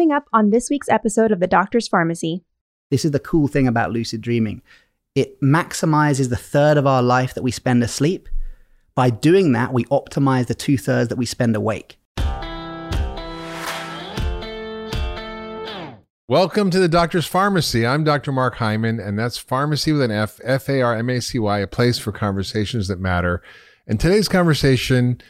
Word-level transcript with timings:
coming 0.00 0.12
up 0.12 0.30
on 0.32 0.48
this 0.48 0.70
week's 0.70 0.88
episode 0.88 1.30
of 1.30 1.40
The 1.40 1.46
Doctor's 1.46 1.86
Farmacy. 1.86 2.40
This 2.90 3.04
is 3.04 3.10
the 3.10 3.18
cool 3.18 3.48
thing 3.48 3.68
about 3.68 3.90
lucid 3.90 4.22
dreaming. 4.22 4.62
It 5.14 5.38
maximizes 5.42 6.30
the 6.30 6.38
third 6.38 6.78
of 6.78 6.86
our 6.86 7.02
life 7.02 7.34
that 7.34 7.42
we 7.42 7.50
spend 7.50 7.82
asleep. 7.82 8.26
By 8.94 9.10
doing 9.10 9.52
that, 9.52 9.74
we 9.74 9.84
optimize 9.84 10.46
the 10.46 10.54
two 10.54 10.78
thirds 10.78 11.10
that 11.10 11.18
we 11.18 11.26
spend 11.26 11.54
awake. 11.54 11.98
Welcome 16.28 16.70
to 16.70 16.78
the 16.78 16.88
Doctor's 16.88 17.28
Farmacy. 17.28 17.86
I'm 17.86 18.02
Dr. 18.02 18.32
Mark 18.32 18.54
Hyman, 18.54 19.00
and 19.00 19.18
that's 19.18 19.36
Farmacy 19.38 19.92
with 19.92 20.00
an 20.00 20.10
F, 20.10 20.40
F 20.42 20.70
A 20.70 20.80
R 20.80 20.96
M 20.96 21.10
A 21.10 21.20
C 21.20 21.38
Y, 21.38 21.58
a 21.58 21.66
place 21.66 21.98
for 21.98 22.10
conversations 22.10 22.88
that 22.88 23.00
matter. 23.00 23.42
And 23.86 24.00
today's 24.00 24.28
conversation 24.28 25.20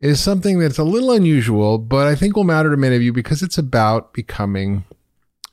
is 0.00 0.20
something 0.20 0.58
that's 0.58 0.78
a 0.78 0.84
little 0.84 1.12
unusual, 1.12 1.78
but 1.78 2.06
I 2.06 2.14
think 2.14 2.36
will 2.36 2.44
matter 2.44 2.70
to 2.70 2.76
many 2.76 2.96
of 2.96 3.02
you 3.02 3.12
because 3.12 3.42
it's 3.42 3.58
about 3.58 4.12
becoming 4.12 4.84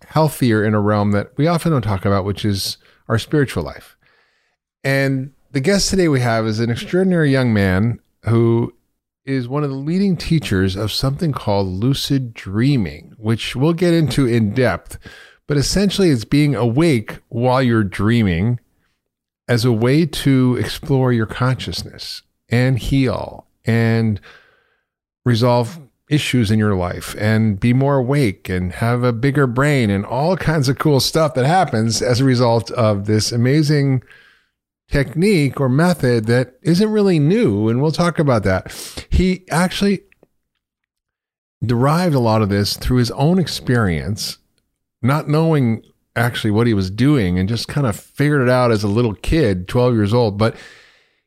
healthier 0.07 0.64
in 0.64 0.74
a 0.74 0.79
realm 0.79 1.11
that 1.11 1.32
we 1.38 1.47
often 1.47 1.71
don't 1.71 1.82
talk 1.82 2.05
about, 2.05 2.24
which 2.24 2.46
is 2.46 2.78
our 3.10 3.19
spiritual 3.19 3.64
life. 3.64 3.97
And 4.83 5.33
the 5.52 5.60
guest 5.60 5.89
today 5.89 6.07
we 6.07 6.21
have 6.21 6.46
is 6.46 6.60
an 6.60 6.69
extraordinary 6.69 7.32
young 7.32 7.54
man 7.54 8.00
who 8.24 8.74
is 9.25 9.50
one 9.50 9.64
of 9.64 9.69
the 9.69 9.75
leading 9.75 10.15
teachers 10.15 10.77
of 10.77 10.91
something 10.91 11.33
called 11.33 11.68
lucid 11.68 12.33
dreaming, 12.33 13.14
which 13.18 13.55
we'll 13.55 13.74
get 13.74 13.93
into 13.93 14.25
in 14.25 14.54
depth. 14.54 14.97
But 15.47 15.57
essentially, 15.57 16.10
it's 16.10 16.25
being 16.25 16.55
awake 16.55 17.19
while 17.27 17.61
you're 17.61 17.83
dreaming 17.83 18.60
as 19.50 19.66
a 19.66 19.71
way 19.71 20.05
to 20.05 20.57
explore 20.57 21.11
your 21.11 21.25
consciousness 21.25 22.21
and 22.50 22.79
heal 22.79 23.46
and 23.67 24.19
resolve 25.25 25.79
issues 26.09 26.49
in 26.49 26.57
your 26.57 26.75
life 26.75 27.15
and 27.19 27.59
be 27.59 27.73
more 27.73 27.97
awake 27.97 28.47
and 28.47 28.71
have 28.73 29.03
a 29.03 29.11
bigger 29.11 29.45
brain 29.45 29.89
and 29.89 30.05
all 30.05 30.37
kinds 30.37 30.69
of 30.69 30.79
cool 30.79 30.99
stuff 30.99 31.33
that 31.33 31.45
happens 31.45 32.02
as 32.02 32.21
a 32.21 32.25
result 32.25 32.71
of 32.71 33.05
this 33.05 33.31
amazing 33.31 34.01
technique 34.89 35.59
or 35.59 35.67
method 35.67 36.25
that 36.25 36.55
isn't 36.61 36.91
really 36.91 37.19
new. 37.19 37.67
And 37.67 37.81
we'll 37.81 37.91
talk 37.91 38.19
about 38.19 38.43
that. 38.43 39.05
He 39.09 39.43
actually 39.51 40.03
derived 41.65 42.15
a 42.15 42.19
lot 42.19 42.41
of 42.41 42.49
this 42.49 42.77
through 42.77 42.97
his 42.97 43.11
own 43.11 43.37
experience, 43.37 44.37
not 45.02 45.27
knowing 45.27 45.83
actually 46.15 46.52
what 46.52 46.67
he 46.67 46.73
was 46.73 46.89
doing 46.89 47.37
and 47.37 47.49
just 47.49 47.67
kind 47.67 47.85
of 47.85 47.95
figured 47.95 48.41
it 48.41 48.49
out 48.49 48.71
as 48.71 48.83
a 48.83 48.87
little 48.87 49.13
kid, 49.13 49.67
12 49.67 49.93
years 49.93 50.13
old. 50.13 50.37
But 50.37 50.55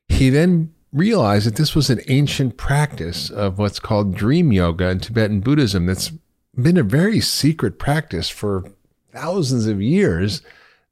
he 0.08 0.30
then 0.30 0.72
realized 0.92 1.46
that 1.46 1.56
this 1.56 1.74
was 1.74 1.90
an 1.90 2.00
ancient 2.08 2.56
practice 2.56 3.30
of 3.30 3.58
what's 3.58 3.78
called 3.78 4.14
dream 4.14 4.52
yoga 4.52 4.88
in 4.88 5.00
Tibetan 5.00 5.40
Buddhism 5.40 5.86
that's 5.86 6.12
been 6.56 6.76
a 6.76 6.82
very 6.82 7.20
secret 7.20 7.78
practice 7.78 8.28
for 8.28 8.64
thousands 9.12 9.66
of 9.66 9.80
years 9.80 10.42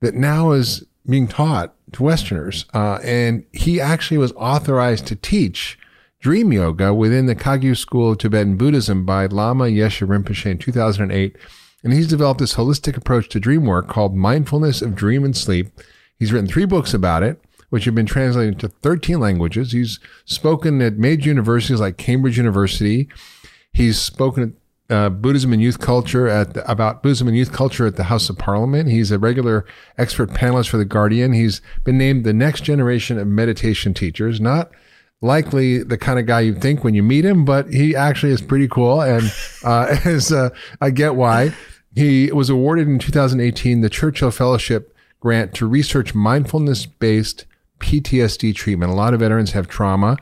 that 0.01 0.15
now 0.15 0.53
is 0.53 0.85
being 1.09 1.27
taught 1.27 1.75
to 1.93 2.03
Westerners. 2.03 2.65
Uh, 2.73 2.99
and 3.03 3.45
he 3.53 3.81
actually 3.81 4.19
was 4.19 4.33
authorized 4.33 5.07
to 5.07 5.17
teach 5.17 5.79
dream 6.21 6.53
yoga 6.53 6.93
within 6.95 7.27
the 7.27 7.35
Kagyu 7.35 7.77
School 7.77 8.13
of 8.13 8.19
Tibetan 8.19 8.57
Buddhism 8.57 9.05
by 9.05 9.27
Lama 9.27 9.65
Yeshe 9.65 10.07
Rinpoche 10.07 10.47
in 10.47 10.59
2008. 10.59 11.37
And 11.83 11.93
he's 11.93 12.09
developed 12.09 12.41
this 12.41 12.55
holistic 12.55 12.97
approach 12.97 13.29
to 13.31 13.41
dream 13.41 13.65
work 13.65 13.89
called 13.89 14.15
Mindfulness 14.15 14.83
of 14.83 14.95
Dream 14.95 15.25
and 15.25 15.37
Sleep. 15.37 15.69
He's 16.19 16.33
written 16.33 16.49
three 16.49 16.65
books 16.65 16.93
about 16.93 17.23
it 17.23 17.41
which 17.71 17.85
have 17.85 17.95
been 17.95 18.07
translated 18.07 18.55
into 18.55 18.69
13 18.69 19.21
languages. 19.21 19.73
He's 19.73 19.99
spoken 20.25 20.81
at 20.81 20.95
major 20.95 21.29
universities 21.29 21.81
like 21.81 21.97
Cambridge 21.97 22.37
University. 22.37 23.09
He's 23.73 23.99
spoken 23.99 24.43
at 24.43 24.51
uh, 24.91 25.11
Buddhism 25.11 25.53
and 25.53 25.61
youth 25.61 25.79
culture 25.79 26.29
at 26.29 26.55
the, 26.55 26.71
about 26.71 27.03
Buddhism 27.03 27.29
and 27.29 27.37
youth 27.37 27.53
culture 27.53 27.87
at 27.87 27.97
the 27.97 28.05
House 28.05 28.31
of 28.31 28.39
Parliament. 28.39 28.89
He's 28.89 29.11
a 29.11 29.19
regular 29.19 29.67
expert 29.99 30.31
panelist 30.31 30.69
for 30.71 30.79
the 30.79 30.85
Guardian. 30.87 31.33
He's 31.33 31.61
been 31.85 31.99
named 31.99 32.25
the 32.25 32.33
next 32.33 32.63
generation 32.63 33.19
of 33.19 33.27
meditation 33.27 33.93
teachers. 33.93 34.41
Not 34.41 34.71
likely 35.21 35.83
the 35.83 35.99
kind 35.99 36.19
of 36.19 36.27
guy 36.27 36.41
you 36.41 36.55
think 36.55 36.85
when 36.85 36.95
you 36.95 37.03
meet 37.03 37.25
him, 37.25 37.45
but 37.45 37.73
he 37.73 37.95
actually 37.95 38.33
is 38.33 38.41
pretty 38.41 38.69
cool, 38.69 39.03
and 39.03 39.33
uh, 39.65 39.89
is 40.05 40.33
uh, 40.33 40.51
I 40.81 40.91
get 40.91 41.17
why. 41.17 41.53
He 41.95 42.31
was 42.33 42.49
awarded 42.49 42.87
in 42.87 42.99
2018 42.99 43.81
the 43.81 43.91
Churchill 43.91 44.31
Fellowship 44.31 44.95
grant 45.21 45.53
to 45.55 45.67
research 45.67 46.15
mindfulness 46.15 46.87
based 46.87 47.45
PTSD 47.79 48.55
treatment. 48.55 48.93
A 48.93 48.95
lot 48.95 49.15
of 49.15 49.21
veterans 49.21 49.53
have 49.53 49.69
trauma 49.69 50.17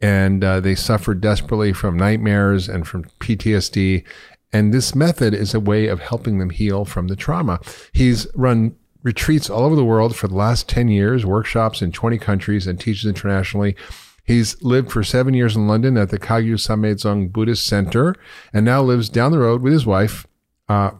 and 0.00 0.42
uh, 0.42 0.60
they 0.60 0.74
suffer 0.74 1.14
desperately 1.14 1.72
from 1.72 1.96
nightmares 1.96 2.68
and 2.68 2.86
from 2.86 3.04
PTSD. 3.20 4.04
And 4.52 4.72
this 4.72 4.94
method 4.94 5.34
is 5.34 5.54
a 5.54 5.60
way 5.60 5.86
of 5.86 6.00
helping 6.00 6.38
them 6.38 6.50
heal 6.50 6.84
from 6.84 7.08
the 7.08 7.16
trauma. 7.16 7.60
He's 7.92 8.26
run 8.34 8.74
retreats 9.02 9.48
all 9.48 9.64
over 9.64 9.76
the 9.76 9.84
world 9.84 10.16
for 10.16 10.28
the 10.28 10.34
last 10.34 10.68
10 10.68 10.88
years, 10.88 11.24
workshops 11.24 11.82
in 11.82 11.92
20 11.92 12.18
countries, 12.18 12.66
and 12.66 12.78
teaches 12.78 13.06
internationally. 13.06 13.76
He's 14.24 14.60
lived 14.62 14.92
for 14.92 15.02
seven 15.02 15.34
years 15.34 15.56
in 15.56 15.66
London 15.66 15.96
at 15.96 16.10
the 16.10 16.18
Kagyu 16.18 16.54
Samye 16.54 16.94
Dzong 16.94 17.32
Buddhist 17.32 17.66
Center 17.66 18.14
and 18.52 18.64
now 18.64 18.82
lives 18.82 19.08
down 19.08 19.32
the 19.32 19.38
road 19.38 19.62
with 19.62 19.72
his 19.72 19.86
wife, 19.86 20.26
uh, 20.68 20.92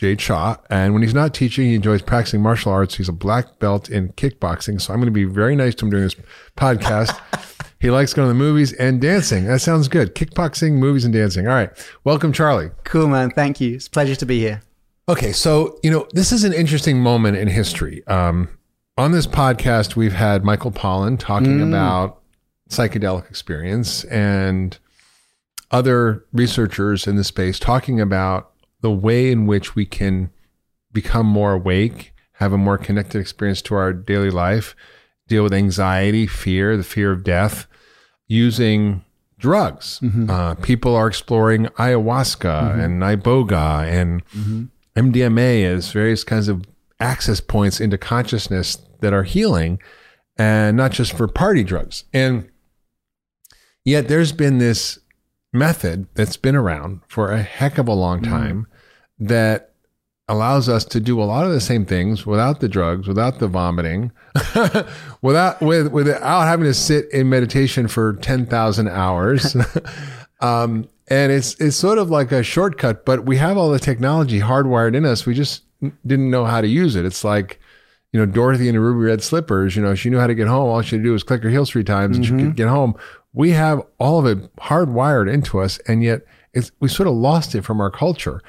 Jade 0.00 0.18
Shaw. 0.18 0.56
And 0.70 0.94
when 0.94 1.02
he's 1.02 1.12
not 1.12 1.34
teaching, 1.34 1.66
he 1.66 1.74
enjoys 1.74 2.00
practicing 2.00 2.40
martial 2.40 2.72
arts. 2.72 2.94
He's 2.94 3.10
a 3.10 3.12
black 3.12 3.58
belt 3.58 3.90
in 3.90 4.14
kickboxing. 4.14 4.80
So 4.80 4.94
I'm 4.94 4.98
going 4.98 5.08
to 5.08 5.10
be 5.12 5.24
very 5.24 5.54
nice 5.54 5.74
to 5.74 5.84
him 5.84 5.90
during 5.90 6.06
this 6.06 6.16
podcast. 6.56 7.20
he 7.80 7.90
likes 7.90 8.14
going 8.14 8.26
to 8.26 8.32
the 8.32 8.38
movies 8.38 8.72
and 8.72 8.98
dancing. 8.98 9.44
That 9.44 9.58
sounds 9.58 9.88
good. 9.88 10.14
Kickboxing, 10.14 10.72
movies, 10.72 11.04
and 11.04 11.12
dancing. 11.12 11.46
All 11.46 11.52
right. 11.52 11.68
Welcome, 12.02 12.32
Charlie. 12.32 12.70
Cool, 12.84 13.08
man. 13.08 13.30
Thank 13.30 13.60
you. 13.60 13.74
It's 13.74 13.88
a 13.88 13.90
pleasure 13.90 14.16
to 14.16 14.24
be 14.24 14.38
here. 14.38 14.62
Okay. 15.06 15.32
So, 15.32 15.78
you 15.82 15.90
know, 15.90 16.08
this 16.14 16.32
is 16.32 16.44
an 16.44 16.54
interesting 16.54 16.98
moment 17.02 17.36
in 17.36 17.48
history. 17.48 18.02
Um, 18.06 18.48
on 18.96 19.12
this 19.12 19.26
podcast, 19.26 19.96
we've 19.96 20.14
had 20.14 20.46
Michael 20.46 20.72
Pollan 20.72 21.18
talking 21.18 21.58
mm. 21.58 21.68
about 21.68 22.22
psychedelic 22.70 23.28
experience 23.28 24.04
and 24.04 24.78
other 25.70 26.24
researchers 26.32 27.06
in 27.06 27.16
the 27.16 27.24
space 27.24 27.58
talking 27.58 28.00
about 28.00 28.50
the 28.80 28.90
way 28.90 29.30
in 29.30 29.46
which 29.46 29.74
we 29.74 29.86
can 29.86 30.30
become 30.92 31.26
more 31.26 31.52
awake, 31.52 32.12
have 32.34 32.52
a 32.52 32.58
more 32.58 32.78
connected 32.78 33.20
experience 33.20 33.62
to 33.62 33.74
our 33.74 33.92
daily 33.92 34.30
life, 34.30 34.74
deal 35.28 35.42
with 35.42 35.52
anxiety, 35.52 36.26
fear, 36.26 36.76
the 36.76 36.84
fear 36.84 37.12
of 37.12 37.22
death, 37.22 37.66
using 38.26 39.04
drugs. 39.38 40.00
Mm-hmm. 40.00 40.30
Uh, 40.30 40.54
people 40.56 40.94
are 40.94 41.06
exploring 41.06 41.66
ayahuasca 41.78 42.38
mm-hmm. 42.38 42.80
and 42.80 43.02
iboga 43.02 43.86
and 43.86 44.24
mm-hmm. 44.26 44.64
MDMA 44.96 45.64
as 45.64 45.92
various 45.92 46.24
kinds 46.24 46.48
of 46.48 46.64
access 46.98 47.40
points 47.40 47.80
into 47.80 47.96
consciousness 47.96 48.78
that 49.00 49.12
are 49.12 49.22
healing, 49.22 49.80
and 50.36 50.76
not 50.76 50.92
just 50.92 51.12
for 51.12 51.26
party 51.26 51.64
drugs. 51.64 52.04
And 52.12 52.50
yet, 53.84 54.08
there's 54.08 54.32
been 54.32 54.58
this 54.58 54.98
method 55.52 56.06
that's 56.14 56.36
been 56.36 56.54
around 56.54 57.00
for 57.08 57.32
a 57.32 57.42
heck 57.42 57.78
of 57.78 57.88
a 57.88 57.94
long 57.94 58.20
mm-hmm. 58.20 58.30
time. 58.30 58.66
That 59.20 59.72
allows 60.28 60.68
us 60.68 60.84
to 60.84 61.00
do 61.00 61.20
a 61.20 61.24
lot 61.24 61.44
of 61.44 61.52
the 61.52 61.60
same 61.60 61.84
things 61.84 62.24
without 62.24 62.60
the 62.60 62.68
drugs, 62.68 63.08
without 63.08 63.38
the 63.38 63.48
vomiting, 63.48 64.12
without 65.22 65.60
with 65.60 65.88
without 65.88 66.42
having 66.42 66.64
to 66.64 66.74
sit 66.74 67.10
in 67.12 67.28
meditation 67.28 67.88
for 67.88 68.14
ten 68.14 68.46
thousand 68.46 68.88
hours. 68.88 69.56
um, 70.40 70.88
and 71.08 71.32
it's 71.32 71.54
it's 71.60 71.76
sort 71.76 71.98
of 71.98 72.10
like 72.10 72.32
a 72.32 72.42
shortcut, 72.42 73.04
but 73.04 73.24
we 73.24 73.36
have 73.36 73.56
all 73.56 73.70
the 73.70 73.78
technology 73.78 74.40
hardwired 74.40 74.94
in 74.94 75.04
us. 75.04 75.26
We 75.26 75.34
just 75.34 75.62
didn't 76.06 76.30
know 76.30 76.44
how 76.44 76.60
to 76.60 76.68
use 76.68 76.96
it. 76.96 77.04
It's 77.04 77.24
like 77.24 77.60
you 78.12 78.18
know, 78.18 78.26
Dorothy 78.26 78.66
in 78.66 78.74
the 78.74 78.80
ruby 78.80 79.06
red 79.06 79.22
slippers, 79.22 79.76
you 79.76 79.82
know, 79.82 79.94
she 79.94 80.10
knew 80.10 80.18
how 80.18 80.26
to 80.26 80.34
get 80.34 80.48
home. 80.48 80.68
All 80.68 80.82
she 80.82 80.96
had 80.96 81.02
to 81.02 81.08
do 81.08 81.12
was 81.12 81.22
click 81.22 81.44
her 81.44 81.48
heels 81.48 81.70
three 81.70 81.84
times 81.84 82.16
and 82.16 82.26
mm-hmm. 82.26 82.38
she 82.38 82.44
could 82.44 82.56
get 82.56 82.66
home 82.66 82.96
we 83.32 83.50
have 83.50 83.82
all 83.98 84.18
of 84.18 84.26
it 84.26 84.54
hardwired 84.56 85.32
into 85.32 85.60
us, 85.60 85.78
and 85.86 86.02
yet 86.02 86.22
we 86.80 86.88
sort 86.88 87.08
of 87.08 87.14
lost 87.14 87.54
it 87.54 87.62
from 87.62 87.80
our 87.80 87.90
culture. 87.90 88.42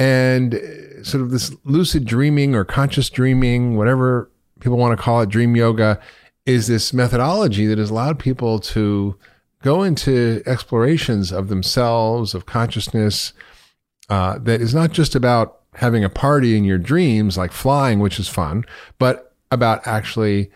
And 0.00 0.54
uh, 0.54 1.04
sort 1.04 1.22
of 1.22 1.30
this 1.30 1.54
lucid 1.64 2.06
dreaming 2.06 2.54
or 2.54 2.64
conscious 2.64 3.10
dreaming, 3.10 3.76
whatever 3.76 4.30
people 4.60 4.78
want 4.78 4.96
to 4.96 5.02
call 5.02 5.20
it, 5.20 5.28
dream 5.28 5.54
yoga, 5.54 6.00
is 6.46 6.66
this 6.66 6.94
methodology 6.94 7.66
that 7.66 7.76
has 7.76 7.90
allowed 7.90 8.18
people 8.18 8.58
to 8.60 9.16
go 9.62 9.82
into 9.82 10.42
explorations 10.46 11.30
of 11.30 11.48
themselves, 11.48 12.34
of 12.34 12.46
consciousness, 12.46 13.34
uh, 14.08 14.38
that 14.38 14.62
is 14.62 14.74
not 14.74 14.90
just 14.90 15.14
about 15.14 15.60
having 15.74 16.02
a 16.02 16.08
party 16.08 16.56
in 16.56 16.64
your 16.64 16.78
dreams, 16.78 17.36
like 17.36 17.52
flying, 17.52 18.00
which 18.00 18.18
is 18.18 18.26
fun, 18.26 18.64
but 18.98 19.34
about 19.50 19.86
actually 19.86 20.50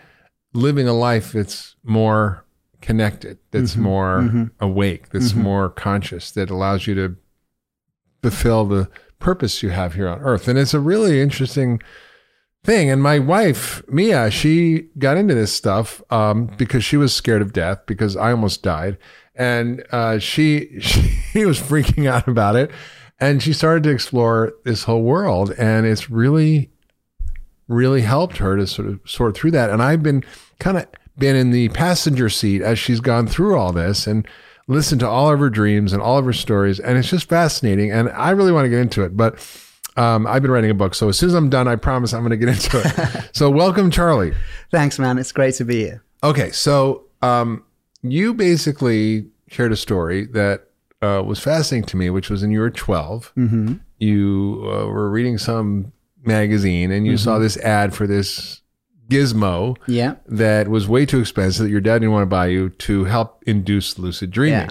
living 0.55 0.89
a 0.89 0.95
life 0.95 1.33
that's 1.33 1.77
more 1.85 2.47
connected, 2.81 3.37
that's 3.51 3.73
mm-hmm. 3.73 3.83
more 3.83 4.21
mm-hmm. 4.23 4.45
awake, 4.59 5.11
that's 5.11 5.33
mm-hmm. 5.33 5.43
more 5.43 5.69
conscious, 5.69 6.31
that 6.31 6.49
allows 6.49 6.87
you 6.87 6.95
to 6.95 7.15
fulfill 8.23 8.65
the 8.65 8.89
purpose 9.25 9.63
you 9.63 9.71
have 9.71 9.95
here 9.95 10.07
on 10.07 10.21
earth. 10.21 10.47
And 10.47 10.59
it's 10.59 10.75
a 10.75 10.81
really 10.81 11.21
interesting 11.21 11.81
thing. 12.63 12.91
And 12.91 13.03
my 13.03 13.19
wife, 13.19 13.83
Mia, 13.89 14.31
she 14.31 14.89
got 14.99 15.17
into 15.17 15.35
this 15.35 15.53
stuff 15.53 16.03
um, 16.11 16.47
because 16.59 16.85
she 16.85 16.99
was 16.99 17.15
scared 17.15 17.41
of 17.41 17.55
death 17.55 17.81
because 17.87 18.17
I 18.17 18.31
almost 18.31 18.63
died. 18.63 18.99
And 19.35 19.83
uh, 19.91 20.19
she 20.19 20.79
she 20.81 21.47
was 21.47 21.59
freaking 21.59 22.07
out 22.07 22.29
about 22.29 22.55
it. 22.55 22.71
And 23.19 23.43
she 23.43 23.53
started 23.53 23.83
to 23.85 23.91
explore 23.91 24.53
this 24.65 24.85
whole 24.85 25.03
world, 25.03 25.53
and 25.53 25.87
it's 25.87 26.11
really, 26.11 26.73
really 27.69 28.03
helped 28.03 28.39
her 28.39 28.57
to 28.57 28.67
sort 28.67 28.89
of 28.89 29.01
sort 29.07 29.37
through 29.37 29.53
that. 29.53 29.71
And 29.71 29.81
I've 29.81 30.03
been 30.03 30.25
kind 30.59 30.77
of 30.77 30.87
been 31.17 31.37
in 31.37 31.51
the 31.51 31.69
passenger 31.71 32.29
seat 32.29 32.61
as 32.61 32.79
she's 32.79 33.01
gone 33.01 33.29
through 33.29 33.57
all 33.57 33.73
this 33.73 34.09
and 34.09 34.27
listened 34.67 35.01
to 35.01 35.09
all 35.09 35.31
of 35.31 35.39
her 35.41 35.51
dreams 35.51 35.93
and 35.93 36.03
all 36.03 36.19
of 36.19 36.25
her 36.25 36.33
stories, 36.33 36.81
and 36.81 36.99
it's 36.99 37.09
just 37.09 37.29
fascinating. 37.29 37.91
And 37.91 38.09
I 38.11 38.31
really 38.31 38.53
want 38.53 38.65
to 38.65 38.69
get 38.71 38.81
into 38.81 39.03
it, 39.03 39.17
but. 39.17 39.45
Um, 39.97 40.27
I've 40.27 40.43
been 40.43 40.51
writing 40.51 40.73
a 40.73 40.75
book, 40.75 40.93
so 40.93 41.09
as 41.09 41.17
soon 41.17 41.29
as 41.29 41.35
I'm 41.37 41.49
done, 41.49 41.69
I 41.69 41.77
promise 41.77 42.13
I'm 42.13 42.23
going 42.23 42.33
to 42.33 42.37
get 42.37 42.49
into 42.49 42.83
it. 42.85 43.31
so, 43.33 43.49
welcome, 43.49 43.93
Charlie. 43.93 44.35
Thanks, 44.73 44.99
man. 44.99 45.19
It's 45.19 45.31
great 45.31 45.55
to 45.55 45.65
be 45.65 45.85
here. 45.85 46.03
Okay, 46.25 46.51
so 46.51 47.05
um, 47.23 47.63
you 48.03 48.35
basically 48.35 49.27
shared 49.47 49.71
a 49.71 49.77
story 49.77 50.27
that 50.27 50.67
uh, 51.01 51.23
was 51.25 51.39
fascinating 51.39 51.87
to 51.87 51.97
me, 51.97 52.11
which 52.11 52.29
was 52.29 52.43
when 52.43 52.51
you 52.51 52.59
were 52.59 52.71
12. 52.71 53.33
Mm-hmm. 53.37 53.75
You 53.99 54.63
uh, 54.65 54.87
were 54.87 55.11
reading 55.11 55.39
some 55.39 55.93
magazine 56.25 56.91
and 56.91 57.07
you 57.07 57.17
saw 57.17 57.39
this 57.39 57.57
ad 57.59 57.95
for 57.95 58.07
this 58.07 58.63
gizmo 59.15 59.77
Yeah. 59.87 60.15
that 60.27 60.69
was 60.69 60.89
way 60.89 61.07
too 61.07 61.21
expensive 61.21 61.65
that 61.65 61.71
your 61.71 61.81
dad 61.81 61.99
didn't 62.01 62.13
want 62.13 62.23
to 62.23 62.27
buy 62.27 62.47
you 62.47 62.71
to 62.71 63.05
help 63.05 63.43
induce 63.47 63.99
lucid 63.99 64.31
dreaming. 64.31 64.71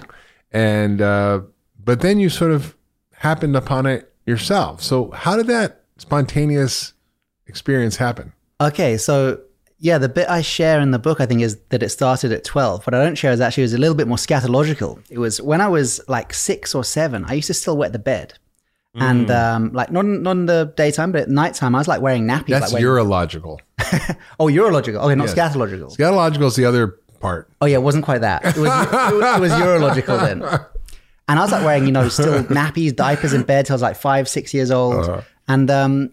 And, 0.52 1.00
uh, 1.02 1.40
but 1.82 2.00
then 2.00 2.18
you 2.20 2.28
sort 2.30 2.50
of 2.52 2.76
happened 3.12 3.56
upon 3.56 3.86
it 3.86 4.12
yourself. 4.26 4.82
So, 4.82 5.10
how 5.10 5.36
did 5.36 5.46
that 5.48 5.82
spontaneous 5.98 6.92
experience 7.46 7.96
happen? 7.96 8.32
Okay, 8.60 8.96
so 8.96 9.40
yeah, 9.78 9.98
the 9.98 10.08
bit 10.08 10.28
I 10.28 10.40
share 10.40 10.80
in 10.80 10.92
the 10.92 10.98
book, 10.98 11.20
I 11.20 11.26
think, 11.26 11.42
is 11.42 11.58
that 11.70 11.82
it 11.82 11.90
started 11.90 12.32
at 12.32 12.44
12. 12.44 12.86
What 12.86 12.94
I 12.94 13.02
don't 13.04 13.16
share 13.18 13.32
is 13.32 13.40
actually 13.40 13.64
it 13.64 13.66
was 13.66 13.74
a 13.74 13.78
little 13.78 13.96
bit 13.96 14.08
more 14.08 14.16
scatological. 14.16 14.98
It 15.10 15.18
was 15.18 15.42
when 15.42 15.60
I 15.60 15.68
was 15.68 16.00
like 16.08 16.32
six 16.32 16.74
or 16.74 16.84
seven, 16.84 17.24
I 17.26 17.34
used 17.34 17.48
to 17.48 17.54
still 17.54 17.76
wet 17.76 17.92
the 17.92 17.98
bed. 17.98 18.34
And 18.96 19.28
um, 19.30 19.72
like 19.72 19.90
not, 19.90 20.04
in- 20.04 20.22
not 20.22 20.32
in 20.32 20.46
the 20.46 20.72
daytime, 20.76 21.10
but 21.12 21.22
at 21.22 21.28
nighttime, 21.28 21.74
I 21.74 21.78
was 21.78 21.88
like 21.88 22.00
wearing 22.00 22.26
nappies. 22.26 22.48
That's 22.48 22.72
like 22.72 22.82
wearing, 22.82 23.06
urological. 23.06 23.58
oh, 24.38 24.46
urological. 24.46 24.96
Okay, 25.04 25.14
not 25.16 25.28
Yes. 25.28 25.34
scatological. 25.34 25.96
Scatological 25.96 26.46
is 26.46 26.54
the 26.56 26.64
other 26.64 26.98
part. 27.20 27.50
Oh 27.60 27.66
yeah, 27.66 27.76
it 27.78 27.82
wasn't 27.82 28.04
quite 28.04 28.20
that. 28.20 28.44
It 28.44 28.56
was 28.56 28.70
it 28.70 28.92
was, 28.92 29.36
it 29.36 29.40
was 29.40 29.52
urological 29.52 30.20
then. 30.20 30.42
And 31.26 31.38
I 31.38 31.42
was 31.42 31.52
like 31.52 31.64
wearing, 31.64 31.86
you 31.86 31.92
know, 31.92 32.06
still 32.10 32.44
nappies, 32.44 32.94
diapers 32.94 33.32
in 33.32 33.44
bed 33.44 33.64
till 33.64 33.72
I 33.72 33.76
was 33.76 33.82
like 33.82 33.96
five, 33.96 34.28
six 34.28 34.52
years 34.52 34.70
old. 34.70 35.08
Uh-huh. 35.08 35.22
And 35.48 35.70
um, 35.70 36.10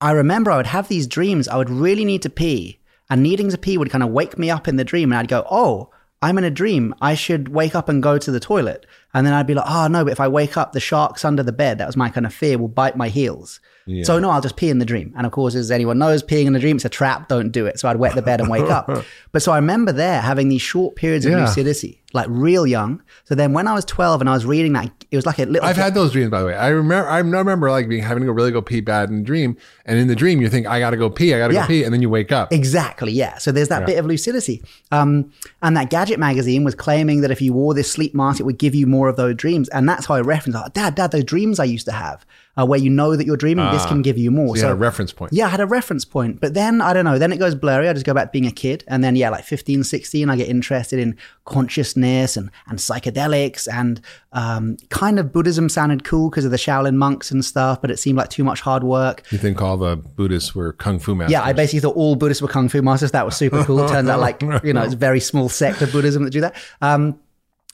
I 0.00 0.10
remember 0.10 0.50
I 0.50 0.56
would 0.56 0.66
have 0.66 0.88
these 0.88 1.06
dreams. 1.06 1.46
I 1.46 1.56
would 1.56 1.70
really 1.70 2.04
need 2.04 2.22
to 2.22 2.28
pee, 2.30 2.80
and 3.08 3.22
needing 3.22 3.50
to 3.50 3.56
pee 3.58 3.78
would 3.78 3.88
kind 3.88 4.02
of 4.02 4.10
wake 4.10 4.36
me 4.36 4.50
up 4.50 4.66
in 4.66 4.74
the 4.76 4.84
dream, 4.84 5.12
and 5.12 5.18
I'd 5.20 5.28
go, 5.28 5.46
"Oh, 5.48 5.90
I'm 6.22 6.38
in 6.38 6.44
a 6.44 6.50
dream. 6.50 6.92
I 7.00 7.14
should 7.14 7.50
wake 7.50 7.76
up 7.76 7.88
and 7.88 8.02
go 8.02 8.18
to 8.18 8.30
the 8.32 8.40
toilet." 8.40 8.84
And 9.16 9.26
then 9.26 9.32
I'd 9.32 9.46
be 9.46 9.54
like, 9.54 9.64
"Oh 9.68 9.86
no, 9.88 10.04
but 10.04 10.12
if 10.12 10.20
I 10.20 10.28
wake 10.28 10.56
up, 10.56 10.72
the 10.72 10.80
shark's 10.80 11.24
under 11.24 11.42
the 11.42 11.52
bed. 11.52 11.78
That 11.78 11.86
was 11.86 11.96
my 11.96 12.10
kind 12.10 12.26
of 12.26 12.34
fear. 12.34 12.58
Will 12.58 12.68
bite 12.68 12.96
my 12.96 13.08
heels." 13.08 13.60
So 14.02 14.18
no, 14.18 14.30
I'll 14.30 14.40
just 14.40 14.56
pee 14.56 14.68
in 14.68 14.80
the 14.80 14.84
dream. 14.84 15.14
And 15.16 15.24
of 15.26 15.30
course, 15.32 15.54
as 15.54 15.70
anyone 15.70 15.96
knows, 15.98 16.20
peeing 16.22 16.46
in 16.46 16.52
the 16.52 16.58
dream 16.58 16.74
it's 16.76 16.84
a 16.84 16.88
trap. 16.88 17.28
Don't 17.28 17.50
do 17.52 17.66
it. 17.66 17.78
So 17.78 17.88
I'd 17.88 17.96
wet 17.98 18.16
the 18.16 18.22
bed 18.22 18.40
and 18.40 18.50
wake 18.50 18.68
up. 18.78 18.90
But 19.32 19.42
so 19.42 19.52
I 19.52 19.56
remember 19.56 19.92
there 19.92 20.20
having 20.20 20.48
these 20.48 20.62
short 20.62 20.96
periods 20.96 21.24
of 21.24 21.32
Yeah. 21.32 21.42
lucidity, 21.46 22.02
like 22.16 22.26
real 22.28 22.66
young. 22.66 23.02
So 23.24 23.34
then 23.34 23.52
when 23.52 23.68
I 23.68 23.74
was 23.74 23.84
12 23.84 24.20
and 24.20 24.28
I 24.28 24.32
was 24.34 24.44
reading 24.44 24.72
that, 24.72 24.90
it 25.10 25.16
was 25.16 25.24
like 25.26 25.38
a 25.38 25.44
little. 25.46 25.66
I've 25.66 25.76
had 25.76 25.94
those 25.94 26.10
dreams, 26.12 26.30
by 26.30 26.40
the 26.40 26.46
way. 26.46 26.54
I 26.54 26.68
remember, 26.68 27.08
I 27.08 27.18
remember 27.18 27.70
like 27.70 27.88
being 27.88 28.02
having 28.02 28.22
to 28.22 28.26
go 28.26 28.32
really 28.32 28.50
go 28.50 28.60
pee 28.60 28.80
bad 28.80 29.08
in 29.10 29.20
a 29.20 29.22
dream, 29.22 29.56
and 29.84 29.98
in 29.98 30.08
the 30.08 30.16
dream 30.16 30.40
you 30.40 30.48
think 30.48 30.66
I 30.66 30.80
got 30.80 30.90
to 30.90 30.96
go 30.96 31.08
pee, 31.08 31.32
I 31.34 31.38
got 31.38 31.48
to 31.48 31.54
Yeah. 31.54 31.62
go 31.62 31.66
pee, 31.68 31.84
and 31.84 31.94
then 31.94 32.02
you 32.02 32.10
wake 32.10 32.32
up. 32.32 32.52
Exactly, 32.52 33.12
yeah. 33.12 33.38
So 33.38 33.52
there's 33.52 33.68
that 33.68 33.86
bit 33.86 33.98
of 33.98 34.06
lucidity. 34.06 34.62
Um, 34.90 35.30
and 35.62 35.76
that 35.76 35.90
Gadget 35.90 36.18
magazine 36.18 36.64
was 36.64 36.74
claiming 36.74 37.20
that 37.20 37.30
if 37.30 37.40
you 37.40 37.52
wore 37.52 37.74
this 37.74 37.90
sleep 37.90 38.14
mask, 38.14 38.40
it 38.40 38.44
would 38.44 38.58
give 38.58 38.74
you 38.74 38.86
more 38.86 39.08
of 39.08 39.16
those 39.16 39.36
dreams. 39.36 39.68
And 39.68 39.88
that's 39.88 40.06
how 40.06 40.14
I 40.14 40.20
referenced, 40.22 40.58
oh, 40.62 40.68
Dad, 40.72 40.94
Dad, 40.94 41.12
those 41.12 41.24
dreams 41.24 41.60
I 41.60 41.64
used 41.64 41.86
to 41.86 41.92
have, 41.92 42.24
uh, 42.58 42.64
where 42.66 42.78
you 42.78 42.88
know 42.90 43.14
that 43.16 43.26
you're 43.26 43.36
dreaming, 43.36 43.70
this 43.70 43.84
can 43.86 44.00
give 44.02 44.16
you 44.18 44.30
more. 44.30 44.56
So 44.56 44.62
you 44.62 44.66
had 44.68 44.72
a 44.72 44.76
reference 44.76 45.12
point. 45.12 45.32
Yeah, 45.32 45.46
I 45.46 45.48
had 45.50 45.60
a 45.60 45.66
reference 45.66 46.04
point. 46.04 46.40
But 46.40 46.54
then, 46.54 46.80
I 46.80 46.92
don't 46.94 47.04
know, 47.04 47.18
then 47.18 47.32
it 47.32 47.36
goes 47.38 47.54
blurry. 47.54 47.88
I 47.88 47.92
just 47.92 48.06
go 48.06 48.14
back 48.14 48.26
to 48.28 48.30
being 48.32 48.46
a 48.46 48.50
kid. 48.50 48.82
And 48.88 49.04
then, 49.04 49.14
yeah, 49.16 49.28
like 49.30 49.44
15, 49.44 49.84
16, 49.84 50.30
I 50.30 50.36
get 50.36 50.48
interested 50.48 50.98
in 50.98 51.16
consciousness 51.44 51.96
and, 52.36 52.50
and 52.66 52.78
psychedelics. 52.78 53.68
And 53.72 54.00
um, 54.32 54.76
kind 54.90 55.18
of 55.18 55.32
Buddhism 55.32 55.68
sounded 55.68 56.04
cool 56.04 56.30
because 56.30 56.44
of 56.44 56.50
the 56.50 56.56
Shaolin 56.56 56.94
monks 56.94 57.30
and 57.30 57.44
stuff, 57.44 57.80
but 57.80 57.90
it 57.90 57.98
seemed 57.98 58.18
like 58.18 58.30
too 58.30 58.44
much 58.44 58.60
hard 58.60 58.84
work. 58.84 59.22
You 59.30 59.38
think 59.38 59.60
all 59.60 59.76
the 59.76 59.96
Buddhists 59.96 60.54
were 60.54 60.72
kung 60.72 60.98
fu 60.98 61.14
masters? 61.14 61.32
Yeah, 61.32 61.42
I 61.42 61.52
basically 61.52 61.80
thought 61.80 61.96
all 61.96 62.16
Buddhists 62.16 62.42
were 62.42 62.48
kung 62.48 62.68
fu 62.68 62.82
masters. 62.82 63.12
That 63.12 63.24
was 63.24 63.36
super 63.36 63.64
cool. 63.64 63.84
It 63.84 63.88
turns 63.92 64.08
out, 64.08 64.20
like, 64.20 64.40
you 64.62 64.72
know, 64.72 64.82
it's 64.82 64.94
a 64.94 64.98
very 64.98 65.20
small 65.20 65.48
sect 65.48 65.82
of 65.82 65.92
Buddhism 65.92 66.24
that 66.24 66.30
do 66.30 66.40
that. 66.40 66.56
Um, 66.80 67.18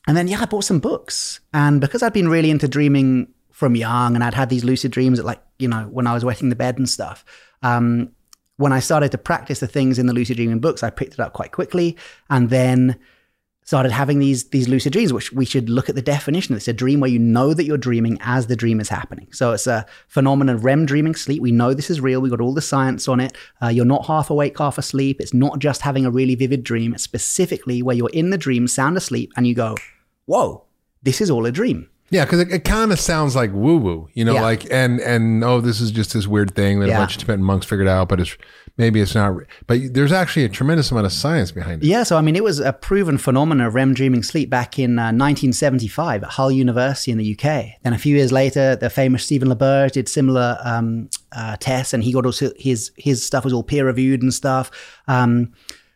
and 0.07 0.17
then, 0.17 0.29
yeah, 0.29 0.41
I 0.41 0.47
bought 0.47 0.65
some 0.65 0.81
books. 0.81 1.41
And 1.53 1.81
because 1.81 2.03
I'd 2.03 2.13
been 2.13 2.29
really 2.29 2.51
into 2.51 2.69
dreaming 2.69 3.29
from 3.51 3.77
young 3.77 4.15
and 4.15 4.25
I'd 4.25 4.35
had 4.35 4.49
these 4.49 4.65
lucid 4.65 4.91
dreams 4.91 5.19
at, 5.19 5.25
like, 5.25 5.43
you 5.59 5.69
know, 5.69 5.83
when 5.91 6.07
I 6.07 6.15
was 6.15 6.25
wetting 6.25 6.49
the 6.49 6.57
bed 6.57 6.79
and 6.79 6.89
stuff, 6.89 7.25
um, 7.63 8.11
when 8.57 8.73
I 8.73 8.81
started 8.81 9.11
to 9.13 9.19
practice 9.19 9.61
the 9.61 9.67
things 9.67 9.99
in 9.99 10.07
the 10.07 10.13
lucid 10.13 10.37
dreaming 10.37 10.61
books, 10.61 10.83
I 10.83 10.91
picked 10.91 11.15
it 11.15 11.21
up 11.21 11.33
quite 11.33 11.53
quickly. 11.53 11.97
And 12.31 12.51
then 12.51 12.99
started 13.73 13.91
having 13.91 14.19
these 14.19 14.45
these 14.51 14.69
lucid 14.69 14.93
dreams, 14.93 15.15
which 15.15 15.33
we 15.33 15.47
should 15.47 15.71
look 15.71 15.89
at 15.89 15.95
the 15.95 16.03
definition. 16.03 16.55
It's 16.55 16.69
a 16.69 16.75
dream 16.75 17.01
where 17.01 17.09
you 17.11 17.19
know 17.19 17.55
that 17.55 17.65
you're 17.65 17.79
dreaming 17.89 18.19
as 18.21 18.47
the 18.49 18.55
dream 18.55 18.81
is 18.81 18.91
happening. 18.91 19.29
So 19.33 19.53
it's 19.53 19.67
a 19.67 19.87
phenomenon 20.09 20.55
of 20.55 20.63
REM 20.67 20.85
dreaming 20.85 21.15
sleep. 21.15 21.41
We 21.41 21.53
know 21.53 21.73
this 21.73 21.89
is 21.89 21.99
real. 21.99 22.21
We 22.21 22.29
got 22.29 22.43
all 22.43 22.53
the 22.53 22.61
science 22.61 23.09
on 23.09 23.19
it. 23.19 23.33
Uh, 23.63 23.69
you're 23.69 23.87
not 23.87 24.05
half 24.05 24.29
awake, 24.29 24.59
half 24.59 24.77
asleep. 24.77 25.23
It's 25.23 25.33
not 25.33 25.59
just 25.59 25.81
having 25.81 26.05
a 26.05 26.11
really 26.11 26.35
vivid 26.35 26.63
dream. 26.65 26.93
It's 26.93 27.03
specifically 27.03 27.81
where 27.83 27.97
you're 27.97 28.11
in 28.13 28.29
the 28.29 28.37
dream, 28.37 28.69
sound 28.69 28.99
asleep, 28.99 29.33
and 29.39 29.47
you 29.47 29.55
go, 29.55 29.75
"Whoa, 30.27 30.65
this 31.03 31.23
is 31.23 31.31
all 31.31 31.47
a 31.47 31.51
dream." 31.53 31.89
Yeah, 32.11 32.27
because 32.27 32.41
it, 32.41 32.53
it 32.53 32.65
kind 32.65 32.93
of 32.93 33.01
sounds 33.01 33.35
like 33.35 33.53
woo 33.55 33.79
woo, 33.79 34.09
you 34.13 34.23
know, 34.27 34.35
Yeah. 34.35 34.43
like 34.43 34.71
and 34.71 35.01
and 35.01 35.43
oh, 35.43 35.63
this 35.63 35.81
is 35.81 35.91
just 35.91 36.13
this 36.13 36.27
weird 36.27 36.55
thing 36.55 36.81
that 36.81 36.91
a 36.91 36.93
bunch 36.93 37.15
of 37.17 37.21
Tibetan 37.23 37.43
monks 37.43 37.65
figured 37.65 37.89
out, 37.89 38.11
but 38.11 38.21
it's 38.21 38.37
maybe 38.77 39.01
it's 39.01 39.15
not. 39.15 39.35
But 39.67 39.95
there's 39.95 40.13
actually 40.13 40.45
a 40.45 40.49
tremendous 40.49 40.91
amount 40.91 41.07
of 41.07 41.13
science 41.13 41.53
behind 41.53 41.83
it. 41.83 41.87
Yeah, 41.87 42.03
so 42.03 42.17
I 42.17 42.21
mean, 42.21 42.37
it 42.37 42.45
was 42.45 42.61
a 42.61 42.73
proven 42.73 43.19
phenomenon 43.19 43.67
of 43.67 43.75
REM 43.75 43.95
dreaming 43.95 44.23
sleep 44.23 44.51
back 44.51 44.79
in 44.79 44.99
uh, 44.99 45.13
1975 45.13 46.25
at 46.25 46.31
Hull 46.31 46.51
University 46.51 47.13
in 47.13 47.19
the 47.19 47.33
UK. 47.33 47.81
Then 47.83 47.93
a 47.93 47.99
few 47.99 48.17
years 48.17 48.33
later, 48.33 48.77
the 48.77 48.91
famous 48.91 49.25
Stephen 49.25 49.49
LaBerge 49.49 49.93
did 49.93 50.09
similar 50.09 50.59
um, 50.65 51.09
uh, 51.33 51.57
tests, 51.59 51.93
and 51.93 52.03
he 52.03 52.13
got 52.13 52.27
also 52.27 52.51
his 52.57 52.91
his 52.97 53.25
stuff 53.25 53.45
was 53.45 53.53
all 53.53 53.63
peer 53.63 53.87
reviewed 53.87 54.23
and 54.23 54.33
stuff. 54.33 54.71
Um, 55.09 55.53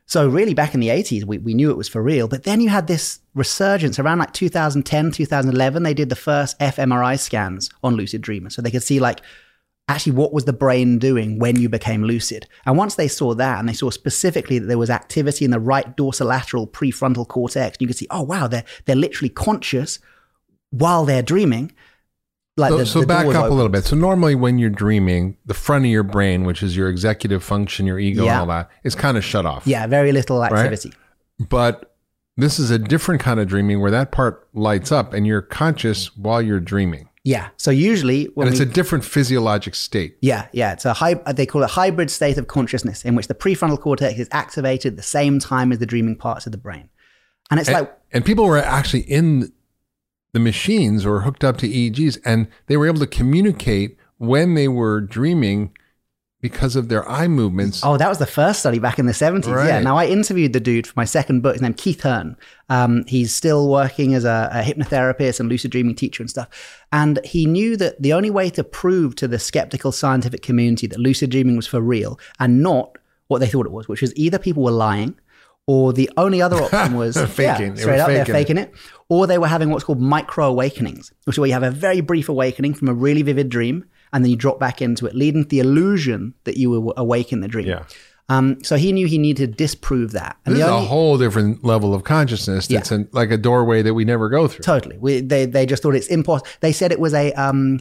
so 0.08 0.28
really, 0.28 0.55
back 0.55 0.73
in 0.73 0.78
the 0.78 0.88
80s, 0.88 1.25
we, 1.25 1.38
we 1.38 1.52
knew 1.52 1.70
it 1.70 1.76
was 1.76 1.88
for 1.88 2.00
real. 2.00 2.28
But 2.28 2.44
then 2.44 2.61
you 2.61 2.69
had 2.69 2.87
this 2.87 3.19
resurgence 3.34 3.99
around 3.99 4.19
like 4.19 4.32
2010, 4.32 5.11
2011. 5.11 5.82
They 5.82 5.94
did 5.94 6.11
the 6.11 6.17
first 6.17 6.56
fMRI 6.61 7.19
scans 7.19 7.70
on 7.82 7.96
lucid 7.96 8.23
dreamers, 8.23 8.55
so 8.55 8.62
they 8.62 8.70
could 8.70 8.84
see 8.84 9.00
like 9.00 9.20
actually 9.88 10.12
what 10.12 10.33
was 10.33 10.44
the 10.44 10.53
brain 10.53 10.99
doing 10.99 11.38
when 11.38 11.57
you 11.61 11.69
became 11.69 12.02
lucid. 12.02 12.47
And 12.64 12.76
once 12.76 12.97
they 12.97 13.09
saw 13.09 13.35
that, 13.35 13.59
and 13.61 13.69
they 13.69 13.73
saw 13.73 13.90
specifically 13.90 14.59
that 14.59 14.66
there 14.66 14.78
was 14.78 14.90
activity 14.90 15.45
in 15.45 15.50
the 15.52 15.61
right 15.61 15.97
dorsolateral 15.97 16.69
prefrontal 16.71 17.26
cortex, 17.28 17.76
you 17.81 17.87
could 17.87 17.97
see, 17.97 18.09
oh 18.11 18.23
wow, 18.23 18.47
they're 18.49 18.64
they're 18.87 18.97
literally 18.97 19.28
conscious 19.28 19.99
while 20.71 21.05
they're 21.05 21.23
dreaming. 21.23 21.73
Like 22.57 22.71
So, 22.71 22.78
the- 22.78 22.87
so 22.87 23.00
the 23.02 23.07
back 23.07 23.26
up 23.26 23.50
a 23.50 23.55
little 23.55 23.69
bit. 23.69 23.85
So 23.85 23.95
normally 23.97 24.35
when 24.35 24.59
you're 24.59 24.71
dreaming, 24.71 25.37
the 25.45 25.55
front 25.55 25.85
of 25.85 25.90
your 25.90 26.02
brain, 26.02 26.45
which 26.45 26.62
is 26.62 26.76
your 26.76 26.88
executive 26.88 27.45
function, 27.45 27.87
your 27.87 27.99
ego, 27.99 28.23
and 28.23 28.31
all 28.40 28.47
that, 28.47 28.71
is 28.83 28.95
kind 28.95 29.16
of 29.16 29.25
shut 29.25 29.45
off. 29.47 29.66
Yeah, 29.66 29.87
very 29.87 30.11
little 30.11 30.43
activity. 30.43 30.93
But 31.50 31.95
this 32.38 32.59
is 32.59 32.71
a 32.71 32.78
different 32.78 33.21
kind 33.21 33.38
of 33.40 33.47
dreaming 33.47 33.81
where 33.81 33.90
that 33.90 34.11
part 34.11 34.49
lights 34.55 34.90
up 34.90 35.12
and 35.12 35.26
you're 35.26 35.43
conscious 35.43 36.16
while 36.16 36.40
you're 36.43 36.61
dreaming. 36.61 37.09
Yeah. 37.26 37.49
So 37.56 37.73
usually 37.73 38.26
when 38.35 38.47
And 38.47 38.54
it's 38.54 38.64
we, 38.64 38.71
a 38.71 38.73
different 38.73 39.04
physiologic 39.04 39.75
state. 39.75 40.16
Yeah, 40.21 40.47
yeah. 40.52 40.75
It's 40.75 40.85
a 40.85 40.92
hy- 40.92 41.21
uh, 41.26 41.33
they 41.33 41.45
call 41.45 41.64
it 41.64 41.71
hybrid 41.71 42.09
state 42.09 42.38
of 42.38 42.47
consciousness 42.47 43.04
in 43.04 43.16
which 43.16 43.26
the 43.26 43.35
prefrontal 43.35 43.80
cortex 43.80 44.21
is 44.21 44.28
activated 44.30 44.92
at 44.92 44.97
the 44.97 45.02
same 45.02 45.40
time 45.40 45.73
as 45.73 45.80
the 45.80 45.87
dreaming 45.87 46.14
parts 46.14 46.47
of 46.47 46.52
the 46.52 46.59
brain. 46.59 46.88
And 47.50 47.59
it's 47.59 47.68
And, 47.68 47.78
like, 47.80 47.99
and 48.12 48.25
people 48.25 48.47
were 48.47 48.59
actually 48.59 49.00
in 49.00 49.52
the 50.35 50.38
machines 50.38 51.04
or 51.04 51.23
hooked 51.23 51.42
up 51.42 51.56
to 51.59 51.68
EEGs 51.68 52.18
and 52.25 52.47
they 52.68 52.76
were 52.76 52.87
able 52.87 53.00
to 53.00 53.09
communicate 53.09 53.97
when 54.18 54.54
they 54.54 54.68
were 54.68 55.00
dreaming 55.00 55.73
because 56.40 56.76
of 56.76 56.88
their 56.88 57.09
eye 57.09 57.28
movements. 57.28 57.81
oh, 57.83 57.97
that 57.97 58.09
was 58.09 58.19
the 58.19 58.26
first 58.26 58.61
study 58.61 58.78
back 58.78 58.99
in 58.99 59.07
the 59.07 59.12
70s. 59.12 59.47
Yeah. 59.66 59.81
Now, 59.81 59.97
I 59.97 60.07
interviewed 60.07 60.52
the 60.52 60.61
dude 60.61 60.87
for 60.87 60.93
my 60.97 61.05
second 61.05 61.40
book. 61.43 61.55
His 61.55 61.62
name 61.62 61.75
Keith 61.75 62.02
Hearne. 62.02 62.37
Um, 62.69 63.05
he's 63.07 63.35
still 63.35 63.69
working 63.69 64.14
as 64.14 64.25
a, 64.25 64.50
a 64.52 64.62
hypnotherapist 64.62 65.40
and 65.40 65.49
lucid 65.49 65.71
dreaming 65.71 65.95
teacher 65.95 66.23
and 66.23 66.31
stuff. 66.31 66.85
And 66.93 67.19
he 67.25 67.47
knew 67.47 67.76
that 67.78 68.00
the 68.00 68.12
only 68.12 68.31
way 68.31 68.50
to 68.50 68.62
prove 68.62 69.16
to 69.16 69.28
the 69.28 69.38
skeptical 69.38 69.93
scientific 69.93 70.43
community 70.43 70.87
that 70.88 70.99
lucid 70.99 71.31
dreaming 71.31 71.57
was 71.57 71.66
for 71.66 71.81
real 71.81 72.19
and 72.38 72.62
not 72.62 72.97
what 73.28 73.38
they 73.40 73.49
thought 73.49 73.66
it 73.66 73.73
was, 73.73 73.88
which 73.88 74.02
was 74.02 74.14
either 74.16 74.38
people 74.38 74.62
were 74.62 74.71
lying 74.71 75.19
or 75.66 75.93
the 75.93 76.09
only 76.16 76.40
other 76.40 76.57
option 76.62 76.97
was 76.97 77.16
Faking. 77.16 77.45
Yeah, 77.45 77.57
They 77.57 77.69
were 77.71 77.76
straight 77.76 78.00
up, 78.00 78.07
they're 78.09 78.25
faking 78.25 78.57
faking 78.57 78.59
it. 78.59 78.73
Or 79.09 79.26
they 79.26 79.38
were 79.38 79.49
having 79.49 79.71
what's 79.71 79.85
called 79.85 80.00
micro 80.00 80.47
awakenings, 80.49 81.12
which 81.25 81.35
is 81.35 81.38
where 81.40 81.49
you 81.49 81.55
have 81.55 81.62
a 81.62 81.71
very 81.73 82.00
brief 82.02 82.28
awakening 82.28 82.75
from 82.75 82.88
a 82.88 82.95
really 82.95 83.23
vivid 83.23 83.49
dream, 83.49 83.85
and 84.13 84.25
then 84.25 84.31
you 84.31 84.37
drop 84.37 84.59
back 84.61 84.81
into 84.83 85.07
it, 85.07 85.15
leading 85.15 85.43
to 85.45 85.49
the 85.49 85.61
illusion 85.61 86.35
that 86.45 86.57
you 86.57 86.71
were 86.71 86.93
awake 86.97 87.33
in 87.33 87.41
the 87.41 87.49
dream. 87.49 87.67
Yeah. 87.69 87.85
Um, 88.29 88.59
so 88.65 88.77
he 88.77 88.91
knew 88.91 89.07
he 89.07 89.19
needed 89.19 89.51
to 89.51 89.57
disprove 89.57 90.11
that. 90.13 90.37
And 90.45 90.57
This 90.57 90.65
is 90.65 90.69
a 90.69 90.81
whole 90.81 91.17
different 91.17 91.63
level 91.65 91.95
of 91.95 92.03
consciousness. 92.03 92.67
That's 92.67 92.91
Yeah. 92.91 92.97
an, 92.97 93.09
like 93.13 93.31
a 93.31 93.37
doorway 93.37 93.83
that 93.83 93.95
we 93.95 94.05
never 94.05 94.29
go 94.29 94.49
through. 94.49 94.65
totally, 94.65 94.99
we, 94.99 95.21
they 95.21 95.47
they 95.47 95.65
just 95.65 95.83
thought 95.83 95.95
it's 95.95 96.09
impossible. 96.09 96.49
They 96.61 96.73
said 96.73 96.91
it 96.91 96.99
was 96.99 97.15
a 97.15 97.33
um, 97.35 97.81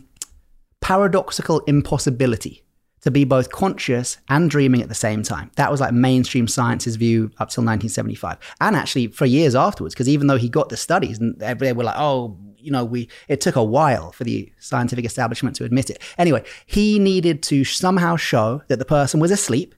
paradoxical 0.82 1.62
impossibility 1.62 2.63
to 3.01 3.12
be 3.12 3.24
both 3.24 3.51
conscious 3.51 4.17
and 4.29 4.50
dreaming 4.50 4.82
at 4.82 4.89
the 4.89 4.96
same 4.96 5.22
time. 5.24 5.51
That 5.55 5.70
was 5.72 5.79
like 5.79 5.94
mainstream 5.94 6.48
science's 6.48 6.96
view 6.96 7.25
up 7.39 7.50
till 7.50 7.63
1975, 7.63 8.38
and 8.62 8.75
actually 8.75 9.08
for 9.08 9.25
years 9.25 9.55
afterwards. 9.55 9.94
Because 9.94 10.10
even 10.10 10.27
though 10.27 10.38
he 10.38 10.50
got 10.50 10.70
the 10.70 10.77
studies, 10.77 11.20
and 11.20 11.38
they 11.39 11.74
were 11.74 11.84
like, 11.84 11.96
oh, 11.98 12.38
you 12.65 12.72
know, 12.72 12.84
we 12.84 13.07
it 13.27 13.39
took 13.41 13.55
a 13.55 13.63
while 13.63 14.12
for 14.12 14.24
the 14.24 14.51
scientific 14.60 15.05
establishment 15.05 15.55
to 15.57 15.63
admit 15.63 15.89
it. 15.89 16.01
Anyway, 16.17 16.43
he 16.65 17.00
needed 17.00 17.41
to 17.43 17.63
somehow 17.63 18.15
show 18.15 18.62
that 18.67 18.79
the 18.79 18.86
person 18.86 19.19
was 19.19 19.31
asleep, 19.31 19.75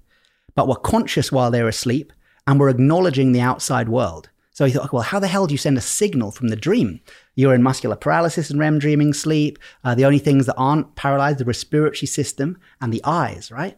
but 0.56 0.68
were 0.68 0.76
conscious 0.76 1.32
while 1.32 1.52
they 1.52 1.62
were 1.62 1.70
asleep 1.70 2.14
and 2.48 2.60
were 2.60 2.70
acknowledging 2.70 3.32
the 3.34 3.42
outside 3.42 3.90
world. 3.90 4.30
So 4.52 4.66
he 4.66 4.72
thought, 4.72 4.92
well, 4.92 5.04
how 5.04 5.20
the 5.20 5.28
hell 5.28 5.46
do 5.46 5.54
you 5.54 5.58
send 5.60 5.78
a 5.78 5.82
signal 5.82 6.32
from 6.32 6.48
the 6.48 6.56
dream? 6.56 7.00
You're 7.36 7.54
in 7.54 7.62
muscular 7.62 7.96
paralysis 7.96 8.50
and 8.50 8.60
REM 8.60 8.80
dreaming 8.80 9.14
sleep. 9.14 9.60
Uh, 9.84 9.94
the 9.94 10.06
only 10.06 10.18
things 10.18 10.48
that 10.48 10.56
aren't 10.58 10.96
paralyzed, 10.96 11.38
the 11.38 11.46
respiratory 11.46 12.08
system 12.08 12.58
and 12.82 12.92
the 12.92 13.02
eyes, 13.04 13.52
right? 13.52 13.78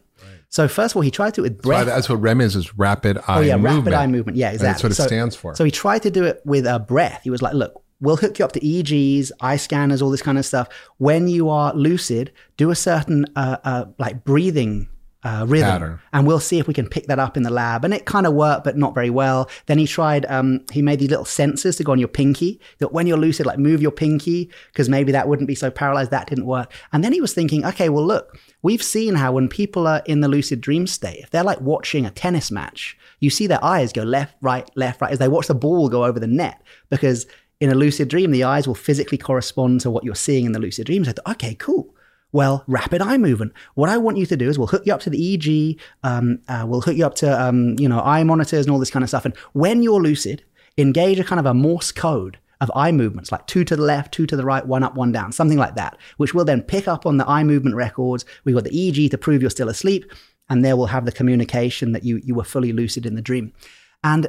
So 0.52 0.68
first 0.68 0.94
of 0.94 0.96
all, 0.98 1.02
he 1.02 1.12
tried 1.12 1.34
to 1.36 1.42
do 1.42 1.46
it 1.46 1.50
with 1.56 1.62
breath. 1.62 1.86
That's 1.86 2.10
what 2.10 2.22
REM 2.22 2.42
is, 2.42 2.56
is 2.56 2.78
rapid 2.78 3.18
eye 3.18 3.22
Oh 3.28 3.42
yeah, 3.42 3.58
movement. 3.58 3.86
rapid 3.88 3.94
eye 3.94 4.08
movement. 4.08 4.38
Yeah, 4.38 4.52
exactly. 4.52 4.68
That's 4.68 4.84
what 4.84 4.92
it 4.94 4.96
So- 4.96 5.08
stands 5.08 5.36
for. 5.36 5.54
So 5.56 5.64
he 5.66 5.70
tried 5.72 6.02
to 6.04 6.12
do 6.12 6.24
it 6.24 6.42
with 6.46 6.66
a 6.66 6.80
breath. 6.80 7.22
He 7.24 7.30
was 7.30 7.42
like, 7.42 7.54
look, 7.54 7.84
we'll 8.02 8.18
hook 8.18 8.40
you 8.40 8.46
up 8.46 8.52
to 8.54 8.60
EEGs, 8.60 9.32
eye 9.42 9.58
scanners, 9.58 10.02
all 10.02 10.10
this 10.10 10.22
kind 10.22 10.38
of 10.38 10.46
stuff. 10.46 10.70
When 10.98 11.28
you 11.28 11.50
are 11.50 11.74
lucid, 11.74 12.32
do 12.58 12.70
a 12.70 12.76
certain 12.76 13.26
uh, 13.36 13.58
uh, 13.64 13.86
like 13.98 14.24
breathing 14.24 14.90
uh, 15.24 15.46
rhythm, 15.48 15.70
Pattern. 15.70 16.00
and 16.14 16.26
we'll 16.26 16.40
see 16.40 16.60
if 16.60 16.68
we 16.68 16.74
can 16.74 16.88
pick 16.88 17.08
that 17.08 17.20
up 17.20 17.36
in 17.36 17.44
the 17.44 17.50
lab. 17.50 17.84
And 17.84 17.94
it 17.94 18.06
kind 18.06 18.26
of 18.26 18.34
worked, 18.34 18.64
but 18.64 18.78
not 18.78 18.94
very 18.94 19.10
well. 19.10 19.50
Then 19.66 19.78
he 19.78 19.86
tried. 19.86 20.26
Um, 20.28 20.62
he 20.72 20.82
made 20.82 21.00
these 21.00 21.10
little 21.10 21.26
sensors 21.26 21.76
to 21.78 21.84
go 21.84 21.92
on 21.92 22.00
your 22.00 22.08
pinky. 22.08 22.60
That 22.78 22.94
when 22.94 23.06
you're 23.06 23.18
lucid, 23.18 23.46
like 23.46 23.60
move 23.60 23.82
your 23.82 23.92
pinky 23.92 24.50
because 24.72 24.88
maybe 24.88 25.12
that 25.12 25.28
wouldn't 25.28 25.48
be 25.48 25.56
so 25.56 25.70
paralyzed. 25.70 26.12
That 26.12 26.28
didn't 26.28 26.46
work. 26.46 26.72
And 26.94 27.04
then 27.04 27.12
he 27.12 27.20
was 27.20 27.34
thinking, 27.34 27.66
okay, 27.66 27.90
well 27.90 28.06
look, 28.06 28.38
we've 28.62 28.84
seen 28.84 29.16
how 29.16 29.34
when 29.34 29.50
people 29.50 29.88
are 29.88 30.02
in 30.06 30.22
the 30.22 30.30
lucid 30.30 30.62
dream 30.62 30.88
state, 30.88 31.20
if 31.22 31.32
they're 31.32 31.44
like 31.44 31.60
watching 31.60 32.06
a 32.06 32.12
tennis 32.12 32.50
match, 32.50 32.98
you 33.20 33.30
see 33.30 33.48
their 33.48 33.64
eyes 33.64 33.92
go 33.92 34.04
left, 34.04 34.36
right, 34.42 34.70
left, 34.78 35.02
right 35.02 35.12
as 35.12 35.20
they 35.20 35.28
watch 35.28 35.48
the 35.48 35.56
ball 35.56 35.90
go 35.90 36.06
over 36.06 36.20
the 36.20 36.28
net 36.28 36.62
because. 36.90 37.26
In 37.60 37.70
a 37.70 37.76
lucid 37.76 38.08
dream, 38.08 38.32
the 38.32 38.44
eyes 38.44 38.68
will 38.68 38.76
physically 38.76 39.18
correspond 39.18 39.82
to 39.82 39.92
what 39.92 40.04
you're 40.04 40.16
seeing 40.16 40.46
in 40.46 40.54
the 40.54 40.60
lucid 40.60 40.86
dream. 40.86 41.04
So 41.04 41.12
thought, 41.12 41.34
okay, 41.36 41.56
cool. 41.56 41.94
Well, 42.32 42.64
rapid 42.68 43.02
eye 43.02 43.18
movement. 43.18 43.54
What 43.74 43.90
I 43.90 43.98
want 43.98 44.18
you 44.18 44.26
to 44.28 44.38
do 44.38 44.50
is 44.50 44.58
we'll 44.58 44.68
hook 44.68 44.86
you 44.86 44.94
up 44.94 45.02
to 45.02 45.10
the 45.10 45.18
EEG, 45.18 45.80
um, 46.04 46.40
uh, 46.48 46.64
we'll 46.68 46.82
hook 46.82 46.96
you 46.96 47.06
up 47.06 47.16
to 47.16 47.42
um, 47.42 47.76
you 47.80 47.90
know 47.90 48.02
eye 48.02 48.24
monitors 48.24 48.66
and 48.66 48.72
all 48.72 48.80
this 48.80 48.92
kind 48.92 49.04
of 49.04 49.10
stuff. 49.10 49.26
And 49.26 49.36
when 49.54 49.82
you're 49.82 50.02
lucid, 50.02 50.44
engage 50.78 51.20
a 51.20 51.24
kind 51.24 51.40
of 51.40 51.48
a 51.48 51.54
Morse 51.54 51.92
code 51.92 52.38
of 52.62 52.72
eye 52.76 52.92
movements, 52.92 53.32
like 53.32 53.48
two 53.48 53.64
to 53.64 53.76
the 53.76 53.82
left, 53.82 54.14
two 54.14 54.28
to 54.28 54.36
the 54.36 54.46
right, 54.46 54.66
one 54.66 54.84
up, 54.84 54.96
one 54.96 55.12
down, 55.12 55.32
something 55.32 55.58
like 55.58 55.76
that, 55.76 55.98
which 56.18 56.34
will 56.34 56.46
then 56.46 56.62
pick 56.62 56.88
up 56.88 57.06
on 57.06 57.18
the 57.18 57.28
eye 57.28 57.44
movement 57.44 57.76
records. 57.76 58.26
We've 58.44 58.56
got 58.56 58.66
the 58.66 58.70
EEG 58.70 59.10
to 59.12 59.18
prove 59.18 59.42
you're 59.42 59.50
still 59.50 59.70
asleep, 59.70 60.12
and 60.50 60.64
there 60.64 60.78
we'll 60.78 60.88
have 60.88 61.06
the 61.06 61.12
communication 61.12 61.94
that 61.94 62.04
you 62.04 62.22
you 62.24 62.36
were 62.36 62.44
fully 62.44 62.72
lucid 62.72 63.08
in 63.08 63.16
the 63.16 63.22
dream. 63.24 63.54
And 64.04 64.28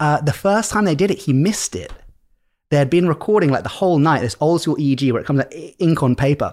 uh, 0.00 0.22
the 0.22 0.32
first 0.32 0.70
time 0.70 0.86
they 0.86 0.94
did 0.94 1.10
it, 1.10 1.18
he 1.18 1.34
missed 1.34 1.76
it. 1.76 1.92
They 2.74 2.78
had 2.78 2.90
been 2.90 3.06
recording 3.06 3.50
like 3.50 3.62
the 3.62 3.68
whole 3.68 4.00
night 4.00 4.20
this 4.22 4.34
old 4.40 4.60
school 4.60 4.74
EEG 4.78 5.12
where 5.12 5.22
it 5.22 5.26
comes 5.26 5.38
like 5.38 5.76
ink 5.78 6.02
on 6.02 6.16
paper. 6.16 6.52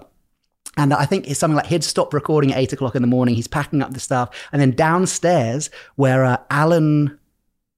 And 0.76 0.94
I 0.94 1.04
think 1.04 1.28
it's 1.28 1.40
something 1.40 1.56
like 1.56 1.66
he'd 1.66 1.82
stopped 1.82 2.14
recording 2.14 2.52
at 2.52 2.58
eight 2.58 2.72
o'clock 2.72 2.94
in 2.94 3.02
the 3.02 3.08
morning. 3.08 3.34
He's 3.34 3.48
packing 3.48 3.82
up 3.82 3.92
the 3.92 3.98
stuff. 3.98 4.28
And 4.52 4.62
then 4.62 4.70
downstairs, 4.70 5.68
where 5.96 6.24
uh, 6.24 6.36
Alan 6.48 7.18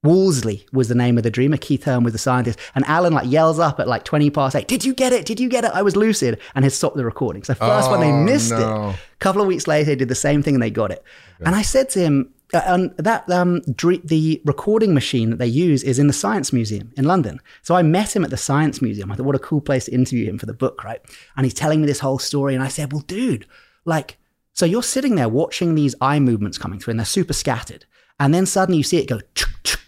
Worsley 0.02 0.66
was 0.74 0.88
the 0.88 0.94
name 0.94 1.16
of 1.16 1.22
the 1.24 1.30
dreamer, 1.30 1.56
Keith 1.56 1.84
Hearne 1.84 2.04
was 2.04 2.12
the 2.12 2.18
scientist. 2.18 2.58
And 2.74 2.84
Alan 2.84 3.14
like 3.14 3.30
yells 3.30 3.58
up 3.58 3.80
at 3.80 3.88
like 3.88 4.04
20 4.04 4.28
past 4.28 4.54
eight, 4.54 4.68
Did 4.68 4.84
you 4.84 4.92
get 4.92 5.14
it? 5.14 5.24
Did 5.24 5.40
you 5.40 5.48
get 5.48 5.64
it? 5.64 5.70
I 5.72 5.80
was 5.80 5.96
lucid. 5.96 6.38
And 6.54 6.66
had 6.66 6.72
stopped 6.72 6.96
the 6.98 7.04
recording. 7.06 7.44
So 7.44 7.54
first 7.54 7.88
one 7.90 8.00
they 8.00 8.10
Oh, 8.12 8.22
missed 8.24 8.50
no. 8.50 8.90
it. 8.90 8.92
A 8.92 8.98
couple 9.20 9.40
of 9.40 9.48
weeks 9.48 9.66
later, 9.66 9.86
they 9.86 9.96
did 9.96 10.08
the 10.08 10.14
same 10.14 10.42
thing 10.42 10.52
and 10.52 10.62
they 10.62 10.68
got 10.68 10.90
it. 10.90 11.02
And 11.40 11.54
I 11.56 11.62
said 11.62 11.88
to 11.90 12.00
him, 12.00 12.33
uh, 12.52 12.62
and 12.66 12.94
that 12.98 13.28
um, 13.30 13.60
dre- 13.74 14.00
the 14.04 14.40
recording 14.44 14.92
machine 14.92 15.30
that 15.30 15.38
they 15.38 15.46
use 15.46 15.82
is 15.82 15.98
in 15.98 16.06
the 16.06 16.12
Science 16.12 16.52
Museum 16.52 16.92
in 16.96 17.04
London. 17.04 17.40
So 17.62 17.74
I 17.74 17.82
met 17.82 18.14
him 18.14 18.24
at 18.24 18.30
the 18.30 18.36
Science 18.36 18.82
Museum. 18.82 19.10
I 19.10 19.16
thought, 19.16 19.26
what 19.26 19.34
a 19.34 19.40
cool 19.40 19.60
place 19.60 19.86
to 19.86 19.94
interview 19.94 20.26
him 20.26 20.38
for 20.38 20.46
the 20.46 20.54
book, 20.54 20.84
right? 20.84 21.00
And 21.36 21.46
he's 21.46 21.54
telling 21.54 21.80
me 21.80 21.86
this 21.86 22.00
whole 22.00 22.18
story. 22.18 22.54
And 22.54 22.62
I 22.62 22.68
said, 22.68 22.92
well, 22.92 23.02
dude, 23.02 23.46
like, 23.84 24.18
so 24.52 24.66
you're 24.66 24.82
sitting 24.82 25.14
there 25.14 25.28
watching 25.28 25.74
these 25.74 25.94
eye 26.00 26.20
movements 26.20 26.58
coming 26.58 26.78
through 26.78 26.92
and 26.92 27.00
they're 27.00 27.06
super 27.06 27.32
scattered. 27.32 27.86
And 28.20 28.32
then 28.32 28.46
suddenly 28.46 28.78
you 28.78 28.84
see 28.84 28.98
it 28.98 29.08
go, 29.08 29.20
chuk, 29.34 29.50
chuk, 29.64 29.80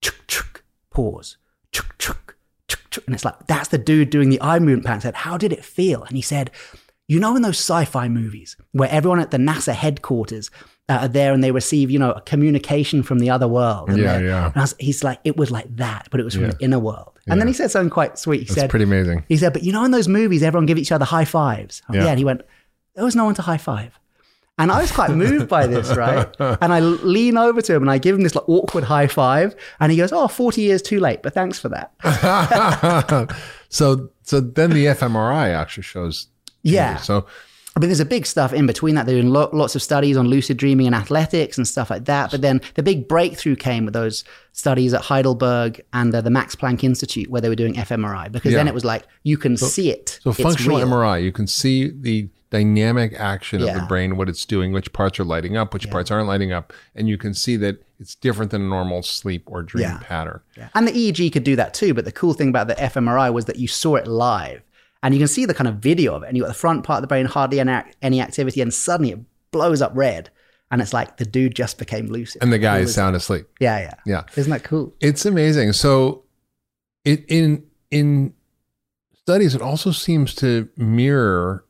chuk, 0.00 0.26
chuk, 0.28 0.64
pause, 0.90 1.36
chuk, 1.72 1.96
chuk, 1.98 2.36
chuk, 2.68 2.80
chuk. 2.90 3.04
And 3.06 3.14
it's 3.14 3.24
like, 3.24 3.46
that's 3.48 3.68
the 3.68 3.78
dude 3.78 4.10
doing 4.10 4.30
the 4.30 4.40
eye 4.40 4.60
movement 4.60 4.84
pattern. 4.84 4.98
I 4.98 5.02
said, 5.02 5.14
how 5.16 5.36
did 5.36 5.52
it 5.52 5.64
feel? 5.64 6.04
And 6.04 6.16
he 6.16 6.22
said, 6.22 6.52
you 7.08 7.18
know, 7.18 7.34
in 7.34 7.42
those 7.42 7.58
sci-fi 7.58 8.08
movies 8.08 8.56
where 8.72 8.90
everyone 8.90 9.18
at 9.18 9.30
the 9.30 9.38
NASA 9.38 9.72
headquarters 9.72 10.50
uh, 10.88 11.00
are 11.02 11.08
there 11.08 11.32
and 11.34 11.42
they 11.44 11.50
receive, 11.50 11.90
you 11.90 11.98
know, 11.98 12.12
a 12.12 12.20
communication 12.22 13.02
from 13.02 13.18
the 13.18 13.28
other 13.30 13.46
world. 13.48 13.88
And 13.90 13.98
Yeah, 13.98 14.18
yeah. 14.18 14.52
Was, 14.56 14.74
he's 14.78 15.04
like, 15.04 15.20
it 15.24 15.36
was 15.36 15.50
like 15.50 15.74
that, 15.76 16.08
but 16.10 16.20
it 16.20 16.24
was 16.24 16.34
from 16.34 16.44
Yeah. 16.44 16.50
the 16.52 16.64
inner 16.64 16.78
world. 16.78 17.12
And 17.26 17.38
then 17.40 17.46
he 17.46 17.52
said 17.52 17.70
something 17.70 17.90
quite 17.90 18.18
sweet. 18.18 18.38
He 18.40 18.44
That's 18.46 18.60
said, 18.60 18.70
pretty 18.70 18.84
amazing. 18.84 19.22
he 19.28 19.36
said, 19.36 19.52
but 19.52 19.62
you 19.62 19.72
know, 19.72 19.84
in 19.84 19.90
those 19.90 20.08
movies, 20.08 20.42
everyone 20.42 20.64
give 20.66 20.78
each 20.78 20.90
other 20.92 21.04
high 21.04 21.26
fives. 21.26 21.82
Yeah. 21.92 22.04
Yeah. 22.04 22.10
And 22.10 22.18
he 22.18 22.24
went, 22.24 22.40
there 22.94 23.04
was 23.04 23.14
no 23.14 23.26
one 23.26 23.34
to 23.34 23.42
high 23.42 23.58
five. 23.58 23.98
And 24.60 24.72
I 24.72 24.80
was 24.80 24.90
quite 24.90 25.10
moved 25.10 25.46
by 25.48 25.66
this, 25.68 25.94
right? 25.94 26.26
And 26.40 26.72
I 26.72 26.80
lean 26.80 27.36
over 27.36 27.62
to 27.62 27.74
him 27.76 27.82
and 27.82 27.90
I 27.90 27.98
give 27.98 28.16
him 28.16 28.22
this 28.22 28.34
like 28.34 28.48
awkward 28.48 28.82
high 28.84 29.06
five. 29.06 29.54
And 29.78 29.92
he 29.92 29.98
goes, 29.98 30.10
oh, 30.10 30.26
40 30.26 30.62
years 30.62 30.82
too 30.82 30.98
late, 31.00 31.22
but 31.22 31.32
thanks 31.34 31.58
for 31.60 31.68
that. 31.68 31.92
so 33.68 34.10
so 34.22 34.40
then 34.40 34.70
the 34.70 34.86
fMRI 34.86 35.54
actually 35.54 35.84
shows. 35.84 36.26
Yeah. 36.62 36.96
So 36.96 37.26
I 37.78 37.80
mean, 37.80 37.90
there's 37.90 38.00
a 38.00 38.04
big 38.04 38.26
stuff 38.26 38.52
in 38.52 38.66
between 38.66 38.96
that. 38.96 39.06
They're 39.06 39.20
doing 39.20 39.32
lo- 39.32 39.50
lots 39.52 39.76
of 39.76 39.82
studies 39.82 40.16
on 40.16 40.26
lucid 40.26 40.56
dreaming 40.56 40.86
and 40.86 40.96
athletics 40.96 41.56
and 41.56 41.66
stuff 41.68 41.90
like 41.90 42.06
that. 42.06 42.32
But 42.32 42.40
then 42.40 42.60
the 42.74 42.82
big 42.82 43.06
breakthrough 43.06 43.54
came 43.54 43.84
with 43.84 43.94
those 43.94 44.24
studies 44.52 44.92
at 44.92 45.02
Heidelberg 45.02 45.80
and 45.92 46.12
uh, 46.12 46.20
the 46.20 46.30
Max 46.30 46.56
Planck 46.56 46.82
Institute 46.82 47.30
where 47.30 47.40
they 47.40 47.48
were 47.48 47.54
doing 47.54 47.74
fMRI 47.74 48.32
because 48.32 48.52
then 48.52 48.66
it 48.66 48.74
was 48.74 48.84
like 48.84 49.04
you 49.22 49.36
can 49.38 49.56
see 49.56 49.90
it. 49.90 50.18
so 50.22 50.30
It's 50.30 50.40
functional 50.40 50.78
real. 50.78 50.88
MRI, 50.88 51.22
you 51.22 51.30
can 51.30 51.46
see 51.46 51.88
the 51.90 52.28
dynamic 52.50 53.12
action 53.14 53.62
of 53.62 53.72
the 53.74 53.84
brain, 53.86 54.16
what 54.16 54.28
it's 54.28 54.44
doing, 54.44 54.72
which 54.72 54.92
parts 54.92 55.20
are 55.20 55.24
lighting 55.24 55.56
up, 55.56 55.72
which 55.72 55.88
parts 55.90 56.10
aren't 56.10 56.26
lighting 56.26 56.50
up, 56.50 56.72
and 56.96 57.08
you 57.08 57.16
can 57.18 57.34
see 57.34 57.56
that 57.58 57.84
it's 58.00 58.14
different 58.16 58.50
than 58.50 58.62
a 58.62 58.66
normal 58.66 59.02
sleep 59.02 59.42
or 59.46 59.62
dream 59.62 59.82
Yeah. 59.82 59.98
pattern. 60.02 60.40
And 60.74 60.88
the 60.88 60.92
EEG 60.92 61.30
could 61.32 61.44
do 61.44 61.54
that 61.56 61.74
too. 61.74 61.94
But 61.94 62.04
the 62.06 62.12
cool 62.12 62.32
thing 62.32 62.48
about 62.48 62.66
the 62.68 62.74
fMRI 62.74 63.32
was 63.32 63.44
that 63.44 63.58
you 63.58 63.68
saw 63.68 63.96
it 63.96 64.06
live 64.06 64.62
and 65.02 65.14
you 65.14 65.20
can 65.20 65.28
see 65.28 65.44
the 65.44 65.54
kind 65.54 65.68
of 65.68 65.76
video 65.76 66.14
of 66.14 66.22
it. 66.22 66.28
And 66.28 66.36
you 66.36 66.42
got 66.42 66.48
the 66.48 66.54
front 66.54 66.84
part 66.84 66.98
of 66.98 67.02
the 67.02 67.06
brain, 67.06 67.26
hardly 67.26 67.60
any, 67.60 67.82
any 68.02 68.20
activity, 68.20 68.60
and 68.60 68.72
suddenly 68.72 69.12
it 69.12 69.20
blows 69.50 69.80
up 69.82 69.92
red. 69.94 70.30
And 70.70 70.82
it's 70.82 70.92
like 70.92 71.16
the 71.16 71.24
dude 71.24 71.54
just 71.54 71.78
became 71.78 72.08
lucid. 72.08 72.42
And 72.42 72.52
the 72.52 72.58
guy 72.58 72.80
is 72.80 72.94
sound 72.94 73.16
asleep. 73.16 73.46
Yeah, 73.58 73.78
yeah. 73.80 73.94
Yeah. 74.04 74.22
Isn't 74.36 74.50
that 74.50 74.64
cool? 74.64 74.92
It's 75.00 75.24
amazing. 75.24 75.72
So 75.72 76.24
it 77.04 77.24
in 77.28 77.64
in 77.90 78.34
studies 79.14 79.54
it 79.54 79.62
also 79.62 79.92
seems 79.92 80.34
to 80.36 80.68
mirror 80.76 81.64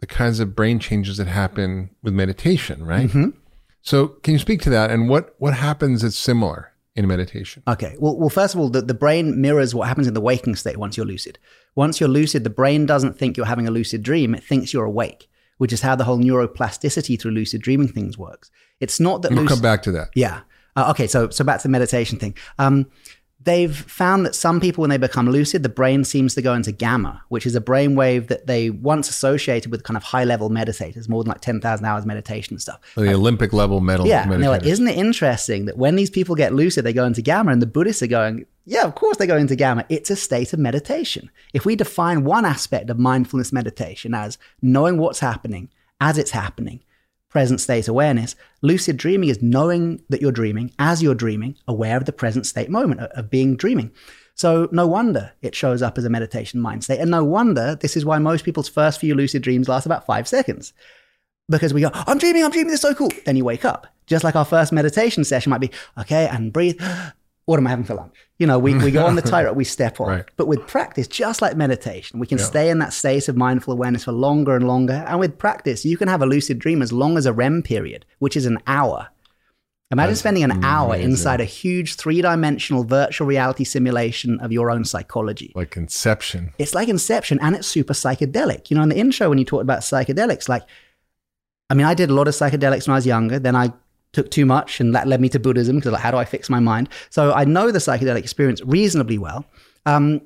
the 0.00 0.06
kinds 0.06 0.40
of 0.40 0.54
brain 0.54 0.78
changes 0.78 1.16
that 1.16 1.26
happen 1.26 1.90
with 2.02 2.12
meditation, 2.12 2.84
right? 2.84 3.08
Mhm. 3.08 3.32
So 3.80 4.08
can 4.08 4.34
you 4.34 4.38
speak 4.38 4.60
to 4.62 4.70
that 4.70 4.90
and 4.90 5.08
what 5.08 5.34
what 5.38 5.54
happens 5.54 6.02
that's 6.02 6.18
similar 6.18 6.67
in 6.98 7.06
meditation? 7.06 7.62
Okay. 7.68 7.94
Well, 7.98 8.16
well, 8.18 8.28
first 8.28 8.54
of 8.54 8.60
all, 8.60 8.68
the, 8.68 8.82
the 8.82 8.92
brain 8.92 9.40
mirrors 9.40 9.72
what 9.74 9.86
happens 9.86 10.08
in 10.08 10.14
the 10.14 10.20
waking 10.20 10.56
state 10.56 10.76
once 10.76 10.96
you're 10.96 11.06
lucid. 11.06 11.38
Once 11.76 12.00
you're 12.00 12.08
lucid, 12.08 12.42
the 12.42 12.50
brain 12.50 12.86
doesn't 12.86 13.16
think 13.16 13.36
you're 13.36 13.46
having 13.46 13.68
a 13.68 13.70
lucid 13.70 14.02
dream; 14.02 14.34
it 14.34 14.42
thinks 14.42 14.72
you're 14.72 14.84
awake, 14.84 15.30
which 15.58 15.72
is 15.72 15.80
how 15.82 15.94
the 15.94 16.04
whole 16.04 16.18
neuroplasticity 16.18 17.18
through 17.18 17.30
lucid 17.30 17.62
dreaming 17.62 17.88
things 17.88 18.18
works. 18.18 18.50
It's 18.80 18.98
not 18.98 19.22
that 19.22 19.32
We'll 19.32 19.46
come 19.46 19.60
back 19.60 19.82
to 19.84 19.92
that. 19.92 20.08
Yeah. 20.14 20.40
Uh, 20.74 20.90
okay. 20.90 21.06
So 21.06 21.30
so 21.30 21.44
back 21.44 21.58
to 21.60 21.62
the 21.62 21.70
meditation 21.70 22.18
thing. 22.18 22.34
Um, 22.58 22.86
they've 23.48 23.74
found 23.74 24.26
that 24.26 24.34
some 24.34 24.60
people, 24.60 24.82
when 24.82 24.90
they 24.90 24.98
become 24.98 25.28
lucid, 25.30 25.62
the 25.62 25.70
brain 25.70 26.04
seems 26.04 26.34
to 26.34 26.42
go 26.42 26.52
into 26.52 26.70
gamma, 26.70 27.22
which 27.28 27.46
is 27.46 27.54
a 27.54 27.60
brain 27.62 27.94
wave 27.94 28.26
that 28.28 28.46
they 28.46 28.68
once 28.68 29.08
associated 29.08 29.72
with 29.72 29.84
kind 29.84 29.96
of 29.96 30.02
high 30.02 30.24
level 30.24 30.50
meditators, 30.50 31.08
more 31.08 31.24
than 31.24 31.30
like 31.30 31.40
ten 31.40 31.58
thousand 31.58 31.86
hours 31.86 32.04
meditation 32.04 32.54
and 32.54 32.60
stuff. 32.60 32.78
Oh, 32.96 33.02
the 33.02 33.14
Olympic 33.14 33.54
level 33.54 33.80
medal 33.80 34.06
Yeah, 34.06 34.30
and 34.30 34.42
they're 34.42 34.50
like, 34.50 34.66
isn't 34.66 34.86
it 34.86 34.98
interesting 34.98 35.64
that 35.64 35.78
when 35.78 35.96
these 35.96 36.10
people 36.10 36.34
get 36.34 36.52
lucid, 36.52 36.84
they 36.84 36.92
go 36.92 37.06
into 37.06 37.22
gamma, 37.22 37.50
and 37.50 37.62
the 37.62 37.66
Buddhists 37.66 38.02
are 38.02 38.06
going, 38.06 38.44
yeah, 38.66 38.84
of 38.84 38.94
course 38.94 39.16
they 39.16 39.26
go 39.26 39.38
into 39.38 39.56
gamma. 39.56 39.86
It's 39.88 40.10
a 40.10 40.16
state 40.16 40.52
of 40.52 40.58
meditation. 40.58 41.30
If 41.54 41.64
we 41.64 41.74
define 41.74 42.24
one 42.24 42.44
aspect 42.44 42.90
of 42.90 42.98
mindfulness 42.98 43.50
meditation 43.50 44.14
as 44.14 44.36
knowing 44.60 44.98
what's 44.98 45.20
happening 45.20 45.70
as 46.02 46.18
it's 46.18 46.32
happening, 46.32 46.80
present 47.28 47.60
state 47.60 47.88
awareness, 47.88 48.34
lucid 48.62 48.96
dreaming 48.96 49.28
is 49.28 49.42
knowing 49.42 50.02
that 50.08 50.20
you're 50.20 50.32
dreaming 50.32 50.72
as 50.78 51.02
you're 51.02 51.14
dreaming, 51.14 51.56
aware 51.66 51.96
of 51.96 52.04
the 52.06 52.12
present 52.12 52.46
state 52.46 52.70
moment 52.70 53.00
of- 53.00 53.10
of 53.10 53.30
being 53.30 53.56
dreaming. 53.56 53.90
So 54.34 54.68
no 54.72 54.86
wonder 54.86 55.32
it 55.42 55.54
shows 55.54 55.82
up 55.82 55.98
as 55.98 56.04
a 56.04 56.10
meditation 56.10 56.60
mind 56.60 56.84
state, 56.84 57.00
and 57.00 57.10
no 57.10 57.24
wonder 57.24 57.74
this 57.74 57.96
is 57.96 58.04
why 58.04 58.18
most 58.18 58.44
people's 58.44 58.68
first 58.68 59.00
few 59.00 59.14
lucid 59.14 59.42
dreams 59.42 59.68
last 59.68 59.84
about 59.86 60.06
five 60.06 60.28
seconds 60.28 60.72
because 61.48 61.72
we 61.72 61.80
go, 61.80 61.90
I'm 61.92 62.18
dreaming, 62.18 62.44
I'm 62.44 62.50
dreaming, 62.50 62.70
this 62.70 62.76
is 62.76 62.82
so 62.82 62.94
cool. 62.94 63.10
Then 63.24 63.36
you 63.36 63.44
wake 63.44 63.64
up. 63.64 63.86
Just 64.06 64.24
like 64.24 64.36
our 64.36 64.44
first 64.44 64.72
meditation 64.72 65.24
session 65.24 65.50
might 65.50 65.60
be, 65.60 65.70
okay, 65.98 66.28
and 66.28 66.52
breathe. 66.52 66.80
What 67.48 67.58
am 67.58 67.66
I 67.66 67.70
having 67.70 67.86
for 67.86 67.94
lunch? 67.94 68.14
You 68.38 68.46
know, 68.46 68.58
we, 68.58 68.74
we 68.74 68.90
go 68.90 69.06
on 69.06 69.14
the 69.14 69.22
tightrope, 69.32 69.56
we 69.56 69.64
step 69.64 70.02
off. 70.02 70.08
Right. 70.08 70.24
But 70.36 70.48
with 70.48 70.66
practice, 70.66 71.08
just 71.08 71.40
like 71.40 71.56
meditation, 71.56 72.20
we 72.20 72.26
can 72.26 72.38
stay 72.38 72.68
in 72.68 72.78
that 72.80 72.92
state 72.92 73.26
of 73.26 73.38
mindful 73.38 73.72
awareness 73.72 74.04
for 74.04 74.12
longer 74.12 74.54
and 74.54 74.68
longer. 74.68 75.02
And 75.08 75.18
with 75.18 75.38
practice, 75.38 75.82
you 75.82 75.96
can 75.96 76.08
have 76.08 76.20
a 76.20 76.26
lucid 76.26 76.58
dream 76.58 76.82
as 76.82 76.92
long 76.92 77.16
as 77.16 77.24
a 77.24 77.32
REM 77.32 77.62
period, 77.62 78.04
which 78.18 78.36
is 78.36 78.44
an 78.44 78.58
hour. 78.66 79.08
Imagine 79.90 80.16
spending 80.16 80.44
an 80.44 80.62
hour 80.62 80.94
inside 80.94 81.40
a 81.40 81.46
huge 81.46 81.94
three 81.94 82.20
dimensional 82.20 82.84
virtual 82.84 83.26
reality 83.26 83.64
simulation 83.64 84.38
of 84.40 84.52
your 84.52 84.70
own 84.70 84.84
psychology. 84.84 85.50
Like 85.54 85.74
Inception. 85.74 86.52
It's 86.58 86.74
like 86.74 86.90
Inception 86.90 87.38
and 87.40 87.56
it's 87.56 87.66
super 87.66 87.94
psychedelic. 87.94 88.68
You 88.68 88.76
know, 88.76 88.82
in 88.82 88.90
the 88.90 88.98
intro, 88.98 89.30
when 89.30 89.38
you 89.38 89.46
talked 89.46 89.62
about 89.62 89.80
psychedelics, 89.80 90.50
like, 90.50 90.64
I 91.70 91.74
mean, 91.74 91.86
I 91.86 91.94
did 91.94 92.10
a 92.10 92.14
lot 92.14 92.28
of 92.28 92.34
psychedelics 92.34 92.86
when 92.86 92.92
I 92.92 92.98
was 92.98 93.06
younger. 93.06 93.38
Then 93.38 93.56
I 93.56 93.72
took 94.12 94.30
too 94.30 94.46
much 94.46 94.80
and 94.80 94.94
that 94.94 95.06
led 95.06 95.20
me 95.20 95.28
to 95.30 95.38
Buddhism 95.38 95.76
because, 95.76 95.92
like, 95.92 96.02
how 96.02 96.10
do 96.10 96.16
I 96.16 96.24
fix 96.24 96.48
my 96.48 96.60
mind? 96.60 96.88
So 97.10 97.32
I 97.32 97.44
know 97.44 97.70
the 97.70 97.78
psychedelic 97.78 98.18
experience 98.18 98.62
reasonably 98.62 99.18
well. 99.18 99.44
Um, 99.86 100.22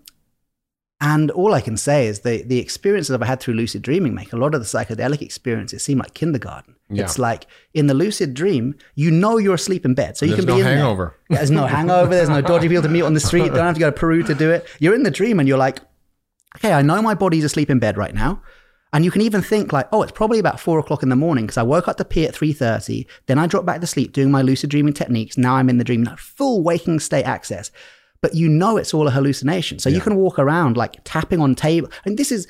and 1.03 1.33
all 1.33 1.53
I 1.53 1.61
can 1.61 1.77
say 1.77 2.07
is 2.07 2.21
the, 2.21 2.45
the 2.45 2.61
experiences 2.61 3.12
I've 3.12 3.27
had 3.27 3.41
through 3.41 3.55
lucid 3.55 3.83
dreaming 3.83 4.15
make 4.15 4.33
a 4.33 4.37
lot 4.37 4.55
of 4.55 4.61
the 4.61 4.67
psychedelic 4.67 5.21
experiences 5.21 5.83
seem 5.83 5.99
like 5.99 6.15
kindergarten. 6.15 6.77
Yeah. 6.89 7.03
It's 7.03 7.19
like 7.19 7.49
in 7.75 7.89
the 7.89 7.95
lucid 7.95 8.35
dream, 8.35 8.77
you 8.95 9.11
know 9.11 9.37
you're 9.37 9.57
asleep 9.57 9.85
in 9.85 9.95
bed. 9.95 10.17
So 10.17 10.27
you 10.27 10.37
There's 10.37 10.45
can 10.45 10.55
be 10.55 10.62
no 10.62 10.69
in 10.69 10.77
hangover. 10.77 11.17
Yeah, 11.29 11.39
There's 11.39 11.51
no 11.51 11.67
hangover. 11.67 12.15
There's 12.15 12.29
no 12.29 12.41
dodgy 12.41 12.69
people 12.69 12.83
to 12.83 12.89
meet 12.89 13.03
on 13.03 13.15
the 13.15 13.21
street. 13.21 13.49
Don't 13.49 13.57
have 13.57 13.75
to 13.75 13.81
go 13.81 13.91
to 13.91 13.97
Peru 13.97 14.23
to 14.23 14.35
do 14.35 14.53
it. 14.53 14.65
You're 14.79 14.95
in 14.95 15.03
the 15.03 15.11
dream 15.11 15.41
and 15.41 15.49
you're 15.49 15.59
like, 15.59 15.81
okay, 16.57 16.73
I 16.73 16.83
know 16.83 17.03
my 17.03 17.15
body's 17.15 17.43
asleep 17.43 17.69
in 17.69 17.81
bed 17.81 17.97
right 17.97 18.15
now. 18.15 18.41
And 18.95 19.05
you 19.05 19.11
can 19.11 19.23
even 19.23 19.41
think 19.41 19.73
like, 19.73 19.89
oh, 19.93 20.03
it's 20.03 20.13
probably 20.13 20.39
about 20.39 20.61
four 20.61 20.79
o'clock 20.79 21.03
in 21.03 21.09
the 21.09 21.17
morning 21.17 21.47
because 21.47 21.57
I 21.57 21.63
woke 21.63 21.89
up 21.89 21.97
to 21.97 22.05
pee 22.05 22.27
at 22.27 22.35
3.30. 22.35 23.07
Then 23.27 23.39
I 23.39 23.47
dropped 23.47 23.65
back 23.65 23.81
to 23.81 23.87
sleep 23.87 24.13
doing 24.13 24.31
my 24.31 24.43
lucid 24.43 24.69
dreaming 24.69 24.93
techniques. 24.93 25.39
Now 25.39 25.55
I'm 25.57 25.71
in 25.71 25.79
the 25.79 25.85
dream, 25.85 26.07
full 26.19 26.63
waking 26.63 27.01
state 27.01 27.25
access. 27.25 27.71
But 28.21 28.35
you 28.35 28.49
know 28.49 28.77
it's 28.77 28.93
all 28.93 29.09
a 29.09 29.11
hallucination. 29.11 29.79
So 29.79 29.89
you 29.89 30.01
can 30.01 30.17
walk 30.17 30.39
around 30.39 30.77
like 30.77 30.97
tapping 31.05 31.41
on 31.41 31.55
table. 31.55 31.91
And 32.05 32.19
this 32.19 32.31
is, 32.31 32.47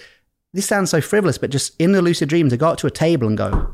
this 0.52 0.66
sounds 0.66 0.90
so 0.90 1.00
frivolous, 1.00 1.38
but 1.38 1.50
just 1.50 1.74
in 1.80 1.92
the 1.92 2.02
lucid 2.02 2.28
dream 2.28 2.48
to 2.50 2.56
go 2.56 2.68
up 2.70 2.78
to 2.78 2.86
a 2.86 2.90
table 2.90 3.26
and 3.28 3.38
go, 3.38 3.72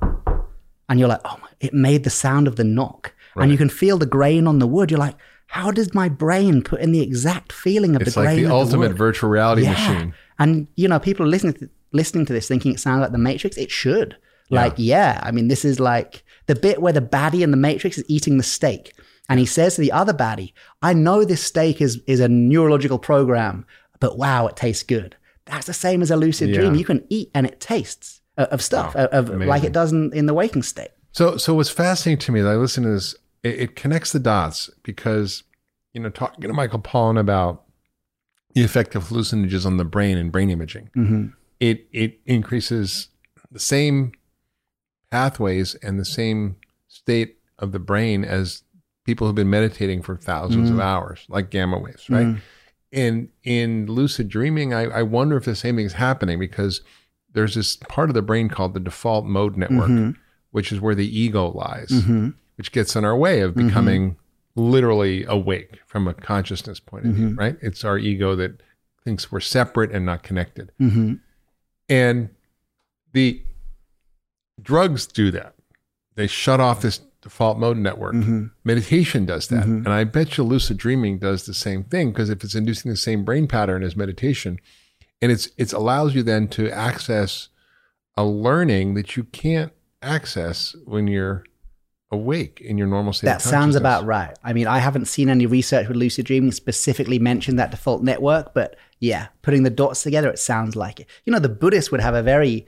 and 0.91 1.01
you're 1.01 1.09
like, 1.09 1.21
oh, 1.25 1.37
my, 1.41 1.49
it 1.61 1.73
made 1.75 2.05
the 2.05 2.11
sound 2.11 2.47
of 2.47 2.57
the 2.57 2.65
knock. 2.65 3.15
And 3.37 3.53
you 3.53 3.57
can 3.57 3.69
feel 3.69 3.99
the 3.99 4.07
grain 4.07 4.47
on 4.49 4.59
the 4.59 4.67
wood. 4.67 4.91
You're 4.91 4.99
like, 4.99 5.15
how 5.47 5.71
did 5.71 5.95
my 5.95 6.09
brain 6.09 6.61
put 6.63 6.81
in 6.81 6.93
the 6.93 7.01
exact 7.01 7.53
feeling 7.53 7.95
of 7.97 8.03
It's 8.03 8.15
the 8.15 8.21
like 8.21 8.27
grain 8.27 8.39
It's 8.41 8.45
like 8.45 8.51
the 8.51 8.55
ultimate 8.57 8.89
the 8.89 8.95
virtual 8.95 9.31
reality 9.31 9.63
Yeah. 9.63 9.71
machine. 9.73 10.15
And 10.41 10.67
you 10.77 10.89
know, 10.89 10.99
people 10.99 11.25
are 11.25 11.29
listening 11.29 11.55
to, 11.55 11.71
listening 11.93 12.27
to 12.27 12.33
this 12.33 12.49
thinking 12.49 12.73
it 12.75 12.81
sounds 12.81 13.01
like 13.01 13.13
the 13.13 13.19
Matrix. 13.19 13.57
It 13.57 13.71
should. 13.71 14.17
Like, 14.51 14.75
yeah. 14.77 15.21
I 15.23 15.31
mean, 15.31 15.49
this 15.49 15.63
is 15.65 15.79
like 15.79 16.23
the 16.47 16.55
bit 16.55 16.81
where 16.81 16.93
the 16.93 17.03
baddie 17.03 17.43
in 17.43 17.51
the 17.51 17.57
Matrix 17.59 17.99
is 17.99 18.05
eating 18.09 18.39
the 18.39 18.43
steak. 18.43 18.95
And 19.29 19.39
he 19.39 19.45
says 19.45 19.75
to 19.75 19.83
the 19.83 19.93
other 19.93 20.15
baddie, 20.15 20.55
I 20.81 20.95
know 20.95 21.23
this 21.25 21.43
steak 21.45 21.83
is, 21.83 22.01
is 22.07 22.19
a 22.21 22.29
neurological 22.29 22.99
program, 22.99 23.67
but 24.01 24.17
wow, 24.17 24.47
it 24.47 24.57
tastes 24.57 24.83
good. 24.83 25.17
That's 25.45 25.67
the 25.67 25.75
same 25.75 26.01
as 26.01 26.11
a 26.11 26.17
lucid 26.17 26.55
dream. 26.55 26.75
You 26.75 26.85
can 26.87 27.05
eat 27.11 27.31
and 27.35 27.47
it 27.47 27.61
tastes 27.61 28.23
uh, 28.39 28.47
of 28.51 28.63
stuff, 28.63 28.95
Wow. 28.95 29.05
of, 29.13 29.29
like 29.29 29.65
it 29.65 29.73
does 29.73 29.93
in, 29.93 30.13
in 30.15 30.25
the 30.25 30.33
waking 30.35 30.63
state. 30.63 30.89
So, 31.13 31.37
so 31.37 31.53
what's 31.55 31.69
fascinating 31.71 32.19
to 32.21 32.33
me 32.33 32.41
that 32.41 32.49
I 32.51 32.55
listen 32.57 32.85
to 32.85 32.91
this, 32.91 33.15
it, 33.43 33.61
it 33.61 33.77
connects 33.77 34.13
the 34.13 34.19
dots 34.19 34.71
because, 34.83 35.43
you 35.93 36.01
know, 36.01 36.09
talking 36.09 36.41
to 36.43 36.53
Michael 36.55 36.81
Pollan 36.81 37.19
about 37.21 37.65
the 38.55 38.65
effect 38.65 38.95
of 38.95 39.05
hallucinogens 39.09 39.67
on 39.67 39.77
the 39.77 39.85
brain 39.85 40.17
and 40.17 40.33
brain 40.33 40.49
imaging, 40.49 40.89
Mm-hmm. 40.97 41.27
It 41.61 41.87
it 41.93 42.21
increases 42.27 43.09
the 43.51 43.59
same 43.59 44.13
pathways 45.11 45.75
and 45.77 45.99
the 45.99 46.05
same 46.05 46.57
state 46.89 47.39
of 47.59 47.73
the 47.73 47.79
brain 47.79 48.25
as 48.25 48.63
people 49.05 49.27
who've 49.27 49.37
been 49.37 49.51
meditating 49.51 50.03
for 50.03 50.17
1000s 50.17 50.53
of 50.53 50.77
mm. 50.77 50.83
hours, 50.83 51.25
like 51.29 51.51
gamma 51.51 51.79
waves, 51.79 52.11
right? 52.11 52.27
Mm. 52.27 52.41
And 52.93 53.29
in 53.43 53.87
lucid 53.87 54.29
dreaming, 54.29 54.75
I, 54.75 54.85
I 54.85 55.03
wonder 55.03 55.37
if 55.37 55.45
the 55.45 55.55
same 55.55 55.77
thing 55.77 55.87
is 55.87 55.95
happening 55.95 56.39
because 56.39 56.83
there's 57.33 57.55
this 57.55 57.77
part 57.77 58.11
of 58.11 58.15
the 58.15 58.23
brain 58.23 58.49
called 58.49 58.75
the 58.75 58.81
default 58.81 59.25
mode 59.25 59.57
network, 59.57 59.89
mm-hmm. 59.89 60.11
which 60.51 60.73
is 60.73 60.81
where 60.81 60.95
the 60.95 61.19
ego 61.19 61.51
lies, 61.51 61.89
mm-hmm. 61.89 62.31
which 62.57 62.73
gets 62.73 62.97
in 62.97 63.05
our 63.05 63.17
way 63.17 63.41
of 63.41 63.55
mm-hmm. 63.55 63.69
becoming 63.69 64.17
literally 64.57 65.25
awake 65.25 65.79
from 65.87 66.09
a 66.09 66.15
consciousness 66.15 66.81
point 66.81 67.07
of 67.07 67.13
view, 67.13 67.29
right? 67.35 67.57
It's 67.63 67.85
our 67.85 67.97
ego 67.97 68.35
that 68.37 68.61
thinks 69.05 69.31
we're 69.31 69.41
separate 69.41 69.93
and 69.93 70.05
not 70.05 70.23
connected. 70.23 70.73
Mm-hmm. 71.89 71.95
And 71.95 72.29
the 73.13 73.43
drugs 74.61 75.07
do 75.07 75.31
that. 75.33 75.55
They 76.15 76.27
shut 76.27 76.61
off 76.61 76.83
this 76.83 77.01
default 77.23 77.59
mode 77.59 77.77
network. 77.77 78.15
Meditation 78.65 79.27
does 79.27 79.49
that. 79.49 79.65
And 79.65 79.89
I 79.89 80.05
bet 80.05 80.37
you 80.37 80.45
lucid 80.45 80.77
dreaming 80.77 81.19
does 81.19 81.47
the 81.47 81.55
same 81.55 81.85
thing 81.85 82.11
because 82.11 82.31
if 82.31 82.43
it's 82.45 82.55
inducing 82.55 82.91
the 82.91 82.97
same 82.97 83.25
brain 83.25 83.47
pattern 83.47 83.83
as 83.83 83.97
meditation, 83.97 84.59
and 85.21 85.33
it's 85.33 85.49
it 85.57 85.73
allows 85.73 86.15
you 86.15 86.23
then 86.23 86.49
to 86.49 86.71
access 86.71 87.49
a 88.17 88.25
learning 88.25 88.95
that 88.95 89.17
you 89.17 89.25
can't 89.25 89.73
access 90.03 90.75
when 90.85 91.07
you're 91.07 91.45
awake 92.11 92.61
in 92.61 92.79
your 92.79 92.87
normal 92.87 93.13
state. 93.13 93.27
That 93.27 93.43
sounds 93.43 93.77
about 93.77 94.05
right. 94.07 94.37
I 94.43 94.53
mean, 94.53 94.67
I 94.67 94.79
haven't 94.79 95.07
seen 95.07 95.29
any 95.29 95.47
research 95.47 95.89
with 95.89 95.97
lucid 95.97 96.27
dreaming 96.27 96.53
specifically 96.53 97.19
mention 97.19 97.57
that 97.57 97.71
default 97.71 98.03
network, 98.03 98.55
but 98.55 98.77
yeah, 99.01 99.29
putting 99.43 99.63
the 99.63 99.71
dots 99.71 100.03
together, 100.03 100.29
it 100.29 100.39
sounds 100.39 100.77
like 100.77 101.01
it. 101.01 101.07
You 101.25 101.33
know, 101.33 101.39
the 101.39 101.49
Buddhists 101.49 101.91
would 101.91 102.01
have 102.01 102.15
a 102.15 102.23
very 102.23 102.67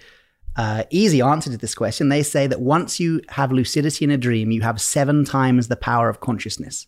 uh, 0.57 0.85
easy 0.91 1.21
answer 1.21 1.51
to 1.51 1.57
this 1.57 1.75
question. 1.75 2.09
They 2.09 2.23
say 2.23 2.47
that 2.47 2.61
once 2.61 3.01
you 3.01 3.21
have 3.29 3.53
lucidity 3.53 4.05
in 4.05 4.11
a 4.11 4.19
dream, 4.19 4.51
you 4.51 4.63
have 4.63 4.81
seven 4.81 5.25
times 5.25 5.69
the 5.69 5.77
power 5.77 6.09
of 6.09 6.21
consciousness. 6.21 6.87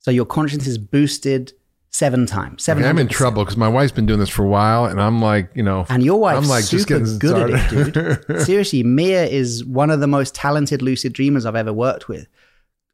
So 0.00 0.10
your 0.10 0.26
consciousness 0.26 0.68
is 0.68 0.78
boosted 0.78 1.52
seven 1.90 2.26
times. 2.26 2.62
Seven. 2.62 2.84
I'm 2.84 2.98
in 2.98 3.08
trouble 3.08 3.42
because 3.42 3.56
my 3.56 3.68
wife's 3.68 3.92
been 3.92 4.06
doing 4.06 4.20
this 4.20 4.28
for 4.28 4.44
a 4.44 4.48
while, 4.48 4.84
and 4.84 5.00
I'm 5.00 5.20
like, 5.20 5.50
you 5.54 5.62
know, 5.62 5.86
And 5.88 6.02
your 6.02 6.20
wife's 6.20 6.44
I'm 6.44 6.48
like 6.48 6.66
just 6.66 6.86
getting 6.86 7.18
good 7.18 7.50
at 7.50 7.72
it, 7.72 8.28
dude. 8.28 8.40
Seriously, 8.42 8.82
Mia 8.82 9.24
is 9.24 9.64
one 9.64 9.90
of 9.90 10.00
the 10.00 10.06
most 10.06 10.34
talented 10.34 10.82
lucid 10.82 11.12
dreamers 11.12 11.46
I've 11.46 11.56
ever 11.56 11.72
worked 11.72 12.08
with. 12.08 12.28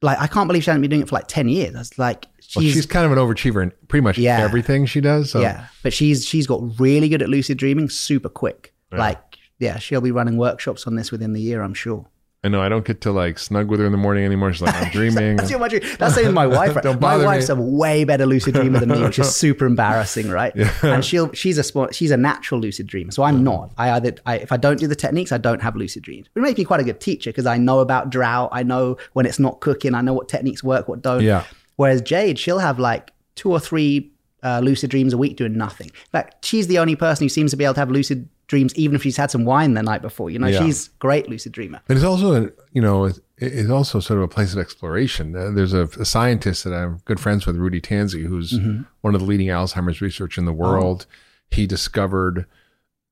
Like, 0.03 0.19
I 0.21 0.27
can't 0.27 0.49
believe 0.49 0.65
she 0.65 0.71
hasn't 0.71 0.83
been 0.83 0.91
doing 0.91 1.03
it 1.03 1.09
for 1.09 1.15
like 1.15 1.29
ten 1.29 1.49
years. 1.49 1.73
That's 1.73 1.99
like 1.99 2.27
Well, 2.57 2.65
she's, 2.65 2.85
kind 2.87 3.07
of 3.07 3.13
an 3.13 3.19
overachiever 3.19 3.63
in 3.63 3.73
pretty 3.89 4.03
much 4.03 4.19
Yeah. 4.19 4.41
everything 4.43 4.85
she 4.87 5.01
does. 5.01 5.31
So 5.31 5.41
yeah, 5.41 5.67
but 5.83 5.93
she's 5.93 6.27
she's 6.27 6.47
got 6.47 6.61
really 6.81 7.09
good 7.09 7.23
at 7.23 7.29
lucid 7.29 7.57
dreaming, 7.59 7.89
super 7.89 8.29
quick. 8.29 8.75
Like, 8.91 9.39
yeah, 9.59 9.79
she'll 9.79 10.03
be 10.03 10.11
running 10.11 10.37
workshops 10.37 10.87
on 10.87 10.97
this 10.97 11.11
within 11.11 11.33
the 11.33 11.41
year, 11.41 11.63
I'm 11.63 11.73
sure. 11.73 12.07
I 12.45 12.49
know 12.49 12.61
I 12.61 12.69
don't 12.69 12.85
get 12.85 13.03
to 13.03 13.13
like 13.13 13.39
snug 13.39 13.69
with 13.69 13.79
her 13.79 13.87
in 13.87 13.93
the 13.93 13.99
morning 13.99 14.25
anymore. 14.25 14.53
She's 14.53 14.63
like, 14.63 14.75
I'm 14.75 14.91
dreaming. 14.93 15.37
That's 15.37 15.49
your 15.49 15.69
dream. 15.69 15.83
That's 15.99 16.17
same 16.17 16.27
with 16.27 16.35
my 16.35 16.47
wife. 16.47 16.73
Right? 16.83 17.01
My 17.01 17.17
wife's 17.17 17.49
me. 17.49 17.55
a 17.55 17.61
way 17.61 18.05
better 18.05 18.25
lucid 18.27 18.55
dreamer 18.55 18.81
than 18.81 18.89
me, 18.89 19.03
which 19.03 19.19
is 19.19 19.35
super 19.37 19.67
embarrassing, 19.67 20.29
right? 20.31 20.55
And 20.83 21.05
she'll 21.05 21.31
she's 21.33 21.59
a 21.59 21.63
sport, 21.63 21.95
she's 21.95 22.11
a 22.11 22.17
natural 22.17 22.61
lucid 22.61 22.87
dreamer, 22.87 23.13
so 23.13 23.23
I'm 23.23 23.45
not. 23.45 23.73
I 23.77 23.91
either 23.93 24.15
I, 24.27 24.39
if 24.39 24.51
I 24.53 24.57
don't 24.57 24.79
do 24.79 24.87
the 24.87 24.97
techniques, 24.97 25.33
I 25.33 25.39
don't 25.39 25.61
have 25.61 25.77
lucid 25.77 26.03
dreams. 26.03 26.29
But 26.33 26.41
it 26.41 26.45
makes 26.45 26.59
me 26.59 26.65
quite 26.65 26.81
a 26.81 26.85
good 26.85 27.01
teacher 27.01 27.31
because 27.31 27.47
I 27.47 27.59
know 27.59 27.81
about 27.81 28.11
drought. 28.11 28.49
I 28.53 28.63
know 28.63 28.97
when 29.13 29.27
it's 29.27 29.39
not 29.39 29.61
cooking. 29.61 29.95
I 29.95 30.01
know 30.01 30.15
what 30.15 30.29
techniques 30.29 30.65
work, 30.65 30.89
what 30.89 31.03
don't. 31.03 31.23
Yeah. 31.23 31.45
Whereas 31.77 32.01
Jade, 32.01 32.39
she'll 32.39 32.59
have 32.59 32.79
like 32.79 33.13
two 33.35 33.51
or 33.51 33.61
three 33.61 34.11
uh, 34.43 34.61
lucid 34.61 34.91
dreams 34.91 35.13
a 35.13 35.19
week 35.19 35.37
doing 35.37 35.57
nothing. 35.57 35.89
In 35.89 36.11
fact, 36.11 36.45
she's 36.45 36.67
the 36.67 36.79
only 36.79 36.97
person 36.97 37.25
who 37.25 37.29
seems 37.29 37.51
to 37.53 37.57
be 37.57 37.65
able 37.65 37.75
to 37.75 37.81
have 37.81 37.91
lucid 37.91 38.29
dreams 38.53 38.75
even 38.75 38.95
if 38.95 39.03
she's 39.03 39.17
had 39.17 39.31
some 39.31 39.47
wine 39.47 39.73
the 39.73 39.83
night 39.83 40.03
before. 40.03 40.29
You 40.29 40.39
know, 40.39 40.47
Yeah. 40.47 40.63
she's 40.63 40.89
great 40.99 41.27
lucid 41.27 41.53
dreamer. 41.53 41.81
But 41.87 41.97
it's 41.97 42.05
also, 42.05 42.51
you 42.73 42.83
know, 42.83 43.07
it- 43.07 43.19
it's 43.39 43.71
also 43.71 43.99
sort 43.99 44.19
of 44.19 44.25
a 44.25 44.29
place 44.29 44.53
of 44.53 44.59
exploration. 44.59 45.35
Uh, 45.35 45.51
There's 45.51 45.73
a, 45.73 45.85
a 45.99 46.05
scientist 46.05 46.65
that 46.65 46.75
I'm 46.75 47.01
good 47.07 47.19
friends 47.19 47.47
with, 47.47 47.57
Rudy 47.57 47.81
Tanzi, 47.81 48.27
who's 48.27 48.53
mm-hmm. 48.53 48.83
one 49.01 49.15
of 49.15 49.23
the 49.23 49.27
leading 49.27 49.49
Alzheimer's 49.49 50.03
research 50.03 50.37
in 50.37 50.45
the 50.45 50.53
oh. 50.53 50.57
world. 50.57 51.07
He 51.51 51.67
discovered 51.67 52.45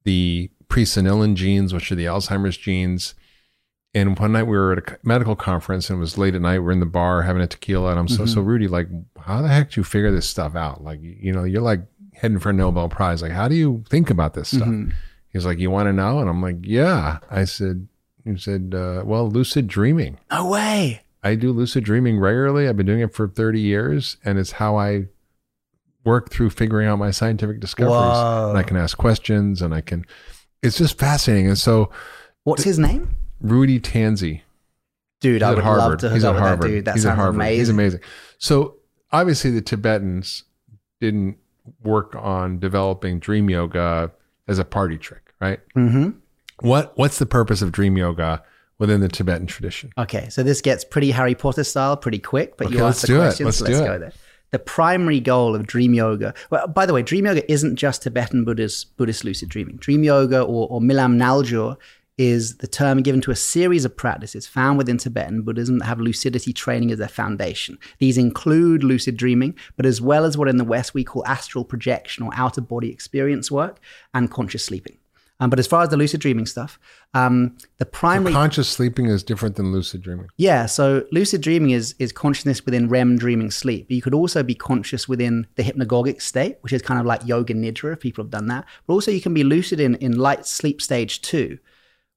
the 0.05 0.51
presenilin 0.69 1.35
genes, 1.35 1.73
which 1.73 1.91
are 1.91 1.97
the 1.97 2.05
Alzheimer's 2.05 2.59
genes. 2.59 3.15
And 3.95 4.17
one 4.19 4.33
night 4.33 4.45
we 4.45 4.59
were 4.59 4.73
at 4.73 4.79
a 4.79 4.99
medical 5.03 5.35
conference 5.35 5.89
and 5.89 5.97
it 5.97 6.01
was 6.01 6.19
late 6.19 6.35
at 6.35 6.43
night. 6.43 6.61
We're 6.61 6.71
in 6.71 6.81
the 6.81 6.87
bar 6.87 7.23
having 7.23 7.43
a 7.43 7.47
tequila. 7.49 7.91
And 7.91 7.99
I'm 7.99 8.09
so, 8.09 8.27
so 8.27 8.41
mm-hmm. 8.41 8.49
Rudy, 8.49 8.69
like, 8.69 8.89
how 9.19 9.41
the 9.41 9.49
heck 9.49 9.71
do 9.71 9.81
you 9.81 9.85
figure 9.85 10.13
this 10.13 10.29
stuff 10.29 10.55
out? 10.55 10.85
Like, 10.85 11.01
you 11.03 11.33
know, 11.33 11.45
you're 11.45 11.63
like 11.63 11.81
heading 12.13 12.39
for 12.39 12.51
a 12.51 12.53
Nobel 12.53 12.89
Prize. 12.89 13.23
Like, 13.23 13.33
how 13.33 13.49
do 13.49 13.55
you 13.55 13.83
think 13.89 14.11
about 14.11 14.35
this 14.35 14.51
stuff? 14.51 14.69
Mm-hmm. 14.69 14.91
He's 15.33 15.47
like, 15.47 15.59
you 15.59 15.71
want 15.71 15.87
to 15.89 15.93
know? 15.93 16.19
And 16.21 16.29
I'm 16.29 16.43
like, 16.43 16.57
yeah. 16.63 17.19
I 17.31 17.45
said, 17.45 17.87
he 18.25 18.37
said, 18.37 18.75
uh, 18.77 19.03
well, 19.05 19.29
lucid 19.31 19.67
dreaming. 19.69 20.19
No 20.31 20.47
way. 20.49 21.03
I 21.23 21.35
do 21.37 21.53
lucid 21.53 21.85
dreaming 21.85 22.19
regularly. 22.19 22.69
I've 22.69 22.77
been 22.77 22.87
doing 22.87 23.01
it 23.01 23.15
for 23.15 23.29
30 23.29 23.61
years, 23.61 24.17
and 24.25 24.39
it's 24.39 24.53
how 24.53 24.77
I 24.77 25.07
work 26.05 26.31
through 26.31 26.51
figuring 26.51 26.89
out 26.89 26.99
my 26.99 27.11
scientific 27.11 27.61
discoveries. 27.61 27.95
Whoa. 27.95 28.49
And 28.51 28.59
I 28.59 28.63
can 28.63 28.77
ask 28.77 28.97
questions, 28.97 29.61
and 29.63 29.75
I 29.75 29.83
can. 29.83 30.05
It's 30.63 30.79
just 30.79 30.99
fascinating. 30.99 31.47
And 31.49 31.59
so, 31.59 31.91
What's 32.45 32.65
his 32.65 32.79
name? 32.79 33.17
Rudy 33.43 33.79
Tanzi, 33.79 34.41
Dude, 35.21 35.35
he's 35.35 35.43
I 35.43 35.51
would 35.55 35.63
Harvard. 35.63 35.91
love 35.91 35.99
to 36.01 36.09
hook 36.09 36.15
He's 36.15 36.25
up 36.25 36.31
at 36.31 36.35
with 36.35 36.43
Harvard. 36.43 36.63
that 36.63 36.69
dude. 36.75 36.85
That 36.87 36.95
He's 36.95 37.03
sounds 37.03 37.17
Harvard. 37.17 37.35
amazing. 37.37 37.59
He's 37.59 37.69
amazing. 37.69 38.01
So 38.39 38.77
obviously, 39.13 39.51
the 39.51 39.61
Tibetans 39.63 40.45
didn't 41.01 41.37
work 41.83 42.15
on 42.17 42.59
developing 42.59 43.19
dream 43.19 43.49
yoga 43.51 44.11
as 44.51 44.59
a 44.59 44.65
party 44.65 44.99
trick, 44.99 45.33
right? 45.41 45.61
Mm-hmm. 45.77 46.11
What 46.61 46.93
What's 46.99 47.19
the 47.19 47.27
purpose 47.27 47.63
of 47.63 47.73
dream 47.73 47.97
yoga 47.97 48.43
within 48.79 49.01
the 49.01 49.09
Tibetan 49.09 49.47
tradition? 49.47 49.93
Okay, 49.97 50.29
so 50.29 50.43
this 50.43 50.61
gets 50.61 50.85
pretty 50.85 51.11
Harry 51.13 51.35
Potter 51.35 51.65
style 51.65 51.97
pretty 51.97 52.19
quick, 52.19 52.57
but 52.57 52.67
Okay, 52.67 52.77
you 52.77 52.85
asked 52.85 53.07
the 53.07 53.15
it. 53.15 53.19
question, 53.19 53.47
Let's 53.47 53.59
so 53.59 53.65
let's 53.65 53.79
it. 53.81 53.85
go 53.87 53.99
there. 53.99 54.13
The 54.51 54.59
primary 54.59 55.21
goal 55.21 55.55
of 55.55 55.67
dream 55.69 55.95
yoga, 55.95 56.35
well, 56.51 56.67
by 56.67 56.85
the 56.85 56.93
way, 56.93 57.03
dream 57.03 57.25
yoga 57.27 57.51
isn't 57.51 57.77
just 57.77 58.03
Tibetan 58.03 58.45
Buddhist, 58.45 58.97
Buddhist 58.97 59.25
lucid 59.25 59.49
dreaming. 59.49 59.77
Dream 59.77 60.03
yoga 60.03 60.43
or, 60.43 60.67
or 60.69 60.81
Milam 60.81 61.17
Naljor 61.19 61.77
is 62.21 62.59
the 62.59 62.67
term 62.67 63.01
given 63.03 63.23
to 63.23 63.31
a 63.31 63.37
series 63.37 63.87
of 63.87 63.97
practices 63.97 64.47
found 64.47 64.77
within 64.77 64.99
Tibetan 64.99 65.41
Buddhism 65.41 65.79
that 65.79 65.87
have 65.87 66.01
lucidity 66.01 66.53
training 66.53 66.91
as 66.91 66.99
their 66.99 67.09
foundation. 67.09 67.79
These 67.99 68.19
include 68.19 68.85
lucid 68.85 69.17
dreaming, 69.17 69.57
but 69.79 69.87
as 69.87 70.03
well 70.03 70.27
as 70.27 70.37
what 70.37 70.47
in 70.47 70.59
the 70.59 70.65
West 70.65 70.93
we 70.93 71.03
call 71.03 71.27
astral 71.27 71.65
projection 71.65 72.23
or 72.23 72.31
outer 72.35 72.61
body 72.61 72.91
experience 72.91 73.51
work 73.51 73.81
and 74.13 74.31
conscious 74.31 74.63
sleeping. 74.63 74.99
Um, 75.43 75.49
but 75.49 75.59
as 75.59 75.67
far 75.67 75.83
as 75.83 75.89
the 75.89 75.97
lucid 75.97 76.21
dreaming 76.21 76.45
stuff, 76.45 76.79
um, 77.15 77.57
the 77.79 77.87
primary 77.87 78.35
Conscious 78.35 78.69
sleeping 78.69 79.07
is 79.07 79.23
different 79.23 79.57
than 79.57 79.73
lucid 79.73 80.03
dreaming. 80.03 80.29
yeah, 80.37 80.67
so 80.67 81.07
lucid 81.13 81.41
dreaming 81.41 81.71
is 81.71 81.95
is 81.99 82.13
consciousness 82.13 82.67
within 82.67 82.91
REM 82.91 83.17
dreaming 83.17 83.51
sleep. 83.51 83.89
But 83.89 83.95
you 83.95 84.03
could 84.03 84.13
also 84.13 84.43
be 84.43 84.55
conscious 84.55 85.09
within 85.09 85.47
the 85.55 85.63
hypnagogic 85.63 86.21
state, 86.21 86.59
which 86.61 86.75
is 86.75 86.83
kind 86.83 87.01
of 87.01 87.07
like 87.07 87.27
yoga 87.27 87.55
nidra, 87.55 87.95
if 87.95 88.01
people 88.01 88.23
have 88.23 88.31
done 88.31 88.49
that. 88.49 88.67
But 88.87 88.93
also 88.93 89.11
you 89.11 89.23
can 89.23 89.33
be 89.33 89.43
lucid 89.43 89.81
in, 89.81 89.95
in 89.95 90.19
light 90.19 90.45
sleep 90.45 90.83
stage 90.83 91.23
two, 91.23 91.59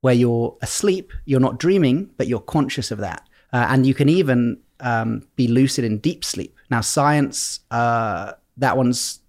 where 0.04 0.14
you're 0.14 0.54
asleep, 0.62 1.14
you're 1.24 1.40
not 1.40 1.58
dreaming, 1.58 2.10
but 2.18 2.28
you're 2.28 2.42
conscious 2.42 2.92
of 2.92 2.98
that. 2.98 3.26
Uh, 3.54 3.68
and 3.70 3.88
you 3.88 3.94
can 3.94 4.10
even 4.10 4.60
um, 4.82 5.26
be 5.38 5.48
lucid 5.48 5.86
in 5.86 5.98
deep 6.00 6.26
sleep. 6.26 6.58
Now, 6.70 6.82
science, 6.82 7.62
uh, 7.72 8.34
that 8.58 8.76
one's 8.76 9.22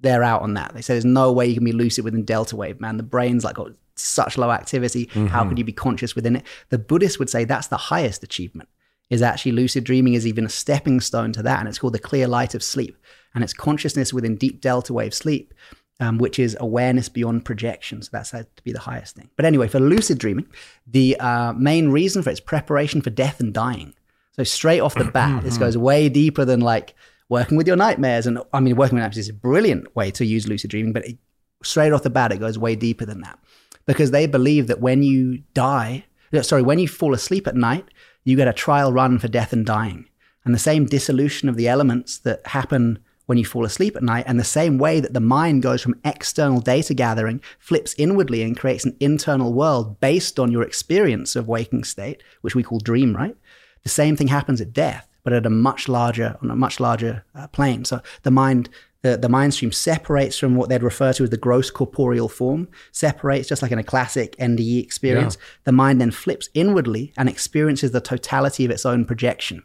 they're 0.00 0.22
out 0.22 0.40
on 0.40 0.54
that. 0.54 0.72
They 0.72 0.80
say 0.80 0.94
there's 0.94 1.04
no 1.04 1.30
way 1.30 1.46
you 1.46 1.54
can 1.54 1.64
be 1.64 1.72
lucid 1.72 2.02
within 2.02 2.24
delta 2.24 2.56
wave, 2.56 2.80
man. 2.80 2.96
The 2.96 3.02
brain's 3.02 3.44
like 3.44 3.56
got 3.56 3.72
such 3.94 4.38
low 4.38 4.50
activity. 4.50 5.10
How 5.28 5.46
could 5.46 5.58
you 5.58 5.64
be 5.64 5.72
conscious 5.72 6.14
within 6.14 6.36
it? 6.36 6.46
The 6.70 6.78
Buddhists 6.78 7.18
would 7.18 7.28
say 7.28 7.44
that's 7.44 7.68
the 7.68 7.76
highest 7.76 8.22
achievement. 8.22 8.70
Is 9.10 9.20
actually 9.20 9.52
lucid 9.52 9.84
dreaming 9.84 10.14
is 10.14 10.26
even 10.26 10.46
a 10.46 10.48
stepping 10.48 10.98
stone 11.00 11.32
to 11.34 11.42
that, 11.42 11.60
and 11.60 11.68
it's 11.68 11.78
called 11.78 11.92
the 11.92 11.98
clear 11.98 12.26
light 12.26 12.54
of 12.54 12.62
sleep, 12.62 12.96
and 13.34 13.44
it's 13.44 13.52
consciousness 13.52 14.14
within 14.14 14.36
deep 14.36 14.62
delta 14.62 14.94
wave 14.94 15.12
sleep, 15.12 15.52
um, 16.02 16.18
which 16.18 16.40
is 16.40 16.56
awareness 16.58 17.08
beyond 17.08 17.44
projection. 17.44 18.02
So 18.02 18.08
that's 18.12 18.30
said 18.30 18.46
to 18.56 18.62
be 18.64 18.72
the 18.72 18.80
highest 18.80 19.14
thing. 19.14 19.30
But 19.36 19.44
anyway, 19.44 19.68
for 19.68 19.78
lucid 19.78 20.18
dreaming, 20.18 20.48
the 20.84 21.16
uh, 21.20 21.52
main 21.52 21.90
reason 21.90 22.24
for 22.24 22.30
it 22.30 22.34
is 22.34 22.40
preparation 22.40 23.00
for 23.00 23.10
death 23.10 23.38
and 23.38 23.54
dying. 23.54 23.94
So 24.32 24.42
straight 24.42 24.80
off 24.80 24.96
the 24.96 25.04
bat, 25.18 25.44
this 25.44 25.58
goes 25.58 25.78
way 25.78 26.08
deeper 26.08 26.44
than 26.44 26.60
like 26.60 26.94
working 27.28 27.56
with 27.56 27.68
your 27.68 27.76
nightmares. 27.76 28.26
And 28.26 28.40
I 28.52 28.58
mean, 28.58 28.74
working 28.74 28.96
with 28.96 29.02
nightmares 29.02 29.18
is 29.18 29.28
a 29.28 29.32
brilliant 29.32 29.94
way 29.94 30.10
to 30.10 30.26
use 30.26 30.48
lucid 30.48 30.70
dreaming, 30.70 30.92
but 30.92 31.06
it, 31.06 31.18
straight 31.62 31.92
off 31.92 32.02
the 32.02 32.10
bat, 32.10 32.32
it 32.32 32.40
goes 32.40 32.58
way 32.58 32.74
deeper 32.74 33.06
than 33.06 33.20
that 33.20 33.38
because 33.86 34.10
they 34.10 34.26
believe 34.26 34.66
that 34.66 34.80
when 34.80 35.04
you 35.04 35.44
die, 35.54 36.04
sorry, 36.42 36.62
when 36.62 36.80
you 36.80 36.88
fall 36.88 37.14
asleep 37.14 37.46
at 37.46 37.54
night, 37.54 37.86
you 38.24 38.36
get 38.36 38.48
a 38.48 38.52
trial 38.52 38.92
run 38.92 39.20
for 39.20 39.28
death 39.28 39.52
and 39.52 39.64
dying. 39.64 40.08
And 40.44 40.52
the 40.52 40.58
same 40.58 40.86
dissolution 40.86 41.48
of 41.48 41.56
the 41.56 41.68
elements 41.68 42.18
that 42.18 42.44
happen 42.48 42.98
when 43.26 43.38
you 43.38 43.44
fall 43.44 43.64
asleep 43.64 43.96
at 43.96 44.02
night, 44.02 44.24
and 44.26 44.38
the 44.38 44.44
same 44.44 44.78
way 44.78 45.00
that 45.00 45.14
the 45.14 45.20
mind 45.20 45.62
goes 45.62 45.82
from 45.82 45.98
external 46.04 46.60
data 46.60 46.94
gathering, 46.94 47.40
flips 47.58 47.94
inwardly, 47.96 48.42
and 48.42 48.58
creates 48.58 48.84
an 48.84 48.96
internal 49.00 49.52
world 49.52 50.00
based 50.00 50.38
on 50.38 50.50
your 50.50 50.62
experience 50.62 51.36
of 51.36 51.48
waking 51.48 51.84
state, 51.84 52.22
which 52.40 52.54
we 52.54 52.62
call 52.62 52.78
dream, 52.78 53.14
right? 53.14 53.36
The 53.82 53.88
same 53.88 54.16
thing 54.16 54.28
happens 54.28 54.60
at 54.60 54.72
death, 54.72 55.08
but 55.24 55.32
at 55.32 55.46
a 55.46 55.50
much 55.50 55.88
larger, 55.88 56.36
on 56.42 56.50
a 56.50 56.56
much 56.56 56.80
larger 56.80 57.24
uh, 57.34 57.46
plane. 57.48 57.84
So 57.84 58.00
the 58.22 58.30
mind, 58.30 58.68
the, 59.02 59.16
the 59.16 59.28
mind 59.28 59.54
stream 59.54 59.72
separates 59.72 60.38
from 60.38 60.56
what 60.56 60.68
they'd 60.68 60.82
refer 60.82 61.12
to 61.14 61.24
as 61.24 61.30
the 61.30 61.36
gross 61.36 61.70
corporeal 61.70 62.28
form, 62.28 62.68
separates 62.90 63.48
just 63.48 63.62
like 63.62 63.72
in 63.72 63.78
a 63.78 63.84
classic 63.84 64.36
NDE 64.36 64.82
experience. 64.82 65.36
The 65.64 65.72
mind 65.72 66.00
then 66.00 66.10
flips 66.10 66.48
inwardly 66.54 67.12
and 67.16 67.28
experiences 67.28 67.92
the 67.92 68.00
totality 68.00 68.64
of 68.64 68.70
its 68.70 68.86
own 68.86 69.04
projection. 69.04 69.62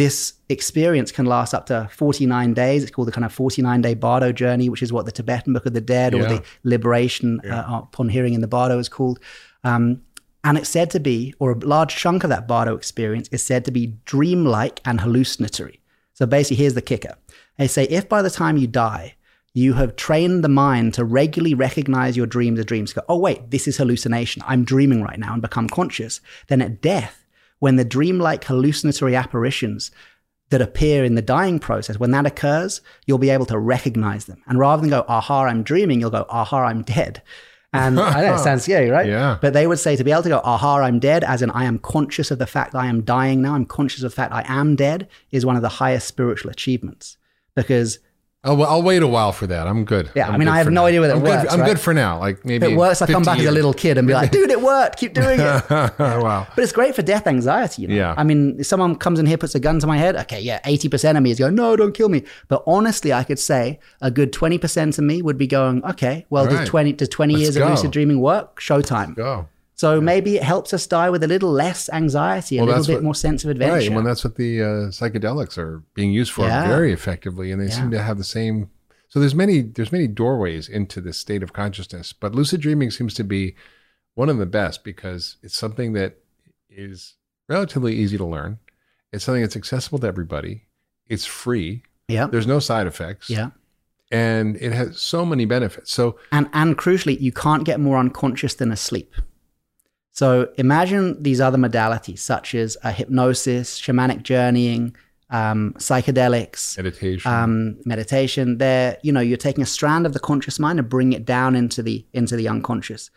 This 0.00 0.32
experience 0.48 1.12
can 1.12 1.26
last 1.26 1.52
up 1.52 1.66
to 1.66 1.88
49 1.92 2.54
days. 2.54 2.82
It's 2.82 2.90
called 2.90 3.06
the 3.08 3.12
kind 3.12 3.26
of 3.26 3.34
49 3.34 3.82
day 3.82 3.92
Bardo 3.92 4.32
journey, 4.32 4.70
which 4.70 4.82
is 4.82 4.94
what 4.94 5.04
the 5.04 5.12
Tibetan 5.12 5.52
Book 5.52 5.66
of 5.66 5.74
the 5.74 5.80
Dead 5.82 6.14
or 6.14 6.22
Yeah. 6.22 6.28
the 6.28 6.42
liberation 6.64 7.40
uh, 7.40 7.82
upon 7.82 8.08
hearing 8.08 8.32
in 8.32 8.40
the 8.40 8.48
Bardo 8.48 8.78
is 8.78 8.88
called. 8.88 9.20
Um, 9.62 10.00
and 10.42 10.56
it's 10.56 10.70
said 10.70 10.90
to 10.92 11.00
be, 11.00 11.34
or 11.38 11.52
a 11.52 11.58
large 11.58 11.94
chunk 11.96 12.24
of 12.24 12.30
that 12.30 12.48
Bardo 12.48 12.74
experience 12.76 13.28
is 13.30 13.42
said 13.44 13.66
to 13.66 13.70
be 13.70 13.88
dreamlike 14.06 14.80
and 14.86 15.02
hallucinatory. 15.02 15.80
So 16.14 16.24
basically, 16.24 16.56
here's 16.62 16.74
the 16.74 16.82
kicker. 16.82 17.14
They 17.58 17.68
say 17.68 17.84
if 17.84 18.08
by 18.08 18.22
the 18.22 18.30
time 18.30 18.56
you 18.56 18.66
die, 18.66 19.16
you 19.52 19.74
have 19.74 19.96
trained 19.96 20.42
the 20.42 20.48
mind 20.48 20.94
to 20.94 21.04
regularly 21.04 21.52
recognize 21.54 22.16
your 22.16 22.26
dreams 22.26 22.58
as 22.58 22.64
dreams, 22.64 22.94
go, 22.94 23.02
oh, 23.08 23.18
wait, 23.18 23.50
this 23.50 23.68
is 23.68 23.76
hallucination. 23.76 24.42
I'm 24.46 24.64
dreaming 24.64 25.02
right 25.02 25.18
now 25.18 25.34
and 25.34 25.42
become 25.42 25.68
conscious. 25.68 26.22
Then 26.48 26.62
at 26.62 26.80
death, 26.80 27.19
when 27.60 27.76
the 27.76 27.84
dreamlike 27.84 28.44
hallucinatory 28.44 29.14
apparitions 29.14 29.90
that 30.50 30.60
appear 30.60 31.04
in 31.04 31.14
the 31.14 31.22
dying 31.22 31.58
process, 31.60 31.98
when 31.98 32.10
that 32.10 32.26
occurs, 32.26 32.80
you'll 33.06 33.18
be 33.18 33.30
able 33.30 33.46
to 33.46 33.58
recognize 33.58 34.24
them. 34.24 34.42
And 34.46 34.58
rather 34.58 34.80
than 34.80 34.90
go, 34.90 35.04
aha, 35.06 35.44
I'm 35.44 35.62
dreaming, 35.62 36.00
you'll 36.00 36.10
go, 36.10 36.26
aha, 36.28 36.64
I'm 36.64 36.82
dead. 36.82 37.22
And 37.72 38.00
I 38.00 38.22
know 38.22 38.34
it 38.34 38.38
sounds 38.40 38.64
scary, 38.64 38.90
right? 38.90 39.06
Yeah. 39.06 39.38
But 39.40 39.52
they 39.52 39.66
would 39.66 39.78
say 39.78 39.94
to 39.94 40.02
be 40.02 40.10
able 40.10 40.24
to 40.24 40.28
go, 40.28 40.40
aha, 40.42 40.78
I'm 40.80 40.98
dead, 40.98 41.22
as 41.22 41.40
in 41.40 41.50
I 41.52 41.64
am 41.64 41.78
conscious 41.78 42.32
of 42.32 42.38
the 42.38 42.46
fact 42.46 42.74
I 42.74 42.86
am 42.86 43.02
dying 43.02 43.42
now, 43.42 43.54
I'm 43.54 43.66
conscious 43.66 44.02
of 44.02 44.10
the 44.10 44.16
fact 44.16 44.32
I 44.32 44.44
am 44.48 44.74
dead, 44.74 45.08
is 45.30 45.46
one 45.46 45.56
of 45.56 45.62
the 45.62 45.68
highest 45.68 46.08
spiritual 46.08 46.50
achievements. 46.50 47.16
Because 47.54 48.00
Oh, 48.42 48.58
I'll, 48.62 48.64
I'll 48.64 48.82
wait 48.82 49.02
a 49.02 49.06
while 49.06 49.32
for 49.32 49.46
that. 49.48 49.66
I'm 49.66 49.84
good. 49.84 50.10
Yeah, 50.14 50.26
I'm 50.28 50.34
I 50.34 50.38
mean, 50.38 50.48
I 50.48 50.56
have 50.56 50.68
no 50.68 50.80
now. 50.80 50.86
idea 50.86 51.00
whether 51.02 51.12
it 51.12 51.16
I'm 51.18 51.22
works, 51.22 51.42
Good, 51.42 51.52
I'm 51.52 51.60
right? 51.60 51.66
good 51.66 51.78
for 51.80 51.92
now. 51.92 52.18
Like 52.18 52.42
maybe 52.42 52.64
if 52.64 52.72
it 52.72 52.76
works, 52.76 53.02
I 53.02 53.06
come 53.06 53.22
50 53.22 53.26
back 53.26 53.38
as 53.40 53.44
a 53.46 53.50
little 53.50 53.74
kid 53.74 53.98
and 53.98 54.08
be 54.08 54.14
like, 54.14 54.30
dude, 54.32 54.50
it 54.50 54.62
worked, 54.62 54.96
keep 54.98 55.12
doing 55.12 55.38
it. 55.38 55.70
wow. 55.70 56.46
But 56.54 56.62
it's 56.64 56.72
great 56.72 56.94
for 56.94 57.02
death 57.02 57.26
anxiety. 57.26 57.82
You 57.82 57.88
know? 57.88 57.94
Yeah. 57.96 58.14
I 58.16 58.24
mean, 58.24 58.56
if 58.58 58.66
someone 58.66 58.96
comes 58.96 59.18
in 59.18 59.26
here, 59.26 59.36
puts 59.36 59.54
a 59.54 59.60
gun 59.60 59.78
to 59.80 59.86
my 59.86 59.98
head, 59.98 60.16
okay, 60.16 60.40
yeah, 60.40 60.58
80% 60.62 61.18
of 61.18 61.22
me 61.22 61.30
is 61.32 61.38
going, 61.38 61.54
no, 61.54 61.76
don't 61.76 61.92
kill 61.92 62.08
me. 62.08 62.24
But 62.48 62.62
honestly, 62.66 63.12
I 63.12 63.24
could 63.24 63.38
say 63.38 63.78
a 64.00 64.10
good 64.10 64.32
20% 64.32 64.96
of 64.96 65.04
me 65.04 65.20
would 65.20 65.36
be 65.36 65.46
going, 65.46 65.84
okay, 65.84 66.24
well, 66.30 66.44
All 66.44 66.50
does 66.50 66.66
20 66.66 66.94
does 66.94 67.10
20 67.10 67.34
Let's 67.34 67.42
years 67.42 67.56
go. 67.58 67.64
of 67.64 67.70
lucid 67.72 67.90
dreaming 67.90 68.20
work? 68.20 68.58
Showtime. 68.58 69.16
Go. 69.16 69.48
So 69.80 69.98
maybe 69.98 70.36
it 70.36 70.42
helps 70.42 70.74
us 70.74 70.86
die 70.86 71.08
with 71.08 71.22
a 71.22 71.26
little 71.26 71.50
less 71.50 71.88
anxiety, 71.88 72.58
a 72.58 72.64
Well, 72.64 72.68
little 72.76 72.86
bit 72.86 72.94
what- 72.96 73.02
more 73.04 73.14
sense 73.14 73.44
of 73.44 73.50
adventure. 73.50 73.72
Right. 73.72 73.78
adventure. 73.84 73.94
Well, 73.96 74.04
that's 74.04 74.24
what 74.24 74.34
the 74.36 74.60
uh, 74.62 74.66
psychedelics 74.98 75.56
are 75.56 75.82
being 75.94 76.12
used 76.12 76.32
for 76.32 76.44
Yeah. 76.46 76.68
very 76.68 76.92
effectively, 76.92 77.50
and 77.50 77.58
they 77.62 77.70
seem 77.70 77.90
to 77.92 78.02
have 78.02 78.18
the 78.18 78.24
same. 78.38 78.68
So 79.08 79.20
there's 79.20 79.34
many 79.34 79.62
there's 79.62 79.90
many 79.90 80.06
doorways 80.06 80.68
into 80.68 81.00
this 81.00 81.16
state 81.16 81.42
of 81.42 81.54
consciousness, 81.54 82.12
but 82.12 82.34
lucid 82.34 82.60
dreaming 82.60 82.90
seems 82.90 83.14
to 83.14 83.24
be 83.24 83.54
one 84.14 84.28
of 84.28 84.36
the 84.36 84.44
best 84.60 84.84
because 84.84 85.36
it's 85.42 85.56
something 85.56 85.94
that 85.94 86.18
is 86.68 87.14
relatively 87.48 87.94
easy 87.96 88.18
to 88.18 88.26
learn. 88.26 88.58
It's 89.14 89.24
something 89.24 89.40
that's 89.42 89.56
accessible 89.56 89.98
to 90.00 90.06
everybody. 90.06 90.66
It's 91.08 91.24
free. 91.24 91.84
yeah. 92.06 92.26
There's 92.26 92.46
no 92.46 92.58
side 92.58 92.86
effects. 92.86 93.30
Yeah. 93.30 93.50
And 94.12 94.56
it 94.56 94.72
has 94.72 95.00
so 95.00 95.24
many 95.24 95.46
benefits. 95.46 95.90
So 95.90 96.18
And 96.32 96.50
and 96.52 96.76
crucially, 96.76 97.18
you 97.18 97.32
can't 97.32 97.64
get 97.64 97.80
more 97.80 97.96
unconscious 97.96 98.52
than 98.54 98.70
asleep. 98.72 99.14
So 100.12 100.48
imagine 100.56 101.22
these 101.22 101.40
other 101.40 101.58
modalities 101.58 102.18
such 102.18 102.54
as 102.54 102.76
uh, 102.82 102.92
hypnosis, 102.92 103.80
shamanic 103.80 104.22
journeying, 104.22 104.96
um, 105.30 105.74
psychedelics, 105.78 106.76
meditation. 106.76 107.32
um, 107.32 107.76
meditation. 107.84 108.58
They're 108.58 108.98
you 109.02 109.12
know 109.12 109.20
you're 109.20 109.36
taking 109.36 109.62
a 109.62 109.66
strand 109.66 110.06
of 110.06 110.12
the 110.12 110.18
conscious 110.18 110.58
mind 110.58 110.78
and 110.78 110.88
bringing 110.88 111.12
it 111.12 111.24
down 111.24 111.54
into 111.54 111.82
the 111.82 112.04
into 112.12 112.36
the 112.36 112.48
unconscious. 112.48 113.10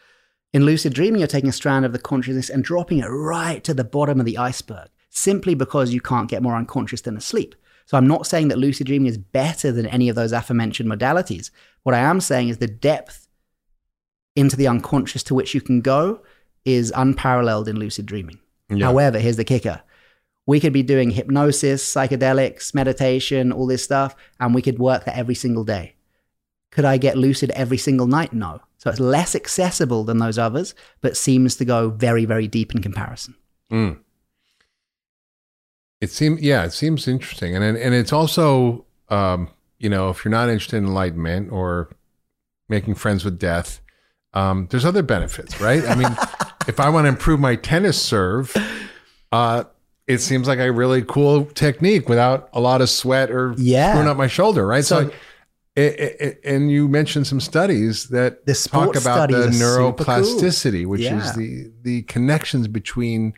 In 0.54 0.66
lucid 0.66 0.94
dreaming, 0.94 1.20
you're 1.20 1.28
taking 1.28 1.50
a 1.50 1.54
strand 1.54 1.84
of 1.84 1.94
the 1.94 2.00
consciousness 2.00 2.50
and 2.50 2.64
dropping 2.64 3.00
it 3.00 3.08
right 3.08 3.64
to 3.64 3.74
the 3.74 3.84
bottom 3.84 4.20
of 4.20 4.28
the 4.28 4.38
iceberg, 4.38 4.90
simply 5.10 5.56
because 5.56 5.94
you 5.94 6.00
can't 6.02 6.30
get 6.30 6.44
more 6.44 6.56
unconscious 6.56 7.02
than 7.02 7.18
asleep. 7.18 7.56
So 7.86 7.98
I'm 7.98 8.08
not 8.08 8.28
saying 8.28 8.50
that 8.50 8.60
lucid 8.60 8.86
dreaming 8.88 9.08
is 9.08 9.18
better 9.18 9.72
than 9.72 9.88
any 9.88 10.10
of 10.10 10.16
those 10.16 10.32
aforementioned 10.32 10.90
modalities. 10.90 11.50
What 11.82 11.96
I 11.96 12.00
am 12.00 12.22
saying 12.22 12.50
is 12.50 12.60
the 12.60 12.68
depth 12.68 13.28
into 14.36 14.56
the 14.56 14.68
unconscious 14.68 15.24
to 15.24 15.36
which 15.36 15.54
you 15.56 15.62
can 15.62 15.82
go 15.82 16.22
is 16.66 16.92
unparalleled 16.96 17.68
in 17.68 17.78
lucid 17.78 18.06
dreaming. 18.06 18.40
Yeah. 18.70 18.86
However, 18.86 19.20
here's 19.20 19.38
the 19.38 19.44
kicker. 19.44 19.82
We 20.46 20.60
could 20.60 20.74
be 20.74 20.84
doing 20.84 21.12
hypnosis, 21.12 21.84
psychedelics, 21.84 22.74
meditation, 22.74 23.52
all 23.52 23.66
this 23.66 23.84
stuff, 23.84 24.16
and 24.40 24.54
we 24.54 24.62
could 24.62 24.80
work 24.80 25.06
that 25.06 25.18
every 25.18 25.36
single 25.36 25.64
day. 25.64 25.96
Could 26.72 26.86
I 26.86 26.98
get 26.98 27.18
lucid 27.18 27.52
every 27.52 27.78
single 27.78 28.08
night? 28.08 28.34
No. 28.34 28.62
So 28.78 28.90
it's 28.90 29.00
less 29.00 29.36
accessible 29.36 30.04
than 30.04 30.18
those 30.18 30.38
others, 30.38 30.76
but 31.00 31.16
seems 31.16 31.56
to 31.58 31.66
go 31.66 31.90
very, 31.90 32.26
very 32.26 32.48
deep 32.48 32.76
in 32.76 32.82
comparison. 32.82 33.36
Mm. 33.72 34.00
It 36.02 36.10
seems, 36.10 36.42
yeah, 36.42 36.66
it 36.66 36.74
seems 36.74 37.08
interesting, 37.08 37.56
and 37.56 37.64
and 37.64 37.78
and 37.78 37.96
it's 37.96 38.12
also, 38.12 38.86
um, 39.08 39.50
you 39.80 39.90
know, 39.90 40.10
if 40.10 40.26
you're 40.26 40.34
not 40.34 40.50
interested 40.50 40.76
in 40.76 40.86
enlightenment 40.86 41.50
or 41.50 41.96
making 42.68 42.96
friends 42.96 43.24
with 43.24 43.40
death, 43.40 43.80
um, 44.34 44.68
there's 44.70 44.84
other 44.84 45.02
benefits, 45.02 45.62
right? 45.62 45.82
I 45.86 45.96
mean, 45.96 46.14
if 46.68 46.80
I 46.80 46.90
want 46.90 47.06
to 47.06 47.10
improve 47.10 47.40
my 47.40 47.56
tennis 47.56 48.02
serve, 48.02 48.56
uh, 49.32 49.64
it 50.08 50.20
seems 50.20 50.48
like 50.48 50.60
a 50.60 50.72
really 50.72 51.02
cool 51.02 51.46
technique 51.46 52.10
without 52.10 52.50
a 52.54 52.60
lot 52.60 52.82
of 52.82 52.90
sweat 52.90 53.32
or 53.32 53.54
Yeah. 53.58 53.92
screwing 53.92 54.08
up 54.10 54.18
my 54.18 54.28
shoulder, 54.28 54.66
right? 54.66 54.84
So, 54.84 55.08
So- 55.10 55.14
It, 55.76 56.00
it, 56.22 56.42
and 56.46 56.70
you 56.70 56.88
mentioned 56.88 57.26
some 57.26 57.40
studies 57.40 58.10
that 58.10 58.46
talk 58.70 58.96
about 58.96 59.32
the 59.32 59.52
super 59.52 60.04
cool. 60.04 60.04
neuroplasticity, 60.06 60.86
which 60.86 61.02
Yeah. 61.02 61.18
is 61.20 61.34
the 61.34 61.72
the 61.82 62.04
connections 62.04 62.68
between 62.68 63.34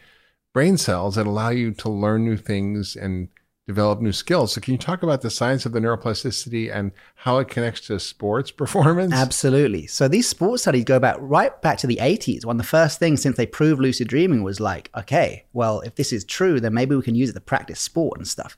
brain 0.54 0.78
cells 0.78 1.16
that 1.16 1.26
allow 1.28 1.48
you 1.50 1.72
to 1.72 1.88
learn 1.90 2.26
new 2.26 2.36
things 2.36 2.98
and 2.98 3.30
develop 3.68 4.00
new 4.00 4.12
skills. 4.12 4.54
So, 4.54 4.62
can 4.62 4.74
you 4.74 4.78
talk 4.78 5.04
about 5.04 5.22
the 5.22 5.30
science 5.30 5.66
of 5.66 5.72
the 5.72 5.80
neuroplasticity 5.80 6.74
and 6.74 6.92
how 7.16 7.40
it 7.40 7.48
connects 7.48 7.82
to 7.88 8.00
sports 8.00 8.52
performance? 8.62 9.14
Absolutely. 9.14 9.88
So 9.88 10.08
these 10.08 10.28
sports 10.28 10.64
studies 10.64 10.84
go 10.84 11.00
back 11.00 11.18
right 11.20 11.60
back 11.62 11.78
to 11.80 11.88
the 11.88 11.98
80s. 11.98 12.46
One 12.46 12.56
of 12.56 12.62
the 12.62 12.68
first 12.68 13.00
things 13.00 13.22
since 13.22 13.38
they 13.38 13.46
proved 13.46 13.82
lucid 13.82 14.08
dreaming 14.08 14.44
was 14.44 14.60
like, 14.60 14.90
okay, 14.96 15.46
well, 15.54 15.82
if 15.82 15.96
this 15.96 16.14
is 16.14 16.24
true, 16.24 16.60
then 16.60 16.74
maybe 16.74 16.96
we 16.96 17.02
can 17.02 17.16
use 17.16 17.30
it 17.30 17.34
to 17.34 17.42
practice 17.42 17.80
sport 17.80 18.18
and 18.18 18.28
stuff. 18.28 18.58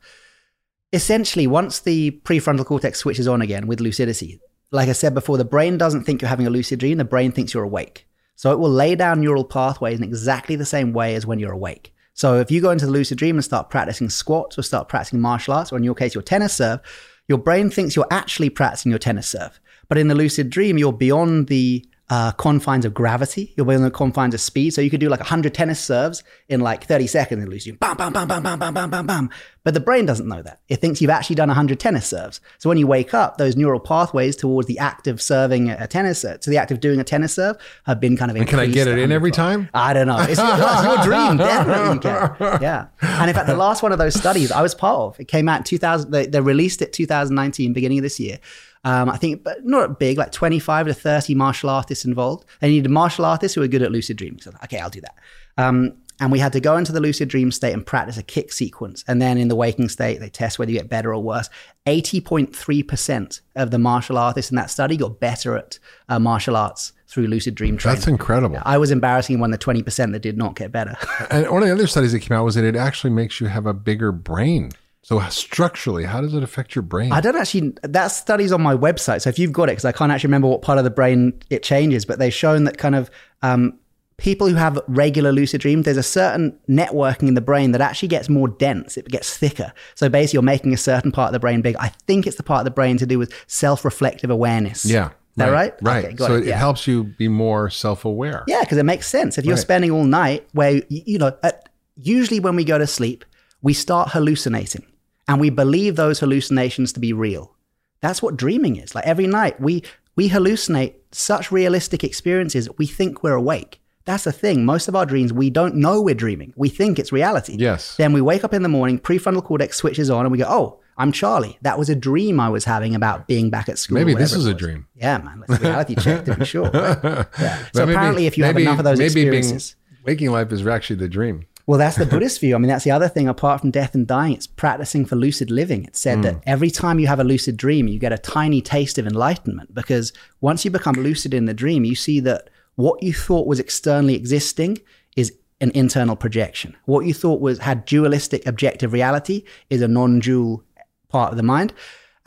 Essentially, 0.93 1.48
once 1.48 1.80
the 1.80 2.12
prefrontal 2.24 2.65
cortex 2.65 3.00
switches 3.00 3.28
on 3.28 3.41
again 3.41 3.67
with 3.67 3.82
lucidity, 3.82 4.39
like 4.72 4.89
I 4.89 4.93
said 4.93 5.13
before, 5.13 5.38
the 5.38 5.46
brain 5.46 5.78
doesn't 5.78 6.04
think 6.04 6.22
you're 6.22 6.30
having 6.30 6.48
a 6.48 6.50
lucid 6.52 6.80
dream, 6.80 6.98
the 6.98 7.06
brain 7.06 7.32
thinks 7.32 7.54
you're 7.54 7.63
awake. 7.63 8.08
So 8.36 8.52
it 8.52 8.60
will 8.60 8.70
lay 8.70 8.96
down 8.96 9.20
neural 9.20 9.43
pathways 9.43 9.98
in 9.98 10.04
exactly 10.04 10.56
the 10.56 10.65
same 10.65 10.93
way 10.93 11.15
as 11.15 11.26
when 11.26 11.39
you're 11.39 11.52
awake. 11.52 11.93
So 12.17 12.39
if 12.39 12.49
you 12.49 12.62
go 12.62 12.71
into 12.71 12.88
the 12.88 12.91
lucid 12.91 13.19
dream 13.19 13.36
and 13.36 13.45
start 13.45 13.69
practicing 13.69 14.10
squats 14.10 14.58
or 14.58 14.63
start 14.63 14.89
practicing 14.89 15.21
martial 15.21 15.53
arts, 15.53 15.71
or 15.71 15.77
in 15.77 15.84
your 15.84 15.93
case, 15.93 16.15
your 16.15 16.23
tennis 16.23 16.51
serve, 16.51 16.80
your 17.27 17.38
brain 17.38 17.69
thinks 17.69 17.95
you're 17.95 18.08
actually 18.10 18.49
practicing 18.49 18.89
your 18.89 18.97
tennis 18.97 19.27
serve. 19.27 19.60
But 19.88 19.99
in 19.99 20.08
the 20.08 20.15
lucid 20.15 20.49
dream, 20.49 20.80
you're 20.80 20.91
beyond 20.91 21.47
the 21.47 21.86
uh, 22.10 22.32
confines 22.34 22.86
of 22.86 22.93
gravity. 22.93 23.54
You're 23.58 23.65
beyond 23.65 23.84
the 23.84 23.91
confines 23.91 24.34
of 24.34 24.39
speed. 24.39 24.74
So 24.74 24.82
you 24.82 24.89
could 24.89 25.00
do 25.00 25.10
like 25.10 25.20
100 25.20 25.54
tennis 25.54 25.80
serves 25.80 26.24
in 26.48 26.62
like 26.62 26.86
30 26.86 27.08
seconds 27.08 27.41
and 27.41 27.52
lose 27.52 27.67
you. 27.67 27.74
Bam, 27.74 27.98
bam, 27.98 28.13
bam, 28.13 28.28
bam, 28.28 28.43
bam, 28.43 28.60
bam, 28.60 28.74
bam, 28.74 28.89
bam, 28.89 29.06
bam. 29.06 29.30
But 29.63 29.74
the 29.74 29.82
brain 29.82 30.06
doesn't 30.06 30.28
know 30.28 30.41
that. 30.41 30.62
It 30.70 30.78
thinks 30.78 31.02
you've 31.02 31.12
actually 31.12 31.36
done 31.36 31.50
100 31.50 31.78
tennis 31.78 32.08
serves. 32.08 32.39
So 32.60 32.70
when 32.70 32.78
you 32.78 32.88
wake 32.88 33.13
up, 33.13 33.38
those 33.38 33.58
neural 33.58 33.82
pathways 33.82 34.38
towards 34.38 34.67
the 34.67 34.80
act 34.80 35.08
of 35.08 35.22
serving 35.22 35.70
a 35.70 35.88
tennis 35.88 36.22
serve, 36.22 36.39
to 36.41 36.50
the 36.50 36.58
act 36.58 36.72
of 36.72 36.80
doing 36.80 37.02
a 37.02 37.04
tennis 37.04 37.34
serve, 37.34 37.58
have 37.86 38.00
been 38.00 38.15
kind 38.15 38.32
of 38.32 38.38
and 38.38 38.48
can 38.48 38.60
I 38.60 38.67
get 38.67 38.88
it 38.88 38.98
in 38.98 39.12
every 39.12 39.32
time? 39.32 39.67
I 39.74 39.91
don't 39.91 40.08
know. 40.08 40.20
It's 40.20 40.39
your, 40.39 40.56
it's 40.58 40.84
your 40.84 41.04
dream. 41.04 41.38
Definitely 41.38 41.93
you 41.96 42.00
can. 42.00 42.62
Yeah. 42.62 42.88
And 43.02 43.30
in 43.30 43.36
fact, 43.36 43.48
the 43.48 43.58
last 43.58 43.84
one 43.84 43.91
of 43.91 43.98
those 43.98 44.15
studies 44.15 44.54
I 44.54 44.62
was 44.62 44.74
part 44.74 45.00
of, 45.00 45.20
it 45.20 45.28
came 45.28 45.50
out 45.50 45.58
in 45.58 45.63
2000, 45.65 46.12
they, 46.12 46.26
they 46.28 46.39
released 46.39 46.82
it 46.82 46.93
2019, 46.93 47.74
beginning 47.74 47.98
of 47.98 48.04
this 48.04 48.22
year. 48.22 48.39
Um, 48.88 49.10
I 49.10 49.17
think, 49.17 49.43
but 49.43 49.65
not 49.65 50.00
big, 50.00 50.17
like 50.17 50.32
25 50.32 50.88
to 50.88 50.93
30 50.93 51.36
martial 51.36 51.69
artists 51.69 52.06
involved. 52.06 52.45
They 52.62 52.69
needed 52.69 52.89
martial 52.89 53.26
artists 53.26 53.54
who 53.54 53.60
were 53.60 53.67
good 53.67 53.82
at 53.82 53.91
lucid 53.91 54.15
dreaming. 54.15 54.39
So, 54.39 54.52
okay, 54.63 54.80
I'll 54.80 54.89
do 54.89 55.02
that. 55.02 55.15
Um, 55.58 55.97
and 56.21 56.32
we 56.32 56.39
had 56.39 56.54
to 56.54 56.62
go 56.62 56.78
into 56.78 56.93
the 56.93 57.02
lucid 57.02 57.28
dream 57.28 57.52
state 57.52 57.73
and 57.73 57.86
practice 57.86 58.17
a 58.17 58.23
kick 58.23 58.54
sequence. 58.54 59.04
And 59.06 59.21
then 59.21 59.38
in 59.38 59.50
the 59.50 59.58
waking 59.58 59.89
state, 59.89 60.21
they 60.21 60.30
test 60.30 60.58
whether 60.58 60.71
you 60.71 60.78
get 60.78 60.88
better 60.88 61.13
or 61.13 61.21
worse. 61.21 61.50
80.3% 61.86 63.41
of 63.58 63.71
the 63.71 63.78
martial 63.78 64.17
artists 64.17 64.52
in 64.52 64.56
that 64.56 64.69
study 64.69 64.95
got 64.95 65.19
better 65.19 65.58
at 65.58 65.80
uh, 66.08 66.17
martial 66.17 66.56
arts 66.56 66.93
through 67.10 67.28
lucid 67.28 67.56
dream 67.56 67.76
training. 67.76 67.97
That's 67.97 68.08
incredible. 68.08 68.60
I 68.63 68.78
was 68.78 68.91
embarrassing 68.91 69.39
one 69.39 69.54
of 69.54 69.60
the 69.60 69.65
20% 69.65 70.13
that 70.13 70.21
did 70.21 70.38
not 70.38 70.56
get 70.56 70.71
better. 70.71 70.97
And 71.30 71.50
one 71.52 71.62
of 71.62 71.67
the 71.67 71.73
other 71.73 71.88
studies 71.88 72.13
that 72.13 72.21
came 72.21 72.38
out 72.38 72.45
was 72.45 72.56
that 72.56 72.63
it 72.63 72.78
actually 72.78 73.10
makes 73.10 73.41
you 73.41 73.47
have 73.47 73.65
a 73.65 73.73
bigger 73.73 74.13
brain. 74.13 74.71
So 75.08 75.22
structurally, 75.30 76.04
how 76.04 76.20
does 76.20 76.34
it 76.34 76.43
affect 76.43 76.76
your 76.76 76.82
brain? 76.82 77.13
I 77.13 77.22
don't 77.22 77.38
actually, 77.38 77.72
that 77.82 78.10
study's 78.10 78.52
on 78.52 78.62
my 78.62 78.76
website. 78.76 79.22
So 79.22 79.30
if 79.30 79.39
you've 79.39 79.54
got 79.54 79.70
it, 79.70 79.72
because 79.72 79.86
I 79.86 79.93
can't 79.93 80.12
actually 80.12 80.28
remember 80.28 80.50
what 80.50 80.62
part 80.62 80.80
of 80.80 80.84
the 80.84 80.89
brain 80.89 81.32
it 81.50 81.63
changes, 81.63 82.04
but 82.04 82.20
they've 82.20 82.34
shown 82.34 82.65
that 82.65 82.78
kind 82.78 82.93
of 82.93 83.10
um, 83.41 83.80
people 84.17 84.50
who 84.50 84.56
have 84.56 84.78
regular 84.89 85.32
lucid 85.32 85.62
dreams, 85.62 85.86
there's 85.86 85.96
a 85.96 86.04
certain 86.04 86.60
networking 86.67 87.30
in 87.30 87.36
the 87.36 87.41
brain 87.41 87.72
that 87.72 87.80
actually 87.80 88.10
gets 88.10 88.28
more 88.28 88.50
dense, 88.50 88.98
it 88.98 89.08
gets 89.08 89.38
thicker. 89.38 89.72
So 89.96 90.10
basically, 90.10 90.39
you're 90.39 90.43
making 90.43 90.74
a 90.74 90.78
certain 90.78 91.13
part 91.13 91.30
of 91.30 91.34
the 91.34 91.39
brain 91.39 91.62
big. 91.62 91.78
I 91.78 91.88
think 92.06 92.28
it's 92.28 92.36
the 92.36 92.43
part 92.43 92.60
of 92.60 92.65
the 92.65 92.72
brain 92.72 92.98
to 92.98 93.06
do 93.06 93.17
with 93.17 93.34
self 93.48 93.86
reflective 93.86 94.30
awareness. 94.30 94.84
yeah. 94.84 95.12
Is 95.12 95.12
that 95.38 95.52
right? 95.52 95.74
Right. 95.82 96.04
Okay, 96.04 96.15
so 96.17 96.36
it, 96.36 96.41
it, 96.41 96.48
yeah. 96.48 96.58
helps 96.58 96.86
you 96.86 97.06
be 97.06 97.30
more 97.30 97.70
self 97.70 98.04
aware. 98.04 98.43
Yeah, 98.46 98.60
because 98.60 98.78
it 98.78 98.84
makes 98.84 99.08
sense. 99.08 99.38
If 99.38 99.46
you're 99.46 99.56
Right. 99.56 99.62
spending 99.62 99.91
all 99.91 100.04
night 100.04 100.46
where, 100.52 100.82
you 100.89 101.17
know, 101.17 101.38
at, 101.43 101.70
usually 101.96 102.41
when 102.41 102.58
we 102.58 102.65
go 102.65 102.78
to 102.78 102.88
sleep, 102.88 103.24
we 103.62 103.74
start 103.74 104.10
hallucinating 104.10 104.84
and 105.28 105.40
we 105.40 105.50
believe 105.50 105.96
those 105.96 106.20
hallucinations 106.20 106.94
to 106.94 107.00
be 107.00 107.13
real. 107.13 107.56
That's 108.02 108.22
what 108.22 108.38
dreaming 108.38 108.76
is. 108.78 108.94
Like 108.96 109.06
every 109.06 109.28
night, 109.28 109.60
we, 109.60 109.84
we 110.16 110.30
hallucinate 110.30 110.96
such 111.12 111.52
realistic 111.52 112.04
experiences, 112.04 112.70
we 112.78 112.86
think 112.86 113.24
we're 113.24 113.34
awake. 113.34 113.82
That's 114.06 114.24
the 114.24 114.32
thing. 114.32 114.63
Most 114.66 114.88
of 114.88 114.96
our 114.96 115.06
dreams, 115.06 115.34
we 115.34 115.50
don't 115.50 115.76
know 115.76 116.02
we're 116.02 116.16
dreaming. 116.16 116.54
We 116.56 116.70
think 116.70 116.98
it's 116.98 117.12
reality. 117.12 117.56
Yes. 117.60 117.98
Then 117.98 118.13
we 118.13 118.22
wake 118.22 118.44
up 118.46 118.54
in 118.54 118.62
the 118.63 118.70
morning, 118.70 119.00
prefrontal 119.00 119.44
cortex 119.44 119.76
switches 119.76 120.10
on, 120.10 120.26
and 120.26 120.32
we 120.32 120.38
go, 120.38 120.46
oh, 120.48 120.80
I'm 120.98 121.12
Charlie. 121.12 121.58
That 121.62 121.78
was 121.78 121.90
a 121.90 121.96
dream 121.96 122.40
I 122.40 122.48
was 122.50 122.63
having 122.63 122.96
about 122.96 123.28
being 123.28 123.50
back 123.50 123.68
at 123.68 123.78
school. 123.78 123.96
Maybe 123.96 124.13
this 124.13 124.34
is 124.34 124.46
a 124.46 124.54
dream. 124.54 124.88
Yeah, 124.96 125.18
man. 125.18 125.44
Let's 125.48 125.62
reality 125.62 125.96
check 125.96 126.24
to 126.26 126.36
be 126.36 126.46
sure. 126.46 126.70
right? 126.72 126.98
Yeah. 127.04 127.26
So 127.74 127.86
Maybe- 127.86 127.92
apparently, 127.96 128.26
if 128.28 128.38
you 128.38 128.46
have 128.46 128.58
enough 128.58 128.80
of 128.80 128.86
those 128.86 128.98
maybe 128.98 129.13
being- 129.16 129.28
experiences, 129.34 129.76
waking 130.06 130.32
life 130.32 130.52
is 130.54 130.66
actually 130.66 130.96
the 130.96 131.10
dream. 131.10 131.46
Well, 131.67 131.77
that's 131.77 131.97
the 131.97 132.06
Buddhist 132.13 132.39
view. 132.39 132.56
I 132.56 132.58
mean, 132.58 132.69
that's 132.69 132.84
the 132.86 132.91
other 132.91 133.08
thing. 133.10 133.27
Apart 133.27 133.62
from 133.62 133.71
death 133.71 133.93
and 133.93 134.08
dying, 134.08 134.34
it's 134.34 134.47
practicing 134.47 135.06
for 135.06 135.15
lucid 135.15 135.51
living. 135.51 135.84
It's 135.86 135.99
said 135.99 136.15
Hmm. 136.17 136.21
that 136.23 136.36
every 136.47 136.71
time 136.71 136.97
you 136.99 137.08
have 137.08 137.19
a 137.19 137.23
lucid 137.23 137.58
dream, 137.58 137.88
you 137.88 137.99
get 137.99 138.12
a 138.13 138.17
tiny 138.17 138.62
taste 138.62 138.97
of 138.97 139.06
enlightenment 139.06 139.73
because 139.75 140.13
once 140.41 140.65
you 140.65 140.71
become 140.71 140.95
lucid 140.95 141.34
in 141.34 141.45
the 141.45 141.53
dream, 141.53 141.84
you 141.84 141.93
see 141.95 142.19
that 142.21 142.49
what 142.75 143.03
you 143.03 143.13
thought 143.13 143.45
was 143.47 143.60
externally 143.60 144.15
existing 144.15 144.80
is 145.15 145.34
an 145.60 145.71
internal 145.71 146.15
projection. 146.15 146.75
What 146.86 147.06
you 147.06 147.13
thought 147.13 147.41
was 147.41 147.60
had 147.60 147.86
dualistic 147.86 148.45
objective 148.45 148.93
reality 148.93 149.43
is 149.69 149.82
a 149.82 149.88
non-dual 149.88 150.63
part 151.10 151.32
of 151.32 151.38
the 151.38 151.43
mind. 151.43 151.73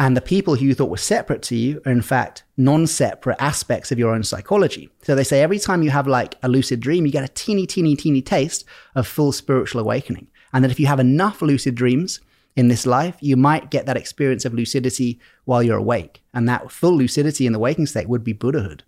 And 0.00 0.16
the 0.16 0.22
people 0.22 0.54
who 0.56 0.64
you 0.64 0.74
thought 0.74 0.88
were 0.88 0.96
separate 0.96 1.42
to 1.42 1.54
you 1.54 1.82
are, 1.84 1.92
in 1.92 2.00
fact, 2.00 2.42
non 2.56 2.86
separate 2.86 3.36
aspects 3.38 3.92
of 3.92 3.98
your 3.98 4.14
own 4.14 4.22
psychology. 4.22 4.88
So 5.02 5.14
they 5.14 5.24
say 5.24 5.42
every 5.42 5.58
time 5.58 5.82
you 5.82 5.90
have 5.90 6.06
like 6.06 6.36
a 6.42 6.48
lucid 6.48 6.80
dream, 6.80 7.04
you 7.04 7.12
get 7.12 7.22
a 7.22 7.28
teeny, 7.28 7.66
teeny, 7.66 7.94
teeny 7.96 8.22
taste 8.22 8.64
of 8.94 9.06
full 9.06 9.30
spiritual 9.30 9.78
awakening. 9.78 10.28
And 10.54 10.64
that 10.64 10.70
if 10.70 10.80
you 10.80 10.86
have 10.86 11.00
enough 11.00 11.42
lucid 11.42 11.74
dreams 11.74 12.18
in 12.56 12.68
this 12.68 12.86
life, 12.86 13.16
you 13.20 13.36
might 13.36 13.70
get 13.70 13.84
that 13.84 13.98
experience 13.98 14.46
of 14.46 14.54
lucidity 14.54 15.20
while 15.44 15.62
you're 15.62 15.76
awake. 15.76 16.22
And 16.32 16.48
that 16.48 16.72
full 16.72 16.96
lucidity 16.96 17.46
in 17.46 17.52
the 17.52 17.58
waking 17.58 17.84
state 17.86 18.08
would 18.08 18.24
be 18.24 18.32
Buddhahood. 18.32 18.84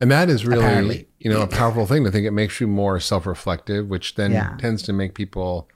And 0.00 0.08
that 0.12 0.30
is 0.30 0.46
really, 0.46 0.62
Apparently. 0.64 1.08
you 1.18 1.30
know, 1.30 1.42
a 1.42 1.48
powerful 1.48 1.86
thing 1.86 2.04
to 2.04 2.12
think. 2.12 2.26
It 2.26 2.30
makes 2.30 2.60
you 2.60 2.68
more 2.68 3.00
self-reflective, 3.00 3.88
which 3.88 4.14
then 4.14 4.30
Yeah. 4.30 4.56
tends 4.58 4.82
to 4.84 4.92
make 4.92 5.14
people 5.14 5.68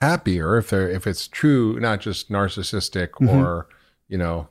happier 0.00 0.56
if 0.58 0.70
they're 0.70 0.88
if 0.88 1.06
it's 1.06 1.28
true, 1.28 1.78
not 1.80 2.00
just 2.00 2.30
narcissistic 2.30 3.10
Mm-hmm. 3.10 3.28
or 3.28 3.68
you 4.08 4.18
know 4.18 4.48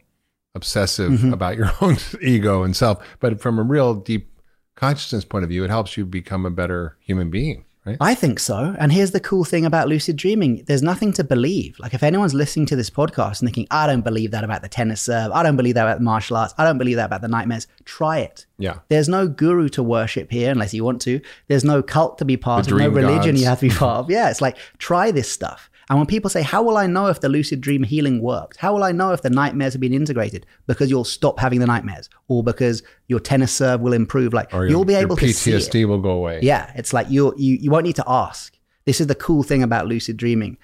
obsessive 0.53 1.23
about 1.33 1.57
your 1.57 1.71
own 1.81 1.97
ego 2.21 2.63
and 2.63 2.75
self, 2.75 3.05
but 3.19 3.41
from 3.41 3.59
a 3.59 3.63
real 3.63 3.93
deep 3.93 4.31
consciousness 4.75 5.25
point 5.25 5.43
of 5.43 5.49
view, 5.49 5.63
it 5.63 5.69
helps 5.69 5.97
you 5.97 6.05
become 6.05 6.45
a 6.45 6.49
better 6.51 6.97
human 7.01 7.29
being, 7.29 7.64
right? 7.85 7.97
I 8.01 8.15
think 8.15 8.39
so. 8.39 8.75
And 8.79 8.91
here's 8.91 9.11
the 9.11 9.19
cool 9.19 9.43
thing 9.43 9.65
about 9.65 9.87
lucid 9.87 10.15
dreaming 10.15 10.63
there's 10.67 10.81
nothing 10.83 11.13
to 11.13 11.23
believe. 11.23 11.77
Like, 11.79 11.93
if 11.93 12.03
anyone's 12.03 12.33
listening 12.33 12.65
to 12.67 12.75
this 12.75 12.89
podcast 12.89 13.39
and 13.41 13.47
thinking, 13.47 13.67
I 13.71 13.87
don't 13.87 14.01
believe 14.01 14.31
that 14.31 14.43
about 14.43 14.61
the 14.61 14.69
tennis 14.69 15.01
serve, 15.01 15.31
I 15.31 15.43
don't 15.43 15.55
believe 15.57 15.75
that 15.75 15.83
about 15.83 15.99
the 15.99 16.03
martial 16.03 16.37
arts, 16.37 16.53
I 16.57 16.63
don't 16.65 16.77
believe 16.77 16.95
that 16.97 17.05
about 17.05 17.21
the 17.21 17.27
nightmares, 17.27 17.67
try 17.85 18.19
it. 18.19 18.45
Yeah. 18.57 18.79
There's 18.89 19.09
no 19.09 19.27
guru 19.27 19.69
to 19.69 19.83
worship 19.83 20.31
here 20.31 20.51
unless 20.51 20.73
you 20.73 20.83
want 20.83 21.01
to. 21.03 21.21
There's 21.47 21.63
no 21.63 21.81
cult 21.83 22.17
to 22.19 22.25
be 22.25 22.37
part 22.37 22.65
The 22.65 22.73
of, 22.73 22.79
no 22.79 22.89
religion 22.89 23.31
gods. 23.35 23.41
you 23.41 23.47
have 23.47 23.59
to 23.59 23.69
be 23.69 23.75
part 23.75 23.99
of. 23.99 24.09
Yeah, 24.09 24.29
it's 24.29 24.41
like, 24.41 24.57
try 24.77 25.11
this 25.11 25.31
stuff. 25.31 25.69
And 25.89 25.99
when 25.99 26.07
people 26.07 26.29
say, 26.29 26.41
How 26.41 26.63
will 26.63 26.77
I 26.77 26.87
know 26.87 27.07
if 27.07 27.21
the 27.21 27.29
lucid 27.29 27.61
dream 27.61 27.83
healing 27.83 28.21
worked? 28.21 28.57
How 28.57 28.73
will 28.73 28.83
I 28.83 28.91
know 28.91 29.11
if 29.11 29.21
the 29.21 29.29
nightmares 29.29 29.73
have 29.73 29.79
been 29.81 29.93
integrated? 29.93 30.45
Because 30.65 30.89
you'll 30.89 31.03
stop 31.03 31.39
having 31.39 31.59
the 31.59 31.67
nightmares, 31.67 32.09
or 32.27 32.43
because 32.43 32.81
your 33.07 33.19
tennis 33.19 33.51
serve 33.53 33.81
will 33.81 33.93
improve. 33.93 34.33
Like, 34.33 34.53
Or 34.53 34.65
you'll 34.65 34.79
your, 34.79 34.85
be 34.85 34.93
your 34.93 35.01
able 35.03 35.17
to 35.17 35.33
see 35.33 35.51
it. 35.51 35.55
PTSD 35.61 35.87
will 35.87 35.99
go 36.01 36.09
away. 36.11 36.39
Yeah, 36.41 36.71
it's 36.75 36.91
like 36.93 37.09
you 37.09 37.33
you 37.37 37.57
you 37.61 37.69
won't 37.71 37.85
need 37.85 37.95
to 37.97 38.03
ask. 38.07 38.57
This 38.85 38.99
is 39.01 39.07
the 39.07 39.15
cool 39.15 39.43
thing 39.43 39.61
about 39.63 39.87
lucid 39.87 40.17
dreaming. 40.17 40.57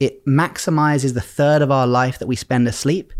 It 0.00 0.24
maximizes 0.26 1.14
the 1.14 1.20
third 1.20 1.62
of 1.62 1.70
our 1.70 1.86
life 1.86 2.18
that 2.18 2.26
we 2.26 2.34
spend 2.36 2.66
asleep, 2.66 3.12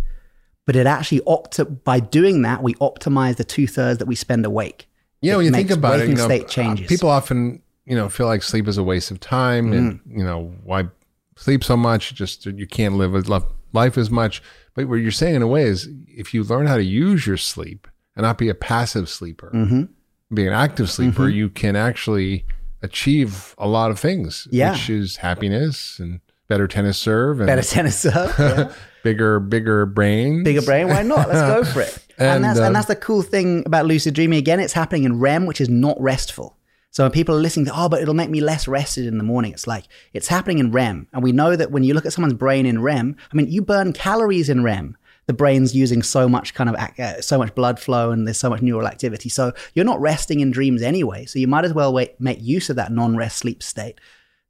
but 0.67 0.75
it 0.75 0.87
actually 0.87 1.21
opt 1.27 1.61
by 1.85 2.01
doing 2.01 2.43
that 2.43 2.62
we 2.64 2.75
optimize 2.75 3.37
the 3.37 3.45
two 3.45 3.67
thirds 3.69 3.99
that 3.99 4.07
we 4.07 4.14
spend 4.17 4.45
awake. 4.45 4.88
Yeah, 5.21 5.35
It 5.35 5.37
when 5.38 5.47
you 5.47 5.53
think 5.53 5.71
about 5.71 6.01
it, 6.01 6.09
you 6.09 6.17
know, 6.17 6.25
state 6.27 6.49
changes. 6.49 6.88
people 6.88 7.09
often, 7.11 7.62
you 7.87 7.95
know, 7.97 8.09
feel 8.09 8.27
like 8.27 8.43
sleep 8.43 8.67
is 8.69 8.77
a 8.77 8.83
waste 8.83 9.11
of 9.12 9.21
time, 9.21 9.73
and 9.73 10.01
Mm. 10.05 10.19
you 10.19 10.25
know 10.25 10.53
why 10.64 10.88
sleep 11.37 11.64
so 11.64 11.77
much? 11.77 12.14
Just 12.14 12.47
you 12.47 12.66
can't 12.66 12.97
live 12.97 13.14
a 13.14 13.42
life 13.73 13.99
as 13.99 14.11
much. 14.11 14.42
But 14.75 14.88
what 14.88 14.97
you're 14.97 15.11
saying 15.11 15.37
in 15.37 15.42
a 15.42 15.47
way 15.47 15.62
is, 15.64 15.88
if 16.09 16.35
you 16.35 16.42
learn 16.44 16.66
how 16.66 16.77
to 16.77 16.85
use 16.85 17.27
your 17.27 17.37
sleep 17.37 17.87
and 18.16 18.23
not 18.25 18.38
be 18.38 18.49
a 18.49 18.55
passive 18.55 19.09
sleeper, 19.09 19.51
Mhm. 19.55 19.88
be 20.33 20.47
an 20.47 20.53
active 20.53 20.90
sleeper, 20.90 21.29
you 21.29 21.49
can 21.49 21.77
actually 21.77 22.44
achieve 22.83 23.55
a 23.59 23.66
lot 23.66 23.90
of 23.90 23.99
things, 23.99 24.47
Yeah. 24.51 24.73
which 24.73 24.90
is 24.90 25.16
happiness 25.16 25.99
and 25.99 26.20
better 26.49 26.68
tennis 26.68 26.99
serve 26.99 27.40
and 27.40 27.47
better 27.47 27.62
tennis 27.62 27.99
serve, 27.99 28.35
yeah. 28.38 28.70
bigger, 29.03 29.40
bigger 29.40 29.87
brain, 29.87 30.42
bigger 30.44 30.62
brain. 30.62 30.88
Why 30.88 31.03
not? 31.03 31.29
Let's 31.29 31.40
go 31.40 31.64
for 31.64 31.81
it. 31.81 31.99
and, 32.18 32.29
And, 32.29 32.44
that's 32.44 32.59
um, 32.59 32.66
and 32.66 32.77
that's 32.77 32.87
the 32.88 32.97
cool 32.97 33.23
thing 33.23 33.62
about 33.66 33.87
lucid 33.87 34.14
dreaming. 34.14 34.38
Again, 34.38 34.61
it's 34.61 34.73
happening 34.75 35.05
in 35.05 35.18
REM, 35.18 35.47
which 35.47 35.61
is 35.61 35.68
not 35.68 36.01
restful. 36.01 36.57
So 36.95 37.03
when 37.03 37.11
people 37.11 37.35
are 37.35 37.41
listening 37.41 37.67
to, 37.67 37.73
oh, 37.75 37.89
but 37.89 38.01
it'll 38.01 38.15
make 38.15 38.31
me 38.31 38.41
less 38.41 38.69
rested 38.69 39.07
in 39.07 39.19
the 39.19 39.25
morning. 39.25 39.53
It's 39.53 39.67
like 39.67 39.87
it's 40.13 40.29
happening 40.29 40.61
in 40.61 40.71
REM, 40.71 41.09
and 41.13 41.25
we 41.25 41.33
know 41.33 41.57
that 41.57 41.73
when 41.73 41.83
you 41.83 41.93
look 41.93 42.07
at 42.07 42.13
someone's 42.13 42.35
brain 42.35 42.67
in 42.67 42.81
REM, 42.81 43.17
I 43.33 43.37
mean, 43.37 43.51
you 43.51 43.63
burn 43.63 43.93
calories 43.93 44.49
in 44.49 44.63
REM. 44.63 44.97
the 45.27 45.33
brain's 45.33 45.75
using 45.75 46.05
so 46.05 46.29
much 46.29 46.55
kind 46.55 46.71
of 46.71 46.77
uh, 46.77 47.21
so 47.21 47.37
much 47.37 47.53
blood 47.57 47.81
flow 47.81 48.13
and 48.13 48.29
there's 48.29 48.39
so 48.39 48.49
much 48.49 48.63
neural 48.63 48.87
activity. 48.87 49.29
So 49.29 49.53
you're 49.75 49.85
not 49.85 50.01
resting 50.01 50.39
in 50.39 50.53
dreams 50.53 50.83
anyway. 50.83 51.25
So 51.25 51.41
you 51.41 51.49
might 51.49 51.65
as 51.65 51.75
well 51.75 51.93
wait, 51.93 52.21
make 52.21 52.41
use 52.41 52.71
of 52.71 52.77
that 52.77 52.93
non-rest 52.93 53.39
sleep 53.39 53.61
state 53.61 54.01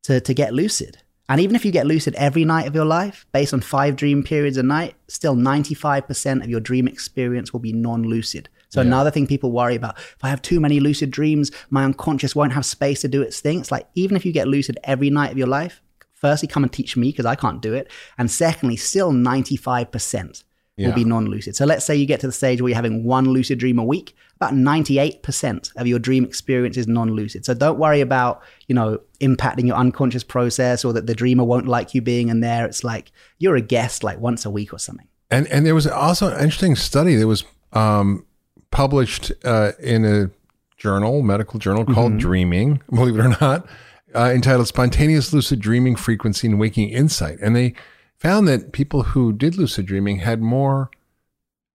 to 0.03 0.21
to 0.21 0.35
get 0.35 0.53
lucid. 0.53 0.99
And 1.31 1.41
even 1.41 1.57
if 1.57 1.65
you 1.65 1.73
get 1.73 1.87
lucid 1.87 2.15
every 2.17 2.45
night 2.45 2.67
of 2.67 2.75
your 2.75 2.85
life, 2.85 3.25
based 3.33 3.55
on 3.55 3.63
five 3.63 3.97
dream 3.97 4.23
periods 4.23 4.59
a 4.59 4.63
night, 4.63 4.97
still 5.09 5.35
95% 5.35 6.45
of 6.45 6.51
your 6.51 6.61
dream 6.61 6.87
experience 6.87 7.55
will 7.55 7.61
be 7.61 7.73
non-lucid. 7.73 8.51
So 8.75 8.81
yeah. 8.81 8.89
another 8.89 9.13
thing 9.13 9.29
people 9.29 9.53
worry 9.53 9.77
about, 9.77 9.97
if 9.97 10.19
I 10.25 10.29
have 10.29 10.43
too 10.43 10.59
many 10.59 10.81
lucid 10.81 11.13
dreams, 11.13 11.53
my 11.71 11.85
unconscious 11.85 12.35
won't 12.35 12.53
have 12.53 12.67
space 12.67 13.01
to 13.03 13.09
do 13.09 13.23
its 13.23 13.39
thing. 13.39 13.61
It's 13.61 13.71
like 13.71 13.87
even 13.95 14.17
if 14.17 14.27
you 14.27 14.33
get 14.33 14.49
lucid 14.49 14.79
every 14.83 15.11
night 15.11 15.31
of 15.31 15.39
your 15.39 15.47
life, 15.47 15.81
firstly, 16.13 16.49
come 16.49 16.65
and 16.65 16.73
teach 16.73 16.97
me 16.97 17.11
because 17.11 17.25
I 17.25 17.37
can't 17.37 17.63
do 17.63 17.73
it. 17.73 17.89
And 18.19 18.29
secondly, 18.29 18.75
still 18.75 19.13
95% 19.13 20.43
yeah. 20.77 20.89
will 20.89 20.95
be 20.95 21.05
non-lucid. 21.05 21.55
So 21.55 21.65
let's 21.65 21.85
say 21.85 21.95
you 21.95 22.05
get 22.05 22.19
to 22.21 22.27
the 22.27 22.33
stage 22.33 22.61
where 22.61 22.71
you're 22.71 22.75
having 22.75 23.05
one 23.05 23.27
lucid 23.27 23.61
dream 23.61 23.79
a 23.79 23.85
week, 23.85 24.17
about 24.35 24.55
98% 24.55 25.71
of 25.77 25.87
your 25.87 26.01
dream 26.01 26.25
experience 26.25 26.77
is 26.77 26.89
non-lucid. 26.89 27.45
So 27.45 27.55
don't 27.55 27.79
worry 27.79 28.01
about, 28.01 28.43
you 28.67 28.75
know, 28.75 28.99
impacting 29.21 29.69
your 29.69 29.77
unconscious 29.77 30.25
process 30.25 30.85
or 30.85 30.93
that 30.95 31.07
the 31.07 31.15
dreamer 31.15 31.45
won't 31.45 31.69
like 31.69 31.95
you 31.95 32.03
being 32.03 32.29
in 32.29 32.41
there. 32.41 32.67
It's 32.67 32.83
like 32.83 33.13
you're 33.39 33.55
a 33.55 33.61
guest 33.61 34.03
like 34.03 34.19
once 34.19 34.45
a 34.45 34.51
week 34.51 34.73
or 34.73 34.81
something. 34.81 35.07
And 35.31 35.47
and 35.47 35.65
there 35.65 35.75
was 35.75 35.87
also 35.87 36.29
an 36.29 36.41
interesting 36.43 36.75
study 36.77 37.15
that 37.17 37.27
was 37.27 37.45
um, 37.73 38.27
published 38.75 39.33
uh, 39.45 39.73
in 39.79 40.05
a 40.05 40.31
journal, 40.77 41.23
medical 41.23 41.59
journal 41.59 41.87
called 41.87 42.13
mm-hmm. 42.13 42.19
Dreaming, 42.19 42.83
believe 42.91 43.17
it 43.17 43.25
or 43.25 43.37
not, 43.41 43.67
uh, 44.15 44.31
entitled 44.35 44.67
Spontaneous 44.67 45.33
Lucid 45.33 45.61
Dreaming 45.61 45.97
Frequency 45.97 46.49
and 46.49 46.61
Waking 46.61 46.91
Insight. 46.91 47.39
And 47.41 47.55
they 47.57 47.75
found 48.19 48.49
that 48.49 48.73
people 48.73 49.05
who 49.05 49.33
did 49.33 49.57
lucid 49.57 49.87
dreaming 49.87 50.19
had 50.19 50.43
more 50.43 50.91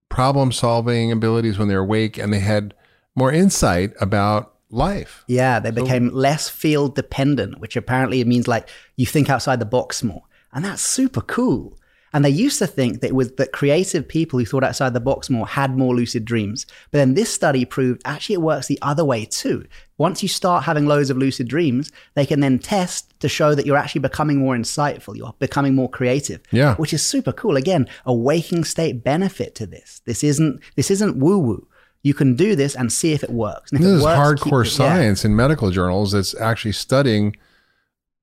problem 0.10 0.52
solving 0.52 1.12
abilities 1.12 1.58
when 1.58 1.68
they 1.68 1.76
were 1.76 1.82
awake 1.82 2.18
and 2.18 2.34
they 2.34 2.40
had 2.40 2.74
more 3.16 3.32
insight 3.32 3.94
about 4.02 4.56
life. 4.70 5.24
Yeah, 5.28 5.60
they 5.60 5.72
became 5.72 6.10
less 6.10 6.50
field 6.50 6.96
dependent, 6.96 7.60
which 7.60 7.76
apparently 7.76 8.24
means 8.26 8.48
like 8.48 8.68
you 8.98 9.06
think 9.06 9.30
outside 9.30 9.60
the 9.60 9.66
box 9.66 10.04
more. 10.04 10.24
And 10.52 10.66
that's 10.66 10.82
super 10.82 11.22
cool. 11.22 11.79
And 12.13 12.26
they 12.26 12.30
used 12.30 12.60
to 12.60 12.67
think 12.67 13.02
that 13.02 13.08
it 13.08 13.15
was 13.15 13.32
that 13.34 13.52
creative 13.52 14.08
people 14.08 14.39
who 14.39 14.45
thought 14.45 14.63
outside 14.63 14.93
the 14.93 15.00
box 15.00 15.30
more 15.30 15.48
had 15.48 15.78
more 15.78 15.95
lucid 15.95 16.26
dreams. 16.26 16.65
But 16.91 17.00
then 17.00 17.13
this 17.13 17.34
study 17.34 17.65
proved 17.65 18.02
actually 18.06 18.36
it 18.36 18.41
works 18.41 18.67
the 18.67 18.80
other 18.82 19.06
way 19.06 19.26
too. 19.26 19.65
Once 19.98 20.24
you 20.24 20.30
start 20.30 20.63
having 20.63 20.86
loads 20.86 21.10
of 21.10 21.17
lucid 21.17 21.48
dreams, 21.48 21.91
they 22.15 22.26
can 22.26 22.39
then 22.39 22.58
test 22.58 23.13
to 23.19 23.28
show 23.28 23.54
that 23.54 23.65
you're 23.65 23.78
actually 23.78 24.02
becoming 24.02 24.39
more 24.39 24.56
insightful, 24.56 25.15
you're 25.15 25.34
becoming 25.39 25.76
more 25.76 25.89
creative. 25.89 26.41
Yeah. 26.52 26.76
Which 26.76 26.93
is 26.93 27.06
super 27.06 27.32
cool. 27.32 27.58
Again, 27.58 27.88
a 28.06 28.13
waking 28.13 28.63
state 28.63 29.04
benefit 29.04 29.56
to 29.56 29.67
this. 29.67 30.02
This 30.06 30.24
isn't 30.24 30.62
this 30.76 30.89
isn't 30.89 31.17
woo-woo. 31.17 31.67
You 32.02 32.13
can 32.13 32.36
do 32.36 32.56
this 32.56 32.76
and 32.76 32.91
see 32.91 33.12
if 33.12 33.24
it 33.24 33.30
works. 33.30 33.72
this 33.72 33.82
it 33.82 33.86
is 33.86 34.04
works, 34.04 34.41
hardcore 34.41 34.65
science 34.65 35.24
yeah. 35.24 35.30
in 35.30 35.36
medical 35.36 35.69
journals 35.69 36.13
that's 36.13 36.34
actually 36.39 36.72
studying 36.72 37.36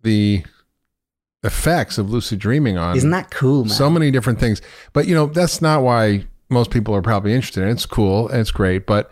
the 0.02 0.44
effects 1.46 1.96
of 1.96 2.10
lucid 2.10 2.38
dreaming 2.38 2.76
on. 2.76 2.96
Isn't 2.96 3.10
that 3.10 3.30
cool, 3.30 3.64
man? 3.64 3.72
So 3.72 3.88
many 3.88 4.10
different 4.10 4.40
things. 4.40 4.60
But 4.92 5.06
you 5.06 5.14
know, 5.14 5.26
that's 5.26 5.62
not 5.62 5.82
why 5.82 6.26
most 6.48 6.70
people 6.70 6.94
are 6.94 7.02
probably 7.02 7.32
interested 7.32 7.62
in 7.62 7.68
it. 7.68 7.72
It's 7.72 7.86
cool 7.86 8.28
and 8.28 8.40
it's 8.40 8.50
great. 8.50 8.86
But 8.86 9.10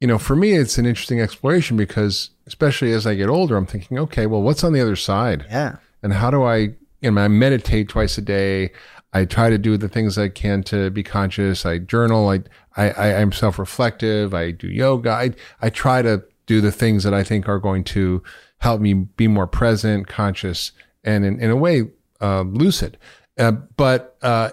you 0.00 0.08
know, 0.08 0.18
for 0.18 0.34
me, 0.34 0.52
it's 0.52 0.78
an 0.78 0.86
interesting 0.86 1.20
exploration 1.20 1.76
because 1.76 2.30
especially 2.46 2.92
as 2.92 3.06
I 3.06 3.14
get 3.14 3.28
older, 3.28 3.56
I'm 3.56 3.66
thinking, 3.66 3.98
okay, 3.98 4.26
well, 4.26 4.42
what's 4.42 4.64
on 4.64 4.72
the 4.72 4.80
other 4.80 4.96
side? 4.96 5.46
Yeah. 5.48 5.76
And 6.02 6.14
how 6.14 6.30
do 6.30 6.42
I, 6.42 6.74
you 7.00 7.10
know, 7.10 7.20
I 7.20 7.28
meditate 7.28 7.88
twice 7.88 8.18
a 8.18 8.22
day. 8.22 8.72
I 9.12 9.24
try 9.24 9.50
to 9.50 9.58
do 9.58 9.76
the 9.76 9.88
things 9.88 10.16
I 10.16 10.28
can 10.28 10.62
to 10.64 10.90
be 10.90 11.02
conscious. 11.02 11.66
I 11.66 11.78
journal. 11.78 12.28
I, 12.28 12.42
I, 12.76 12.90
I 12.90 13.06
am 13.20 13.32
self-reflective. 13.32 14.32
I 14.32 14.52
do 14.52 14.68
yoga. 14.68 15.10
I, 15.10 15.32
I 15.60 15.70
try 15.70 16.02
to 16.02 16.22
do 16.46 16.60
the 16.60 16.72
things 16.72 17.04
that 17.04 17.14
I 17.14 17.22
think 17.22 17.48
are 17.48 17.58
going 17.58 17.84
to 17.84 18.22
help 18.58 18.80
me 18.80 18.94
be 18.94 19.28
more 19.28 19.46
present, 19.46 20.06
conscious, 20.06 20.72
and 21.04 21.24
in, 21.24 21.40
in 21.40 21.50
a 21.50 21.56
way 21.56 21.84
uh, 22.20 22.42
lucid. 22.42 22.98
Uh, 23.38 23.52
but 23.52 24.16
uh, 24.22 24.50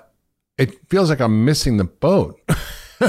it 0.57 0.89
feels 0.89 1.09
like 1.09 1.19
I'm 1.19 1.45
missing 1.45 1.77
the 1.77 1.83
boat. 1.83 2.39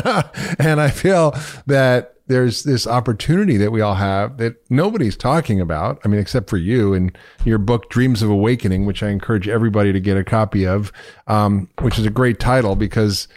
and 0.58 0.80
I 0.80 0.90
feel 0.90 1.34
that 1.66 2.14
there's 2.26 2.62
this 2.62 2.86
opportunity 2.86 3.56
that 3.56 3.72
we 3.72 3.80
all 3.80 3.94
have 3.94 4.36
that 4.36 4.56
nobody's 4.70 5.16
talking 5.16 5.60
about. 5.60 5.98
I 6.04 6.08
mean, 6.08 6.20
except 6.20 6.50
for 6.50 6.58
you 6.58 6.92
and 6.92 7.16
your 7.44 7.58
book, 7.58 7.88
Dreams 7.88 8.22
of 8.22 8.28
Awakening, 8.28 8.84
which 8.84 9.02
I 9.02 9.08
encourage 9.08 9.48
everybody 9.48 9.92
to 9.92 10.00
get 10.00 10.16
a 10.18 10.24
copy 10.24 10.66
of, 10.66 10.92
um, 11.26 11.68
which 11.80 11.98
is 11.98 12.04
a 12.04 12.10
great 12.10 12.38
title 12.38 12.76
because, 12.76 13.28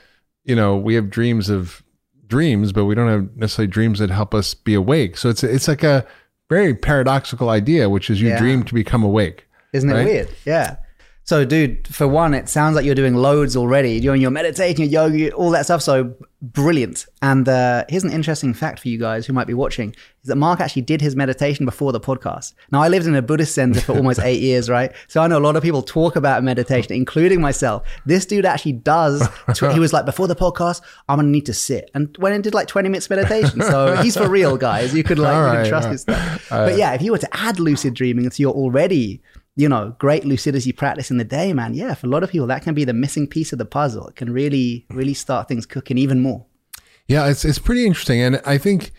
you 0.43 0.55
know, 0.55 0.75
we 0.75 0.95
have 0.95 1.09
dreams 1.09 1.49
of 1.49 1.81
dreams, 2.27 2.73
but 2.73 2.85
we 2.85 2.95
don't 2.95 3.07
have 3.07 3.35
necessarily 3.37 3.71
dreams 3.71 3.99
that 3.99 4.09
help 4.09 4.35
us 4.35 4.53
be 4.53 4.73
awake. 4.73 5.15
So 5.17 5.29
it's, 5.29 5.43
it's 5.43 5.69
like 5.69 5.83
a 5.83 6.05
very 6.49 6.75
paradoxical 6.75 7.49
idea, 7.49 7.89
which 7.89 8.09
is 8.09 8.21
you 8.21 8.29
yeah. 8.29 8.39
dream 8.39 8.63
to 8.63 8.73
become 8.73 9.03
awake. 9.03 9.47
Isn't 9.73 9.89
it 9.89 9.93
right? 9.93 10.05
weird? 10.05 10.29
Yeah. 10.45 10.77
So, 11.23 11.45
dude, 11.45 11.87
for 11.87 12.07
one, 12.07 12.33
it 12.33 12.49
sounds 12.49 12.75
like 12.75 12.83
you're 12.83 12.95
doing 12.95 13.15
loads 13.15 13.55
already. 13.55 13.93
You're 13.93 14.01
doing 14.13 14.21
your 14.21 14.31
meditating, 14.31 14.89
your 14.89 15.07
yoga, 15.07 15.31
all 15.33 15.51
that 15.51 15.65
stuff. 15.65 15.81
So 15.81 16.15
brilliant. 16.41 17.05
And 17.21 17.47
uh, 17.47 17.85
here's 17.87 18.03
an 18.03 18.11
interesting 18.11 18.55
fact 18.55 18.79
for 18.79 18.89
you 18.89 18.97
guys 18.97 19.27
who 19.27 19.33
might 19.33 19.45
be 19.45 19.53
watching: 19.53 19.91
is 20.23 20.27
that 20.27 20.35
Mark 20.35 20.59
actually 20.59 20.81
did 20.81 20.99
his 20.99 21.15
meditation 21.15 21.63
before 21.63 21.91
the 21.91 21.99
podcast. 21.99 22.53
Now, 22.71 22.81
I 22.81 22.87
lived 22.87 23.05
in 23.05 23.15
a 23.15 23.21
Buddhist 23.21 23.53
center 23.53 23.79
for 23.79 23.95
almost 23.95 24.19
eight 24.23 24.41
years, 24.41 24.67
right? 24.67 24.91
So 25.07 25.21
I 25.21 25.27
know 25.27 25.37
a 25.37 25.39
lot 25.39 25.55
of 25.55 25.61
people 25.61 25.83
talk 25.83 26.15
about 26.15 26.43
meditation, 26.43 26.93
including 26.93 27.39
myself. 27.39 27.87
This 28.05 28.25
dude 28.25 28.45
actually 28.45 28.73
does. 28.73 29.25
he 29.73 29.79
was 29.79 29.93
like, 29.93 30.05
before 30.05 30.27
the 30.27 30.35
podcast, 30.35 30.81
I'm 31.07 31.17
gonna 31.17 31.29
need 31.29 31.45
to 31.45 31.53
sit, 31.53 31.91
and 31.93 32.13
went 32.17 32.33
and 32.33 32.43
did 32.43 32.55
like 32.55 32.67
20 32.67 32.89
minutes 32.89 33.09
meditation. 33.11 33.61
So 33.61 33.95
he's 34.01 34.17
for 34.17 34.27
real, 34.27 34.57
guys. 34.57 34.93
You 34.93 35.03
could 35.03 35.19
like 35.19 35.35
you 35.35 35.61
can 35.61 35.69
trust 35.69 35.89
his 35.89 36.01
stuff. 36.01 36.47
but 36.49 36.77
yeah, 36.77 36.93
if 36.93 37.03
you 37.03 37.11
were 37.11 37.19
to 37.19 37.29
add 37.37 37.59
lucid 37.59 37.93
dreaming 37.93 38.27
to 38.27 38.41
your 38.41 38.53
already 38.53 39.21
you 39.55 39.67
know, 39.67 39.95
great 39.99 40.25
lucidity 40.25 40.71
practice 40.71 41.11
in 41.11 41.17
the 41.17 41.23
day, 41.23 41.53
man, 41.53 41.73
yeah, 41.73 41.93
for 41.93 42.07
a 42.07 42.09
lot 42.09 42.23
of 42.23 42.31
people, 42.31 42.47
that 42.47 42.63
can 42.63 42.73
be 42.73 42.85
the 42.85 42.93
missing 42.93 43.27
piece 43.27 43.51
of 43.51 43.59
the 43.59 43.65
puzzle. 43.65 44.07
It 44.07 44.15
can 44.15 44.31
really, 44.31 44.85
really 44.89 45.13
start 45.13 45.47
things 45.47 45.65
cooking 45.65 45.97
even 45.97 46.21
more. 46.21 46.45
Yeah, 47.07 47.27
it's 47.27 47.43
it's 47.43 47.59
pretty 47.59 47.85
interesting, 47.85 48.21
and 48.21 48.41
I 48.45 48.57
think 48.57 48.93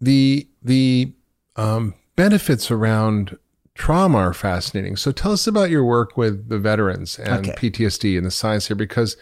the 0.00 0.48
the 0.62 1.12
um, 1.54 1.94
benefits 2.16 2.70
around 2.70 3.38
trauma 3.74 4.18
are 4.18 4.34
fascinating. 4.34 4.96
So 4.96 5.12
tell 5.12 5.32
us 5.32 5.46
about 5.46 5.70
your 5.70 5.84
work 5.84 6.16
with 6.16 6.48
the 6.48 6.58
veterans 6.58 7.18
and 7.18 7.48
okay. 7.48 7.70
PTSD 7.70 8.16
and 8.16 8.26
the 8.26 8.30
science 8.32 8.66
here, 8.66 8.76
because 8.76 9.16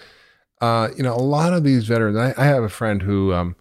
uh, 0.62 0.88
you 0.96 1.02
know 1.02 1.14
a 1.14 1.16
lot 1.16 1.52
of 1.52 1.64
these 1.64 1.86
veterans. 1.86 2.16
I, 2.16 2.32
I 2.40 2.46
have 2.46 2.62
a 2.62 2.70
friend 2.70 3.02
who, 3.02 3.34
um, 3.34 3.54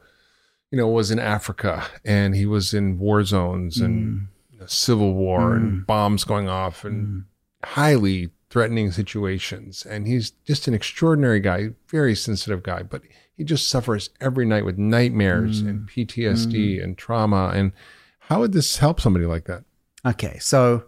you 0.71 0.77
know, 0.77 0.87
was 0.87 1.11
in 1.11 1.19
Africa 1.19 1.83
and 2.05 2.33
he 2.33 2.45
was 2.45 2.73
in 2.73 2.97
war 2.97 3.25
zones 3.25 3.81
and 3.81 4.27
civil 4.67 5.13
war 5.13 5.51
mm. 5.51 5.57
and 5.57 5.87
bombs 5.87 6.23
going 6.23 6.49
off 6.49 6.83
and 6.83 7.07
mm. 7.07 7.23
highly 7.63 8.29
threatening 8.49 8.91
situations. 8.91 9.85
And 9.85 10.07
he's 10.07 10.31
just 10.45 10.67
an 10.67 10.73
extraordinary 10.73 11.39
guy, 11.39 11.69
very 11.87 12.15
sensitive 12.15 12.63
guy, 12.63 12.83
but 12.83 13.01
he 13.35 13.43
just 13.43 13.69
suffers 13.69 14.09
every 14.19 14.45
night 14.45 14.65
with 14.65 14.77
nightmares 14.77 15.63
mm. 15.63 15.69
and 15.69 15.89
PTSD 15.89 16.77
mm. 16.77 16.83
and 16.83 16.97
trauma. 16.97 17.51
And 17.53 17.71
how 18.19 18.41
would 18.41 18.51
this 18.53 18.77
help 18.77 18.99
somebody 18.99 19.25
like 19.25 19.45
that? 19.45 19.63
Okay, 20.05 20.37
so 20.39 20.85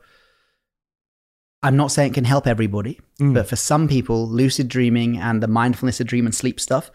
I'm 1.62 1.78
not 1.78 1.92
saying 1.92 2.12
it 2.12 2.16
can 2.16 2.26
help 2.26 2.46
everybody, 2.48 3.00
mm. 3.20 3.34
but 3.34 3.48
for 3.48 3.56
some 3.56 3.88
people, 3.88 4.28
lucid 4.28 4.68
dreaming 4.68 5.18
and 5.18 5.42
the 5.42 5.48
mindfulness 5.48 6.00
of 6.02 6.08
dream 6.08 6.26
and 6.26 6.36
sleep 6.36 6.60
stuff 6.60 6.92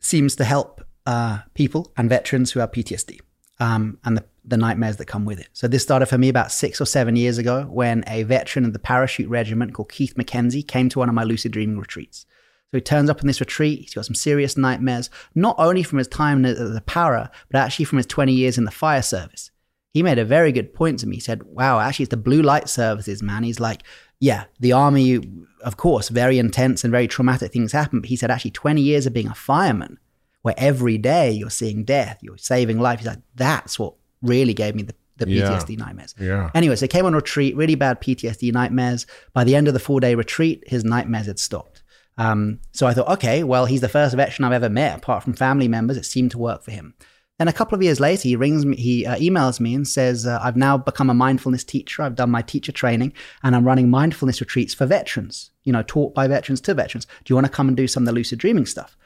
seems 0.00 0.34
to 0.36 0.44
help 0.44 0.82
uh, 1.04 1.40
people 1.54 1.92
and 1.96 2.08
veterans 2.08 2.52
who 2.52 2.60
have 2.60 2.72
PTSD 2.72 3.20
um, 3.60 3.98
and 4.04 4.16
the 4.16 4.24
the 4.46 4.56
nightmares 4.56 4.96
that 4.96 5.06
come 5.06 5.24
with 5.24 5.40
it. 5.40 5.48
So 5.52 5.66
this 5.68 5.82
started 5.82 6.06
for 6.06 6.18
me 6.18 6.28
about 6.28 6.52
six 6.52 6.80
or 6.80 6.86
seven 6.86 7.16
years 7.16 7.38
ago 7.38 7.64
when 7.64 8.04
a 8.06 8.22
veteran 8.22 8.64
of 8.64 8.72
the 8.72 8.78
parachute 8.78 9.28
regiment 9.28 9.74
called 9.74 9.90
Keith 9.90 10.14
McKenzie 10.14 10.66
came 10.66 10.88
to 10.90 10.98
one 11.00 11.08
of 11.08 11.14
my 11.14 11.24
lucid 11.24 11.52
dreaming 11.52 11.78
retreats. 11.78 12.26
So 12.70 12.78
he 12.78 12.80
turns 12.80 13.10
up 13.10 13.20
in 13.20 13.26
this 13.26 13.40
retreat. 13.40 13.80
He's 13.80 13.94
got 13.94 14.06
some 14.06 14.14
serious 14.14 14.56
nightmares, 14.56 15.10
not 15.34 15.56
only 15.58 15.82
from 15.82 15.98
his 15.98 16.08
time 16.08 16.44
as 16.44 16.58
a 16.58 16.80
para, 16.80 17.30
but 17.50 17.58
actually 17.58 17.84
from 17.84 17.98
his 17.98 18.06
20 18.06 18.32
years 18.32 18.58
in 18.58 18.64
the 18.64 18.70
fire 18.70 19.02
service. 19.02 19.50
He 19.92 20.02
made 20.02 20.18
a 20.18 20.24
very 20.24 20.52
good 20.52 20.74
point 20.74 20.98
to 20.98 21.06
me. 21.06 21.16
He 21.16 21.20
said, 21.20 21.44
Wow, 21.44 21.80
actually, 21.80 22.04
it's 22.04 22.10
the 22.10 22.18
blue 22.18 22.42
light 22.42 22.68
services, 22.68 23.22
man. 23.22 23.44
He's 23.44 23.60
like, 23.60 23.82
Yeah, 24.20 24.44
the 24.60 24.72
army, 24.72 25.20
of 25.62 25.76
course, 25.78 26.10
very 26.10 26.38
intense 26.38 26.84
and 26.84 26.90
very 26.90 27.08
traumatic 27.08 27.52
things 27.52 27.72
happen. 27.72 28.00
But 28.00 28.10
he 28.10 28.16
said, 28.16 28.30
Actually, 28.30 28.50
20 28.50 28.82
years 28.82 29.06
of 29.06 29.14
being 29.14 29.28
a 29.28 29.34
fireman, 29.34 29.98
where 30.42 30.54
every 30.58 30.98
day 30.98 31.30
you're 31.30 31.48
seeing 31.48 31.82
death, 31.82 32.18
you're 32.20 32.36
saving 32.36 32.78
life. 32.78 32.98
He's 32.98 33.08
like, 33.08 33.22
That's 33.36 33.78
what 33.78 33.94
really 34.22 34.54
gave 34.54 34.74
me 34.74 34.82
the, 34.82 34.94
the 35.16 35.26
PTSD 35.26 35.78
yeah. 35.78 35.84
nightmares. 35.84 36.14
Yeah. 36.18 36.50
Anyway, 36.54 36.76
so 36.76 36.84
he 36.84 36.88
came 36.88 37.06
on 37.06 37.14
retreat, 37.14 37.56
really 37.56 37.74
bad 37.74 38.00
PTSD 38.00 38.52
nightmares. 38.52 39.06
By 39.32 39.44
the 39.44 39.54
end 39.54 39.68
of 39.68 39.74
the 39.74 39.80
four 39.80 40.00
day 40.00 40.14
retreat, 40.14 40.64
his 40.66 40.84
nightmares 40.84 41.26
had 41.26 41.38
stopped. 41.38 41.82
Um, 42.18 42.60
so 42.72 42.86
I 42.86 42.94
thought, 42.94 43.08
okay, 43.08 43.44
well, 43.44 43.66
he's 43.66 43.82
the 43.82 43.88
first 43.88 44.14
veteran 44.16 44.44
I've 44.44 44.52
ever 44.52 44.70
met, 44.70 44.98
apart 44.98 45.22
from 45.22 45.34
family 45.34 45.68
members. 45.68 45.96
It 45.96 46.06
seemed 46.06 46.30
to 46.32 46.38
work 46.38 46.62
for 46.62 46.70
him. 46.70 46.94
Then 47.38 47.48
a 47.48 47.52
couple 47.52 47.76
of 47.76 47.82
years 47.82 48.00
later, 48.00 48.28
he 48.28 48.36
rings 48.36 48.64
me, 48.64 48.76
he 48.76 49.04
uh, 49.04 49.16
emails 49.16 49.60
me 49.60 49.74
and 49.74 49.86
says, 49.86 50.26
uh, 50.26 50.40
I've 50.42 50.56
now 50.56 50.78
become 50.78 51.10
a 51.10 51.14
mindfulness 51.14 51.64
teacher. 51.64 52.02
I've 52.02 52.14
done 52.14 52.30
my 52.30 52.40
teacher 52.40 52.72
training 52.72 53.12
and 53.42 53.54
I'm 53.54 53.66
running 53.66 53.90
mindfulness 53.90 54.40
retreats 54.40 54.72
for 54.72 54.86
veterans, 54.86 55.50
you 55.64 55.72
know, 55.72 55.82
taught 55.82 56.14
by 56.14 56.28
veterans 56.28 56.62
to 56.62 56.72
veterans. 56.72 57.06
Do 57.24 57.32
you 57.32 57.36
want 57.36 57.46
to 57.46 57.52
come 57.52 57.68
and 57.68 57.76
do 57.76 57.86
some 57.86 58.04
of 58.04 58.06
the 58.06 58.12
lucid 58.12 58.38
dreaming 58.38 58.64
stuff? 58.64 58.96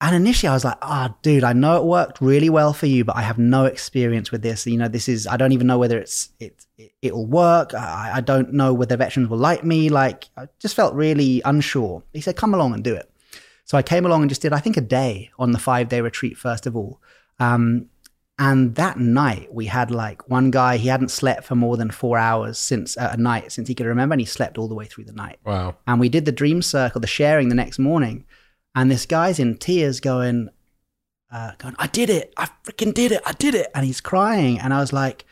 And 0.00 0.14
initially 0.14 0.48
I 0.48 0.54
was 0.54 0.64
like, 0.64 0.76
oh, 0.82 1.14
dude, 1.22 1.44
I 1.44 1.54
know 1.54 1.76
it 1.76 1.84
worked 1.84 2.20
really 2.20 2.50
well 2.50 2.72
for 2.74 2.86
you, 2.86 3.04
but 3.04 3.16
I 3.16 3.22
have 3.22 3.38
no 3.38 3.64
experience 3.64 4.30
with 4.30 4.42
this. 4.42 4.66
You 4.66 4.76
know, 4.76 4.88
this 4.88 5.08
is, 5.08 5.26
I 5.26 5.38
don't 5.38 5.52
even 5.52 5.66
know 5.66 5.78
whether 5.78 5.98
it's, 5.98 6.30
it, 6.38 6.66
it, 6.76 6.92
it'll 7.00 7.26
work. 7.26 7.72
I, 7.72 8.12
I 8.16 8.20
don't 8.20 8.52
know 8.52 8.74
whether 8.74 8.96
veterans 8.96 9.30
will 9.30 9.38
like 9.38 9.64
me. 9.64 9.88
Like, 9.88 10.28
I 10.36 10.48
just 10.58 10.74
felt 10.74 10.94
really 10.94 11.40
unsure. 11.46 12.02
He 12.12 12.20
said, 12.20 12.36
come 12.36 12.52
along 12.52 12.74
and 12.74 12.84
do 12.84 12.94
it. 12.94 13.10
So 13.64 13.78
I 13.78 13.82
came 13.82 14.04
along 14.04 14.22
and 14.22 14.28
just 14.28 14.42
did, 14.42 14.52
I 14.52 14.60
think, 14.60 14.76
a 14.76 14.82
day 14.82 15.30
on 15.38 15.52
the 15.52 15.58
five 15.58 15.88
day 15.88 16.02
retreat, 16.02 16.36
first 16.36 16.66
of 16.66 16.76
all. 16.76 17.00
Um, 17.40 17.88
and 18.38 18.74
that 18.74 18.98
night 18.98 19.52
we 19.54 19.64
had 19.64 19.90
like 19.90 20.28
one 20.28 20.50
guy, 20.50 20.76
he 20.76 20.88
hadn't 20.88 21.10
slept 21.10 21.44
for 21.44 21.54
more 21.54 21.78
than 21.78 21.90
four 21.90 22.18
hours 22.18 22.58
since 22.58 22.98
uh, 22.98 23.08
a 23.12 23.16
night 23.16 23.50
since 23.50 23.66
he 23.66 23.74
could 23.74 23.86
remember, 23.86 24.12
and 24.12 24.20
he 24.20 24.26
slept 24.26 24.58
all 24.58 24.68
the 24.68 24.74
way 24.74 24.84
through 24.84 25.04
the 25.04 25.12
night. 25.14 25.38
Wow. 25.44 25.76
And 25.86 25.98
we 25.98 26.10
did 26.10 26.26
the 26.26 26.32
dream 26.32 26.60
circle, 26.60 27.00
the 27.00 27.06
sharing 27.06 27.48
the 27.48 27.54
next 27.54 27.78
morning. 27.78 28.25
And 28.76 28.90
this 28.90 29.06
guy's 29.06 29.38
in 29.38 29.56
tears 29.56 30.00
going, 30.00 30.50
uh, 31.32 31.52
going, 31.58 31.74
I 31.78 31.86
did 31.86 32.10
it. 32.10 32.32
I 32.36 32.48
freaking 32.62 32.92
did 32.92 33.10
it. 33.10 33.22
I 33.26 33.32
did 33.32 33.54
it. 33.54 33.68
And 33.74 33.86
he's 33.86 34.02
crying. 34.02 34.60
And 34.60 34.72
I 34.72 34.80
was 34.80 34.92
like, 34.92 35.24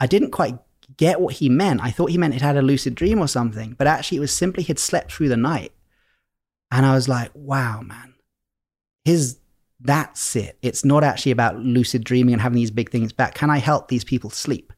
I 0.00 0.06
didn't 0.06 0.32
quite 0.32 0.58
get 0.96 1.20
what 1.20 1.34
he 1.34 1.48
meant. 1.48 1.80
I 1.82 1.92
thought 1.92 2.10
he 2.10 2.18
meant 2.18 2.34
he'd 2.34 2.42
had 2.42 2.56
a 2.56 2.62
lucid 2.62 2.96
dream 2.96 3.20
or 3.20 3.28
something, 3.28 3.74
but 3.78 3.86
actually 3.86 4.18
it 4.18 4.22
was 4.22 4.32
simply 4.32 4.64
he'd 4.64 4.78
slept 4.78 5.12
through 5.12 5.28
the 5.28 5.36
night. 5.36 5.72
And 6.72 6.84
I 6.84 6.94
was 6.94 7.08
like, 7.08 7.30
wow, 7.32 7.80
man, 7.80 8.14
his, 9.04 9.38
that's 9.80 10.34
it. 10.34 10.58
It's 10.60 10.84
not 10.84 11.04
actually 11.04 11.32
about 11.32 11.58
lucid 11.58 12.02
dreaming 12.02 12.34
and 12.34 12.42
having 12.42 12.56
these 12.56 12.70
big 12.72 12.90
things 12.90 13.12
back. 13.12 13.34
Can 13.34 13.50
I 13.50 13.58
help 13.58 13.86
these 13.88 14.04
people 14.04 14.30
sleep? 14.30 14.72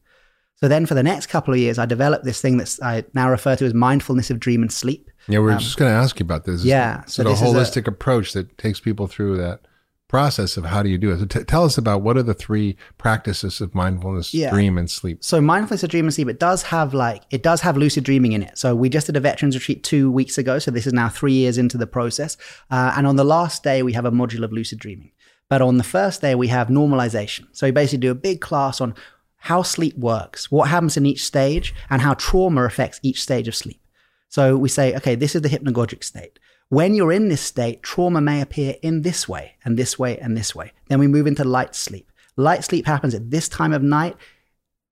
So 0.63 0.69
then 0.69 0.85
for 0.85 0.93
the 0.93 1.03
next 1.03 1.25
couple 1.25 1.53
of 1.53 1.59
years, 1.59 1.77
I 1.77 1.85
developed 1.85 2.23
this 2.23 2.39
thing 2.39 2.55
that 2.55 2.79
I 2.81 3.03
now 3.13 3.29
refer 3.29 3.53
to 3.57 3.65
as 3.65 3.73
mindfulness 3.73 4.29
of 4.29 4.39
dream 4.39 4.61
and 4.61 4.71
sleep. 4.71 5.11
Yeah, 5.27 5.39
we 5.39 5.49
are 5.49 5.55
um, 5.55 5.59
just 5.59 5.75
going 5.75 5.91
to 5.91 5.97
ask 5.97 6.17
you 6.21 6.23
about 6.23 6.45
this. 6.45 6.63
Yeah, 6.63 7.03
so 7.03 7.23
a 7.23 7.33
holistic 7.33 7.85
a, 7.85 7.89
approach 7.89 8.31
that 8.31 8.57
takes 8.57 8.79
people 8.79 9.07
through 9.07 9.35
that 9.39 9.67
process 10.07 10.55
of 10.55 10.63
how 10.63 10.81
do 10.81 10.87
you 10.87 10.97
do 10.97 11.11
it. 11.11 11.19
So 11.19 11.25
t- 11.25 11.43
tell 11.43 11.65
us 11.65 11.77
about 11.77 12.01
what 12.01 12.15
are 12.15 12.23
the 12.23 12.33
three 12.33 12.77
practices 12.97 13.59
of 13.59 13.75
mindfulness, 13.75 14.33
yeah. 14.33 14.51
dream, 14.51 14.77
and 14.77 14.89
sleep. 14.89 15.21
So 15.21 15.41
mindfulness 15.41 15.83
of 15.83 15.89
dream 15.89 16.05
and 16.05 16.13
sleep, 16.13 16.29
it 16.29 16.39
does 16.39 16.63
have 16.63 16.93
like 16.93 17.23
it 17.29 17.43
does 17.43 17.59
have 17.59 17.75
lucid 17.75 18.05
dreaming 18.05 18.31
in 18.31 18.41
it. 18.41 18.57
So 18.57 18.73
we 18.73 18.87
just 18.87 19.07
did 19.07 19.17
a 19.17 19.19
veterans 19.19 19.57
retreat 19.57 19.83
two 19.83 20.09
weeks 20.13 20.37
ago. 20.37 20.59
So 20.59 20.71
this 20.71 20.87
is 20.87 20.93
now 20.93 21.09
three 21.09 21.33
years 21.33 21.57
into 21.57 21.77
the 21.77 21.87
process, 21.87 22.37
uh, 22.71 22.93
and 22.95 23.05
on 23.05 23.17
the 23.17 23.25
last 23.25 23.63
day 23.65 23.83
we 23.83 23.91
have 23.91 24.05
a 24.05 24.11
module 24.11 24.45
of 24.45 24.53
lucid 24.53 24.79
dreaming. 24.79 25.11
But 25.49 25.61
on 25.61 25.77
the 25.77 25.83
first 25.83 26.21
day 26.21 26.35
we 26.35 26.47
have 26.47 26.69
normalization. 26.69 27.47
So 27.51 27.67
we 27.67 27.71
basically 27.71 27.99
do 27.99 28.11
a 28.11 28.15
big 28.15 28.39
class 28.39 28.79
on 28.79 28.95
how 29.43 29.61
sleep 29.61 29.97
works, 29.97 30.49
what 30.49 30.69
happens 30.69 30.95
in 30.95 31.05
each 31.05 31.21
stage, 31.21 31.75
and 31.89 32.01
how 32.01 32.13
trauma 32.13 32.63
affects 32.63 33.01
each 33.03 33.21
stage 33.21 33.45
of 33.49 33.53
sleep. 33.53 33.81
So 34.29 34.55
we 34.55 34.69
say, 34.69 34.95
okay, 34.95 35.15
this 35.15 35.35
is 35.35 35.41
the 35.41 35.49
hypnagogic 35.49 36.01
state. 36.01 36.39
When 36.69 36.95
you're 36.95 37.11
in 37.11 37.27
this 37.27 37.41
state, 37.41 37.83
trauma 37.83 38.21
may 38.21 38.39
appear 38.39 38.75
in 38.81 39.01
this 39.01 39.27
way 39.27 39.55
and 39.65 39.77
this 39.77 39.99
way 39.99 40.17
and 40.17 40.37
this 40.37 40.55
way. 40.55 40.71
Then 40.87 40.97
we 40.97 41.07
move 41.07 41.27
into 41.27 41.43
light 41.43 41.75
sleep. 41.75 42.09
Light 42.37 42.63
sleep 42.63 42.85
happens 42.85 43.13
at 43.13 43.31
this 43.31 43.49
time 43.49 43.73
of 43.73 43.83
night. 43.83 44.15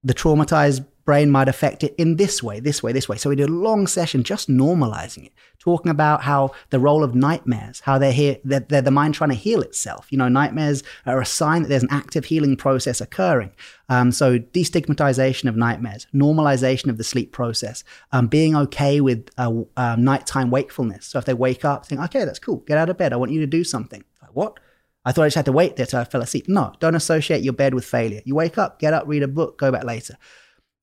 The 0.03 0.13
traumatized 0.13 0.85
brain 1.05 1.31
might 1.31 1.47
affect 1.47 1.83
it 1.83 1.95
in 1.97 2.17
this 2.17 2.43
way, 2.43 2.59
this 2.59 2.83
way, 2.83 2.91
this 2.91 3.09
way. 3.09 3.17
So 3.17 3.29
we 3.29 3.35
did 3.35 3.49
a 3.49 3.51
long 3.51 3.87
session 3.87 4.23
just 4.23 4.49
normalizing 4.49 5.25
it, 5.25 5.33
talking 5.59 5.91
about 5.91 6.23
how 6.23 6.51
the 6.69 6.79
role 6.79 7.03
of 7.03 7.15
nightmares, 7.15 7.81
how 7.81 7.97
they're 7.97 8.11
here, 8.11 8.37
they're, 8.43 8.59
they're, 8.61 8.81
the 8.81 8.91
mind 8.91 9.15
trying 9.15 9.29
to 9.29 9.35
heal 9.35 9.61
itself. 9.61 10.07
You 10.11 10.17
know, 10.17 10.27
nightmares 10.27 10.83
are 11.05 11.21
a 11.21 11.25
sign 11.25 11.63
that 11.63 11.69
there's 11.69 11.83
an 11.83 11.89
active 11.91 12.25
healing 12.25 12.55
process 12.55 13.01
occurring. 13.01 13.51
Um, 13.89 14.11
so 14.11 14.39
destigmatization 14.39 15.49
of 15.49 15.55
nightmares, 15.55 16.07
normalization 16.13 16.87
of 16.87 16.97
the 16.97 17.03
sleep 17.03 17.31
process, 17.31 17.83
um, 18.11 18.27
being 18.27 18.55
okay 18.55 19.01
with 19.01 19.29
uh, 19.37 19.51
uh, 19.75 19.95
nighttime 19.97 20.51
wakefulness. 20.51 21.05
So 21.07 21.19
if 21.19 21.25
they 21.25 21.33
wake 21.33 21.65
up, 21.65 21.85
think, 21.85 22.01
okay, 22.01 22.25
that's 22.25 22.39
cool, 22.39 22.57
get 22.67 22.77
out 22.77 22.89
of 22.89 22.97
bed. 22.97 23.13
I 23.13 23.17
want 23.17 23.31
you 23.31 23.39
to 23.41 23.47
do 23.47 23.63
something. 23.63 24.03
Like, 24.21 24.31
what? 24.33 24.59
I 25.03 25.11
thought 25.11 25.23
I 25.23 25.27
just 25.27 25.35
had 25.35 25.45
to 25.45 25.51
wait 25.51 25.75
there 25.75 25.85
till 25.85 25.99
I 25.99 26.03
fell 26.03 26.21
asleep. 26.21 26.47
No, 26.47 26.73
don't 26.79 26.95
associate 26.95 27.41
your 27.41 27.53
bed 27.53 27.73
with 27.73 27.85
failure. 27.85 28.21
You 28.23 28.35
wake 28.35 28.57
up, 28.57 28.79
get 28.79 28.93
up, 28.93 29.07
read 29.07 29.23
a 29.23 29.27
book, 29.27 29.57
go 29.57 29.71
back 29.71 29.83
later. 29.83 30.15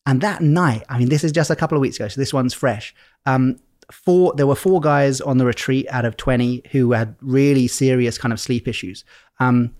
And 0.08 0.22
that 0.22 0.40
night, 0.40 0.84
I 0.88 0.98
mean, 0.98 1.10
this 1.10 1.22
is 1.22 1.32
just 1.32 1.50
a 1.50 1.54
couple 1.54 1.76
of 1.76 1.82
weeks 1.82 1.96
ago, 1.96 2.08
so 2.08 2.18
this 2.18 2.32
one's 2.32 2.54
fresh. 2.54 2.94
Um, 3.26 3.58
four, 3.92 4.32
there 4.34 4.46
were 4.46 4.54
four 4.54 4.80
guys 4.80 5.20
on 5.20 5.36
the 5.36 5.44
retreat 5.44 5.86
out 5.90 6.06
of 6.06 6.16
20 6.16 6.62
who 6.70 6.92
had 6.92 7.14
really 7.20 7.66
serious 7.68 8.16
kind 8.16 8.32
of 8.32 8.40
sleep 8.40 8.66
issues. 8.66 9.04
Um, 9.38 9.74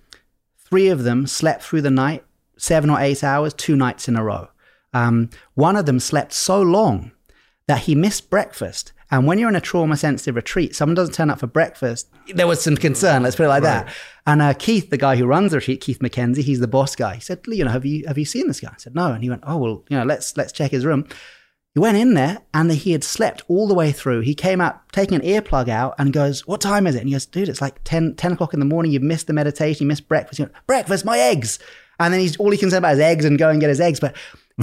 three 0.59 0.89
of 0.89 1.05
them 1.05 1.27
slept 1.27 1.63
through 1.63 1.81
the 1.81 1.91
night, 1.91 2.27
seven 2.59 2.91
or 2.91 3.01
eight 3.01 3.25
hours, 3.25 3.55
two 3.55 3.75
nights 3.75 4.07
in 4.07 4.17
a 4.17 4.23
row. 4.23 4.49
Um, 4.93 5.31
one 5.55 5.77
of 5.77 5.87
them 5.87 5.99
slept 5.99 6.35
so 6.35 6.61
long 6.61 7.13
that 7.67 7.81
he 7.81 7.95
missed 7.95 8.29
breakfast. 8.29 8.93
And 9.11 9.27
when 9.27 9.39
you're 9.39 9.49
in 9.49 9.57
a 9.57 9.61
trauma 9.61 9.97
sensitive 9.97 10.37
retreat, 10.37 10.77
someone 10.77 10.95
doesn't 10.95 11.15
turn 11.15 11.31
up 11.31 11.41
for 11.41 11.47
breakfast. 11.47 12.09
There 12.35 12.47
was 12.47 12.63
some 12.63 12.77
concern, 12.77 13.23
let's 13.23 13.37
put 13.37 13.45
it 13.45 13.49
like 13.49 13.63
right. 13.63 13.87
that. 13.87 13.95
And 14.27 14.43
uh, 14.43 14.53
Keith, 14.55 14.91
the 14.91 14.99
guy 14.99 15.17
who 15.17 15.27
runs 15.27 15.53
the 15.53 15.59
retreat, 15.59 15.81
Keith 15.81 16.01
McKenzie, 16.01 16.43
he's 16.43 16.61
the 16.61 16.69
boss 16.69 16.95
guy. 16.95 17.15
He 17.15 17.21
said, 17.21 17.41
you 17.47 17.65
know, 17.65 17.71
have 17.71 17.87
you 17.87 18.07
have 18.07 18.19
you 18.19 18.27
seen 18.27 18.49
this 18.49 18.61
guy? 18.61 18.69
I 18.69 18.77
said, 18.77 18.95
no. 18.95 19.13
And 19.13 19.23
he 19.23 19.31
went, 19.31 19.45
oh 19.47 19.57
well, 19.57 19.85
you 19.89 19.97
know, 19.97 20.05
let's 20.05 20.37
let's 20.37 20.53
check 20.53 20.71
his 20.71 20.85
room. 20.85 21.09
He 21.75 21.81
went 21.81 21.97
in 21.97 22.15
there 22.15 22.39
and 22.53 22.73
he 22.73 22.93
had 22.93 23.05
slept 23.05 23.45
all 23.47 23.69
the 23.69 23.75
way 23.75 23.93
through. 23.93 24.23
He 24.23 24.35
came 24.35 24.61
out 24.61 24.91
taking 24.91 25.15
an 25.15 25.27
earplug 25.27 25.69
out 25.69 25.95
and 25.97 26.13
goes, 26.13 26.47
What 26.47 26.61
time 26.61 26.87
is 26.89 26.97
it? 26.97 27.01
And 27.01 27.09
he 27.09 27.15
goes, 27.15 27.27
Dude, 27.27 27.49
it's 27.49 27.61
like 27.61 27.85
10, 27.85 28.17
10 28.17 28.33
o'clock 28.33 28.53
in 28.53 28.59
the 28.59 28.67
morning. 28.67 28.91
You've 28.91 29.03
missed 29.03 29.29
the 29.29 29.33
meditation. 29.33 29.85
You 29.85 29.89
missed 29.89 30.09
breakfast. 30.09 30.39
He 30.39 30.43
went, 30.43 30.55
Breakfast, 30.67 31.05
my 31.05 31.19
eggs. 31.19 31.61
And 32.01 32.13
then 32.13 32.21
he's 32.21 32.37
all 32.39 32.51
he 32.51 32.59
can 32.59 32.71
say 32.71 32.79
about 32.79 32.91
his 32.93 33.01
eggs 33.01 33.25
and 33.25 33.39
go 33.39 33.49
and 33.49 33.61
get 33.61 33.69
his 33.69 33.81
eggs. 33.81 34.01
But 34.01 34.17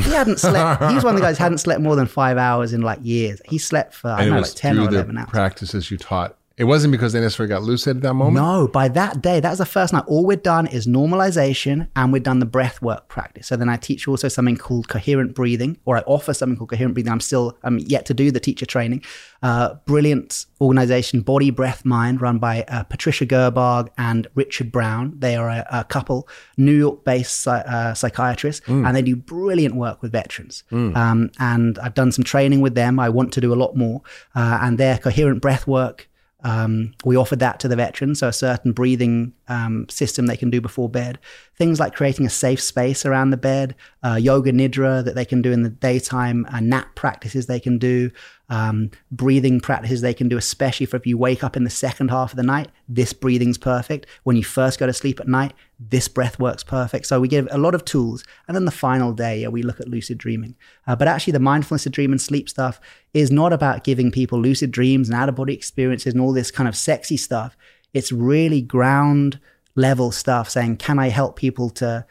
he 0.03 0.09
hadn't 0.11 0.39
slept. 0.39 0.83
he 0.89 0.95
was 0.95 1.03
one 1.03 1.15
of 1.15 1.19
the 1.19 1.25
guys 1.25 1.37
who 1.37 1.43
hadn't 1.43 1.59
slept 1.59 1.81
more 1.81 1.95
than 1.95 2.05
five 2.05 2.37
hours 2.37 2.73
in 2.73 2.81
like 2.81 2.99
years. 3.01 3.41
He 3.45 3.57
slept 3.57 3.93
for, 3.93 4.09
I 4.09 4.25
don't 4.25 4.35
know, 4.35 4.41
like 4.41 4.53
10 4.53 4.79
or 4.79 4.89
11 4.89 5.17
hours. 5.17 5.29
practices 5.29 5.89
you 5.91 5.97
taught 5.97 6.37
it 6.57 6.63
wasn't 6.63 6.93
because 6.93 7.11
they 7.11 7.19
necessarily 7.19 7.49
got 7.49 7.63
lucid 7.63 7.97
at 7.97 8.03
that 8.03 8.13
moment? 8.13 8.35
No, 8.35 8.69
by 8.69 8.87
that 8.87 9.21
day, 9.21 9.41
that 9.41 9.49
was 9.49 9.59
the 9.59 9.65
first 9.65 9.91
night. 9.91 10.05
All 10.07 10.25
we'd 10.25 10.41
done 10.41 10.67
is 10.67 10.87
normalization 10.87 11.89
and 11.97 12.13
we'd 12.13 12.23
done 12.23 12.39
the 12.39 12.45
breath 12.45 12.81
work 12.81 13.09
practice. 13.09 13.47
So 13.47 13.57
then 13.57 13.67
I 13.67 13.75
teach 13.75 14.07
also 14.07 14.29
something 14.29 14.55
called 14.55 14.87
coherent 14.87 15.35
breathing, 15.35 15.77
or 15.83 15.97
I 15.97 16.01
offer 16.01 16.33
something 16.33 16.57
called 16.57 16.69
coherent 16.69 16.93
breathing. 16.93 17.11
I'm 17.11 17.19
still 17.19 17.57
I'm 17.63 17.79
yet 17.79 18.05
to 18.05 18.13
do 18.13 18.31
the 18.31 18.39
teacher 18.39 18.65
training. 18.65 19.03
Uh, 19.43 19.73
brilliant 19.85 20.45
organization, 20.61 21.19
Body 21.21 21.49
Breath 21.49 21.83
Mind, 21.83 22.21
run 22.21 22.39
by 22.39 22.63
uh, 22.69 22.83
Patricia 22.83 23.25
Gerbarg 23.25 23.89
and 23.97 24.27
Richard 24.33 24.71
Brown. 24.71 25.13
They 25.19 25.35
are 25.35 25.49
a, 25.49 25.67
a 25.69 25.83
couple, 25.83 26.27
New 26.55 26.71
York 26.71 27.03
based 27.03 27.45
uh, 27.49 27.93
psychiatrists, 27.93 28.65
mm. 28.65 28.87
and 28.87 28.95
they 28.95 29.01
do 29.01 29.17
brilliant 29.17 29.75
work 29.75 30.01
with 30.01 30.13
veterans. 30.13 30.63
Mm. 30.71 30.95
Um, 30.95 31.31
and 31.37 31.77
I've 31.79 31.95
done 31.95 32.13
some 32.13 32.23
training 32.23 32.61
with 32.61 32.75
them. 32.75 32.97
I 32.97 33.09
want 33.09 33.33
to 33.33 33.41
do 33.41 33.53
a 33.53 33.55
lot 33.55 33.75
more. 33.75 34.03
Uh, 34.33 34.59
and 34.61 34.77
their 34.77 34.97
coherent 34.97 35.41
breath 35.41 35.67
work 35.67 36.07
um, 36.45 36.93
we 37.03 37.15
offered 37.15 37.39
that 37.39 37.59
to 37.61 37.67
the 37.67 37.75
veterans, 37.75 38.19
so 38.19 38.27
a 38.27 38.33
certain 38.33 38.71
breathing 38.71 39.33
um, 39.47 39.87
system 39.89 40.27
they 40.27 40.37
can 40.37 40.51
do 40.51 40.61
before 40.61 40.87
bed. 40.87 41.17
Things 41.57 41.79
like 41.79 41.95
creating 41.95 42.27
a 42.27 42.29
safe 42.29 42.61
space 42.61 43.03
around 43.03 43.31
the 43.31 43.37
bed, 43.37 43.73
uh, 44.03 44.13
yoga 44.13 44.51
nidra 44.51 45.03
that 45.03 45.15
they 45.15 45.25
can 45.25 45.41
do 45.41 45.51
in 45.51 45.63
the 45.63 45.71
daytime, 45.71 46.45
uh, 46.53 46.59
nap 46.59 46.93
practices 46.93 47.47
they 47.47 47.59
can 47.59 47.79
do, 47.79 48.11
um, 48.49 48.91
breathing 49.11 49.59
practices 49.59 50.01
they 50.01 50.13
can 50.13 50.29
do, 50.29 50.37
especially 50.37 50.85
for 50.85 50.97
if 50.97 51.07
you 51.07 51.17
wake 51.17 51.43
up 51.43 51.57
in 51.57 51.63
the 51.63 51.69
second 51.69 52.09
half 52.09 52.31
of 52.31 52.37
the 52.37 52.43
night. 52.43 52.69
This 52.87 53.13
breathing's 53.13 53.57
perfect. 53.57 54.05
When 54.23 54.35
you 54.35 54.43
first 54.43 54.79
go 54.79 54.85
to 54.85 54.93
sleep 54.93 55.19
at 55.19 55.27
night, 55.27 55.53
this 55.79 56.07
breath 56.07 56.39
works 56.39 56.63
perfect. 56.63 57.07
So 57.07 57.19
we 57.19 57.27
give 57.27 57.47
a 57.51 57.57
lot 57.57 57.75
of 57.75 57.85
tools. 57.85 58.23
And 58.47 58.55
then 58.55 58.65
the 58.65 58.71
final 58.71 59.13
day, 59.13 59.41
yeah, 59.41 59.47
we 59.47 59.63
look 59.63 59.79
at 59.79 59.87
lucid 59.87 60.17
dreaming. 60.17 60.55
Uh, 60.85 60.95
but 60.95 61.07
actually, 61.07 61.33
the 61.33 61.39
mindfulness 61.39 61.85
of 61.85 61.91
dream 61.91 62.11
and 62.11 62.21
sleep 62.21 62.47
stuff 62.49 62.79
is 63.13 63.31
not 63.31 63.51
about 63.51 63.83
giving 63.83 64.11
people 64.11 64.39
lucid 64.39 64.71
dreams 64.71 65.09
and 65.09 65.17
out 65.17 65.29
of 65.29 65.35
body 65.35 65.53
experiences 65.53 66.13
and 66.13 66.21
all 66.21 66.33
this 66.33 66.51
kind 66.51 66.69
of 66.69 66.75
sexy 66.75 67.17
stuff. 67.17 67.57
It's 67.93 68.11
really 68.11 68.61
ground 68.61 69.39
level 69.75 70.11
stuff 70.11 70.49
saying, 70.49 70.77
can 70.77 70.99
I 70.99 71.09
help 71.09 71.35
people 71.35 71.69
to 71.71 72.05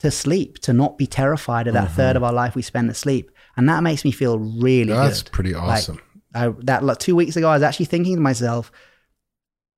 to 0.00 0.12
sleep, 0.12 0.60
to 0.60 0.72
not 0.72 0.96
be 0.96 1.08
terrified 1.08 1.66
of 1.66 1.74
that 1.74 1.86
mm-hmm. 1.86 1.96
third 1.96 2.14
of 2.14 2.22
our 2.22 2.32
life 2.32 2.54
we 2.54 2.62
spend 2.62 2.88
asleep? 2.88 3.32
And 3.58 3.68
that 3.68 3.82
makes 3.82 4.04
me 4.04 4.12
feel 4.12 4.38
really 4.38 4.92
That's 4.92 5.22
good. 5.22 5.32
pretty 5.32 5.52
awesome. 5.52 5.96
Like, 5.96 6.04
I, 6.34 6.54
that 6.60 6.84
like, 6.84 6.98
two 6.98 7.16
weeks 7.16 7.36
ago, 7.36 7.50
I 7.50 7.54
was 7.54 7.62
actually 7.64 7.86
thinking 7.86 8.14
to 8.14 8.22
myself, 8.22 8.70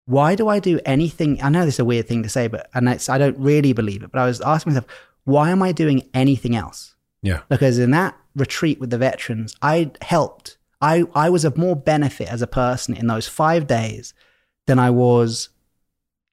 why 0.05 0.35
do 0.35 0.49
I 0.49 0.59
do 0.59 0.79
anything? 0.85 1.43
I 1.43 1.49
know 1.49 1.65
this 1.65 1.77
is 1.77 1.81
a 1.81 1.85
weird 1.85 2.07
thing 2.07 2.23
to 2.23 2.29
say, 2.29 2.47
but 2.47 2.69
and 2.75 2.89
it's, 2.91 3.09
I 3.09 3.17
don't 3.17 3.39
really 3.39 3.73
believe 3.73 4.03
it, 4.03 4.13
but 4.13 4.21
I 4.21 4.27
was 4.27 4.43
asking 4.43 4.75
myself, 4.75 4.87
why 5.25 5.51
am 5.51 5.63
I 5.63 5.73
doing 5.73 6.09
anything 6.13 6.55
else? 6.55 6.95
Yeah. 7.23 7.41
Because 7.49 7.79
in 7.79 7.91
that 7.93 8.17
retreat 8.37 8.79
with 8.81 8.91
the 8.91 8.99
veterans, 8.99 9.57
I 9.63 9.93
helped. 10.03 10.59
I, 10.83 11.05
I 11.15 11.31
was 11.31 11.47
of 11.47 11.57
more 11.57 11.77
benefit 11.77 12.29
as 12.29 12.43
a 12.43 12.47
person 12.47 12.95
in 12.95 13.07
those 13.07 13.29
five 13.29 13.67
days 13.67 14.13
than 14.67 14.79
I 14.79 14.91
was 14.91 15.49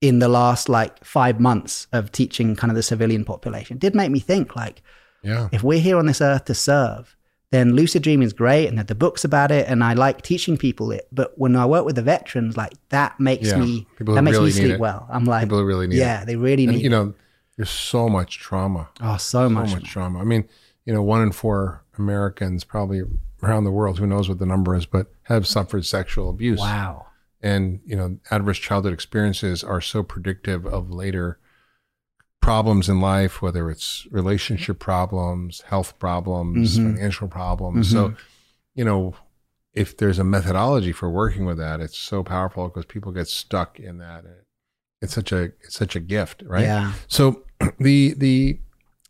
in 0.02 0.20
the 0.20 0.28
last 0.28 0.68
like 0.68 1.04
five 1.04 1.39
months 1.39 1.88
of 1.93 2.12
teaching 2.12 2.58
kind 2.58 2.72
of 2.72 2.76
the 2.76 2.84
civilian 2.84 3.24
population. 3.24 3.78
It 3.78 3.82
did 3.82 3.95
make 3.95 4.12
me 4.12 4.20
think 4.20 4.56
like, 4.56 4.82
yeah. 5.24 5.48
if 5.54 5.64
we're 5.64 5.80
here 5.80 5.98
on 5.98 6.08
this 6.08 6.22
earth 6.22 6.45
to 6.45 6.54
serve, 6.54 7.16
then 7.52 7.74
lucid 7.74 8.04
dreaming 8.04 8.26
is 8.26 8.34
great 8.34 8.68
and 8.68 8.78
that 8.78 8.88
the 8.88 8.95
books 8.95 9.24
about 9.24 9.52
it 9.52 9.68
and 9.68 9.84
I 9.84 9.93
like 9.93 10.22
teaching 10.22 10.58
people 10.58 10.91
it. 10.91 11.08
But 11.12 11.38
when 11.38 11.56
I 11.56 11.66
work 11.66 11.86
with 11.86 11.95
the 11.95 12.02
veterans, 12.02 12.58
like 12.58 12.74
that 12.89 13.20
makes 13.20 13.48
yeah. 13.48 13.58
me 13.58 13.88
that 14.00 14.22
makes 14.22 14.38
really 14.38 14.48
me 14.48 14.52
sleep 14.52 14.80
well. 14.80 15.08
I'm 15.10 15.26
like 15.26 15.43
people 15.43 15.64
really 15.64 15.88
need 15.88 15.98
yeah, 15.98 16.22
it. 16.22 16.26
they 16.26 16.36
really 16.36 16.66
and, 16.66 16.76
need 16.76 16.84
you 16.84 16.89
know, 16.89 17.14
there's 17.56 17.70
so 17.70 18.10
much 18.10 18.39
trauma. 18.39 18.89
Oh, 19.02 19.18
so, 19.18 19.45
so 19.45 19.50
much. 19.50 19.72
much 19.72 19.84
trauma. 19.86 20.20
I 20.20 20.24
mean, 20.24 20.48
you 20.86 20.93
know, 20.93 21.02
one 21.02 21.22
in 21.22 21.32
four 21.32 21.84
Americans 21.98 22.64
probably 22.64 23.04
around 23.41 23.64
the 23.64 23.72
world, 23.72 24.00
who 24.00 24.08
knows 24.08 24.28
what 24.28 24.39
the 24.39 24.45
number 24.45 24.76
is, 24.76 24.86
but 24.86 25.08
have 25.24 25.48
suffered 25.48 25.86
sexual 25.86 26.30
abuse. 26.30 26.60
Wow. 26.60 27.06
and 27.41 27.80
you 27.86 27.95
know 27.95 28.18
adverse 28.32 28.58
childhood 28.58 28.93
experiences 28.93 29.64
are 29.64 29.80
so 29.80 30.04
predictive 30.04 30.66
of 30.66 30.89
later 30.89 31.39
problems 32.42 32.88
in 32.88 33.00
life 33.02 33.42
whether 33.42 33.70
it's 33.70 34.08
relationship 34.12 34.80
problems 34.80 35.62
health 35.68 35.98
problems 36.00 36.78
Mhm. 36.80 36.94
financial 36.94 37.28
problems 37.28 37.90
so 37.92 38.14
you 38.76 38.86
know 38.86 39.16
if 39.74 39.98
there's 39.98 40.18
a 40.20 40.24
methodology 40.24 40.92
for 40.92 41.10
working 41.10 41.46
with 41.46 41.58
that 41.58 41.82
it's 41.82 41.98
so 41.98 42.24
powerful 42.24 42.68
because 42.68 42.86
people 42.86 43.12
get 43.12 43.28
stuck 43.28 43.80
in 43.80 43.98
that 43.98 44.24
it's 45.02 45.14
such 45.14 45.32
a 45.32 45.44
it's 45.62 45.76
such 45.76 45.96
a 45.96 46.00
gift 46.00 46.42
right 46.46 46.64
Yeah. 46.64 46.94
so 47.08 47.44
the, 47.80 48.14
the 48.14 48.60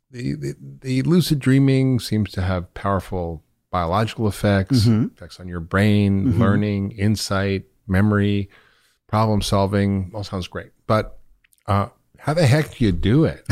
the 0.09 0.33
the 0.35 0.55
the 0.81 1.01
lucid 1.03 1.39
dreaming 1.39 1.99
seems 1.99 2.31
to 2.31 2.41
have 2.41 2.73
powerful 2.73 3.43
biological 3.69 4.27
effects, 4.29 4.85
Mhm. 4.85 5.11
effects 5.11 5.39
on 5.41 5.47
your 5.49 5.59
brain, 5.59 6.25
Mhm. 6.31 6.39
learning, 6.39 6.91
insight, 6.91 7.65
memory, 7.85 8.49
problem 9.07 9.41
solving. 9.41 10.09
All 10.13 10.23
sounds 10.23 10.47
great, 10.47 10.71
but 10.87 11.19
uh, 11.67 11.89
how 12.19 12.33
the 12.33 12.45
heck 12.45 12.75
do 12.75 12.85
you 12.85 12.91
do 12.91 13.23
it? 13.25 13.45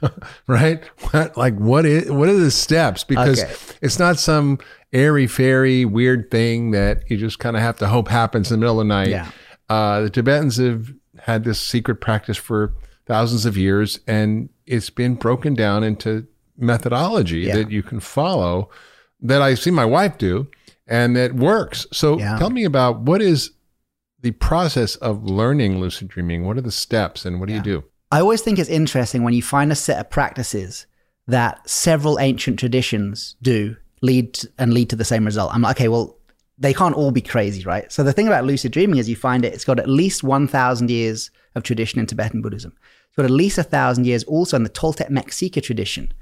right? 0.46 0.82
What 1.10 1.36
like 1.36 1.54
what 1.56 1.84
is 1.86 2.10
what 2.10 2.28
are 2.28 2.36
the 2.36 2.50
steps? 2.50 3.04
Because 3.04 3.42
Okay. 3.42 3.52
it's 3.82 3.98
not 3.98 4.18
some 4.18 4.58
airy 4.92 5.26
fairy 5.26 5.84
weird 5.84 6.30
thing 6.30 6.72
that 6.72 7.08
you 7.10 7.16
just 7.16 7.38
kind 7.38 7.56
of 7.56 7.62
have 7.62 7.76
to 7.78 7.86
hope 7.88 8.08
happens 8.08 8.50
in 8.50 8.58
the 8.58 8.64
middle 8.64 8.80
of 8.80 8.86
the 8.86 8.92
night. 8.94 9.08
Yeah. 9.08 9.30
Uh, 9.68 10.00
the 10.02 10.10
Tibetans 10.10 10.56
have 10.56 10.92
had 11.20 11.44
this 11.44 11.60
secret 11.60 11.96
practice 12.00 12.36
for 12.36 12.74
thousands 13.06 13.46
of 13.46 13.56
years, 13.56 14.00
and 14.06 14.48
it's 14.66 14.90
been 14.90 15.14
broken 15.14 15.54
down 15.54 15.84
into 15.84 16.26
methodology 16.56 17.40
Yeah. 17.40 17.56
that 17.56 17.70
you 17.70 17.82
can 17.82 18.00
follow 18.00 18.68
that 19.20 19.42
I 19.42 19.54
see 19.54 19.70
my 19.70 19.84
wife 19.84 20.18
do, 20.18 20.48
and 20.86 21.14
that 21.16 21.34
works. 21.34 21.86
So 21.92 22.18
Yeah. 22.18 22.38
tell 22.38 22.50
me 22.50 22.64
about 22.64 23.00
what 23.00 23.20
is 23.22 23.52
the 24.22 24.32
process 24.32 24.96
of 24.96 25.24
learning 25.24 25.80
lucid 25.80 26.08
dreaming? 26.08 26.44
What 26.44 26.56
are 26.58 26.62
the 26.62 26.70
steps, 26.72 27.24
and 27.24 27.38
what 27.38 27.48
do 27.48 27.54
you 27.54 27.60
do? 27.62 27.84
I 28.10 28.20
always 28.20 28.42
think 28.42 28.58
it's 28.58 28.68
interesting 28.68 29.22
when 29.22 29.34
you 29.34 29.42
find 29.42 29.70
a 29.70 29.76
set 29.76 30.00
of 30.00 30.10
practices 30.10 30.86
that 31.28 31.68
several 31.68 32.18
ancient 32.18 32.58
traditions 32.58 33.36
do 33.40 33.76
lead 34.02 34.34
to, 34.34 34.48
and 34.58 34.74
lead 34.74 34.90
to 34.90 34.96
the 34.96 35.04
same 35.04 35.24
result. 35.24 35.54
I'm 35.54 35.62
like, 35.62 35.76
okay, 35.76 35.88
well, 35.88 36.16
they 36.58 36.74
can't 36.74 36.94
all 36.94 37.12
be 37.12 37.20
crazy, 37.20 37.62
right? 37.64 37.90
So 37.90 38.02
the 38.02 38.12
thing 38.12 38.26
about 38.26 38.44
lucid 38.44 38.72
dreaming 38.72 38.98
is 38.98 39.08
you 39.08 39.16
find 39.16 39.44
it, 39.44 39.54
it's 39.54 39.64
got 39.64 39.78
at 39.78 39.88
least 39.88 40.24
1,000 40.24 40.90
years 40.90 41.30
of 41.54 41.62
tradition 41.62 42.00
in 42.00 42.06
Tibetan 42.06 42.42
Buddhism. 42.42 42.72
It's 43.08 43.16
got 43.16 43.24
at 43.24 43.30
least 43.30 43.58
a 43.58 43.62
thousand 43.62 44.06
years 44.06 44.24
also 44.24 44.56
in 44.56 44.64
the 44.64 44.70
Toltec 44.70 45.08
Mexica 45.08 45.62
tradition. 45.62 46.12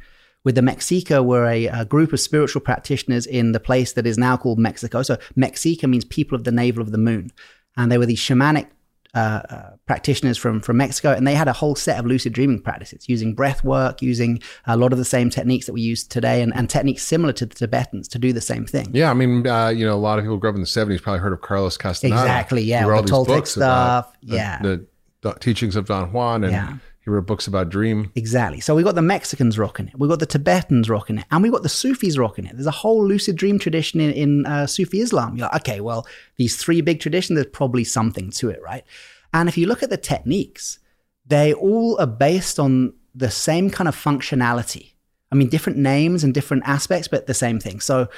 With 0.45 0.55
the 0.55 0.61
Mexica 0.61 1.25
were 1.25 1.47
a, 1.47 1.67
a 1.67 1.85
group 1.85 2.13
of 2.13 2.21
spiritual 2.21 2.61
practitioners 2.61 3.27
in 3.27 3.53
the 3.53 3.61
place 3.61 3.93
that 3.95 4.07
is 4.07 4.17
now 4.17 4.37
called 4.37 4.59
Mexico. 4.59 5.03
So 5.03 5.17
Mexica 5.37 5.89
means 5.89 6.05
people 6.05 6.37
of 6.37 6.45
the 6.45 6.53
navel 6.53 6.83
of 6.83 6.93
the 6.93 6.99
moon. 6.99 7.33
And 7.77 7.91
they 7.91 7.99
were 7.99 8.07
these 8.07 8.21
shamanic 8.21 8.69
uh, 9.15 9.19
uh, 9.49 9.71
practitioners 9.87 10.37
from 10.37 10.61
from 10.61 10.77
Mexico, 10.77 11.13
and 11.13 11.27
they 11.27 11.35
had 11.35 11.49
a 11.49 11.53
whole 11.53 11.75
set 11.75 11.99
of 11.99 12.07
lucid 12.07 12.33
dreaming 12.33 12.61
practices 12.61 13.09
using 13.09 13.35
breath 13.35 13.65
work, 13.65 14.03
using 14.03 14.41
a 14.67 14.77
lot 14.77 14.93
of 14.93 14.99
the 14.99 15.05
same 15.05 15.31
techniques 15.31 15.67
that 15.67 15.73
we 15.73 15.81
use 15.81 16.05
today, 16.07 16.43
and, 16.43 16.55
and 16.55 16.69
techniques 16.69 17.03
similar 17.03 17.33
to 17.33 17.47
the 17.47 17.55
Tibetans 17.55 18.07
to 18.09 18.19
do 18.19 18.33
the 18.33 18.41
same 18.41 18.67
thing. 18.67 18.89
Yeah, 18.93 19.11
I 19.11 19.15
mean, 19.15 19.47
uh, 19.47 19.69
you 19.69 19.87
know, 19.87 19.95
a 19.95 19.97
lot 19.97 20.19
of 20.19 20.25
people 20.25 20.37
grew 20.37 20.51
up 20.51 20.57
in 20.57 20.61
the 20.61 20.67
'70s 20.67 21.01
probably 21.01 21.21
heard 21.21 21.33
of 21.33 21.41
Carlos 21.41 21.77
Castaneda. 21.77 22.21
Exactly, 22.21 22.63
yeah, 22.63 22.85
all 22.85 22.97
the 22.97 23.03
these 23.03 23.11
Toltec 23.11 23.27
books 23.27 23.51
stuff, 23.53 24.13
the- 24.23 24.37
yeah. 24.37 24.63
the, 24.63 24.87
the 25.23 25.33
teachings 25.35 25.75
of 25.75 25.87
Don 25.87 26.13
Juan, 26.13 26.45
and 26.45 26.53
Yeah. 26.53 26.77
He 27.09 27.15
wrote 27.15 27.27
books 27.27 27.47
about 27.47 27.69
dream. 27.69 28.13
Exactly. 28.15 28.61
So 28.61 28.75
we 28.75 28.83
got 28.83 28.95
the 28.95 29.03
Mexicans 29.03 29.59
rocking 29.59 29.89
it, 29.89 29.99
we 29.99 30.09
got 30.09 30.21
the 30.21 30.27
Tibetans 30.27 30.89
rocking 30.89 31.19
it, 31.19 31.25
and 31.31 31.43
we 31.43 31.51
got 31.51 31.63
the 31.63 31.69
Sufis 31.69 32.19
rocking 32.19 32.47
it. 32.47 32.55
There's 32.55 32.67
a 32.67 32.71
whole 32.71 33.07
lucid 33.07 33.37
dream 33.37 33.59
tradition 33.59 34.01
in, 34.01 34.13
in 34.13 34.47
uh, 34.47 34.67
Sufi 34.67 35.01
Islam. 35.01 35.37
You're 35.37 35.49
like, 35.49 35.63
okay, 35.63 35.81
well, 35.81 36.07
these 36.37 36.57
three 36.57 36.81
big 36.81 37.01
traditions, 37.01 37.37
there's 37.37 37.47
probably 37.53 37.85
something 37.85 38.31
to 38.33 38.51
it, 38.51 38.61
right? 38.63 38.85
And 39.33 39.49
if 39.49 39.59
you 39.59 39.67
look 39.67 39.83
at 39.83 39.91
the 39.91 39.97
techniques, 39.97 40.79
they 41.27 41.53
all 41.53 41.99
are 42.01 42.07
based 42.07 42.59
on 42.59 42.95
the 43.15 43.31
same 43.31 43.71
kind 43.71 43.89
of 43.89 43.97
functionality. 43.97 44.93
I 45.31 45.35
mean, 45.35 45.49
different 45.49 45.79
names 45.79 46.25
and 46.25 46.33
different 46.33 46.63
aspects, 46.67 47.09
but 47.09 47.27
the 47.27 47.35
same 47.35 47.61
thing. 47.61 47.81
So 47.81 48.09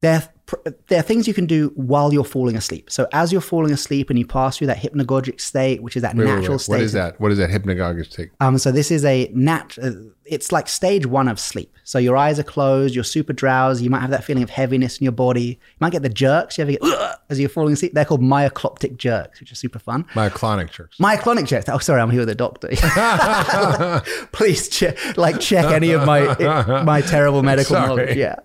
there, 0.00 0.28
there 0.86 0.98
are 1.00 1.02
things 1.02 1.28
you 1.28 1.34
can 1.34 1.46
do 1.46 1.72
while 1.74 2.12
you're 2.12 2.24
falling 2.24 2.56
asleep. 2.56 2.90
So 2.90 3.06
as 3.12 3.32
you're 3.32 3.40
falling 3.40 3.72
asleep 3.72 4.10
and 4.10 4.18
you 4.18 4.26
pass 4.26 4.58
through 4.58 4.68
that 4.68 4.78
hypnagogic 4.78 5.40
state, 5.40 5.82
which 5.82 5.96
is 5.96 6.02
that 6.02 6.14
Wait, 6.16 6.26
wait, 6.26 6.34
natural 6.34 6.52
wait. 6.54 6.60
state. 6.60 6.72
What 6.72 6.80
is 6.82 6.92
that? 6.92 7.20
What 7.20 7.32
is 7.32 7.38
that 7.38 7.50
hypnagogic 7.50 8.06
state? 8.12 8.30
um, 8.40 8.58
so 8.58 8.72
this 8.72 8.90
is 8.90 9.04
a 9.04 9.30
nat. 9.34 9.78
Uh, 9.82 9.90
it's 10.28 10.52
like 10.52 10.68
stage 10.68 11.06
one 11.06 11.28
of 11.28 11.38
sleep. 11.40 11.74
So 11.84 11.98
your 11.98 12.16
eyes 12.16 12.38
are 12.38 12.44
closed. 12.44 12.94
You're 12.94 13.04
super 13.04 13.32
drowsy. 13.32 13.84
You 13.84 13.90
might 13.90 14.00
have 14.00 14.10
that 14.10 14.22
feeling 14.22 14.42
of 14.42 14.50
heaviness 14.50 14.98
in 14.98 15.04
your 15.04 15.12
body. 15.12 15.42
You 15.42 15.56
might 15.80 15.92
get 15.92 16.02
the 16.02 16.10
jerks. 16.10 16.58
You 16.58 16.62
ever 16.62 16.72
get 16.72 16.82
"Ugh," 16.82 17.18
as 17.30 17.40
you're 17.40 17.48
falling 17.48 17.72
asleep? 17.72 17.94
They're 17.94 18.04
called 18.04 18.20
myocloptic 18.20 18.98
jerks, 18.98 19.40
which 19.40 19.50
are 19.50 19.54
super 19.54 19.78
fun. 19.78 20.04
Myoclonic 20.14 20.70
jerks. 20.70 20.98
Myoclonic 20.98 21.46
jerks. 21.46 21.68
Oh, 21.68 21.78
sorry, 21.78 22.00
I'm 22.02 22.10
here 22.10 22.20
with 22.20 22.28
a 22.28 22.34
doctor. 22.34 22.68
Please 24.32 24.68
check, 24.68 24.98
like 25.16 25.40
check 25.40 25.64
any 25.72 25.92
of 25.92 26.04
my 26.04 26.82
my 26.82 27.00
terrible 27.00 27.42
medical 27.42 27.76
Sorry. 27.76 27.86
knowledge. 27.86 28.16
Yeah. 28.16 28.36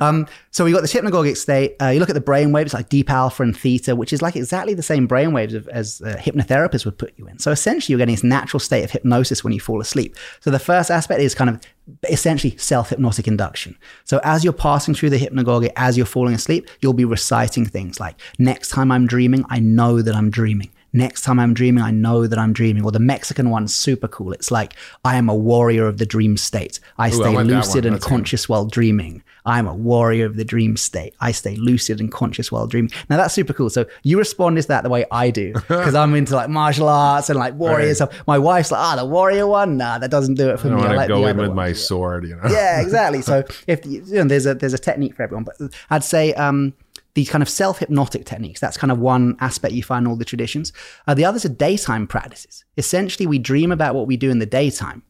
Um, 0.00 0.26
so 0.50 0.64
we 0.64 0.70
got 0.70 0.82
this 0.82 0.92
hypnagogic 0.94 1.36
state. 1.36 1.74
Uh, 1.82 1.88
you 1.88 1.98
look 1.98 2.10
at 2.10 2.14
the 2.14 2.20
brain 2.20 2.52
waves 2.52 2.72
like 2.72 2.88
deep 2.88 3.10
alpha 3.10 3.42
and 3.42 3.56
theta, 3.56 3.96
which 3.96 4.12
is 4.12 4.22
like 4.22 4.36
exactly 4.36 4.72
the 4.74 4.84
same 4.84 5.08
brain 5.08 5.32
waves 5.32 5.52
of, 5.52 5.66
as 5.68 6.00
uh, 6.02 6.14
hypnotherapists 6.16 6.84
would 6.84 6.96
put 6.96 7.12
you 7.16 7.26
in. 7.26 7.40
So 7.40 7.50
essentially, 7.50 7.92
you're 7.92 7.98
getting 7.98 8.14
this 8.14 8.22
natural 8.22 8.60
state 8.60 8.84
of 8.84 8.92
hypnosis 8.92 9.42
when 9.42 9.52
you 9.52 9.58
fall 9.58 9.80
asleep. 9.80 10.16
So 10.40 10.52
the 10.52 10.60
first 10.60 10.92
aspect 10.92 11.20
is 11.24 11.34
kind 11.34 11.50
of 11.50 11.60
essentially 12.08 12.56
self 12.56 12.90
hypnotic 12.90 13.28
induction. 13.28 13.76
So 14.04 14.20
as 14.24 14.44
you're 14.44 14.52
passing 14.52 14.94
through 14.94 15.10
the 15.10 15.18
hypnagogic, 15.18 15.72
as 15.76 15.96
you're 15.96 16.06
falling 16.06 16.34
asleep, 16.34 16.68
you'll 16.80 16.92
be 16.92 17.04
reciting 17.04 17.66
things 17.66 18.00
like, 18.00 18.20
"Next 18.38 18.68
time 18.70 18.90
I'm 18.92 19.06
dreaming, 19.06 19.44
I 19.48 19.58
know 19.58 20.02
that 20.02 20.14
I'm 20.14 20.30
dreaming." 20.30 20.70
Next 20.94 21.22
time 21.22 21.40
I'm 21.40 21.54
dreaming, 21.54 21.82
I 21.82 21.90
know 21.90 22.28
that 22.28 22.38
I'm 22.38 22.52
dreaming. 22.52 22.84
Or 22.84 22.92
the 22.92 23.00
Mexican 23.00 23.50
one's 23.50 23.74
super 23.74 24.06
cool. 24.06 24.32
It's 24.32 24.52
like, 24.52 24.74
I 25.04 25.16
am 25.16 25.28
a 25.28 25.34
warrior 25.34 25.88
of 25.88 25.98
the 25.98 26.06
dream 26.06 26.36
state. 26.36 26.78
I 26.98 27.06
I 27.06 27.10
stay 27.10 27.34
that 27.34 27.44
lucid 27.44 27.84
one. 27.84 27.94
and 27.94 28.02
conscious 28.02 28.48
while 28.48 28.64
dreaming. 28.64 29.22
I'm 29.44 29.66
a 29.66 29.74
warrior 29.74 30.24
of 30.24 30.36
the 30.36 30.44
dream 30.44 30.76
state. 30.76 31.14
I 31.20 31.32
stay 31.32 31.56
lucid 31.56 32.00
and 32.00 32.10
conscious 32.12 32.52
while 32.52 32.68
dreaming. 32.68 32.92
Now 33.10 33.16
that's 33.16 33.34
super 33.34 33.52
cool. 33.52 33.70
So 33.70 33.86
you 34.04 34.18
respond 34.18 34.56
is 34.56 34.66
that 34.66 34.84
the 34.84 34.88
way 34.88 35.04
I 35.10 35.30
do 35.30 35.52
because 35.68 35.94
I'm 35.96 36.14
into 36.14 36.34
like 36.36 36.48
martial 36.48 36.88
arts 36.88 37.28
and 37.28 37.38
like 37.38 37.54
warriors. 37.54 37.98
So 37.98 38.08
my 38.28 38.38
wife's 38.38 38.70
like, 38.70 38.80
ah, 38.80 38.96
the 38.96 39.04
warrior 39.04 39.48
one. 39.48 39.76
Nah, 39.76 39.98
that 39.98 40.12
doesn't 40.12 40.36
do 40.36 40.48
it 40.50 40.60
for 40.60 40.68
I 40.68 40.76
me. 40.76 40.82
I 40.82 40.94
like 40.94 41.08
go 41.08 41.26
in 41.26 41.36
with 41.36 41.48
ones. 41.48 41.56
my 41.56 41.72
sword, 41.72 42.24
you 42.24 42.36
know. 42.36 42.48
yeah, 42.48 42.80
exactly. 42.80 43.20
So 43.20 43.42
if 43.66 43.84
you 43.84 44.00
know, 44.02 44.24
there's 44.24 44.46
a 44.46 44.54
there's 44.54 44.74
a 44.74 44.78
technique 44.78 45.16
for 45.16 45.24
everyone, 45.24 45.44
but 45.44 45.56
I'd 45.90 46.04
say 46.04 46.32
um, 46.34 46.72
these 47.14 47.30
kind 47.30 47.42
of 47.42 47.48
self 47.48 47.78
hypnotic 47.78 48.24
techniques. 48.24 48.60
That's 48.60 48.76
kind 48.76 48.92
of 48.92 48.98
one 48.98 49.36
aspect 49.40 49.74
you 49.74 49.82
find 49.82 50.04
in 50.04 50.10
all 50.10 50.16
the 50.16 50.24
traditions. 50.24 50.72
Uh, 51.06 51.14
the 51.14 51.24
others 51.24 51.44
are 51.44 51.50
daytime 51.50 52.06
practices. 52.06 52.64
Essentially, 52.76 53.26
we 53.26 53.38
dream 53.38 53.72
about 53.72 53.94
what 53.94 54.06
we 54.06 54.16
do 54.16 54.30
in 54.30 54.38
the 54.38 54.46
daytime 54.46 55.02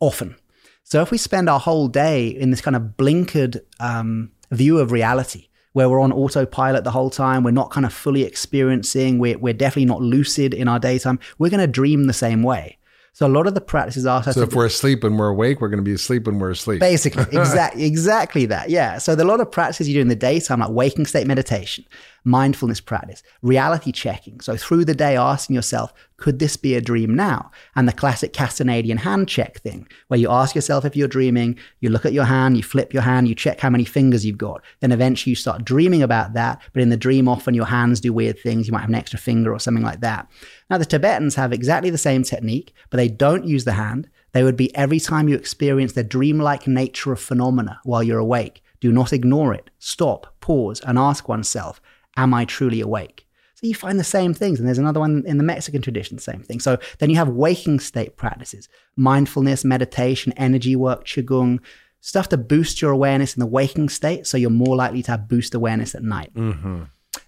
often. 0.00 0.36
So 0.84 1.02
if 1.02 1.10
we 1.10 1.18
spend 1.18 1.48
our 1.48 1.58
whole 1.58 1.88
day 1.88 2.28
in 2.28 2.50
this 2.50 2.60
kind 2.60 2.76
of 2.76 2.82
blinkered 2.96 3.60
um, 3.80 4.30
view 4.52 4.78
of 4.78 4.92
reality, 4.92 5.48
where 5.72 5.90
we're 5.90 6.00
on 6.00 6.12
autopilot 6.12 6.84
the 6.84 6.92
whole 6.92 7.10
time, 7.10 7.42
we're 7.42 7.50
not 7.50 7.70
kind 7.70 7.84
of 7.84 7.92
fully 7.92 8.22
experiencing, 8.22 9.18
we're, 9.18 9.36
we're 9.36 9.52
definitely 9.52 9.84
not 9.84 10.00
lucid 10.00 10.54
in 10.54 10.68
our 10.68 10.78
daytime, 10.78 11.18
we're 11.38 11.50
going 11.50 11.60
to 11.60 11.66
dream 11.66 12.04
the 12.04 12.12
same 12.12 12.42
way. 12.42 12.78
So 13.16 13.26
a 13.26 13.28
lot 13.28 13.46
of 13.46 13.54
the 13.54 13.62
practices 13.62 14.04
us 14.04 14.34
So 14.34 14.42
if 14.42 14.52
we're 14.52 14.66
asleep 14.66 15.02
and 15.02 15.18
we're 15.18 15.28
awake, 15.28 15.62
we're 15.62 15.70
going 15.70 15.78
to 15.78 15.82
be 15.82 15.94
asleep 15.94 16.26
when 16.26 16.38
we're 16.38 16.50
asleep. 16.50 16.80
Basically, 16.80 17.22
exactly, 17.32 17.84
exactly 17.84 18.44
that. 18.44 18.68
Yeah. 18.68 18.98
So 18.98 19.14
a 19.14 19.16
lot 19.24 19.40
of 19.40 19.50
practices 19.50 19.88
you 19.88 19.94
do 19.94 20.02
in 20.02 20.08
the 20.08 20.14
daytime, 20.14 20.60
like 20.60 20.68
waking 20.68 21.06
state 21.06 21.26
meditation, 21.26 21.86
mindfulness 22.26 22.80
practice, 22.80 23.22
reality 23.40 23.92
checking. 23.92 24.40
So 24.40 24.56
through 24.56 24.84
the 24.84 24.94
day, 24.94 25.16
asking 25.16 25.54
yourself, 25.54 25.94
could 26.16 26.38
this 26.38 26.56
be 26.56 26.74
a 26.74 26.80
dream 26.80 27.14
now? 27.14 27.50
And 27.74 27.86
the 27.86 27.92
classic 27.92 28.32
Castanadian 28.32 28.98
hand 28.98 29.28
check 29.28 29.58
thing, 29.60 29.86
where 30.08 30.18
you 30.18 30.30
ask 30.30 30.54
yourself 30.54 30.84
if 30.84 30.96
you're 30.96 31.08
dreaming, 31.08 31.58
you 31.80 31.88
look 31.88 32.04
at 32.04 32.12
your 32.12 32.24
hand, 32.24 32.56
you 32.56 32.62
flip 32.62 32.92
your 32.92 33.02
hand, 33.02 33.28
you 33.28 33.34
check 33.34 33.60
how 33.60 33.70
many 33.70 33.84
fingers 33.84 34.26
you've 34.26 34.38
got. 34.38 34.62
Then 34.80 34.92
eventually 34.92 35.30
you 35.30 35.36
start 35.36 35.64
dreaming 35.64 36.02
about 36.02 36.32
that. 36.34 36.60
But 36.72 36.82
in 36.82 36.90
the 36.90 36.96
dream, 36.96 37.28
often 37.28 37.54
your 37.54 37.66
hands 37.66 38.00
do 38.00 38.12
weird 38.12 38.38
things. 38.40 38.66
You 38.66 38.72
might 38.72 38.80
have 38.80 38.88
an 38.88 38.94
extra 38.96 39.18
finger 39.18 39.52
or 39.52 39.60
something 39.60 39.84
like 39.84 40.00
that. 40.00 40.28
Now, 40.68 40.78
the 40.78 40.84
Tibetans 40.84 41.36
have 41.36 41.52
exactly 41.52 41.90
the 41.90 41.98
same 41.98 42.24
technique, 42.24 42.74
but 42.90 42.96
they 42.96 43.08
don't 43.08 43.46
use 43.46 43.64
the 43.64 43.72
hand. 43.72 44.08
They 44.32 44.42
would 44.42 44.56
be 44.56 44.74
every 44.74 45.00
time 45.00 45.28
you 45.28 45.36
experience 45.36 45.92
the 45.92 46.04
dreamlike 46.04 46.66
nature 46.66 47.12
of 47.12 47.20
phenomena 47.20 47.80
while 47.84 48.02
you're 48.02 48.18
awake. 48.18 48.62
Do 48.80 48.92
not 48.92 49.12
ignore 49.12 49.54
it. 49.54 49.70
Stop, 49.78 50.34
pause, 50.40 50.80
and 50.80 50.98
ask 50.98 51.28
oneself, 51.28 51.80
Am 52.16 52.34
I 52.34 52.44
truly 52.44 52.80
awake? 52.80 53.26
So 53.54 53.66
you 53.66 53.74
find 53.74 53.98
the 53.98 54.04
same 54.04 54.34
things. 54.34 54.58
And 54.58 54.68
there's 54.68 54.78
another 54.78 55.00
one 55.00 55.22
in 55.26 55.38
the 55.38 55.44
Mexican 55.44 55.80
tradition, 55.80 56.18
same 56.18 56.42
thing. 56.42 56.60
So 56.60 56.76
then 56.98 57.08
you 57.08 57.16
have 57.16 57.28
waking 57.28 57.80
state 57.80 58.16
practices, 58.16 58.68
mindfulness, 58.96 59.64
meditation, 59.64 60.32
energy 60.36 60.76
work, 60.76 61.06
qigong, 61.06 61.60
stuff 62.00 62.28
to 62.28 62.36
boost 62.36 62.82
your 62.82 62.90
awareness 62.90 63.34
in 63.34 63.40
the 63.40 63.46
waking 63.46 63.88
state. 63.88 64.26
So 64.26 64.36
you're 64.36 64.50
more 64.50 64.76
likely 64.76 65.02
to 65.04 65.10
have 65.12 65.26
boost 65.26 65.54
awareness 65.54 65.94
at 65.94 66.02
night. 66.02 66.34
Mm-hmm. 66.34 66.82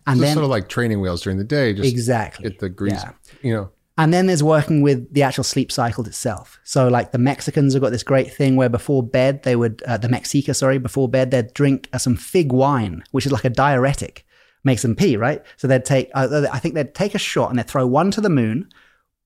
And 0.06 0.18
So 0.18 0.22
then 0.22 0.34
sort 0.34 0.44
of 0.44 0.50
like 0.50 0.68
training 0.68 1.00
wheels 1.00 1.22
during 1.22 1.38
the 1.38 1.44
day, 1.44 1.72
just 1.72 1.88
exactly. 1.88 2.48
get 2.50 2.58
the 2.58 2.68
grease, 2.68 2.92
Yeah. 2.92 3.12
you 3.42 3.54
know. 3.54 3.70
And 3.96 4.14
then 4.14 4.26
there's 4.26 4.44
working 4.44 4.82
with 4.82 5.12
the 5.12 5.24
actual 5.24 5.42
sleep 5.44 5.72
cycle 5.72 6.06
itself. 6.06 6.60
So, 6.62 6.86
like 6.86 7.10
the 7.10 7.18
Mexicans 7.18 7.72
have 7.74 7.82
got 7.82 7.90
this 7.90 8.04
great 8.04 8.32
thing 8.32 8.54
where 8.54 8.68
before 8.68 9.02
bed, 9.02 9.42
they 9.42 9.56
would, 9.56 9.82
uh, 9.88 9.96
the 9.96 10.06
Mexica, 10.06 10.54
sorry, 10.54 10.78
before 10.78 11.08
bed, 11.08 11.32
they'd 11.32 11.52
drink 11.52 11.88
uh, 11.92 11.98
some 11.98 12.14
fig 12.14 12.52
wine, 12.52 13.02
which 13.10 13.26
is 13.26 13.32
like 13.32 13.44
a 13.44 13.50
diuretic. 13.50 14.24
Makes 14.68 14.82
them 14.82 14.94
pee, 14.94 15.16
right? 15.16 15.42
So 15.56 15.66
they'd 15.66 15.84
take, 15.84 16.10
uh, 16.14 16.46
I 16.52 16.58
think 16.60 16.74
they'd 16.74 16.94
take 16.94 17.14
a 17.14 17.18
shot 17.18 17.50
and 17.50 17.58
they'd 17.58 17.66
throw 17.66 17.86
one 17.86 18.10
to 18.12 18.20
the 18.20 18.30
moon, 18.30 18.68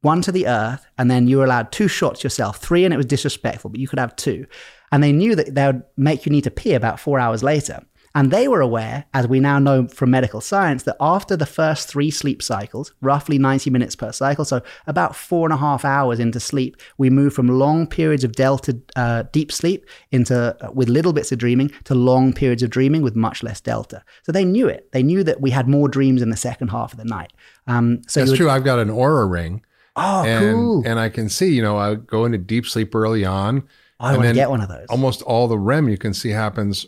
one 0.00 0.22
to 0.22 0.32
the 0.32 0.46
earth, 0.46 0.86
and 0.96 1.10
then 1.10 1.28
you 1.28 1.38
were 1.38 1.44
allowed 1.44 1.70
two 1.70 1.88
shots 1.88 2.24
yourself, 2.24 2.58
three, 2.58 2.84
and 2.84 2.94
it 2.94 2.96
was 2.96 3.06
disrespectful, 3.06 3.70
but 3.70 3.80
you 3.80 3.88
could 3.88 3.98
have 3.98 4.16
two. 4.16 4.46
And 4.90 5.02
they 5.02 5.12
knew 5.12 5.34
that 5.34 5.54
they 5.54 5.66
would 5.66 5.82
make 5.96 6.26
you 6.26 6.32
need 6.32 6.44
to 6.44 6.50
pee 6.50 6.74
about 6.74 6.98
four 6.98 7.18
hours 7.20 7.42
later. 7.42 7.84
And 8.14 8.30
they 8.30 8.46
were 8.46 8.60
aware, 8.60 9.06
as 9.14 9.26
we 9.26 9.40
now 9.40 9.58
know 9.58 9.88
from 9.88 10.10
medical 10.10 10.40
science, 10.40 10.82
that 10.82 10.96
after 11.00 11.36
the 11.36 11.46
first 11.46 11.88
three 11.88 12.10
sleep 12.10 12.42
cycles, 12.42 12.92
roughly 13.00 13.38
90 13.38 13.70
minutes 13.70 13.96
per 13.96 14.12
cycle, 14.12 14.44
so 14.44 14.60
about 14.86 15.16
four 15.16 15.46
and 15.46 15.52
a 15.52 15.56
half 15.56 15.84
hours 15.84 16.18
into 16.18 16.38
sleep, 16.38 16.76
we 16.98 17.08
move 17.08 17.32
from 17.32 17.48
long 17.48 17.86
periods 17.86 18.22
of 18.24 18.32
delta 18.32 18.78
uh, 18.96 19.24
deep 19.32 19.50
sleep 19.50 19.86
into 20.10 20.56
uh, 20.60 20.70
with 20.72 20.88
little 20.88 21.12
bits 21.12 21.32
of 21.32 21.38
dreaming 21.38 21.70
to 21.84 21.94
long 21.94 22.32
periods 22.32 22.62
of 22.62 22.70
dreaming 22.70 23.02
with 23.02 23.16
much 23.16 23.42
less 23.42 23.60
delta. 23.60 24.04
So 24.24 24.32
they 24.32 24.44
knew 24.44 24.68
it. 24.68 24.92
They 24.92 25.02
knew 25.02 25.24
that 25.24 25.40
we 25.40 25.50
had 25.50 25.66
more 25.66 25.88
dreams 25.88 26.20
in 26.20 26.30
the 26.30 26.36
second 26.36 26.68
half 26.68 26.92
of 26.92 26.98
the 26.98 27.06
night. 27.06 27.32
Um, 27.66 28.02
so 28.08 28.20
That's 28.20 28.32
would- 28.32 28.36
true. 28.36 28.50
I've 28.50 28.64
got 28.64 28.78
an 28.78 28.88
Oura 28.88 29.30
ring. 29.30 29.64
Oh, 29.96 30.24
and, 30.24 30.54
cool. 30.54 30.82
And 30.86 30.98
I 30.98 31.08
can 31.10 31.28
see, 31.28 31.54
you 31.54 31.62
know, 31.62 31.76
I 31.76 31.96
go 31.96 32.24
into 32.24 32.38
deep 32.38 32.66
sleep 32.66 32.94
early 32.94 33.24
on. 33.24 33.64
I 34.00 34.16
want 34.16 34.28
to 34.28 34.34
get 34.34 34.50
one 34.50 34.60
of 34.60 34.68
those. 34.68 34.86
Almost 34.88 35.22
all 35.22 35.48
the 35.48 35.58
REM 35.58 35.88
you 35.88 35.98
can 35.98 36.12
see 36.12 36.30
happens 36.30 36.86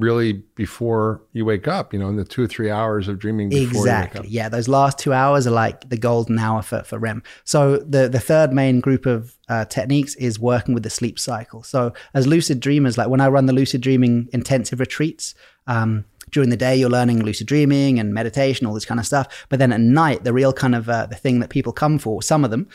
really 0.00 0.32
before 0.56 1.22
you 1.32 1.44
wake 1.44 1.68
up, 1.68 1.92
you 1.92 1.98
know, 1.98 2.08
in 2.08 2.16
the 2.16 2.24
two 2.24 2.42
or 2.42 2.46
three 2.46 2.70
hours 2.70 3.06
of 3.08 3.18
dreaming 3.18 3.48
before 3.50 3.62
you 3.62 3.80
Exactly. 3.80 4.20
wake 4.20 4.26
up. 4.26 4.32
Yeah, 4.32 4.48
those 4.48 4.68
last 4.68 4.98
two 4.98 5.12
hours 5.12 5.46
are 5.46 5.52
like 5.52 5.88
the 5.88 5.96
golden 5.96 6.38
hour 6.38 6.62
for, 6.62 6.82
for 6.82 6.98
REM. 6.98 7.22
So 7.44 7.76
the 7.78 8.08
the 8.08 8.20
third 8.20 8.52
main 8.52 8.80
group 8.80 9.06
of 9.06 9.36
uh, 9.48 9.64
techniques 9.66 10.14
is 10.16 10.38
working 10.38 10.74
with 10.74 10.82
the 10.82 10.90
sleep 10.90 11.18
cycle. 11.18 11.62
So 11.62 11.92
as 12.14 12.26
lucid 12.26 12.60
dreamers, 12.60 12.98
like 12.98 13.08
when 13.08 13.20
I 13.20 13.28
run 13.28 13.46
the 13.46 13.52
lucid 13.52 13.80
dreaming 13.80 14.28
intensive 14.32 14.80
retreats, 14.80 15.34
um, 15.66 16.04
during 16.30 16.50
the 16.50 16.56
day 16.56 16.76
you're 16.76 16.90
learning 16.90 17.22
lucid 17.24 17.46
dreaming 17.46 17.98
and 17.98 18.14
meditation, 18.14 18.66
all 18.66 18.74
this 18.74 18.84
kind 18.84 19.00
of 19.00 19.06
stuff. 19.06 19.46
But 19.48 19.58
then 19.58 19.72
at 19.72 19.80
night, 19.80 20.24
the 20.24 20.32
real 20.32 20.52
kind 20.52 20.74
of 20.74 20.88
uh, 20.88 21.06
the 21.06 21.16
thing 21.16 21.40
that 21.40 21.50
people 21.50 21.72
come 21.72 21.98
for, 21.98 22.22
some 22.22 22.44
of 22.44 22.50
them, 22.50 22.68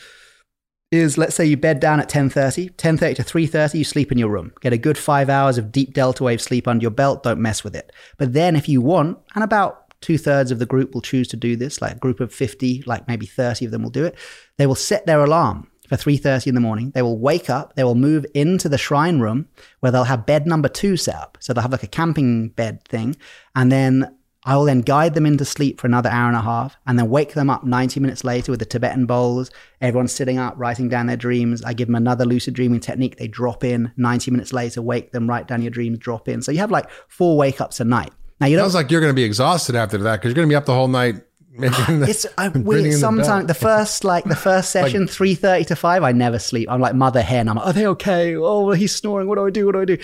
is 0.92 1.18
let's 1.18 1.36
say 1.36 1.46
you 1.46 1.58
bed 1.58 1.80
down 1.80 2.00
at 2.00 2.10
10.30 2.10 2.76
10.30 2.76 3.16
to 3.16 3.24
3.30 3.24 3.76
you 3.76 3.84
sleep 3.84 4.12
in 4.12 4.18
your 4.18 4.30
room. 4.30 4.54
Get 4.62 4.74
a 4.74 4.78
good 4.78 4.98
five 4.98 5.30
hours 5.30 5.58
of 5.58 5.72
deep 5.72 5.94
delta 5.94 6.24
wave 6.24 6.42
sleep 6.42 6.68
under 6.68 6.82
your 6.82 6.92
belt. 6.92 7.24
Don't 7.24 7.42
mess 7.42 7.64
with 7.64 7.76
it. 7.76 7.92
But 8.18 8.34
then 8.34 8.56
if 8.56 8.70
you 8.70 8.82
want 8.82 9.18
and 9.34 9.44
about 9.44 9.82
two-thirds 10.02 10.52
of 10.52 10.60
the 10.60 10.66
group 10.66 10.94
will 10.94 11.02
choose 11.02 11.28
to 11.28 11.38
do 11.38 11.56
this 11.56 11.82
like 11.82 11.94
a 11.94 12.00
group 12.00 12.20
of 12.20 12.32
50 12.32 12.84
like 12.86 13.08
maybe 13.08 13.26
30 13.26 13.66
of 13.66 13.72
them 13.72 13.82
will 13.82 13.90
do 13.90 14.06
it 14.06 14.16
they 14.58 14.68
will 14.68 14.76
set 14.76 15.08
their 15.08 15.24
alarm 15.24 15.68
for 15.88 15.96
3.30 15.96 16.48
in 16.48 16.56
the 16.56 16.62
morning. 16.62 16.92
They 16.92 17.02
will 17.02 17.18
wake 17.18 17.50
up 17.50 17.76
they 17.76 17.84
will 17.84 17.96
move 17.96 18.26
into 18.34 18.70
the 18.70 18.78
shrine 18.78 19.20
room 19.20 19.48
where 19.80 19.92
they'll 19.92 20.04
have 20.04 20.26
bed 20.26 20.48
number 20.48 20.68
two 20.70 20.98
set 20.98 21.16
up. 21.16 21.38
So 21.40 21.54
they'll 21.54 21.62
have 21.62 21.72
like 21.72 21.84
a 21.84 21.88
camping 21.88 22.50
bed 22.50 22.84
thing. 22.88 23.16
And 23.56 23.72
then 23.72 24.16
I 24.46 24.56
will 24.56 24.66
then 24.66 24.82
guide 24.82 25.16
them 25.16 25.26
into 25.26 25.44
sleep 25.44 25.82
for 25.82 25.88
another 25.88 26.10
hour 26.10 26.28
and 26.28 26.38
a 26.38 26.42
half 26.42 26.78
and 26.86 27.00
then 27.00 27.10
wake 27.10 27.34
them 27.34 27.50
up 27.50 27.64
90 27.64 28.00
minutes 28.00 28.24
later 28.24 28.52
with 28.52 28.60
the 28.60 28.66
Tibetan 28.66 29.08
bowls. 29.08 29.50
Everyone's 29.82 30.12
sitting 30.12 30.38
up, 30.38 30.54
writing 30.56 30.88
down 30.88 31.08
their 31.08 31.18
dreams. 31.18 31.64
I 31.64 31.74
give 31.74 31.88
them 31.88 31.96
another 31.96 32.26
lucid 32.26 32.54
dreaming 32.54 32.80
technique. 32.80 33.18
They 33.18 33.28
drop 33.28 33.64
in 33.64 33.92
90 33.98 34.30
minutes 34.30 34.54
later, 34.54 34.84
wake 34.84 35.12
them, 35.12 35.28
write 35.28 35.48
down 35.48 35.64
your 35.64 35.72
dreams, 35.72 35.98
drop 35.98 36.28
in. 36.28 36.44
So 36.44 36.52
you 36.52 36.60
have 36.60 36.70
like 36.70 36.90
four 37.08 37.38
wake 37.38 37.60
ups 37.60 37.80
a 37.80 37.86
night. 37.86 38.14
Now 38.40 38.48
you 38.48 38.56
don't. 38.56 38.66
Sounds 38.66 38.76
like 38.76 38.92
you're 38.92 39.02
going 39.02 39.12
to 39.14 39.16
be 39.16 39.24
exhausted 39.24 39.76
after 39.76 39.98
that 39.98 40.18
because 40.18 40.30
you're 40.30 40.36
going 40.36 40.48
to 40.48 40.52
be 40.52 40.56
up 40.56 40.66
the 40.66 40.74
whole 40.76 40.90
night 40.90 41.16
making 41.52 42.02
the, 42.02 42.10
It's 42.10 42.28
I, 42.38 42.50
bringing 42.50 42.68
weird. 42.68 42.84
in 42.86 42.92
the 42.92 42.98
Sometimes 42.98 43.48
the 43.48 43.54
first 43.56 44.04
like 44.04 44.26
the 44.26 44.36
first 44.36 44.70
session, 44.72 45.08
three 45.08 45.34
thirty 45.34 45.66
to 45.66 45.76
five, 45.76 46.04
I 46.04 46.12
never 46.12 46.38
sleep. 46.38 46.70
I'm 46.70 46.82
like 46.82 46.94
mother 46.94 47.22
hen. 47.24 47.48
I'm 47.48 47.56
like, 47.56 47.66
are 47.66 47.74
they 47.74 47.88
okay? 47.88 48.36
Oh, 48.36 48.72
he's 48.72 48.94
snoring. 48.94 49.28
What 49.28 49.36
do 49.36 49.48
I 49.48 49.50
do? 49.50 49.66
What 49.66 49.72
do 49.72 49.82
I 49.82 49.86
do? 49.86 49.98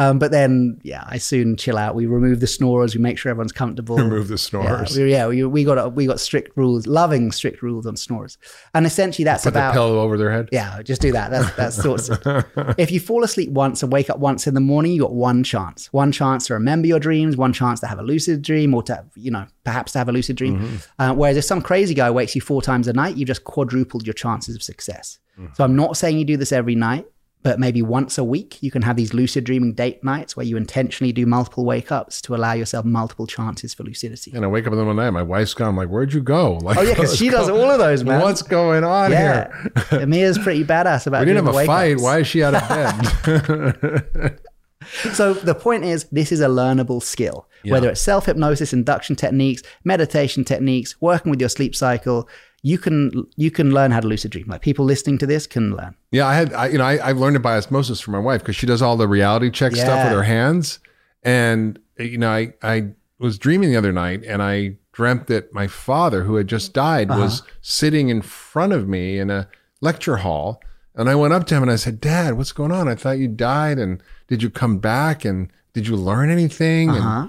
Um, 0.00 0.20
but 0.20 0.30
then, 0.30 0.78
yeah, 0.84 1.02
I 1.08 1.18
soon 1.18 1.56
chill 1.56 1.76
out. 1.76 1.96
We 1.96 2.06
remove 2.06 2.38
the 2.38 2.46
snorers. 2.46 2.94
We 2.94 3.00
make 3.00 3.18
sure 3.18 3.30
everyone's 3.30 3.50
comfortable. 3.50 3.96
Remove 3.96 4.28
the 4.28 4.34
Yeah, 4.34 4.36
snorers. 4.36 4.96
we, 4.96 5.10
yeah, 5.10 5.26
we, 5.26 5.44
we 5.44 5.64
got 5.64 5.92
we 5.94 6.06
got 6.06 6.20
strict 6.20 6.56
rules, 6.56 6.86
loving 6.86 7.32
strict 7.32 7.62
rules 7.62 7.84
on 7.84 7.96
snorers, 7.96 8.38
and 8.74 8.86
essentially 8.86 9.24
that's 9.24 9.42
Put 9.42 9.54
the 9.54 9.58
about 9.58 9.72
pillow 9.72 9.98
over 10.00 10.16
their 10.16 10.30
head. 10.30 10.48
yeah, 10.52 10.80
just 10.82 11.00
do 11.00 11.10
that. 11.12 11.30
That's 11.32 11.50
that's 11.56 11.82
sorts 11.82 12.08
of. 12.10 12.18
if 12.78 12.92
you 12.92 13.00
fall 13.00 13.24
asleep 13.24 13.50
once 13.50 13.82
and 13.82 13.90
wake 13.92 14.08
up 14.08 14.18
once 14.20 14.46
in 14.46 14.54
the 14.54 14.60
morning, 14.60 14.92
you 14.92 15.02
got 15.02 15.12
one 15.14 15.42
chance. 15.42 15.92
One 15.92 16.12
chance 16.12 16.46
to 16.46 16.54
remember 16.54 16.86
your 16.86 17.00
dreams. 17.00 17.36
One 17.36 17.52
chance 17.52 17.80
to 17.80 17.88
have 17.88 17.98
a 17.98 18.02
lucid 18.04 18.42
dream, 18.42 18.74
or 18.74 18.84
to 18.84 19.04
you 19.16 19.32
know 19.32 19.46
perhaps 19.64 19.92
to 19.92 19.98
have 19.98 20.08
a 20.08 20.12
lucid 20.12 20.36
dream. 20.36 20.60
Mm-hmm. 20.60 20.76
Uh, 21.02 21.14
whereas 21.14 21.36
if 21.36 21.44
some 21.44 21.60
crazy 21.60 21.94
guy 21.94 22.08
wakes 22.10 22.36
you 22.36 22.40
four 22.40 22.62
times 22.62 22.86
a 22.86 22.92
night, 22.92 23.16
you've 23.16 23.26
just 23.26 23.42
quadrupled 23.42 24.06
your 24.06 24.14
chances 24.14 24.54
of 24.54 24.62
success. 24.62 25.18
Mm. 25.38 25.56
So 25.56 25.64
I'm 25.64 25.74
not 25.76 25.96
saying 25.96 26.18
you 26.18 26.24
do 26.24 26.36
this 26.36 26.52
every 26.52 26.74
night, 26.74 27.06
but 27.42 27.60
maybe 27.60 27.82
once 27.82 28.18
a 28.18 28.24
week 28.24 28.62
you 28.62 28.70
can 28.70 28.82
have 28.82 28.96
these 28.96 29.14
lucid 29.14 29.44
dreaming 29.44 29.72
date 29.72 30.02
nights 30.02 30.36
where 30.36 30.44
you 30.44 30.56
intentionally 30.56 31.12
do 31.12 31.24
multiple 31.24 31.64
wake 31.64 31.92
ups 31.92 32.20
to 32.22 32.34
allow 32.34 32.52
yourself 32.52 32.84
multiple 32.84 33.26
chances 33.26 33.74
for 33.74 33.84
lucidity. 33.84 34.32
And 34.34 34.44
I 34.44 34.48
wake 34.48 34.66
up 34.66 34.72
in 34.72 34.78
the 34.78 34.84
middle 34.84 34.90
of 34.90 34.96
the 34.96 35.02
night. 35.02 35.10
My 35.10 35.22
wife's 35.22 35.54
gone. 35.54 35.68
I'm 35.68 35.76
like, 35.76 35.88
where'd 35.88 36.12
you 36.12 36.20
go? 36.20 36.58
Like, 36.68 36.76
Oh 36.76 36.82
yeah, 36.82 36.94
because 36.94 37.16
she 37.16 37.30
does 37.30 37.48
all 37.48 37.70
of 37.70 37.78
those, 37.78 38.04
man. 38.04 38.20
What's 38.20 38.42
going 38.42 38.84
on 38.84 39.10
yeah, 39.10 39.50
here? 39.90 40.00
Amia's 40.02 40.36
pretty 40.38 40.64
badass 40.64 41.06
about. 41.06 41.22
It. 41.22 41.26
We 41.26 41.32
didn't 41.32 41.46
have 41.46 41.54
a 41.54 41.64
fight. 41.64 41.98
Why 41.98 42.18
is 42.18 42.26
she 42.26 42.42
out 42.42 42.54
of 42.54 42.68
bed? 44.22 44.40
So 45.14 45.34
the 45.34 45.54
point 45.54 45.84
is, 45.84 46.04
this 46.10 46.32
is 46.32 46.40
a 46.40 46.48
learnable 46.48 47.02
skill. 47.02 47.48
Whether 47.64 47.90
it's 47.90 48.00
self 48.00 48.26
hypnosis, 48.26 48.72
induction 48.72 49.16
techniques, 49.16 49.62
meditation 49.84 50.44
techniques, 50.44 51.00
working 51.00 51.30
with 51.30 51.40
your 51.40 51.48
sleep 51.48 51.74
cycle, 51.74 52.28
you 52.62 52.76
can 52.78 53.26
you 53.36 53.50
can 53.50 53.72
learn 53.72 53.90
how 53.92 54.00
to 54.00 54.08
lucid 54.08 54.30
dream. 54.32 54.46
Like 54.48 54.62
people 54.62 54.84
listening 54.84 55.18
to 55.18 55.26
this 55.26 55.46
can 55.46 55.76
learn. 55.76 55.94
yeah, 56.10 56.26
I 56.26 56.34
had, 56.34 56.52
I, 56.52 56.66
you 56.68 56.78
know, 56.78 56.84
I, 56.84 57.08
I've 57.08 57.18
learned 57.18 57.36
it 57.36 57.42
by 57.42 57.56
osmosis 57.56 58.00
from 58.00 58.12
my 58.12 58.18
wife 58.18 58.40
because 58.42 58.56
she 58.56 58.66
does 58.66 58.82
all 58.82 58.96
the 58.96 59.06
reality 59.08 59.50
check 59.50 59.74
stuff 59.76 60.04
with 60.04 60.12
her 60.12 60.24
hands. 60.24 60.80
And, 61.22 61.78
you 61.98 62.18
know, 62.18 62.30
I, 62.30 62.52
I 62.62 62.88
was 63.18 63.38
dreaming 63.38 63.70
the 63.70 63.76
other 63.76 63.92
night 63.92 64.24
and 64.24 64.42
I 64.42 64.76
dreamt 64.92 65.26
that 65.28 65.52
my 65.52 65.66
father, 65.66 66.24
who 66.24 66.36
had 66.36 66.46
just 66.48 66.72
died, 66.72 67.08
was 67.10 67.42
sitting 67.60 68.08
in 68.08 68.22
front 68.22 68.72
of 68.72 68.88
me 68.88 69.18
in 69.18 69.30
a 69.30 69.48
lecture 69.80 70.18
hall. 70.18 70.60
And 70.94 71.08
I 71.08 71.14
went 71.14 71.32
up 71.32 71.46
to 71.46 71.54
him 71.54 71.62
and 71.62 71.70
I 71.70 71.76
said, 71.76 72.00
Dad, 72.00 72.34
what's 72.36 72.50
going 72.52 72.72
on? 72.72 72.88
I 72.88 72.94
thought 72.96 73.18
you 73.18 73.28
died. 73.28 73.78
And 73.78 74.02
did 74.26 74.42
you 74.42 74.50
come 74.50 74.78
back? 74.78 75.24
And 75.24 75.48
did 75.74 75.86
you 75.86 75.94
learn 75.96 76.28
anything? 76.30 76.88
And 76.90 76.98
Uh-huh. 76.98 77.20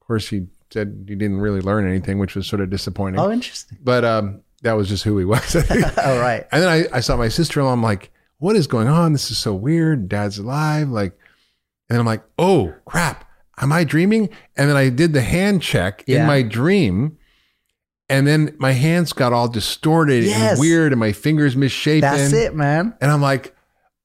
of 0.00 0.06
course, 0.06 0.28
he 0.28 0.46
said 0.70 1.04
he 1.08 1.14
didn't 1.14 1.40
really 1.40 1.60
learn 1.60 1.86
anything, 1.86 2.18
which 2.18 2.34
was 2.34 2.46
sort 2.46 2.60
of 2.62 2.70
disappointing. 2.70 3.20
Oh, 3.20 3.30
interesting. 3.30 3.76
But 3.82 4.04
um, 4.04 4.40
that 4.62 4.72
was 4.72 4.88
just 4.88 5.04
who 5.04 5.18
he 5.18 5.24
was. 5.24 5.40
Think. 5.44 5.84
Oh, 6.04 6.18
right. 6.20 6.46
And 6.52 6.62
then 6.62 6.68
I, 6.68 6.96
I 6.96 7.00
saw 7.00 7.16
my 7.16 7.28
sister 7.28 7.60
in 7.60 7.66
law. 7.66 7.72
I'm 7.72 7.82
like, 7.82 8.10
what 8.38 8.56
is 8.56 8.66
going 8.66 8.88
on? 8.88 9.12
This 9.12 9.30
is 9.30 9.38
so 9.38 9.54
weird. 9.54 10.08
Dad's 10.08 10.38
alive. 10.38 10.88
Like, 10.90 11.16
and 11.90 11.98
I'm 11.98 12.06
like, 12.06 12.22
oh 12.38 12.74
crap. 12.84 13.24
Am 13.60 13.72
I 13.72 13.82
dreaming? 13.84 14.28
And 14.56 14.68
then 14.70 14.76
I 14.76 14.88
did 14.88 15.12
the 15.12 15.20
hand 15.22 15.62
check 15.62 16.04
Yeah. 16.06 16.20
in 16.20 16.26
my 16.26 16.42
dream. 16.42 17.18
And 18.08 18.26
then 18.26 18.54
my 18.58 18.72
hands 18.72 19.12
got 19.12 19.32
all 19.32 19.48
distorted 19.48 20.24
Yes. 20.24 20.52
and 20.52 20.60
weird 20.60 20.92
and 20.92 21.00
my 21.00 21.12
fingers 21.12 21.56
misshapen. 21.56 22.00
That's 22.08 22.32
it, 22.32 22.54
man. 22.54 22.94
And 23.00 23.10
I'm 23.10 23.20
like, 23.20 23.54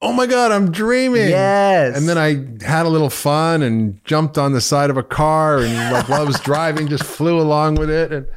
oh 0.02 0.12
my 0.12 0.26
God, 0.26 0.52
I'm 0.52 0.72
dreaming. 0.72 1.30
Yes. 1.30 1.96
And 1.96 2.10
then 2.10 2.18
I 2.18 2.66
had 2.66 2.86
a 2.86 2.90
little 2.90 3.10
fun 3.10 3.62
and 3.62 4.04
jumped 4.04 4.38
on 4.38 4.52
the 4.54 4.60
side 4.62 4.90
of 4.90 4.98
a 4.98 5.04
car 5.04 5.60
and 5.60 5.94
like 5.94 6.10
while 6.10 6.22
I 6.22 6.26
was 6.26 6.40
driving, 6.42 6.88
just 6.88 7.04
flew 7.04 7.40
along 7.40 7.76
with 7.76 7.90
it. 7.90 8.12
And, 8.12 8.28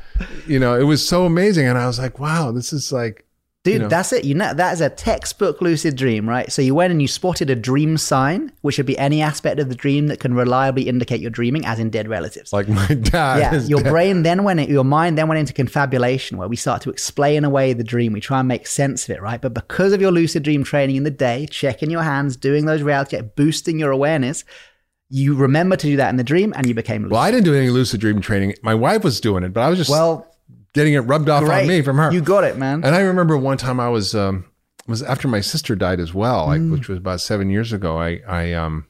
you 0.46 0.58
know, 0.58 0.78
it 0.78 0.84
was 0.84 1.06
so 1.06 1.24
amazing. 1.26 1.66
And 1.66 1.78
I 1.78 1.86
was 1.86 1.98
like, 1.98 2.18
wow, 2.18 2.52
this 2.52 2.72
is 2.72 2.92
like, 2.92 3.26
Dude, 3.66 3.72
you 3.72 3.78
know. 3.80 3.88
that's 3.88 4.12
it. 4.12 4.24
You 4.24 4.34
know, 4.34 4.54
that 4.54 4.74
is 4.74 4.80
a 4.80 4.88
textbook 4.88 5.60
lucid 5.60 5.96
dream, 5.96 6.28
right? 6.28 6.52
So 6.52 6.62
you 6.62 6.72
went 6.72 6.92
and 6.92 7.02
you 7.02 7.08
spotted 7.08 7.50
a 7.50 7.56
dream 7.56 7.96
sign, 7.98 8.52
which 8.60 8.76
would 8.76 8.86
be 8.86 8.96
any 8.96 9.20
aspect 9.20 9.58
of 9.58 9.68
the 9.68 9.74
dream 9.74 10.06
that 10.06 10.20
can 10.20 10.34
reliably 10.34 10.82
indicate 10.88 11.20
you're 11.20 11.32
dreaming, 11.32 11.66
as 11.66 11.80
in 11.80 11.90
dead 11.90 12.06
relatives. 12.06 12.52
like 12.52 12.68
my 12.68 12.86
dad. 13.02 13.38
yeah, 13.40 13.60
your 13.62 13.82
dead. 13.82 13.90
brain 13.90 14.22
then 14.22 14.44
went, 14.44 14.60
in, 14.60 14.70
your 14.70 14.84
mind 14.84 15.18
then 15.18 15.26
went 15.26 15.40
into 15.40 15.52
confabulation, 15.52 16.38
where 16.38 16.46
we 16.46 16.54
start 16.54 16.80
to 16.82 16.90
explain 16.90 17.44
away 17.44 17.72
the 17.72 17.82
dream. 17.82 18.12
We 18.12 18.20
try 18.20 18.38
and 18.38 18.46
make 18.46 18.68
sense 18.68 19.08
of 19.08 19.16
it, 19.16 19.20
right? 19.20 19.42
But 19.42 19.52
because 19.52 19.92
of 19.92 20.00
your 20.00 20.12
lucid 20.12 20.44
dream 20.44 20.62
training 20.62 20.94
in 20.94 21.02
the 21.02 21.10
day, 21.10 21.48
checking 21.50 21.90
your 21.90 22.04
hands, 22.04 22.36
doing 22.36 22.66
those 22.66 22.82
reality 22.82 23.20
boosting 23.20 23.80
your 23.80 23.90
awareness, 23.90 24.44
you 25.08 25.34
remember 25.36 25.76
to 25.76 25.86
do 25.86 25.96
that 25.96 26.10
in 26.10 26.16
the 26.16 26.24
dream, 26.24 26.52
and 26.56 26.66
you 26.66 26.74
became 26.74 27.02
lucid. 27.02 27.12
Well, 27.12 27.20
I 27.22 27.30
didn't 27.30 27.44
do 27.44 27.54
any 27.54 27.70
lucid 27.70 28.00
dream 28.00 28.20
training. 28.20 28.54
My 28.62 28.74
wife 28.74 29.04
was 29.04 29.20
doing 29.20 29.44
it, 29.44 29.52
but 29.52 29.60
I 29.62 29.68
was 29.68 29.78
just 29.78 29.90
Well, 29.90 30.26
getting 30.74 30.94
it 30.94 31.00
rubbed 31.00 31.28
off 31.28 31.44
great. 31.44 31.62
on 31.62 31.68
me 31.68 31.82
from 31.82 31.96
her. 31.98 32.12
You 32.12 32.20
got 32.20 32.44
it, 32.44 32.56
man. 32.58 32.84
and 32.84 32.94
I 32.94 33.00
remember 33.00 33.36
one 33.36 33.56
time 33.58 33.78
I 33.80 33.88
was 33.88 34.14
um 34.14 34.44
was 34.88 35.02
after 35.02 35.26
my 35.28 35.40
sister 35.40 35.74
died 35.74 35.98
as 36.00 36.14
well, 36.14 36.46
like, 36.46 36.60
Mm. 36.60 36.70
which 36.70 36.88
was 36.88 36.98
about 36.98 37.20
seven 37.20 37.50
years 37.50 37.72
ago. 37.72 37.98
I 37.98 38.20
I 38.28 38.52
um 38.52 38.86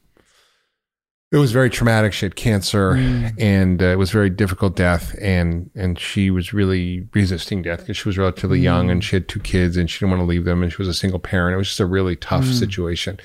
it 1.31 1.37
was 1.37 1.51
very 1.51 1.69
traumatic. 1.69 2.13
She 2.13 2.25
had 2.25 2.35
cancer, 2.37 2.93
Mm. 2.93 3.33
and 3.37 3.83
uh, 3.83 3.87
it 3.87 3.97
was 3.97 4.11
very 4.11 4.29
difficult 4.29 4.75
death. 4.75 5.13
And 5.21 5.69
and 5.75 5.99
she 5.99 6.29
was 6.31 6.53
really 6.53 7.07
resisting 7.13 7.61
death 7.63 7.79
because 7.81 7.97
she 7.97 8.07
was 8.07 8.17
relatively 8.17 8.59
young, 8.59 8.87
Mm. 8.87 8.91
and 8.91 9.03
she 9.03 9.15
had 9.17 9.27
two 9.27 9.39
kids, 9.41 9.75
and 9.77 9.89
she 9.89 9.99
didn't 9.99 10.11
want 10.11 10.21
to 10.21 10.25
leave 10.25 10.45
them, 10.45 10.63
and 10.63 10.71
she 10.71 10.77
was 10.77 10.87
a 10.87 10.93
single 10.93 11.19
parent. 11.19 11.53
It 11.53 11.57
was 11.57 11.67
just 11.67 11.79
a 11.79 11.85
really 11.85 12.15
tough 12.15 12.45
Mm. 12.45 12.53
situation. 12.59 13.19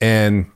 And 0.00 0.46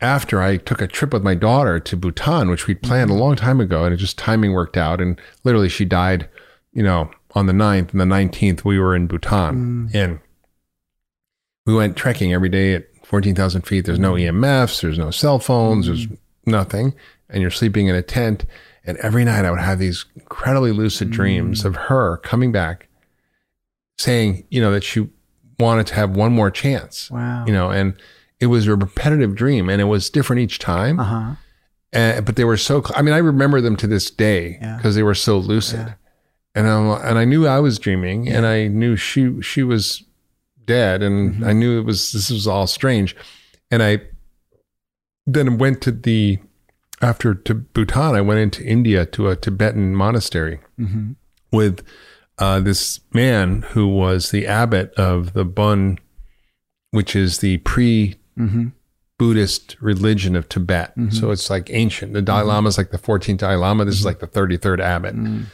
after 0.00 0.42
I 0.42 0.58
took 0.58 0.80
a 0.80 0.86
trip 0.86 1.12
with 1.12 1.22
my 1.22 1.34
daughter 1.34 1.80
to 1.80 1.96
Bhutan, 1.96 2.50
which 2.50 2.66
we'd 2.66 2.82
planned 2.82 3.10
a 3.10 3.14
mm-hmm. 3.14 3.22
long 3.22 3.36
time 3.36 3.60
ago, 3.60 3.84
and 3.84 3.94
it 3.94 3.98
just 3.98 4.18
timing 4.18 4.52
worked 4.52 4.76
out. 4.76 5.00
And 5.00 5.20
literally, 5.44 5.68
she 5.68 5.84
died, 5.84 6.28
you 6.72 6.82
know, 6.82 7.10
on 7.34 7.46
the 7.46 7.52
9th 7.52 7.92
and 7.92 8.00
the 8.00 8.04
19th, 8.04 8.64
we 8.64 8.78
were 8.78 8.94
in 8.94 9.06
Bhutan. 9.06 9.88
Mm. 9.90 9.94
And 9.94 10.20
we 11.66 11.74
went 11.74 11.96
trekking 11.96 12.32
every 12.32 12.48
day 12.48 12.74
at 12.74 12.86
14,000 13.04 13.62
feet. 13.62 13.84
There's 13.84 13.98
no 13.98 14.14
mm-hmm. 14.14 14.44
EMFs, 14.44 14.80
there's 14.80 14.98
no 14.98 15.10
cell 15.10 15.38
phones, 15.38 15.86
there's 15.86 16.06
mm-hmm. 16.06 16.50
nothing. 16.50 16.94
And 17.28 17.42
you're 17.42 17.50
sleeping 17.50 17.88
in 17.88 17.94
a 17.94 18.02
tent. 18.02 18.46
And 18.84 18.96
every 18.98 19.24
night 19.24 19.44
I 19.44 19.50
would 19.50 19.60
have 19.60 19.78
these 19.78 20.04
incredibly 20.14 20.72
lucid 20.72 21.10
dreams 21.10 21.62
mm. 21.62 21.64
of 21.66 21.76
her 21.76 22.18
coming 22.18 22.52
back 22.52 22.88
saying, 23.98 24.46
you 24.48 24.60
know, 24.60 24.70
that 24.70 24.84
she 24.84 25.08
wanted 25.58 25.86
to 25.88 25.94
have 25.94 26.16
one 26.16 26.32
more 26.32 26.50
chance. 26.50 27.10
Wow. 27.10 27.44
You 27.46 27.52
know, 27.52 27.70
and 27.70 27.94
it 28.40 28.46
was 28.46 28.66
a 28.66 28.76
repetitive 28.76 29.34
dream 29.34 29.68
and 29.68 29.80
it 29.80 29.84
was 29.84 30.10
different 30.10 30.40
each 30.42 30.58
time. 30.58 31.00
Uh 31.00 31.04
huh. 31.04 31.34
And, 31.92 32.26
but 32.26 32.36
they 32.36 32.44
were 32.44 32.56
so, 32.56 32.82
cl- 32.82 32.98
I 32.98 33.02
mean, 33.02 33.14
I 33.14 33.18
remember 33.18 33.60
them 33.60 33.76
to 33.76 33.86
this 33.86 34.10
day 34.10 34.58
Yeah. 34.60 34.76
because 34.76 34.94
they 34.94 35.02
were 35.02 35.14
so 35.14 35.38
lucid. 35.38 35.80
Yeah. 35.86 35.94
And, 36.54 36.66
I'm, 36.68 36.90
and 37.06 37.18
I 37.18 37.24
knew 37.24 37.46
I 37.46 37.60
was 37.60 37.78
dreaming 37.78 38.28
and 38.28 38.44
I 38.46 38.66
knew 38.68 38.96
she, 38.96 39.40
she 39.42 39.62
was 39.62 40.02
dead 40.64 41.02
and 41.02 41.34
Mm-hmm. 41.34 41.44
I 41.44 41.52
knew 41.52 41.78
it 41.78 41.84
was, 41.84 42.12
this 42.12 42.30
was 42.30 42.46
all 42.46 42.66
strange. 42.66 43.14
And 43.70 43.82
I 43.82 44.00
then 45.26 45.58
went 45.58 45.80
to 45.82 45.90
the, 45.92 46.38
after 47.02 47.34
to 47.34 47.54
Bhutan, 47.54 48.14
I 48.14 48.20
went 48.20 48.40
into 48.40 48.64
India 48.64 49.04
to 49.06 49.28
a 49.28 49.36
Tibetan 49.36 49.94
monastery 49.94 50.60
Mm-hmm. 50.78 51.12
with 51.52 51.82
uh, 52.38 52.60
this 52.60 53.00
man 53.14 53.62
who 53.70 53.88
was 53.88 54.30
the 54.30 54.46
abbot 54.46 54.92
of 54.94 55.32
the 55.32 55.44
Bon, 55.44 55.98
which 56.90 57.16
is 57.16 57.38
the 57.38 57.56
pre 57.58 58.16
Mm-hmm. 58.38 58.68
Buddhist 59.18 59.76
religion 59.80 60.36
of 60.36 60.48
Tibet. 60.48 60.90
Mm-hmm. 60.90 61.10
So 61.10 61.30
it's 61.30 61.48
like 61.48 61.70
ancient. 61.70 62.12
The 62.12 62.22
Dalai 62.22 62.42
Lama 62.42 62.68
is 62.68 62.76
like 62.76 62.90
the 62.90 62.98
14th 62.98 63.38
Dalai 63.38 63.56
Lama. 63.56 63.84
This 63.84 63.94
is 63.94 64.00
mm-hmm. 64.00 64.08
like 64.08 64.18
the 64.20 64.26
33rd 64.26 64.80
abbot. 64.80 65.16
Mm-hmm. 65.16 65.44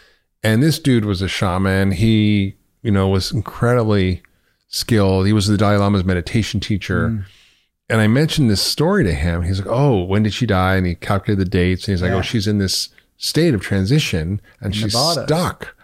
And 0.42 0.62
this 0.62 0.78
dude 0.78 1.04
was 1.04 1.22
a 1.22 1.28
shaman. 1.28 1.92
He, 1.92 2.56
you 2.82 2.90
know, 2.90 3.08
was 3.08 3.30
incredibly 3.30 4.22
skilled. 4.68 5.26
He 5.26 5.32
was 5.32 5.46
the 5.46 5.56
Dalai 5.56 5.76
Lama's 5.76 6.04
meditation 6.04 6.58
teacher. 6.58 7.24
And 7.88 8.00
I 8.00 8.08
mentioned 8.08 8.50
this 8.50 8.62
story 8.62 9.04
to 9.04 9.12
him. 9.12 9.42
He's 9.42 9.60
like, 9.60 9.68
Oh, 9.70 10.02
when 10.02 10.24
did 10.24 10.34
she 10.34 10.46
die? 10.46 10.76
And 10.76 10.86
he 10.86 10.94
calculated 10.96 11.40
the 11.46 11.48
dates. 11.48 11.86
And 11.86 11.92
he's 11.92 12.02
like, 12.02 12.10
oh, 12.10 12.14
Yeah. 12.14 12.18
Oh, 12.20 12.22
she's 12.22 12.48
in 12.48 12.58
this 12.58 12.88
state 13.16 13.54
of 13.54 13.60
transition 13.60 14.40
and 14.60 14.74
she's 14.74 14.94
Nevada. 14.94 15.26
stuck. 15.26 15.76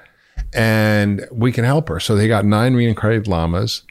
And 0.52 1.28
we 1.30 1.52
can 1.52 1.64
help 1.64 1.88
her. 1.88 2.00
So 2.00 2.16
they 2.16 2.26
got 2.26 2.44
nine 2.44 2.74
reincarnated 2.74 3.28
lamas 3.28 3.82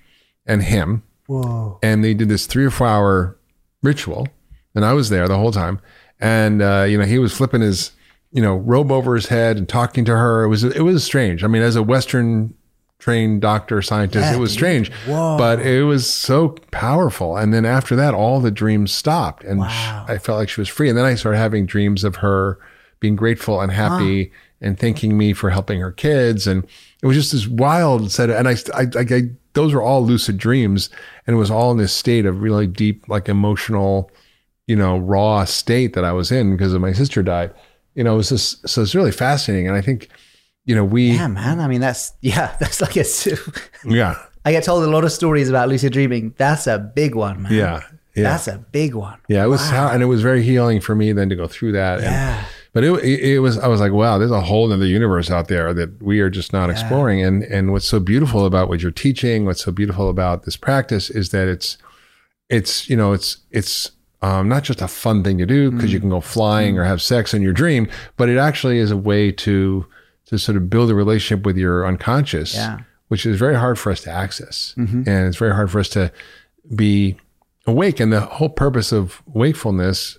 and 0.45 0.63
him 0.63 1.03
Whoa. 1.27 1.77
and 1.83 2.03
they 2.03 2.13
did 2.13 2.29
this 2.29 2.45
three 2.45 2.65
or 2.65 2.71
four 2.71 2.87
hour 2.87 3.37
ritual 3.83 4.27
and 4.73 4.83
i 4.85 4.93
was 4.93 5.09
there 5.09 5.27
the 5.27 5.37
whole 5.37 5.51
time. 5.51 5.79
And 6.19 6.61
uh, 6.63 6.85
you 6.89 6.97
know 6.97 7.05
he 7.05 7.19
was 7.19 7.31
flipping 7.35 7.61
his 7.61 7.91
you 8.31 8.41
know 8.41 8.55
robe 8.55 8.91
over 8.91 9.13
his 9.13 9.27
head 9.27 9.57
and 9.57 9.69
talking 9.69 10.03
to 10.05 10.11
her. 10.17 10.43
It 10.43 10.47
was 10.47 10.63
it 10.63 10.81
was 10.81 11.03
strange. 11.03 11.43
I 11.43 11.47
mean 11.47 11.61
as 11.61 11.75
a 11.75 11.83
western 11.83 12.55
trained 12.99 13.41
doctor 13.41 13.79
scientist 13.83 14.25
Yeah, 14.25 14.35
it 14.35 14.39
was 14.39 14.51
strange 14.51 14.91
Whoa. 15.05 15.37
but 15.37 15.59
it 15.59 15.83
was 15.83 16.11
so 16.11 16.49
powerful. 16.71 17.37
And 17.37 17.53
then 17.53 17.63
after 17.65 17.95
that 17.95 18.15
all 18.15 18.39
the 18.39 18.49
dreams 18.49 18.91
stopped 18.91 19.43
and 19.43 19.59
Wow. 19.59 20.05
i 20.07 20.17
felt 20.17 20.39
like 20.39 20.49
she 20.49 20.59
was 20.61 20.69
free. 20.69 20.89
And 20.89 20.97
then 20.97 21.05
i 21.05 21.13
started 21.13 21.37
having 21.37 21.67
dreams 21.67 22.03
of 22.03 22.17
her 22.17 22.57
being 22.99 23.15
grateful 23.15 23.61
and 23.61 23.71
happy 23.71 24.31
and 24.59 24.79
thanking 24.79 25.15
me 25.19 25.33
for 25.33 25.51
helping 25.51 25.79
her 25.81 25.91
kids. 25.91 26.47
And 26.47 26.63
it 27.03 27.05
was 27.05 27.15
just 27.15 27.31
this 27.31 27.45
wild 27.47 28.11
set 28.11 28.31
of, 28.31 28.37
and 28.37 28.47
I, 28.47 28.55
I, 28.73 28.81
I, 28.95 29.05
I 29.15 29.21
those 29.57 29.73
were 29.73 29.81
all 29.81 30.05
lucid 30.05 30.37
dreams 30.37 30.89
and 31.25 31.35
it 31.35 31.39
was 31.39 31.49
all 31.51 31.71
in 31.71 31.77
this 31.77 31.93
state 31.93 32.25
of 32.25 32.41
really 32.41 32.67
deep 32.67 33.07
like 33.09 33.27
emotional 33.27 34.09
you 34.67 34.75
know 34.75 34.97
raw 34.97 35.43
state 35.45 35.93
that 35.93 36.05
i 36.05 36.11
was 36.11 36.31
in 36.31 36.51
because 36.55 36.73
of 36.73 36.81
my 36.81 36.93
sister 36.93 37.21
died 37.23 37.51
you 37.95 38.03
know 38.03 38.13
it 38.13 38.17
was 38.17 38.29
just 38.29 38.67
so 38.69 38.81
it's 38.83 38.93
really 38.95 39.11
fascinating 39.11 39.67
and 39.67 39.75
i 39.75 39.81
think 39.81 40.09
you 40.65 40.75
know 40.75 40.83
we 40.85 41.11
Yeah, 41.11 41.27
man. 41.27 41.59
I 41.59 41.67
mean, 41.67 41.81
that's 41.81 42.13
yeah. 42.21 42.55
That's 42.59 42.81
like 42.81 42.97
a. 42.97 43.05
yeah 43.85 44.15
I 44.45 44.51
get 44.51 44.63
told 44.65 44.83
a 44.83 44.87
lot 44.89 45.03
of 45.05 45.11
stories 45.11 45.49
about 45.49 45.69
lucid 45.69 45.93
dreaming. 45.93 46.33
That's 46.37 46.67
a 46.67 46.77
big 46.77 47.15
one, 47.15 47.41
man. 47.43 47.53
yeah 47.53 47.81
yeah 48.15 48.23
That's 48.23 48.47
a 48.47 48.57
big 48.71 48.93
one. 48.93 49.17
yeah 49.29 49.43
it 49.45 49.47
was 49.47 49.61
how 49.69 49.87
and 49.89 50.03
it 50.03 50.07
was 50.07 50.21
very 50.21 50.43
healing 50.43 50.81
for 50.81 50.93
me 50.95 51.13
then 51.13 51.29
to 51.29 51.35
go 51.35 51.47
through 51.47 51.71
that 51.73 51.99
and 51.99 52.05
Yeah. 52.07 52.43
But 52.73 52.83
it, 52.83 52.91
it, 53.03 53.39
was 53.39 53.57
i 53.59 53.67
was 53.67 53.79
like 53.79 53.91
wow 53.91 54.17
there's 54.17 54.31
a 54.31 54.41
whole 54.41 54.71
other 54.71 54.85
universe 54.85 55.29
out 55.31 55.47
there 55.47 55.73
that 55.73 56.01
we 56.01 56.19
are 56.19 56.29
just 56.29 56.51
not 56.53 56.69
exploring 56.69 57.21
and 57.23 57.43
and 57.43 57.71
what's 57.71 57.85
so 57.87 57.99
beautiful 57.99 58.45
about 58.45 58.67
what 58.69 58.81
you're 58.81 58.91
teaching 58.91 59.45
what's 59.45 59.63
so 59.63 59.71
beautiful 59.71 60.09
about 60.09 60.43
this 60.43 60.55
practice 60.57 61.09
is 61.09 61.29
that 61.29 61.47
it's 61.47 61.77
it's 62.49 62.89
you 62.89 62.95
know 62.95 63.13
it's 63.13 63.37
it's 63.51 63.91
um, 64.23 64.49
not 64.49 64.63
just 64.63 64.81
a 64.81 64.87
fun 64.87 65.23
thing 65.23 65.37
to 65.37 65.45
do 65.45 65.69
because 65.69 65.89
Mm. 65.91 65.93
you 65.93 65.99
can 65.99 66.09
go 66.09 66.21
flying 66.21 66.79
or 66.79 66.83
have 66.83 67.01
sex 67.01 67.33
in 67.33 67.41
your 67.43 67.53
dream 67.53 67.87
but 68.17 68.29
it 68.29 68.37
actually 68.37 68.79
is 68.79 68.89
a 68.91 68.97
way 68.97 69.31
to 69.31 69.85
to 70.25 70.37
sort 70.37 70.57
of 70.57 70.69
build 70.69 70.89
a 70.89 70.95
relationship 70.95 71.45
with 71.45 71.55
your 71.57 71.85
unconscious 71.85 72.55
Yeah. 72.55 72.79
which 73.09 73.25
is 73.25 73.37
very 73.37 73.55
hard 73.55 73.77
for 73.77 73.91
us 73.91 74.01
to 74.03 74.11
access 74.11 74.73
Mm-hmm. 74.77 75.03
and 75.07 75.27
it's 75.27 75.37
very 75.37 75.53
hard 75.53 75.69
for 75.71 75.79
us 75.79 75.89
to 75.89 76.11
be 76.75 77.15
awake 77.67 77.99
and 77.99 78.11
the 78.11 78.21
whole 78.21 78.49
purpose 78.49 78.91
of 78.91 79.21
wakefulness 79.27 80.17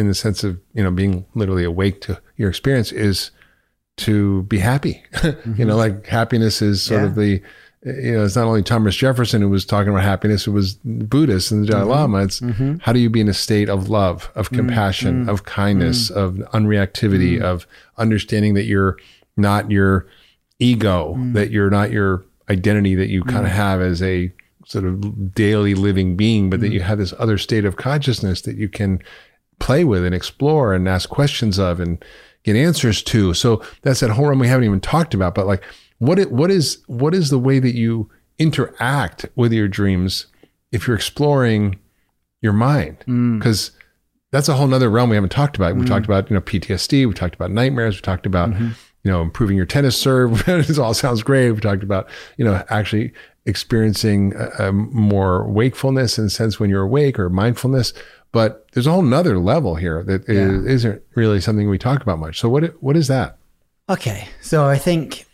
in 0.00 0.08
the 0.08 0.14
sense 0.14 0.42
of 0.42 0.58
you 0.72 0.82
know 0.82 0.90
being 0.90 1.26
literally 1.34 1.62
awake 1.62 2.00
to 2.00 2.20
your 2.36 2.48
experience 2.48 2.90
is 2.90 3.30
to 3.98 4.42
be 4.44 4.58
happy. 4.58 5.02
You 5.22 5.66
know 5.66 5.76
mm-hmm. 5.76 5.96
like 5.96 6.06
happiness 6.06 6.62
is 6.62 6.82
sort 6.82 7.02
Yeah. 7.02 7.06
of 7.08 7.14
the 7.14 7.42
you 7.84 8.12
know 8.12 8.24
it's 8.24 8.36
not 8.36 8.46
only 8.46 8.62
thomas 8.62 8.94
jefferson 8.94 9.40
who 9.40 9.48
was 9.48 9.64
talking 9.64 9.88
about 9.90 10.02
happiness 10.02 10.46
it 10.46 10.50
was 10.50 10.74
buddhists 10.84 11.50
and 11.50 11.62
the 11.62 11.68
dalai 11.68 11.82
mm-hmm. 11.82 11.90
lama. 11.90 12.18
It's 12.24 12.40
mm-hmm. 12.40 12.76
how 12.80 12.92
do 12.92 13.00
you 13.00 13.08
be 13.08 13.20
in 13.20 13.28
a 13.28 13.34
state 13.34 13.68
of 13.68 13.88
love 13.88 14.30
of 14.34 14.50
compassion 14.50 15.28
of 15.28 15.44
kindness 15.44 16.10
of 16.10 16.34
unreactivity 16.52 17.40
of 17.40 17.66
understanding 17.96 18.54
that 18.54 18.64
you're 18.64 18.96
not 19.36 19.70
your 19.70 20.06
ego 20.58 21.14
mm. 21.16 21.32
that 21.34 21.50
you're 21.50 21.70
not 21.70 21.90
your 21.90 22.24
identity 22.48 22.94
that 22.94 23.08
you 23.08 23.22
kind 23.24 23.46
of 23.46 23.52
mm. 23.52 23.56
have 23.56 23.80
as 23.80 24.02
a 24.02 24.32
sort 24.66 24.84
of 24.84 25.34
daily 25.34 25.74
living 25.74 26.16
being 26.16 26.50
but 26.50 26.60
that 26.60 26.72
you 26.72 26.80
mm. 26.80 26.84
have 26.84 26.98
this 26.98 27.14
other 27.18 27.38
state 27.38 27.64
of 27.64 27.76
consciousness 27.76 28.42
that 28.42 28.56
you 28.56 28.68
can 28.68 29.00
play 29.60 29.84
with 29.84 30.04
and 30.04 30.14
explore 30.14 30.74
and 30.74 30.88
ask 30.88 31.08
questions 31.08 31.58
of 31.58 31.78
and 31.78 32.04
get 32.42 32.56
answers 32.56 33.02
to. 33.04 33.34
So 33.34 33.62
that's 33.82 34.00
that 34.00 34.10
whole 34.10 34.26
realm 34.26 34.40
we 34.40 34.48
haven't 34.48 34.64
even 34.64 34.80
talked 34.80 35.14
about. 35.14 35.34
But 35.34 35.46
like, 35.46 35.62
what 35.98 36.18
it, 36.18 36.32
what 36.32 36.50
is 36.50 36.82
what 36.86 37.14
is 37.14 37.30
the 37.30 37.38
way 37.38 37.60
that 37.60 37.76
you 37.76 38.10
interact 38.38 39.26
with 39.36 39.52
your 39.52 39.68
dreams 39.68 40.26
if 40.72 40.86
you're 40.86 40.96
exploring 40.96 41.78
your 42.40 42.54
mind? 42.54 43.04
Mm. 43.06 43.38
Because 43.38 43.70
that's 44.32 44.48
a 44.48 44.54
whole 44.54 44.66
nother 44.66 44.90
realm 44.90 45.10
we 45.10 45.16
haven't 45.16 45.30
talked 45.30 45.56
about. 45.56 45.76
We 45.76 45.82
mm. 45.82 45.88
talked 45.88 46.06
about 46.06 46.30
you 46.30 46.34
know 46.34 46.40
PTSD. 46.40 47.06
We 47.06 47.14
talked 47.14 47.34
about 47.34 47.50
nightmares. 47.50 47.96
We 47.96 48.00
talked 48.00 48.26
about 48.26 48.50
mm-hmm. 48.50 48.70
you 49.04 49.10
know 49.10 49.22
improving 49.22 49.56
your 49.56 49.66
tennis 49.66 49.96
serve. 49.96 50.42
it 50.48 50.78
all 50.78 50.94
sounds 50.94 51.22
great. 51.22 51.52
We 51.52 51.60
talked 51.60 51.82
about 51.82 52.08
you 52.38 52.44
know 52.44 52.64
actually 52.70 53.12
experiencing 53.46 54.34
a, 54.36 54.68
a 54.68 54.72
more 54.72 55.48
wakefulness 55.48 56.18
in 56.18 56.26
a 56.26 56.30
sense 56.30 56.60
when 56.60 56.70
you're 56.70 56.82
awake 56.82 57.18
or 57.18 57.28
mindfulness. 57.28 57.92
But 58.32 58.66
there's 58.72 58.86
a 58.86 58.92
whole 58.92 59.02
nother 59.02 59.38
level 59.38 59.74
here 59.74 60.04
that 60.04 60.28
is, 60.28 60.64
isn't 60.64 61.02
really 61.16 61.40
something 61.40 61.68
we 61.68 61.78
talk 61.78 62.02
about 62.02 62.18
much. 62.18 62.38
So 62.38 62.48
what 62.48 62.80
what 62.82 62.96
is 62.96 63.08
that? 63.08 63.38
Okay, 63.88 64.28
so 64.40 64.66
I 64.66 64.78
think, 64.78 65.26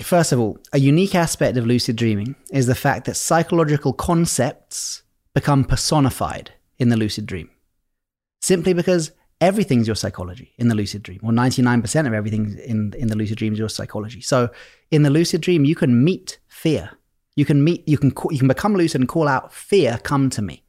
first 0.00 0.32
of 0.32 0.38
all, 0.38 0.58
a 0.74 0.78
unique 0.78 1.14
aspect 1.14 1.56
of 1.56 1.66
lucid 1.66 1.96
dreaming 1.96 2.36
is 2.50 2.66
the 2.66 2.74
fact 2.74 3.06
that 3.06 3.14
psychological 3.14 3.94
concepts 3.94 5.02
become 5.32 5.64
personified 5.64 6.52
in 6.78 6.90
the 6.90 6.96
lucid 6.96 7.24
dream. 7.24 7.48
Simply 8.42 8.74
because 8.74 9.12
everything's 9.40 9.86
your 9.86 9.96
psychology 9.96 10.52
in 10.58 10.68
the 10.68 10.74
lucid 10.74 11.02
dream, 11.02 11.20
or 11.22 11.32
99% 11.32 12.06
of 12.06 12.12
everything 12.12 12.58
in, 12.64 12.92
in 12.98 13.08
the 13.08 13.16
lucid 13.16 13.38
dream 13.38 13.54
is 13.54 13.58
your 13.58 13.70
psychology. 13.70 14.20
So 14.20 14.50
in 14.90 15.02
the 15.02 15.10
lucid 15.10 15.40
dream, 15.40 15.64
you 15.64 15.74
can 15.74 16.04
meet 16.04 16.38
fear. 16.48 16.90
You 17.34 17.44
can 17.44 17.64
meet, 17.64 17.86
you 17.88 17.98
can, 17.98 18.10
call, 18.10 18.32
you 18.32 18.38
can 18.38 18.48
become 18.48 18.74
lucid 18.74 19.00
and 19.00 19.08
call 19.08 19.28
out, 19.28 19.52
fear, 19.52 19.98
come 20.02 20.30
to 20.30 20.42
me. 20.42 20.62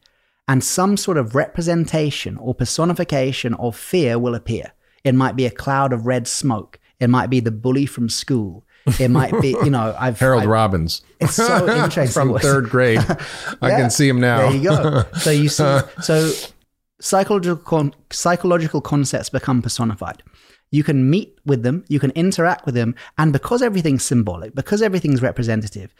And 0.47 0.63
some 0.63 0.95
sort 0.97 1.17
of 1.17 1.35
representation 1.35 2.37
or 2.37 2.55
personification 2.55 3.53
of 3.55 3.75
fear 3.75 4.17
will 4.17 4.35
appear. 4.35 4.71
It 5.03 5.13
might 5.15 5.35
be 5.35 5.45
a 5.45 5.51
cloud 5.51 5.91
of 5.93 6.05
red 6.05 6.27
smoke. 6.27 6.79
It 6.99 7.09
might 7.09 7.29
be 7.29 7.39
the 7.39 7.51
bully 7.51 7.85
from 7.85 8.09
school. 8.09 8.63
It 8.99 9.09
might 9.09 9.33
be, 9.41 9.49
you 9.49 9.69
know, 9.69 9.93
I've 9.99 10.19
Harold 10.19 10.43
I've- 10.43 10.49
Robbins. 10.49 11.01
It's 11.19 11.35
so 11.35 11.67
interesting. 11.83 12.07
From 12.31 12.39
third 12.39 12.69
grade. 12.75 12.99
I 13.61 13.71
can 13.71 13.89
see 13.89 14.07
him 14.07 14.21
now. 14.21 14.49
There 14.49 14.55
you 14.55 14.63
go. 14.63 15.03
So 15.19 15.31
you 15.31 15.49
see, 15.49 15.79
so 16.01 16.31
psychological 16.99 17.57
con- 17.57 17.93
psychological 18.11 18.81
concepts 18.81 19.29
become 19.29 19.61
personified. 19.61 20.23
You 20.71 20.83
can 20.83 21.09
meet 21.09 21.37
with 21.45 21.63
them, 21.63 21.85
you 21.87 21.99
can 21.99 22.11
interact 22.11 22.65
with 22.65 22.75
them, 22.75 22.95
and 23.17 23.31
because 23.31 23.61
everything's 23.61 24.03
symbolic, 24.03 24.53
because 24.53 24.81
everything's 24.81 25.21
representative, 25.21 25.93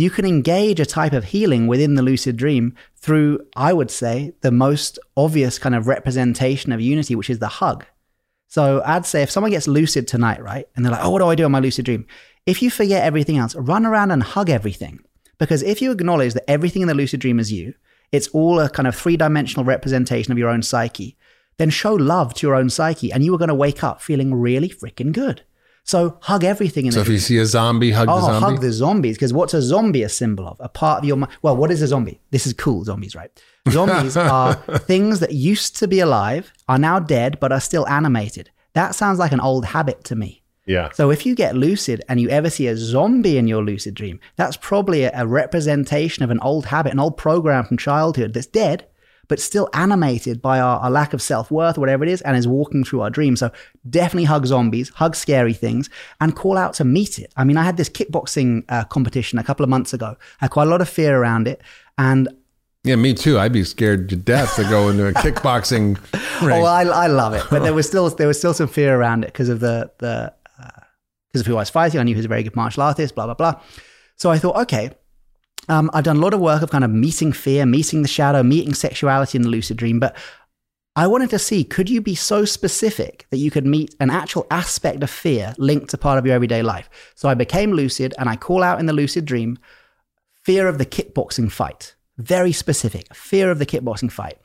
you 0.00 0.08
can 0.10 0.24
engage 0.24 0.80
a 0.80 0.86
type 0.86 1.12
of 1.12 1.24
healing 1.24 1.66
within 1.66 1.94
the 1.94 2.02
lucid 2.02 2.36
dream 2.36 2.74
through, 2.96 3.38
I 3.54 3.74
would 3.74 3.90
say, 3.90 4.32
the 4.40 4.50
most 4.50 4.98
obvious 5.14 5.58
kind 5.58 5.74
of 5.74 5.86
representation 5.86 6.72
of 6.72 6.80
unity, 6.80 7.14
which 7.14 7.28
is 7.28 7.38
the 7.38 7.48
hug. 7.48 7.84
So 8.48 8.82
I'd 8.84 9.04
say 9.04 9.22
if 9.22 9.30
someone 9.30 9.52
gets 9.52 9.68
lucid 9.68 10.08
tonight, 10.08 10.42
right, 10.42 10.66
and 10.74 10.84
they're 10.84 10.92
like, 10.92 11.04
oh, 11.04 11.10
what 11.10 11.18
do 11.18 11.26
I 11.26 11.34
do 11.34 11.44
in 11.44 11.52
my 11.52 11.60
lucid 11.60 11.84
dream? 11.84 12.06
If 12.46 12.62
you 12.62 12.70
forget 12.70 13.04
everything 13.04 13.36
else, 13.36 13.54
run 13.54 13.84
around 13.84 14.10
and 14.10 14.22
hug 14.22 14.48
everything. 14.48 15.00
Because 15.38 15.62
if 15.62 15.82
you 15.82 15.92
acknowledge 15.92 16.32
that 16.32 16.50
everything 16.50 16.82
in 16.82 16.88
the 16.88 16.94
lucid 16.94 17.20
dream 17.20 17.38
is 17.38 17.52
you, 17.52 17.74
it's 18.10 18.28
all 18.28 18.58
a 18.58 18.70
kind 18.70 18.88
of 18.88 18.96
three 18.96 19.18
dimensional 19.18 19.66
representation 19.66 20.32
of 20.32 20.38
your 20.38 20.48
own 20.48 20.62
psyche, 20.62 21.16
then 21.58 21.68
show 21.68 21.92
love 21.94 22.32
to 22.34 22.46
your 22.46 22.56
own 22.56 22.70
psyche 22.70 23.12
and 23.12 23.22
you 23.22 23.34
are 23.34 23.38
going 23.38 23.48
to 23.48 23.54
wake 23.54 23.84
up 23.84 24.00
feeling 24.00 24.34
really 24.34 24.70
freaking 24.70 25.12
good. 25.12 25.42
So 25.90 26.16
hug 26.20 26.44
everything 26.44 26.84
in 26.86 26.90
the. 26.90 26.94
So 26.94 27.00
if 27.00 27.08
you 27.08 27.18
see 27.18 27.38
a 27.38 27.46
zombie, 27.46 27.90
hug 27.90 28.06
the 28.06 28.12
Oh, 28.14 28.20
zombie. 28.20 28.44
hug 28.46 28.60
the 28.60 28.70
zombies. 28.72 29.16
Because 29.16 29.32
what's 29.32 29.54
a 29.54 29.60
zombie 29.60 30.04
a 30.04 30.08
symbol 30.08 30.46
of? 30.46 30.56
A 30.60 30.68
part 30.68 30.98
of 31.00 31.04
your 31.04 31.16
mind. 31.16 31.32
Well, 31.42 31.56
what 31.56 31.70
is 31.72 31.82
a 31.82 31.88
zombie? 31.88 32.20
This 32.30 32.46
is 32.46 32.52
cool, 32.52 32.84
zombies, 32.84 33.16
right? 33.16 33.30
Zombies 33.70 34.16
are 34.16 34.54
things 34.92 35.18
that 35.20 35.32
used 35.32 35.76
to 35.80 35.88
be 35.88 35.98
alive, 36.00 36.52
are 36.68 36.78
now 36.78 36.98
dead, 36.98 37.38
but 37.40 37.50
are 37.52 37.60
still 37.60 37.86
animated. 37.88 38.50
That 38.74 38.94
sounds 38.94 39.18
like 39.18 39.32
an 39.32 39.40
old 39.40 39.64
habit 39.66 40.04
to 40.04 40.14
me. 40.16 40.42
Yeah. 40.64 40.90
So 40.92 41.10
if 41.10 41.26
you 41.26 41.34
get 41.34 41.56
lucid 41.56 42.02
and 42.08 42.20
you 42.20 42.28
ever 42.30 42.48
see 42.50 42.68
a 42.68 42.76
zombie 42.76 43.36
in 43.36 43.48
your 43.48 43.62
lucid 43.64 43.94
dream, 43.94 44.20
that's 44.36 44.56
probably 44.56 45.02
a, 45.02 45.10
a 45.14 45.26
representation 45.26 46.22
of 46.22 46.30
an 46.30 46.38
old 46.40 46.66
habit, 46.66 46.92
an 46.92 47.00
old 47.00 47.16
program 47.16 47.64
from 47.64 47.76
childhood 47.76 48.32
that's 48.34 48.46
dead, 48.46 48.86
but 49.30 49.38
still 49.38 49.68
animated 49.74 50.42
by 50.42 50.58
our, 50.58 50.80
our 50.80 50.90
lack 50.90 51.14
of 51.14 51.22
self 51.22 51.52
worth, 51.52 51.78
whatever 51.78 52.02
it 52.02 52.10
is, 52.10 52.20
and 52.22 52.36
is 52.36 52.48
walking 52.48 52.82
through 52.82 53.00
our 53.00 53.10
dreams. 53.10 53.38
So 53.38 53.52
definitely 53.88 54.24
hug 54.24 54.44
zombies, 54.44 54.88
hug 54.88 55.14
scary 55.14 55.54
things, 55.54 55.88
and 56.20 56.34
call 56.34 56.58
out 56.58 56.74
to 56.74 56.84
meet 56.84 57.20
it. 57.20 57.32
I 57.36 57.44
mean, 57.44 57.56
I 57.56 57.62
had 57.62 57.76
this 57.76 57.88
kickboxing 57.88 58.64
uh, 58.68 58.84
competition 58.84 59.38
a 59.38 59.44
couple 59.44 59.62
of 59.62 59.70
months 59.70 59.94
ago. 59.94 60.16
I 60.40 60.46
had 60.46 60.50
quite 60.50 60.66
a 60.66 60.70
lot 60.70 60.80
of 60.80 60.88
fear 60.88 61.16
around 61.16 61.46
it. 61.46 61.62
And 61.96 62.28
Yeah, 62.82 62.96
me 62.96 63.14
too. 63.14 63.38
I'd 63.38 63.52
be 63.52 63.62
scared 63.62 64.08
to 64.08 64.16
death 64.16 64.56
to 64.56 64.64
go 64.64 64.88
into 64.88 65.06
a 65.06 65.12
kickboxing 65.12 65.94
ring. 66.42 66.60
Oh, 66.60 66.64
I, 66.64 66.82
I 66.82 67.06
love 67.06 67.32
it, 67.34 67.44
but 67.50 67.62
there 67.62 67.72
was 67.72 67.86
still 67.86 68.10
there 68.10 68.26
was 68.26 68.36
still 68.36 68.52
some 68.52 68.66
fear 68.66 68.98
around 68.98 69.22
it 69.22 69.28
because 69.28 69.48
of 69.48 69.60
the 69.60 69.92
the 69.98 70.34
because 71.28 71.42
of 71.42 71.46
who 71.46 71.54
I 71.54 71.60
was 71.60 71.70
fighting. 71.70 72.00
I 72.00 72.02
knew 72.02 72.14
he 72.14 72.18
was 72.18 72.24
a 72.24 72.28
very 72.28 72.42
good 72.42 72.56
martial 72.56 72.82
artist. 72.82 73.14
Blah 73.14 73.26
blah 73.26 73.34
blah. 73.34 73.60
So 74.16 74.28
I 74.32 74.38
thought, 74.38 74.56
okay, 74.62 74.90
um, 75.68 75.90
I've 75.92 76.04
done 76.04 76.16
a 76.16 76.20
lot 76.20 76.34
of 76.34 76.40
work 76.40 76.62
of 76.62 76.70
kind 76.70 76.84
of 76.84 76.90
meeting 76.90 77.32
fear, 77.32 77.66
meeting 77.66 78.02
the 78.02 78.08
shadow, 78.08 78.42
meeting 78.42 78.74
sexuality 78.74 79.36
in 79.38 79.42
the 79.42 79.48
lucid 79.48 79.76
dream, 79.76 80.00
but 80.00 80.16
I 80.96 81.06
wanted 81.06 81.30
to 81.30 81.38
see 81.38 81.62
could 81.62 81.88
you 81.88 82.00
be 82.00 82.14
so 82.14 82.44
specific 82.44 83.26
that 83.30 83.38
you 83.38 83.50
could 83.50 83.64
meet 83.64 83.94
an 84.00 84.10
actual 84.10 84.46
aspect 84.50 85.02
of 85.02 85.10
fear 85.10 85.54
linked 85.56 85.90
to 85.90 85.98
part 85.98 86.18
of 86.18 86.26
your 86.26 86.34
everyday 86.34 86.62
life. 86.62 86.90
So 87.14 87.28
I 87.28 87.34
became 87.34 87.72
lucid, 87.72 88.12
and 88.18 88.28
I 88.28 88.36
call 88.36 88.62
out 88.62 88.80
in 88.80 88.86
the 88.86 88.92
lucid 88.92 89.24
dream 89.24 89.58
fear 90.42 90.66
of 90.66 90.78
the 90.78 90.86
kickboxing 90.86 91.52
fight. 91.52 91.94
Very 92.18 92.52
specific, 92.52 93.14
fear 93.14 93.50
of 93.50 93.58
the 93.58 93.66
kickboxing 93.66 94.10
fight. 94.10 94.38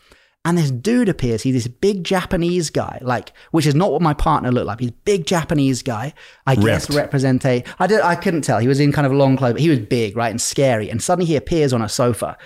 And 0.46 0.60
this 0.60 0.70
dude 0.70 1.10
appears. 1.10 1.42
He's 1.42 1.56
this 1.56 1.68
big 1.68 2.04
Japanese 2.04 2.70
guy, 2.70 3.00
like, 3.02 3.34
which 3.50 3.66
is 3.66 3.74
not 3.74 3.92
what 3.92 4.04
my 4.04 4.14
partner 4.14 4.52
looked 4.52 4.68
like. 4.68 4.80
He's 4.80 4.92
a 4.92 4.94
big 5.04 5.26
Japanese 5.26 5.82
guy. 5.82 6.14
I 6.46 6.54
guess 6.54 6.88
Ripped. 6.88 6.98
represent 6.98 7.44
a. 7.46 7.64
I 7.80 7.88
did. 7.88 8.02
I 8.02 8.14
couldn't 8.16 8.44
tell. 8.44 8.60
He 8.60 8.68
was 8.68 8.80
in 8.80 8.92
kind 8.92 9.08
of 9.08 9.12
long 9.12 9.38
clothes, 9.38 9.54
but 9.54 9.62
he 9.62 9.70
was 9.70 9.80
big, 9.80 10.16
right, 10.16 10.30
and 10.30 10.40
scary. 10.40 10.92
And 10.92 11.02
suddenly 11.02 11.26
he 11.26 11.36
appears 11.36 11.74
on 11.74 11.82
a 11.82 11.90
sofa, 11.90 12.38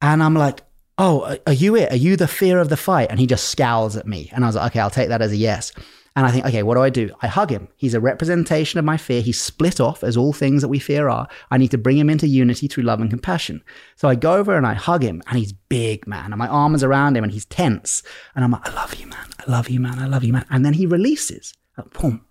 and 0.00 0.22
I'm 0.22 0.34
like, 0.34 0.62
"Oh, 0.96 1.36
are 1.46 1.52
you 1.52 1.76
it? 1.76 1.92
Are 1.92 1.96
you 1.96 2.16
the 2.16 2.26
fear 2.26 2.58
of 2.58 2.70
the 2.70 2.76
fight?" 2.76 3.08
And 3.10 3.20
he 3.20 3.26
just 3.26 3.48
scowls 3.50 3.96
at 3.96 4.06
me, 4.06 4.30
and 4.32 4.42
I 4.42 4.46
was 4.48 4.56
like, 4.56 4.72
"Okay, 4.72 4.80
I'll 4.80 4.88
take 4.88 5.10
that 5.10 5.20
as 5.20 5.32
a 5.32 5.36
yes." 5.36 5.72
And 6.16 6.24
I 6.24 6.30
think, 6.30 6.46
okay, 6.46 6.62
what 6.62 6.74
do 6.76 6.82
I 6.82 6.88
do? 6.88 7.10
I 7.20 7.26
hug 7.26 7.50
him. 7.50 7.68
He's 7.76 7.92
a 7.92 8.00
representation 8.00 8.78
of 8.78 8.86
my 8.86 8.96
fear. 8.96 9.20
He's 9.20 9.38
split 9.38 9.80
off 9.80 10.02
as 10.02 10.16
all 10.16 10.32
things 10.32 10.62
that 10.62 10.68
we 10.68 10.78
fear 10.78 11.10
are. 11.10 11.28
I 11.50 11.58
need 11.58 11.70
to 11.72 11.78
bring 11.78 11.98
him 11.98 12.08
into 12.08 12.26
unity 12.26 12.68
through 12.68 12.84
love 12.84 13.02
and 13.02 13.10
compassion. 13.10 13.62
So 13.96 14.08
I 14.08 14.14
go 14.14 14.32
over 14.32 14.56
and 14.56 14.66
I 14.66 14.72
hug 14.72 15.02
him, 15.02 15.22
and 15.28 15.38
he's 15.38 15.52
big, 15.52 16.06
man. 16.06 16.32
And 16.32 16.38
my 16.38 16.48
arm 16.48 16.74
is 16.74 16.82
around 16.82 17.18
him, 17.18 17.22
and 17.22 17.32
he's 17.32 17.44
tense. 17.44 18.02
And 18.34 18.42
I'm 18.42 18.50
like, 18.50 18.66
I 18.66 18.74
love 18.74 18.94
you, 18.94 19.06
man. 19.06 19.26
I 19.46 19.50
love 19.50 19.68
you, 19.68 19.78
man. 19.78 19.98
I 19.98 20.06
love 20.06 20.24
you, 20.24 20.32
man. 20.32 20.46
And 20.48 20.64
then 20.64 20.72
he 20.72 20.86
releases. 20.86 21.52
Like, 21.76 21.90
boom. 21.90 22.24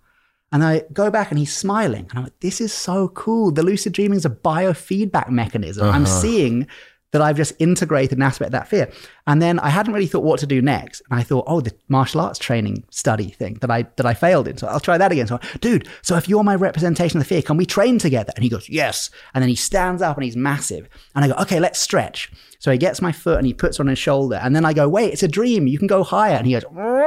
And 0.50 0.64
I 0.64 0.82
go 0.92 1.10
back 1.10 1.30
and 1.30 1.38
he's 1.38 1.56
smiling. 1.56 2.06
And 2.10 2.18
I'm 2.18 2.24
like, 2.24 2.40
this 2.40 2.60
is 2.60 2.72
so 2.72 3.08
cool. 3.08 3.52
The 3.52 3.62
lucid 3.62 3.92
dreaming 3.92 4.16
is 4.16 4.24
a 4.24 4.30
biofeedback 4.30 5.28
mechanism. 5.30 5.88
I'm 5.88 6.02
uh-huh. 6.02 6.20
seeing 6.20 6.66
that 7.12 7.22
I've 7.22 7.36
just 7.36 7.54
integrated 7.58 8.18
an 8.18 8.22
aspect 8.22 8.48
of 8.48 8.52
that 8.52 8.68
fear. 8.68 8.90
And 9.26 9.42
then 9.42 9.58
I 9.58 9.70
hadn't 9.70 9.92
really 9.92 10.06
thought 10.06 10.22
what 10.22 10.38
to 10.40 10.46
do 10.46 10.62
next. 10.62 11.02
And 11.10 11.18
I 11.18 11.22
thought, 11.22 11.44
oh, 11.48 11.60
the 11.60 11.74
martial 11.88 12.20
arts 12.20 12.38
training 12.38 12.84
study 12.90 13.28
thing 13.30 13.54
that 13.60 13.70
I 13.70 13.82
that 13.96 14.06
I 14.06 14.14
failed 14.14 14.46
in. 14.46 14.56
So 14.56 14.66
I'll 14.68 14.80
try 14.80 14.98
that 14.98 15.10
again. 15.12 15.26
So, 15.26 15.38
I- 15.42 15.56
dude, 15.58 15.88
so 16.02 16.16
if 16.16 16.28
you're 16.28 16.44
my 16.44 16.54
representation 16.54 17.18
of 17.18 17.24
the 17.24 17.28
fear, 17.28 17.42
can 17.42 17.56
we 17.56 17.66
train 17.66 17.98
together? 17.98 18.32
And 18.36 18.42
he 18.44 18.48
goes, 18.48 18.68
yes. 18.68 19.10
And 19.34 19.42
then 19.42 19.48
he 19.48 19.56
stands 19.56 20.00
up 20.02 20.16
and 20.16 20.24
he's 20.24 20.36
massive. 20.36 20.88
And 21.14 21.24
I 21.24 21.28
go, 21.28 21.34
okay, 21.42 21.58
let's 21.60 21.78
stretch. 21.80 22.30
So 22.58 22.70
he 22.72 22.78
gets 22.78 23.02
my 23.02 23.12
foot 23.12 23.38
and 23.38 23.46
he 23.46 23.52
puts 23.52 23.80
on 23.80 23.86
his 23.86 23.98
shoulder. 23.98 24.36
And 24.42 24.54
then 24.56 24.64
I 24.64 24.72
go, 24.72 24.88
wait, 24.88 25.12
it's 25.12 25.22
a 25.22 25.28
dream. 25.28 25.66
You 25.66 25.78
can 25.78 25.86
go 25.86 26.02
higher. 26.02 26.36
And 26.36 26.46
he 26.46 26.52
goes, 26.52 26.64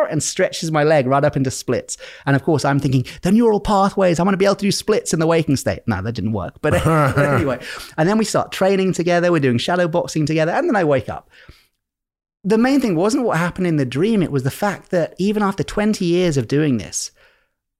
and 0.10 0.22
stretches 0.22 0.72
my 0.72 0.84
leg 0.84 1.08
right 1.08 1.24
up 1.24 1.36
into 1.36 1.52
splits. 1.52 1.98
And 2.26 2.36
of 2.36 2.44
course, 2.44 2.66
I'm 2.66 2.80
thinking, 2.80 3.06
the 3.22 3.32
neural 3.32 3.60
pathways, 3.60 4.20
I'm 4.20 4.26
going 4.26 4.34
to 4.34 4.38
be 4.38 4.46
able 4.46 4.56
to 4.56 4.66
do 4.66 4.72
splits 4.72 5.14
in 5.14 5.20
the 5.20 5.28
waking 5.28 5.56
state. 5.56 5.82
No, 5.88 6.02
that 6.02 6.14
didn't 6.14 6.34
work. 6.34 6.56
But 6.62 6.86
anyway, 7.18 7.60
and 7.98 8.08
then 8.08 8.18
we 8.18 8.26
start 8.26 8.52
training 8.52 8.94
together. 8.94 9.32
We're 9.32 9.40
doing 9.40 9.58
shadow 9.58 9.88
boxing 9.88 10.26
together. 10.26 10.52
And 10.52 10.68
then 10.68 10.76
I 10.76 10.84
wake 10.84 11.10
up. 11.10 11.30
The 12.44 12.58
main 12.58 12.80
thing 12.80 12.96
wasn't 12.96 13.26
what 13.26 13.38
happened 13.38 13.68
in 13.68 13.78
the 13.78 13.86
dream. 13.86 14.24
It 14.24 14.32
was 14.32 14.44
the 14.44 14.52
fact 14.52 14.92
that 14.92 15.14
even 15.18 15.44
after 15.44 15.64
20 15.64 16.06
years 16.06 16.38
of 16.38 16.48
doing 16.48 16.78
this, 16.78 17.12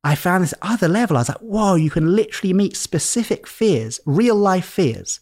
I 0.04 0.16
found 0.16 0.44
this 0.44 0.54
other 0.62 0.88
level. 0.88 1.18
I 1.18 1.22
was 1.22 1.30
like, 1.30 1.38
whoa, 1.40 1.76
you 1.76 1.90
can 1.90 2.16
literally 2.16 2.54
meet 2.54 2.76
specific 2.76 3.48
fears, 3.48 4.00
real 4.06 4.36
life 4.36 4.66
fears, 4.66 5.20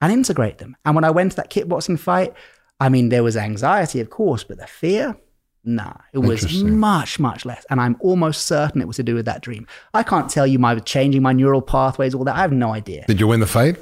and 0.00 0.12
integrate 0.12 0.58
them. 0.58 0.76
And 0.84 0.94
when 0.94 1.04
I 1.04 1.10
went 1.10 1.32
to 1.32 1.36
that 1.36 1.50
kickboxing 1.50 1.98
fight, 1.98 2.34
I 2.80 2.88
mean, 2.88 3.08
there 3.08 3.22
was 3.22 3.36
anxiety, 3.36 4.00
of 4.00 4.10
course, 4.10 4.44
but 4.44 4.58
the 4.58 4.66
fear, 4.66 5.16
nah, 5.64 5.94
it 6.12 6.18
was 6.18 6.62
much, 6.62 7.18
much 7.18 7.44
less. 7.44 7.64
And 7.70 7.80
I'm 7.80 7.96
almost 8.00 8.46
certain 8.46 8.80
it 8.80 8.86
was 8.86 8.96
to 8.96 9.02
do 9.02 9.14
with 9.14 9.26
that 9.26 9.42
dream. 9.42 9.66
I 9.94 10.02
can't 10.02 10.28
tell 10.28 10.46
you 10.46 10.58
my 10.58 10.78
changing 10.80 11.22
my 11.22 11.32
neural 11.32 11.62
pathways, 11.62 12.14
all 12.14 12.24
that. 12.24 12.36
I 12.36 12.40
have 12.40 12.52
no 12.52 12.72
idea. 12.72 13.04
Did 13.06 13.20
you 13.20 13.26
win 13.26 13.40
the 13.40 13.46
fight? 13.46 13.78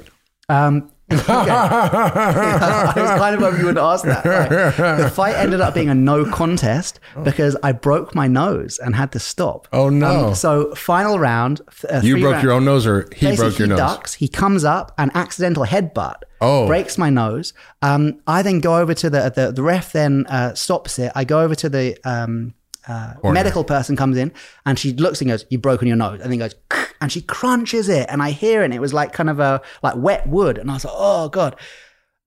Um, 0.47 0.91
I 1.11 2.93
was 2.95 3.09
kind 3.19 3.35
of 3.35 3.41
hoping 3.41 3.59
you 3.59 3.65
would 3.67 3.77
ask 3.77 4.03
that. 4.05 4.25
Right. 4.25 4.97
The 4.97 5.09
fight 5.09 5.35
ended 5.35 5.61
up 5.61 5.73
being 5.73 5.89
a 5.89 5.95
no 5.95 6.25
contest 6.29 6.99
because 7.23 7.55
I 7.63 7.71
broke 7.73 8.15
my 8.15 8.27
nose 8.27 8.79
and 8.79 8.95
had 8.95 9.11
to 9.13 9.19
stop. 9.19 9.67
Oh, 9.71 9.89
no. 9.89 10.27
Um, 10.29 10.35
so 10.35 10.73
final 10.75 11.19
round. 11.19 11.61
Uh, 11.89 12.01
You 12.03 12.19
broke 12.19 12.33
round- 12.33 12.43
your 12.43 12.53
own 12.53 12.65
nose, 12.65 12.87
or 12.87 13.07
he 13.15 13.35
broke 13.35 13.59
your 13.59 13.67
he 13.67 13.69
nose? 13.69 13.77
ducks. 13.79 14.13
He 14.15 14.27
comes 14.27 14.63
up, 14.63 14.93
an 14.97 15.11
accidental 15.13 15.65
headbutt. 15.65 16.15
Oh. 16.41 16.67
breaks 16.67 16.97
my 16.97 17.09
nose. 17.09 17.53
Um, 17.81 18.19
I 18.27 18.41
then 18.41 18.59
go 18.59 18.77
over 18.77 18.93
to 18.93 19.09
the 19.09 19.31
the, 19.33 19.51
the 19.53 19.63
ref. 19.63 19.93
Then 19.93 20.25
uh, 20.27 20.53
stops 20.53 20.99
it. 20.99 21.11
I 21.15 21.23
go 21.23 21.39
over 21.41 21.55
to 21.55 21.69
the 21.69 21.97
um, 22.03 22.53
uh, 22.89 23.13
medical 23.23 23.63
person 23.63 23.95
comes 23.95 24.17
in, 24.17 24.33
and 24.65 24.77
she 24.77 24.91
looks 24.93 25.21
and 25.21 25.29
goes, 25.29 25.45
"You've 25.49 25.61
broken 25.61 25.87
your 25.87 25.95
nose." 25.97 26.19
And 26.21 26.31
then 26.31 26.39
goes, 26.39 26.53
and 27.01 27.11
she 27.11 27.21
crunches 27.21 27.89
it, 27.89 28.07
and 28.09 28.21
I 28.21 28.31
hear 28.31 28.61
it. 28.61 28.65
And 28.65 28.73
it 28.73 28.81
was 28.81 28.93
like 28.93 29.13
kind 29.13 29.29
of 29.29 29.39
a 29.39 29.61
like 29.83 29.95
wet 29.97 30.27
wood, 30.27 30.57
and 30.57 30.69
I 30.69 30.75
was 30.75 30.85
like, 30.85 30.93
"Oh 30.95 31.29
god." 31.29 31.55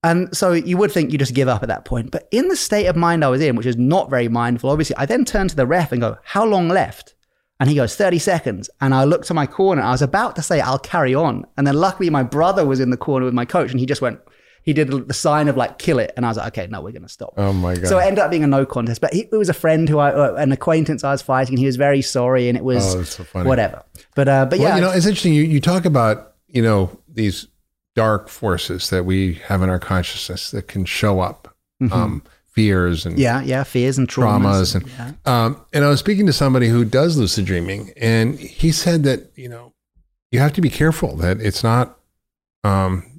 And 0.03 0.35
so 0.35 0.53
you 0.53 0.77
would 0.77 0.91
think 0.91 1.11
you 1.11 1.17
just 1.17 1.33
give 1.33 1.49
up 1.49 1.61
at 1.61 1.67
that 1.67 1.83
point. 1.83 2.11
But 2.11 2.27
in 2.31 2.47
the 2.47 2.55
state 2.55 2.85
of 2.85 2.95
mind 2.95 3.25
I 3.25 3.29
was 3.29 3.41
in, 3.41 3.55
which 3.55 3.65
is 3.65 3.75
not 3.75 4.09
very 4.09 4.29
mindful, 4.29 4.69
obviously, 4.69 4.95
I 4.95 5.05
then 5.05 5.25
turn 5.25 5.49
to 5.49 5.55
the 5.55 5.65
ref 5.65 5.91
and 5.91 5.99
go, 5.99 6.17
How 6.23 6.45
long 6.45 6.69
left? 6.69 7.15
And 7.59 7.69
he 7.69 7.75
goes, 7.75 7.95
30 7.95 8.19
seconds. 8.19 8.69
And 8.79 8.93
I 8.93 9.03
looked 9.03 9.27
to 9.27 9.33
my 9.33 9.45
corner. 9.45 9.81
I 9.81 9.91
was 9.91 10.01
about 10.01 10.37
to 10.37 10.41
say, 10.41 10.61
I'll 10.61 10.79
carry 10.79 11.13
on. 11.13 11.45
And 11.57 11.67
then 11.67 11.75
luckily, 11.75 12.09
my 12.09 12.23
brother 12.23 12.65
was 12.65 12.79
in 12.79 12.89
the 12.89 12.97
corner 12.97 13.25
with 13.25 13.33
my 13.33 13.43
coach 13.43 13.71
and 13.71 13.79
he 13.79 13.85
just 13.85 14.01
went, 14.01 14.21
he 14.63 14.73
did 14.73 14.89
the 14.89 15.13
sign 15.13 15.47
of 15.47 15.57
like, 15.57 15.77
kill 15.79 15.99
it. 15.99 16.11
And 16.15 16.25
I 16.25 16.29
was 16.29 16.37
like, 16.37 16.57
okay, 16.57 16.67
no, 16.69 16.81
we're 16.81 16.91
going 16.91 17.03
to 17.03 17.09
stop. 17.09 17.33
Oh 17.37 17.53
my 17.53 17.75
god! 17.75 17.87
So 17.87 17.97
it 17.99 18.03
ended 18.03 18.19
up 18.19 18.29
being 18.31 18.43
a 18.43 18.47
no 18.47 18.65
contest. 18.65 19.01
But 19.01 19.13
he, 19.13 19.21
it 19.31 19.35
was 19.35 19.49
a 19.49 19.53
friend 19.53 19.87
who 19.89 19.99
I, 19.99 20.11
uh, 20.11 20.35
an 20.35 20.51
acquaintance 20.51 21.03
I 21.03 21.11
was 21.11 21.21
fighting. 21.21 21.53
And 21.53 21.59
he 21.59 21.65
was 21.65 21.75
very 21.77 22.01
sorry. 22.01 22.49
And 22.49 22.57
it 22.57 22.63
was 22.63 22.95
Oh, 22.95 23.03
so 23.03 23.23
funny. 23.23 23.47
whatever. 23.47 23.83
But, 24.15 24.27
uh, 24.27 24.45
but 24.45 24.59
well, 24.59 24.67
yeah. 24.69 24.75
you 24.75 24.81
know, 24.81 24.91
it's 24.91 25.05
interesting. 25.05 25.33
You 25.33 25.43
you 25.43 25.59
talk 25.61 25.85
about 25.85 26.33
you 26.47 26.61
know 26.61 26.97
these 27.07 27.47
dark 27.95 28.29
forces 28.29 28.89
that 28.91 29.03
we 29.05 29.35
have 29.47 29.61
in 29.61 29.69
our 29.69 29.79
consciousness 29.79 30.51
that 30.51 30.67
can 30.67 30.85
show 30.85 31.19
up, 31.19 31.55
um, 31.91 32.21
fears 32.51 33.05
and 33.05 33.15
Mm-hmm. 33.15 33.21
yeah, 33.21 33.41
yeah. 33.41 33.63
Fears 33.63 33.97
and 33.97 34.07
traumas. 34.07 34.73
traumas 34.73 34.75
and 34.75 34.87
yeah. 35.25 35.45
um, 35.45 35.61
and 35.73 35.83
I 35.85 35.89
was 35.89 35.99
speaking 35.99 36.25
to 36.27 36.33
somebody 36.33 36.67
who 36.67 36.83
does 36.85 37.17
lucid 37.17 37.45
dreaming, 37.45 37.91
and 37.97 38.37
he 38.39 38.71
said 38.71 39.03
that 39.03 39.31
you 39.35 39.49
know 39.49 39.73
you 40.31 40.39
have 40.39 40.53
to 40.53 40.61
be 40.61 40.69
careful 40.69 41.15
that 41.17 41.39
it's 41.39 41.63
not 41.63 41.97
um, 42.63 43.18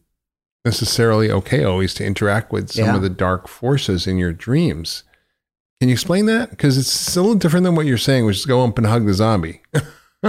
necessarily 0.64 1.30
okay 1.30 1.64
always 1.64 1.94
to 1.94 2.04
interact 2.04 2.52
with 2.52 2.70
some 2.70 2.84
Yeah. 2.84 2.96
of 2.96 3.02
the 3.02 3.08
dark 3.10 3.48
forces 3.48 4.06
in 4.06 4.18
your 4.18 4.32
dreams. 4.32 5.04
Can 5.80 5.88
you 5.88 5.94
explain 5.94 6.26
that? 6.26 6.50
Because 6.50 6.76
it's 6.76 7.16
a 7.16 7.20
little 7.20 7.34
different 7.36 7.64
than 7.64 7.74
what 7.74 7.86
you're 7.86 7.96
saying, 7.96 8.26
which 8.26 8.36
is 8.36 8.46
go 8.46 8.62
up 8.64 8.76
and 8.76 8.86
hug 8.86 9.06
the 9.06 9.14
zombie. 9.14 9.62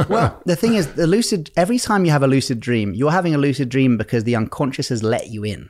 Well, 0.07 0.41
the 0.45 0.55
thing 0.55 0.75
is, 0.75 0.93
the 0.93 1.05
lucid, 1.05 1.51
every 1.57 1.77
time 1.77 2.05
you 2.05 2.11
have 2.11 2.23
a 2.23 2.27
lucid 2.27 2.61
dream, 2.61 2.93
you're 2.93 3.11
having 3.11 3.35
a 3.35 3.37
lucid 3.37 3.67
dream 3.67 3.97
because 3.97 4.23
the 4.23 4.37
unconscious 4.37 4.87
has 4.87 5.03
let 5.03 5.27
you 5.31 5.43
in. 5.43 5.69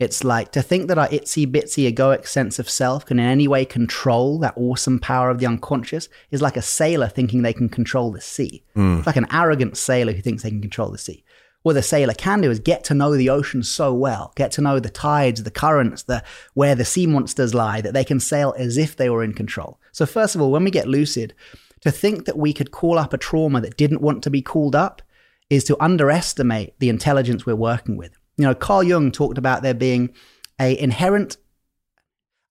It's 0.00 0.24
like 0.24 0.52
to 0.52 0.62
think 0.62 0.88
that 0.88 0.96
our 0.96 1.08
itsy 1.08 1.44
bitsy 1.46 1.92
egoic 1.92 2.26
sense 2.26 2.58
of 2.58 2.70
self 2.70 3.04
can 3.04 3.18
in 3.18 3.26
any 3.26 3.46
way 3.46 3.66
control 3.66 4.38
that 4.38 4.54
awesome 4.56 4.98
power 4.98 5.28
of 5.28 5.38
the 5.38 5.44
unconscious 5.46 6.08
is 6.30 6.40
like 6.40 6.56
a 6.56 6.62
sailor 6.62 7.08
thinking 7.08 7.42
they 7.42 7.52
can 7.52 7.68
control 7.68 8.10
the 8.10 8.22
sea. 8.22 8.62
Hmm. 8.74 8.96
It's 8.98 9.06
like 9.06 9.16
an 9.16 9.26
arrogant 9.30 9.76
sailor 9.76 10.12
who 10.14 10.22
thinks 10.22 10.44
they 10.44 10.48
can 10.50 10.62
control 10.62 10.88
the 10.90 10.96
sea. 10.96 11.22
What 11.68 11.76
a 11.76 11.82
sailor 11.82 12.14
can 12.14 12.40
do 12.40 12.50
is 12.50 12.60
get 12.60 12.82
to 12.84 12.94
know 12.94 13.14
the 13.14 13.28
ocean 13.28 13.62
so 13.62 13.92
well, 13.92 14.32
get 14.36 14.50
to 14.52 14.62
know 14.62 14.80
the 14.80 14.88
tides, 14.88 15.42
the 15.42 15.50
currents, 15.50 16.04
the 16.04 16.24
where 16.54 16.74
the 16.74 16.86
sea 16.86 17.06
monsters 17.06 17.54
lie, 17.54 17.82
that 17.82 17.92
they 17.92 18.04
can 18.04 18.20
sail 18.20 18.54
as 18.56 18.78
if 18.78 18.96
they 18.96 19.10
were 19.10 19.22
in 19.22 19.34
control. 19.34 19.78
So 19.92 20.06
first 20.06 20.34
of 20.34 20.40
all, 20.40 20.50
when 20.50 20.64
we 20.64 20.70
get 20.70 20.88
lucid, 20.88 21.34
to 21.82 21.90
think 21.90 22.24
that 22.24 22.38
we 22.38 22.54
could 22.54 22.70
call 22.70 22.98
up 22.98 23.12
a 23.12 23.18
trauma 23.18 23.60
that 23.60 23.76
didn't 23.76 24.00
want 24.00 24.22
to 24.22 24.30
be 24.30 24.40
called 24.40 24.74
up 24.74 25.02
is 25.50 25.62
to 25.64 25.76
underestimate 25.78 26.72
the 26.78 26.88
intelligence 26.88 27.44
we're 27.44 27.54
working 27.54 27.98
with. 27.98 28.16
You 28.38 28.46
know, 28.46 28.54
Carl 28.54 28.82
Jung 28.82 29.12
talked 29.12 29.36
about 29.36 29.62
there 29.62 29.74
being 29.74 30.14
a 30.58 30.74
inherent 30.78 31.36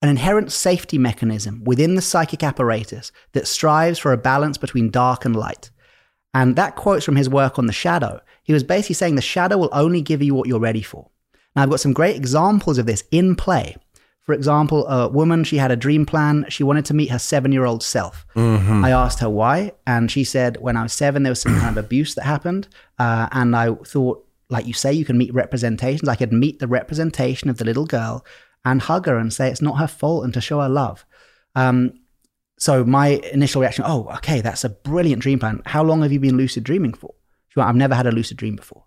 an 0.00 0.10
inherent 0.10 0.52
safety 0.52 0.96
mechanism 0.96 1.64
within 1.64 1.96
the 1.96 2.02
psychic 2.02 2.44
apparatus 2.44 3.10
that 3.32 3.48
strives 3.48 3.98
for 3.98 4.12
a 4.12 4.16
balance 4.16 4.58
between 4.58 4.92
dark 4.92 5.24
and 5.24 5.34
light. 5.34 5.72
And 6.32 6.54
that 6.54 6.76
quotes 6.76 7.04
from 7.04 7.16
his 7.16 7.28
work 7.28 7.58
on 7.58 7.66
the 7.66 7.72
shadow. 7.72 8.20
He 8.48 8.54
was 8.54 8.64
basically 8.64 8.94
saying 8.94 9.14
the 9.14 9.20
shadow 9.20 9.58
will 9.58 9.68
only 9.72 10.00
give 10.00 10.22
you 10.22 10.34
what 10.34 10.48
you're 10.48 10.58
ready 10.58 10.80
for. 10.80 11.10
Now, 11.54 11.62
I've 11.62 11.70
got 11.70 11.80
some 11.80 11.92
great 11.92 12.16
examples 12.16 12.78
of 12.78 12.86
this 12.86 13.04
in 13.10 13.36
play. 13.36 13.76
For 14.22 14.32
example, 14.32 14.88
a 14.88 15.06
woman, 15.06 15.44
she 15.44 15.58
had 15.58 15.70
a 15.70 15.76
dream 15.76 16.06
plan. 16.06 16.46
She 16.48 16.64
wanted 16.64 16.86
to 16.86 16.94
meet 16.94 17.10
her 17.10 17.18
seven 17.18 17.52
year 17.52 17.66
old 17.66 17.82
self. 17.82 18.24
I 18.34 18.90
asked 18.90 19.20
her 19.20 19.28
why. 19.28 19.72
And 19.86 20.10
she 20.10 20.24
said, 20.24 20.56
when 20.62 20.78
I 20.78 20.82
was 20.82 20.94
seven, 20.94 21.24
there 21.24 21.30
was 21.30 21.42
some 21.42 21.60
kind 21.60 21.76
of 21.76 21.84
abuse 21.84 22.14
that 22.14 22.24
happened. 22.24 22.68
Uh, 22.98 23.28
and 23.32 23.54
I 23.54 23.74
thought, 23.74 24.26
like 24.48 24.66
you 24.66 24.72
say, 24.72 24.94
you 24.94 25.04
can 25.04 25.18
meet 25.18 25.34
representations. 25.34 26.08
I 26.08 26.16
could 26.16 26.32
meet 26.32 26.58
the 26.58 26.68
representation 26.68 27.50
of 27.50 27.58
the 27.58 27.66
little 27.66 27.84
girl 27.84 28.24
and 28.64 28.80
hug 28.80 29.04
her 29.04 29.18
and 29.18 29.30
say 29.30 29.50
it's 29.50 29.60
not 29.60 29.78
her 29.78 29.86
fault 29.86 30.24
and 30.24 30.32
to 30.32 30.40
show 30.40 30.62
her 30.62 30.70
love. 30.70 31.04
Um, 31.54 31.92
so 32.58 32.82
my 32.82 33.20
initial 33.30 33.60
reaction, 33.60 33.84
oh, 33.86 34.08
okay, 34.16 34.40
that's 34.40 34.64
a 34.64 34.70
brilliant 34.70 35.20
dream 35.20 35.38
plan. 35.38 35.60
How 35.66 35.84
long 35.84 36.00
have 36.00 36.12
you 36.12 36.20
been 36.20 36.38
lucid 36.38 36.64
dreaming 36.64 36.94
for? 36.94 37.14
She 37.48 37.58
went, 37.58 37.68
I've 37.68 37.76
never 37.76 37.94
had 37.94 38.06
a 38.06 38.12
lucid 38.12 38.36
dream 38.36 38.56
before. 38.56 38.84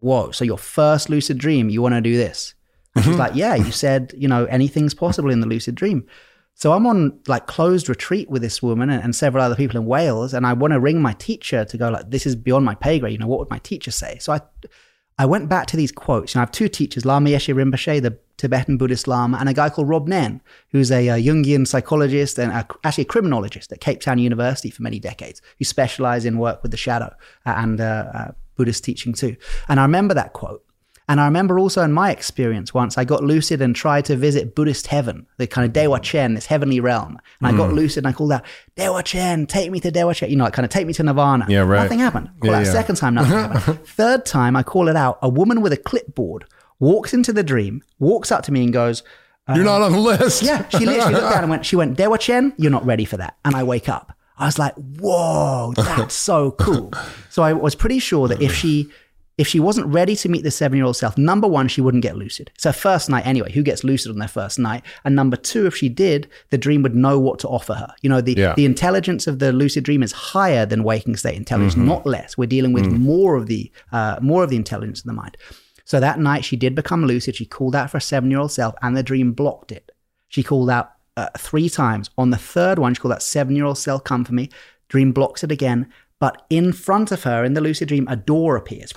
Whoa, 0.00 0.30
so 0.32 0.44
your 0.44 0.58
first 0.58 1.08
lucid 1.10 1.38
dream, 1.38 1.68
you 1.68 1.80
want 1.80 1.94
to 1.94 2.00
do 2.00 2.16
this? 2.16 2.54
And 2.94 3.04
she's 3.04 3.12
mm-hmm. 3.12 3.20
like, 3.20 3.34
yeah, 3.34 3.54
you 3.54 3.72
said, 3.72 4.12
you 4.16 4.28
know, 4.28 4.44
anything's 4.46 4.94
possible 4.94 5.30
in 5.30 5.40
the 5.40 5.46
lucid 5.46 5.74
dream. 5.74 6.06
So 6.54 6.72
I'm 6.72 6.86
on 6.86 7.18
like 7.26 7.46
closed 7.46 7.88
retreat 7.88 8.28
with 8.28 8.42
this 8.42 8.62
woman 8.62 8.90
and, 8.90 9.02
and 9.02 9.16
several 9.16 9.42
other 9.42 9.56
people 9.56 9.78
in 9.78 9.86
Wales, 9.86 10.34
and 10.34 10.46
I 10.46 10.52
want 10.52 10.72
to 10.72 10.80
ring 10.80 11.00
my 11.00 11.14
teacher 11.14 11.64
to 11.64 11.78
go 11.78 11.88
like, 11.88 12.10
this 12.10 12.26
is 12.26 12.36
beyond 12.36 12.64
my 12.64 12.74
pay 12.74 12.98
grade. 12.98 13.12
You 13.12 13.18
know, 13.18 13.26
what 13.26 13.38
would 13.38 13.50
my 13.50 13.60
teacher 13.60 13.90
say? 13.90 14.18
So 14.18 14.32
I, 14.32 14.40
I 15.18 15.26
went 15.26 15.48
back 15.48 15.66
to 15.68 15.76
these 15.76 15.92
quotes. 15.92 16.34
And 16.34 16.40
I 16.40 16.42
have 16.42 16.52
two 16.52 16.68
teachers, 16.68 17.04
Lama 17.04 17.30
Yeshe 17.30 17.54
Rinpoche, 17.54 18.02
the 18.02 18.18
Tibetan 18.38 18.76
Buddhist 18.76 19.06
Lama, 19.06 19.38
and 19.38 19.48
a 19.48 19.54
guy 19.54 19.68
called 19.68 19.88
Rob 19.88 20.08
Nairn, 20.08 20.40
who's 20.70 20.90
a, 20.90 21.08
uh 21.08 21.16
Jungian 21.16 21.66
psychologist 21.66 22.38
and 22.38 22.50
a, 22.50 22.66
actually 22.82 23.02
a 23.02 23.06
criminologist 23.06 23.72
at 23.72 23.80
Cape 23.80 24.00
Town 24.00 24.18
University 24.18 24.70
for 24.70 24.82
many 24.82 24.98
decades, 24.98 25.40
who 25.58 25.64
specialized 25.64 26.26
in 26.26 26.38
work 26.38 26.62
with 26.62 26.70
the 26.70 26.76
shadow 26.76 27.14
uh, 27.46 27.54
and 27.56 27.80
uh, 27.80 28.10
uh, 28.14 28.32
Buddhist 28.56 28.84
teaching 28.84 29.12
too. 29.12 29.36
And 29.68 29.78
I 29.78 29.84
remember 29.84 30.14
that 30.14 30.32
quote. 30.32 30.64
And 31.08 31.20
I 31.20 31.24
remember 31.24 31.58
also 31.58 31.82
in 31.82 31.92
my 31.92 32.10
experience 32.10 32.72
once, 32.72 32.96
I 32.96 33.04
got 33.04 33.22
lucid 33.24 33.60
and 33.60 33.74
tried 33.74 34.04
to 34.06 34.16
visit 34.16 34.54
Buddhist 34.54 34.86
heaven, 34.86 35.26
the 35.36 35.46
kind 35.46 35.66
of 35.66 35.72
Dewa 35.72 36.00
Chen, 36.00 36.34
this 36.34 36.46
heavenly 36.46 36.80
realm. 36.80 37.18
And 37.40 37.48
I 37.48 37.56
got 37.56 37.70
mm. 37.70 37.74
lucid 37.74 37.98
and 38.04 38.06
I 38.06 38.12
called 38.12 38.32
out, 38.32 38.44
Dewa 38.76 39.02
Chen, 39.02 39.46
take 39.46 39.70
me 39.70 39.80
to 39.80 39.90
Dewa 39.90 40.14
Chen. 40.14 40.30
You 40.30 40.36
know, 40.36 40.44
like 40.44 40.52
kind 40.52 40.64
of 40.64 40.70
take 40.70 40.86
me 40.86 40.92
to 40.94 41.02
Nirvana. 41.02 41.46
Yeah, 41.48 41.60
right. 41.60 41.82
Nothing 41.82 41.98
happened. 41.98 42.30
Call 42.40 42.50
Yeah, 42.50 42.58
out 42.58 42.66
yeah. 42.66 42.72
second 42.72 42.96
time, 42.96 43.14
nothing 43.14 43.32
happened. 43.32 43.80
Third 43.86 44.24
time, 44.24 44.56
I 44.56 44.62
call 44.62 44.88
it 44.88 44.96
out. 44.96 45.18
A 45.22 45.28
woman 45.28 45.60
with 45.60 45.72
a 45.72 45.76
clipboard 45.76 46.44
walks 46.78 47.12
into 47.12 47.32
the 47.32 47.42
dream, 47.42 47.82
walks 47.98 48.30
up 48.30 48.44
to 48.44 48.52
me 48.52 48.62
and 48.64 48.72
goes, 48.72 49.02
um, 49.48 49.56
You're 49.56 49.64
not 49.64 49.82
on 49.82 49.92
the 49.92 49.98
list. 49.98 50.42
yeah, 50.42 50.68
she 50.68 50.86
literally 50.86 51.14
looked 51.14 51.30
down 51.32 51.42
and 51.42 51.50
went, 51.50 51.66
she 51.66 51.76
went, 51.76 51.96
Dewa 51.96 52.18
Chen, 52.18 52.54
you're 52.56 52.70
not 52.70 52.86
ready 52.86 53.04
for 53.04 53.16
that. 53.16 53.36
And 53.44 53.56
I 53.56 53.64
wake 53.64 53.88
up. 53.88 54.16
I 54.38 54.46
was 54.46 54.58
like, 54.58 54.74
whoa, 54.74 55.72
that's 55.76 56.14
so 56.14 56.52
cool. 56.52 56.92
So 57.30 57.42
I 57.42 57.54
was 57.54 57.74
pretty 57.74 57.98
sure 57.98 58.28
that 58.28 58.42
if 58.42 58.54
she 58.54 58.90
if 59.42 59.48
she 59.48 59.58
wasn't 59.58 59.86
ready 59.88 60.14
to 60.16 60.28
meet 60.28 60.44
the 60.44 60.50
seven 60.52 60.76
year 60.76 60.86
old 60.86 60.96
self, 60.96 61.18
number 61.18 61.48
one, 61.48 61.66
she 61.66 61.80
wouldn't 61.80 62.04
get 62.08 62.16
lucid. 62.16 62.50
It's 62.54 62.62
her 62.64 62.72
first 62.72 63.10
night 63.10 63.26
anyway. 63.26 63.50
Who 63.52 63.62
gets 63.62 63.82
lucid 63.82 64.12
on 64.12 64.18
their 64.18 64.28
first 64.28 64.56
night? 64.58 64.82
And 65.04 65.16
number 65.16 65.36
two, 65.36 65.66
if 65.66 65.74
she 65.74 65.88
did, 65.88 66.28
the 66.50 66.58
dream 66.58 66.82
would 66.84 66.94
know 66.94 67.18
what 67.18 67.40
to 67.40 67.48
offer 67.48 67.74
her. 67.74 67.92
You 68.02 68.08
know, 68.08 68.20
the, 68.20 68.34
Yeah. 68.34 68.54
the 68.54 68.64
intelligence 68.64 69.26
of 69.26 69.40
the 69.40 69.50
lucid 69.52 69.82
dream 69.84 70.02
is 70.02 70.12
higher 70.12 70.64
than 70.64 70.84
waking 70.84 71.16
state 71.16 71.36
intelligence, 71.36 71.76
not 71.76 72.06
less. 72.06 72.38
We're 72.38 72.46
dealing 72.56 72.72
with 72.72 72.86
more 72.86 73.34
of 73.36 73.46
the 73.48 73.70
uh, 73.90 74.16
more 74.22 74.44
of 74.44 74.50
the 74.50 74.56
intelligence 74.64 75.00
of 75.00 75.06
the 75.06 75.12
mind. 75.22 75.36
So 75.84 75.98
that 75.98 76.20
night 76.20 76.44
she 76.44 76.56
did 76.56 76.74
become 76.76 77.04
lucid. 77.04 77.34
She 77.36 77.44
called 77.44 77.74
out 77.74 77.90
for 77.90 77.96
a 77.98 78.00
seven 78.12 78.30
year 78.30 78.38
old 78.40 78.52
self, 78.52 78.74
and 78.82 78.96
the 78.96 79.02
dream 79.02 79.32
blocked 79.32 79.72
it. 79.72 79.90
She 80.28 80.42
called 80.44 80.70
out 80.70 80.92
uh, 81.16 81.28
three 81.36 81.68
times. 81.68 82.10
On 82.16 82.30
the 82.30 82.38
third 82.38 82.78
one, 82.78 82.94
she 82.94 83.00
called 83.00 83.12
out 83.14 83.22
seven 83.22 83.56
year 83.56 83.64
old 83.64 83.78
self, 83.78 84.04
come 84.04 84.24
for 84.24 84.34
me. 84.34 84.48
Dream 84.88 85.12
blocks 85.12 85.42
it 85.42 85.50
again. 85.50 85.90
But 86.22 86.46
in 86.50 86.72
front 86.72 87.10
of 87.10 87.24
her, 87.24 87.42
in 87.42 87.54
the 87.54 87.60
lucid 87.60 87.88
dream, 87.88 88.06
a 88.08 88.14
door 88.14 88.54
appears. 88.54 88.94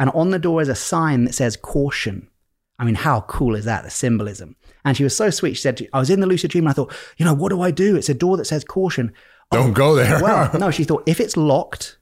And 0.00 0.10
on 0.10 0.30
the 0.30 0.40
door 0.40 0.60
is 0.60 0.68
a 0.68 0.74
sign 0.74 1.22
that 1.26 1.32
says 1.32 1.56
caution. 1.56 2.28
I 2.76 2.84
mean, 2.84 2.96
how 2.96 3.20
cool 3.28 3.54
is 3.54 3.66
that? 3.66 3.84
The 3.84 3.90
symbolism. 3.90 4.56
And 4.84 4.96
she 4.96 5.04
was 5.04 5.14
so 5.14 5.30
sweet. 5.30 5.54
She 5.54 5.62
said, 5.62 5.86
I 5.92 6.00
was 6.00 6.10
in 6.10 6.18
the 6.18 6.26
lucid 6.26 6.50
dream 6.50 6.64
and 6.64 6.70
I 6.70 6.72
thought, 6.72 6.92
you 7.18 7.24
know, 7.24 7.34
what 7.34 7.50
do 7.50 7.60
I 7.60 7.70
do? 7.70 7.94
It's 7.94 8.08
a 8.08 8.14
door 8.14 8.36
that 8.36 8.46
says 8.46 8.64
caution. 8.64 9.12
Don't 9.52 9.74
go 9.74 9.94
there. 9.94 10.20
Well, 10.20 10.50
no, 10.58 10.72
she 10.72 10.82
thought, 10.82 11.04
if 11.06 11.20
it's 11.20 11.36
locked, 11.36 11.98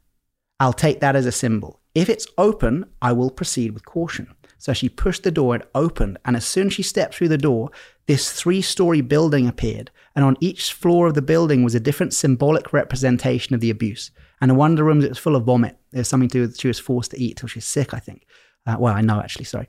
I'll 0.61 0.73
take 0.73 1.01
that 1.01 1.15
as 1.15 1.27
a 1.27 1.31
symbol. 1.31 1.83
If 1.95 2.09
it's 2.09 2.27
open, 2.39 2.87
I 3.03 3.13
will 3.13 3.31
proceed 3.31 3.73
with 3.73 3.85
caution. 3.85 4.35
So 4.57 4.73
she 4.73 4.89
pushed 4.89 5.25
the 5.25 5.31
door, 5.31 5.57
it 5.57 5.69
opened, 5.75 6.17
and 6.25 6.37
as 6.37 6.47
soon 6.47 6.69
as 6.69 6.73
she 6.73 6.83
stepped 6.83 7.15
through 7.15 7.29
the 7.29 7.37
door, 7.37 7.71
this 8.07 8.33
three 8.33 8.63
story 8.63 9.03
building 9.03 9.47
appeared. 9.47 9.91
And 10.17 10.25
on 10.25 10.37
each 10.41 10.73
floor 10.73 11.07
of 11.07 11.15
the 11.15 11.23
building 11.23 11.63
was 11.63 11.75
a 11.75 11.81
different 11.81 12.15
symbolic 12.15 12.73
representation 12.73 13.55
of 13.55 13.61
the 13.61 13.71
abuse. 13.71 14.11
And 14.41 14.51
in 14.51 14.57
one 14.57 14.73
of 14.73 14.77
the 14.79 14.85
rooms, 14.85 15.05
it 15.05 15.11
was 15.11 15.19
full 15.19 15.37
of 15.37 15.45
vomit. 15.45 15.79
There's 15.93 16.09
something 16.09 16.31
to 16.31 16.39
do 16.39 16.41
with 16.41 16.59
she 16.59 16.69
was 16.69 16.79
forced 16.79 17.13
to 17.13 17.23
eat 17.23 17.37
till 17.37 17.49
she's 17.49 17.67
sick, 17.67 17.95
I 17.95 17.99
think. 17.99 18.27
Uh, 18.67 18.77
well, 18.79 18.95
I 18.95 19.03
know 19.03 19.21
actually, 19.21 19.45
sorry. 19.45 19.69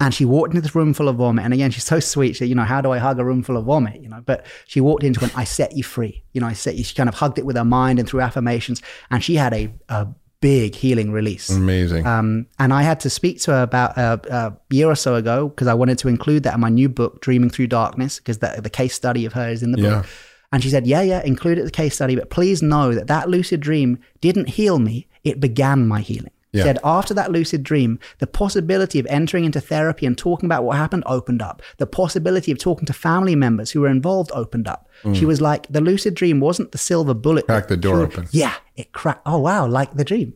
And 0.00 0.12
she 0.12 0.24
walked 0.24 0.50
into 0.50 0.62
this 0.62 0.74
room 0.74 0.94
full 0.94 1.08
of 1.08 1.16
vomit. 1.16 1.44
And 1.44 1.54
again, 1.54 1.70
she's 1.70 1.84
so 1.84 2.00
sweet. 2.00 2.36
She, 2.36 2.46
you 2.46 2.54
know, 2.54 2.64
how 2.64 2.80
do 2.80 2.90
I 2.90 2.98
hug 2.98 3.18
a 3.18 3.24
room 3.24 3.42
full 3.42 3.56
of 3.56 3.66
vomit? 3.66 4.00
You 4.00 4.08
know, 4.08 4.22
but 4.24 4.46
she 4.66 4.80
walked 4.80 5.04
into 5.04 5.24
it, 5.24 5.36
I 5.36 5.44
set 5.44 5.76
you 5.76 5.82
free. 5.82 6.24
You 6.32 6.40
know, 6.40 6.46
I 6.46 6.52
set 6.52 6.76
you, 6.76 6.84
she 6.84 6.94
kind 6.94 7.08
of 7.08 7.14
hugged 7.14 7.38
it 7.38 7.46
with 7.46 7.56
her 7.56 7.64
mind 7.64 7.98
and 7.98 8.08
through 8.08 8.20
affirmations. 8.20 8.82
And 9.10 9.22
she 9.22 9.36
had 9.36 9.52
a, 9.54 9.72
a 9.88 10.08
big 10.44 10.74
healing 10.74 11.10
release. 11.10 11.48
Amazing. 11.48 12.06
Um, 12.06 12.46
and 12.58 12.70
I 12.74 12.82
had 12.82 13.00
to 13.00 13.08
speak 13.10 13.40
to 13.44 13.52
her 13.52 13.62
about 13.62 13.96
a, 13.96 14.20
a 14.30 14.74
year 14.74 14.88
or 14.88 14.94
so 14.94 15.14
ago 15.14 15.48
because 15.48 15.68
I 15.68 15.74
wanted 15.74 15.96
to 16.02 16.08
include 16.08 16.42
that 16.42 16.54
in 16.54 16.60
my 16.60 16.68
new 16.68 16.88
book, 16.90 17.22
Dreaming 17.22 17.48
Through 17.48 17.68
Darkness, 17.68 18.18
because 18.18 18.38
the, 18.44 18.60
the 18.62 18.68
case 18.80 18.94
study 18.94 19.24
of 19.24 19.32
her 19.32 19.48
is 19.48 19.62
in 19.62 19.72
the 19.72 19.80
Yeah. 19.80 19.90
book. 20.02 20.06
And 20.52 20.62
she 20.62 20.68
said, 20.68 20.86
Yeah, 20.86 21.00
yeah, 21.00 21.22
include 21.24 21.56
it 21.58 21.62
in 21.62 21.66
the 21.72 21.78
case 21.82 21.94
study, 21.94 22.14
but 22.14 22.28
please 22.28 22.60
know 22.62 22.94
that 22.94 23.06
that 23.06 23.30
lucid 23.30 23.60
dream 23.60 23.98
didn't 24.20 24.48
heal 24.50 24.78
me, 24.78 25.06
it 25.24 25.40
began 25.40 25.88
my 25.88 26.00
healing. 26.02 26.33
Yeah. 26.54 26.64
Said 26.64 26.78
after 26.84 27.12
that 27.14 27.30
lucid 27.32 27.62
dream, 27.62 27.98
the 28.18 28.26
possibility 28.26 28.98
of 29.00 29.06
entering 29.10 29.44
into 29.44 29.60
therapy 29.60 30.06
and 30.06 30.16
talking 30.16 30.46
about 30.46 30.64
what 30.64 30.76
happened 30.76 31.02
opened 31.06 31.42
up. 31.42 31.60
The 31.78 31.86
possibility 31.86 32.52
of 32.52 32.58
talking 32.58 32.86
to 32.86 32.92
family 32.92 33.34
members 33.34 33.72
who 33.72 33.80
were 33.80 33.88
involved 33.88 34.30
opened 34.32 34.68
up. 34.68 34.88
She 35.12 35.26
was 35.26 35.40
like, 35.40 35.66
the 35.68 35.80
lucid 35.82 36.14
dream 36.14 36.40
wasn't 36.40 36.72
the 36.72 36.78
silver 36.78 37.12
bullet. 37.12 37.44
Mm. 37.44 37.48
Cracked 37.48 37.68
the 37.68 37.76
door 37.76 38.00
open. 38.00 38.26
Yeah, 38.30 38.54
it 38.76 38.92
cracked. 38.92 39.22
Oh 39.26 39.38
wow, 39.38 39.66
like 39.66 39.92
the 39.94 40.04
dream. 40.04 40.32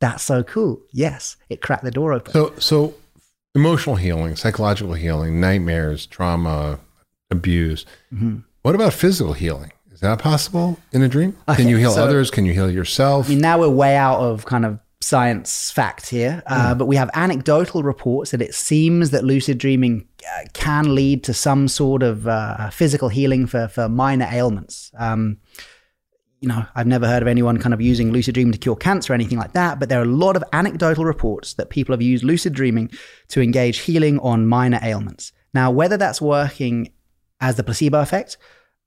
That's 0.00 0.22
so 0.22 0.42
cool. 0.42 0.80
Yes, 0.92 1.36
it 1.50 1.60
cracked 1.60 1.84
the 1.84 1.90
door 1.90 2.12
open. 2.12 2.32
So, 2.32 2.54
so 2.58 2.94
emotional 3.54 3.96
healing, 3.96 4.36
psychological 4.36 4.94
healing, 4.94 5.40
nightmares, 5.40 6.06
trauma, 6.06 6.78
abuse. 7.30 7.84
Mm-hmm. 8.12 8.38
What 8.62 8.74
about 8.74 8.92
physical 8.92 9.32
healing? 9.32 9.72
Is 9.92 10.00
that 10.00 10.18
possible 10.18 10.78
in 10.92 11.02
a 11.02 11.08
dream? 11.08 11.32
Can 11.32 11.54
Okay, 11.54 11.68
you 11.68 11.76
heal 11.78 11.92
so- 11.92 12.04
others? 12.04 12.30
Can 12.30 12.44
you 12.44 12.52
heal 12.52 12.70
yourself? 12.70 13.26
I 13.26 13.30
mean, 13.30 13.40
now 13.40 13.58
we're 13.58 13.68
way 13.70 13.96
out 13.96 14.20
of 14.20 14.44
kind 14.44 14.64
of 14.66 14.78
science 15.10 15.70
fact 15.70 16.08
here, 16.10 16.42
uh, 16.46 16.72
Hmm. 16.72 16.78
but 16.78 16.86
we 16.86 16.96
have 16.96 17.10
anecdotal 17.14 17.82
reports 17.82 18.30
that 18.32 18.42
it 18.42 18.54
seems 18.54 19.10
that 19.10 19.22
lucid 19.24 19.56
dreaming 19.58 20.04
uh, 20.24 20.44
can 20.52 20.94
lead 20.94 21.22
to 21.24 21.32
some 21.32 21.68
sort 21.68 22.02
of 22.02 22.26
uh, 22.26 22.70
physical 22.70 23.08
healing 23.08 23.46
for, 23.46 23.68
for 23.68 23.88
minor 23.88 24.28
ailments. 24.30 24.90
Um, 24.98 25.38
you 26.40 26.48
know, 26.48 26.66
I've 26.74 26.88
never 26.88 27.06
heard 27.06 27.22
of 27.22 27.28
anyone 27.28 27.58
kind 27.58 27.72
of 27.72 27.80
using 27.80 28.10
lucid 28.12 28.34
dreaming 28.34 28.52
to 28.52 28.58
cure 28.58 28.76
cancer 28.76 29.12
or 29.12 29.14
anything 29.14 29.38
like 29.38 29.52
that, 29.52 29.78
but 29.78 29.88
there 29.88 30.00
are 30.00 30.08
a 30.12 30.16
lot 30.26 30.36
of 30.36 30.44
anecdotal 30.52 31.04
reports 31.04 31.54
that 31.54 31.70
people 31.70 31.92
have 31.92 32.02
used 32.02 32.24
lucid 32.24 32.52
dreaming 32.52 32.90
to 33.28 33.40
engage 33.40 33.78
healing 33.78 34.18
on 34.20 34.46
minor 34.46 34.80
ailments. 34.82 35.32
Now, 35.54 35.70
whether 35.70 35.96
that's 35.96 36.20
working 36.20 36.90
as 37.40 37.54
the 37.56 37.62
placebo 37.62 38.00
effect, 38.00 38.36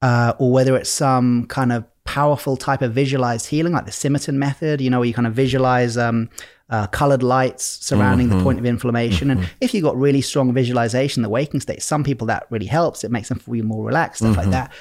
uh, 0.01 0.33
or 0.37 0.51
whether 0.51 0.75
it's 0.75 0.89
some 0.89 1.45
kind 1.47 1.71
of 1.71 1.85
powerful 2.09 2.57
type 2.57 2.81
of 2.81 2.91
visualized 2.91 3.45
healing, 3.45 3.71
like 3.73 3.85
the 3.85 3.91
Simonton 3.91 4.39
method, 4.39 4.81
you 4.81 4.89
know, 4.89 4.97
where 4.97 5.07
you 5.07 5.13
kind 5.13 5.27
of 5.27 5.33
visualize 5.35 5.95
um, 5.95 6.27
uh, 6.71 6.87
colored 6.87 7.21
lights 7.21 7.63
surrounding 7.85 8.29
the 8.29 8.41
point 8.41 8.57
of 8.57 8.65
inflammation. 8.65 9.29
And 9.29 9.47
if 9.61 9.75
you've 9.75 9.83
got 9.83 9.95
really 9.95 10.21
strong 10.21 10.51
visualization, 10.51 11.21
the 11.21 11.29
waking 11.29 11.59
state, 11.59 11.83
some 11.83 12.03
people 12.03 12.25
that 12.25 12.47
really 12.49 12.65
helps. 12.65 13.03
It 13.03 13.11
makes 13.11 13.29
them 13.29 13.37
feel 13.37 13.63
more 13.63 13.85
relaxed, 13.85 14.21
stuff 14.21 14.37
like 14.37 14.49
that. 14.49 14.71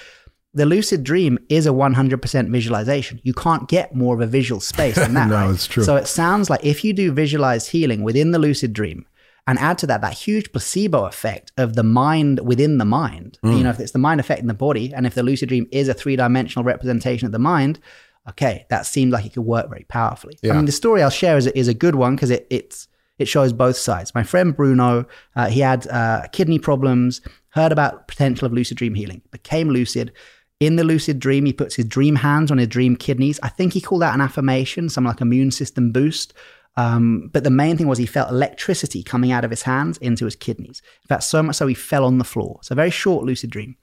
The 0.54 0.64
lucid 0.64 1.04
dream 1.04 1.38
is 1.50 1.66
a 1.66 1.70
100% 1.70 2.50
visualization. 2.50 3.20
You 3.22 3.34
can't 3.34 3.68
get 3.68 3.94
more 3.94 4.14
of 4.14 4.22
a 4.22 4.26
visual 4.26 4.62
space 4.62 4.96
than 4.96 5.12
that. 5.18 5.28
No, 5.28 5.34
right? 5.34 5.50
it's 5.50 5.66
true. 5.66 5.84
So 5.84 5.96
it 5.96 6.08
sounds 6.08 6.48
like 6.48 6.64
if 6.64 6.82
you 6.82 6.94
do 6.94 7.12
visualized 7.12 7.70
healing 7.70 8.02
within 8.02 8.30
the 8.30 8.38
lucid 8.38 8.72
dream, 8.72 9.04
and 9.48 9.58
add 9.58 9.78
to 9.78 9.86
that 9.86 10.02
that 10.02 10.12
huge 10.12 10.52
placebo 10.52 11.06
effect 11.06 11.52
of 11.56 11.74
the 11.74 11.82
mind 11.82 12.38
within 12.46 12.76
the 12.76 12.84
mind. 12.84 13.38
Mm. 13.42 13.56
You 13.56 13.64
know, 13.64 13.70
if 13.70 13.80
it's 13.80 13.92
the 13.92 13.98
mind 13.98 14.20
affecting 14.20 14.46
the 14.46 14.54
body, 14.54 14.92
and 14.94 15.06
if 15.06 15.14
the 15.14 15.22
lucid 15.22 15.48
dream 15.48 15.66
is 15.72 15.88
a 15.88 15.94
three 15.94 16.16
dimensional 16.16 16.64
representation 16.64 17.24
of 17.24 17.32
the 17.32 17.38
mind, 17.38 17.80
okay, 18.28 18.66
that 18.68 18.84
seemed 18.84 19.10
like 19.10 19.24
it 19.24 19.32
could 19.32 19.44
work 19.46 19.70
very 19.70 19.86
powerfully. 19.88 20.38
I 20.44 20.52
mean, 20.52 20.66
the 20.66 20.72
story 20.72 21.02
I'll 21.02 21.08
share 21.08 21.38
is, 21.38 21.46
is 21.46 21.66
a 21.66 21.72
good 21.74 21.94
one 21.94 22.14
because 22.14 22.30
it, 22.30 22.46
it's 22.50 22.88
it 23.18 23.26
shows 23.26 23.54
both 23.54 23.76
sides. 23.76 24.14
My 24.14 24.22
friend 24.22 24.54
Bruno, 24.54 25.06
uh, 25.34 25.48
he 25.48 25.60
had 25.60 25.88
uh, 25.88 26.28
kidney 26.30 26.58
problems, 26.58 27.22
heard 27.48 27.72
about 27.72 28.06
potential 28.06 28.46
of 28.46 28.52
lucid 28.52 28.76
dream 28.76 28.94
healing, 28.94 29.22
became 29.30 29.70
lucid. 29.70 30.12
In 30.60 30.76
the 30.76 30.84
lucid 30.84 31.20
dream, 31.20 31.46
he 31.46 31.54
puts 31.54 31.74
his 31.74 31.86
dream 31.86 32.16
hands 32.16 32.50
on 32.50 32.58
his 32.58 32.68
dream 32.68 32.96
kidneys. 32.96 33.40
I 33.42 33.48
think 33.48 33.72
he 33.72 33.80
called 33.80 34.02
that 34.02 34.14
an 34.14 34.20
affirmation, 34.20 34.90
some 34.90 35.04
like 35.04 35.22
immune 35.22 35.52
system 35.52 35.90
boost. 35.90 36.34
Um, 36.76 37.30
but 37.32 37.42
the 37.42 37.50
main 37.50 37.76
thing 37.76 37.88
was 37.88 37.98
he 37.98 38.06
felt 38.06 38.30
electricity 38.30 39.02
coming 39.02 39.32
out 39.32 39.44
of 39.44 39.50
his 39.50 39.62
hands 39.62 39.98
into 39.98 40.24
his 40.26 40.36
kidneys. 40.36 40.80
In 41.02 41.08
fact, 41.08 41.24
so 41.24 41.42
much 41.42 41.56
so 41.56 41.66
he 41.66 41.74
fell 41.74 42.04
on 42.04 42.18
the 42.18 42.24
floor. 42.24 42.60
So, 42.62 42.74
very 42.74 42.90
short 42.90 43.24
lucid 43.24 43.50
dream. 43.50 43.76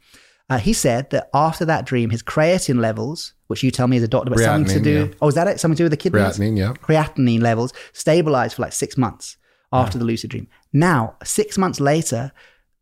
Uh, 0.49 0.59
he 0.59 0.73
said 0.73 1.09
that 1.09 1.29
after 1.33 1.65
that 1.65 1.85
dream, 1.85 2.11
his 2.11 2.21
creatine 2.23 2.79
levels, 2.79 3.33
which 3.47 3.63
you 3.63 3.71
tell 3.71 3.87
me 3.87 3.97
as 3.97 4.03
a 4.03 4.07
doctor, 4.07 4.29
but 4.29 4.39
something 4.39 4.73
to 4.75 4.79
do. 4.79 5.07
yeah. 5.09 5.13
Oh, 5.21 5.27
is 5.27 5.35
that 5.35 5.47
it? 5.47 5.59
Something 5.59 5.75
to 5.75 5.79
do 5.79 5.83
with 5.85 5.91
the 5.91 5.97
kidneys? 5.97 6.37
Creatinine, 6.37 6.57
yeah. 6.57 6.73
Creatinine 6.73 7.41
levels 7.41 7.73
stabilized 7.93 8.55
for 8.55 8.61
like 8.61 8.73
six 8.73 8.95
months 8.97 9.37
after 9.73 9.97
the 9.97 10.05
lucid 10.05 10.29
dream. 10.29 10.47
Now, 10.71 11.17
six 11.23 11.57
months 11.57 11.81
later, 11.81 12.31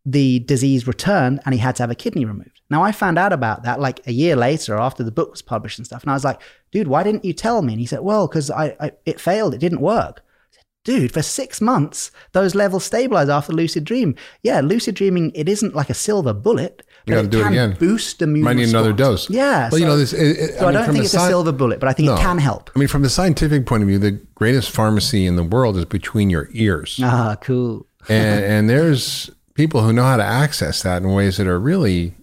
the 0.06 0.40
disease 0.40 0.86
returned 0.86 1.40
and 1.46 1.54
he 1.56 1.60
had 1.60 1.76
to 1.78 1.84
have 1.84 1.90
a 1.90 1.96
kidney 1.96 2.24
removed. 2.26 2.53
Now 2.74 2.82
I 2.84 2.92
found 2.92 3.20
out 3.20 3.32
about 3.32 3.62
that 3.64 3.80
like 3.80 4.06
a 4.08 4.12
year 4.12 4.36
later 4.36 4.78
after 4.78 5.04
the 5.04 5.12
book 5.12 5.30
was 5.32 5.44
published 5.44 5.78
and 5.78 5.86
stuff. 5.86 6.02
And 6.02 6.10
I 6.10 6.16
was 6.16 6.24
like, 6.26 6.42
dude, 6.72 6.88
why 6.88 7.04
didn't 7.04 7.24
you 7.24 7.32
tell 7.32 7.62
me? 7.62 7.74
And 7.74 7.80
he 7.80 7.86
said, 7.86 8.00
well, 8.00 8.28
because 8.28 8.50
I, 8.50 8.76
I 8.80 8.92
it 9.06 9.22
failed. 9.22 9.54
It 9.54 9.60
didn't 9.60 9.80
work. 9.82 10.22
Said, 10.52 10.64
Dude, 10.84 11.14
for 11.14 11.22
six 11.22 11.62
months, 11.62 12.10
those 12.32 12.56
levels 12.56 12.84
stabilize 12.84 13.30
after 13.30 13.54
lucid 13.54 13.84
dream. 13.84 14.16
Yeah, 14.42 14.60
lucid 14.62 14.96
dreaming, 14.96 15.32
it 15.36 15.48
isn't 15.48 15.76
like 15.76 15.90
a 15.92 15.94
silver 15.94 16.34
bullet. 16.34 16.84
You 17.06 17.14
but 17.14 17.16
gotta 17.16 17.28
do 17.28 17.40
it 17.40 17.44
can 17.44 17.52
again. 17.54 17.78
Boost 17.80 18.22
immune 18.24 18.44
Might 18.46 18.56
need 18.58 18.70
another 18.70 18.92
dose. 18.92 19.30
Yeah. 19.30 19.70
Well, 19.72 19.80
you 19.80 19.86
know, 19.86 19.96
this. 19.98 20.12
It, 20.14 20.38
it- 20.38 20.54
so 20.58 20.62
I, 20.62 20.66
mean, 20.66 20.74
don't 20.74 20.86
think 20.86 20.98
the 20.98 21.04
it's 21.04 21.14
a 21.14 21.28
silver 21.28 21.52
bullet, 21.52 21.80
but 21.80 21.90
I 21.90 21.94
think 21.94 22.08
No. 22.08 22.16
it 22.16 22.20
can 22.20 22.38
help. 22.40 22.72
I 22.76 22.80
mean, 22.80 22.88
from 22.88 23.04
the 23.04 23.10
scientific 23.10 23.66
point 23.66 23.84
of 23.84 23.88
view, 23.88 24.00
the 24.00 24.20
greatest 24.36 24.72
pharmacy 24.72 25.26
in 25.26 25.36
the 25.36 25.44
world 25.44 25.78
is 25.78 25.86
between 25.86 26.30
your 26.32 26.50
ears. 26.52 27.00
Ah, 27.04 27.36
cool. 27.40 27.86
and, 28.10 28.44
and 28.44 28.70
there's 28.70 29.30
people 29.54 29.84
who 29.84 29.94
know 29.94 30.04
how 30.04 30.18
to 30.18 30.24
access 30.24 30.82
that 30.82 31.04
in 31.04 31.10
ways 31.14 31.38
that 31.38 31.46
are 31.48 31.60
really 31.60 32.16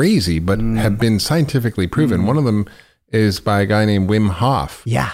crazy, 0.00 0.38
but 0.38 0.58
Mm. 0.58 0.78
have 0.78 0.98
been 0.98 1.18
scientifically 1.20 1.86
proven. 1.86 2.24
One 2.24 2.38
of 2.38 2.44
them 2.44 2.64
is 3.12 3.38
by 3.38 3.60
a 3.60 3.66
guy 3.66 3.84
named 3.84 4.08
Wim 4.08 4.30
Hof, 4.30 4.80
Yeah. 4.86 5.10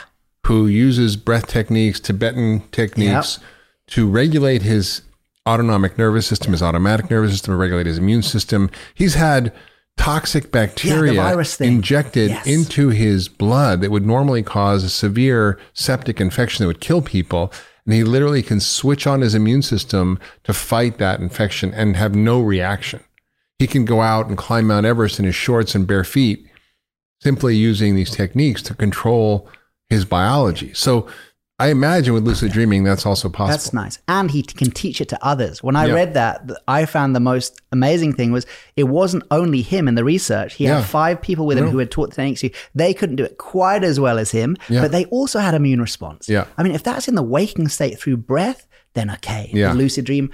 who 0.47 0.68
uses 0.68 1.16
breath 1.16 1.49
techniques, 1.49 1.99
Tibetan 1.99 2.62
techniques 2.70 3.41
to 3.89 4.07
regulate 4.09 4.62
his 4.62 5.03
autonomic 5.45 5.99
nervous 5.99 6.24
system, 6.28 6.53
his 6.53 6.62
automatic 6.62 7.11
nervous 7.11 7.32
system, 7.32 7.53
to 7.55 7.57
regulate 7.57 7.87
his 7.87 7.99
immune 7.99 8.22
system. 8.22 8.70
He's 8.95 9.14
had 9.14 9.53
toxic 9.97 10.53
bacteria 10.53 11.14
virus 11.14 11.61
injected 11.61 12.30
Yes. 12.30 12.47
into 12.47 12.91
his 12.91 13.26
blood 13.26 13.80
that 13.80 13.91
would 13.91 14.07
normally 14.07 14.45
cause 14.45 14.84
a 14.84 14.89
severe 14.89 15.59
septic 15.74 16.20
infection 16.20 16.62
that 16.62 16.68
would 16.68 16.80
kill 16.80 17.03
people. 17.03 17.53
And 17.84 17.93
he 17.95 18.05
literally 18.05 18.43
can 18.43 18.61
switch 18.61 19.05
on 19.05 19.20
his 19.20 19.34
immune 19.34 19.62
system 19.62 20.20
to 20.45 20.53
fight 20.53 20.99
that 20.99 21.18
infection 21.18 21.72
and 21.74 21.97
have 21.97 22.14
no 22.14 22.41
reaction. 22.41 23.01
He 23.59 23.66
can 23.66 23.84
go 23.84 24.00
out 24.02 24.26
and 24.28 24.36
climb 24.36 24.66
Mount 24.66 24.84
Everest 24.86 25.18
in 25.18 25.24
his 25.24 25.34
shorts 25.34 25.74
and 25.74 25.86
bare 25.86 26.04
feet 26.04 26.46
simply 27.22 27.57
using 27.57 27.94
these 27.94 28.11
techniques 28.11 28.61
to 28.62 28.74
control 28.74 29.48
his 29.88 30.04
biology. 30.04 30.74
So 30.74 31.09
I 31.59 31.68
imagine 31.68 32.12
with 32.12 32.26
lucid 32.26 32.52
dreaming, 32.52 32.84
that's 32.84 33.07
also 33.07 33.30
possible. 33.30 33.48
That's 33.52 33.72
nice. 33.72 33.98
And 34.07 34.30
he 34.30 34.42
can 34.42 34.70
teach 34.70 35.00
it 35.00 35.09
to 35.09 35.24
others. 35.24 35.62
When 35.62 35.74
I 35.74 35.86
Yeah. 35.86 35.94
read 35.94 36.12
that, 36.12 36.50
I 36.68 36.84
found 36.84 37.16
the 37.16 37.20
most 37.20 37.62
amazing 37.72 38.12
thing 38.12 38.30
was 38.30 38.44
it 38.76 38.84
wasn't 38.84 39.22
only 39.30 39.62
him 39.62 39.88
in 39.88 39.94
the 39.94 40.04
research. 40.04 40.54
He 40.57 40.64
Yeah. 40.64 40.80
had 40.80 40.84
five 40.84 41.22
people 41.22 41.46
with 41.46 41.57
him 41.57 41.68
who 41.70 41.78
had 41.78 41.90
taught 41.90 42.11
the 42.11 42.16
techniques. 42.16 42.44
They 42.74 42.92
couldn't 42.92 43.16
do 43.16 43.24
it 43.24 43.38
quite 43.38 43.84
as 43.84 43.98
well 43.98 44.18
as 44.18 44.32
him, 44.32 44.59
Yeah. 44.68 44.82
but 44.82 44.92
they 44.92 45.07
also 45.07 45.38
had 45.38 45.54
immune 45.54 45.80
response. 45.80 46.28
Yeah. 46.28 46.44
I 46.59 46.62
mean, 46.62 46.72
if 46.74 46.82
that's 46.82 47.09
in 47.09 47.14
the 47.14 47.22
waking 47.22 47.68
state 47.68 47.98
through 47.98 48.18
breath, 48.18 48.66
then 48.92 49.11
okay. 49.12 49.50
Yeah. 49.54 49.70
The 49.72 49.76
lucid 49.78 50.04
dream. 50.04 50.30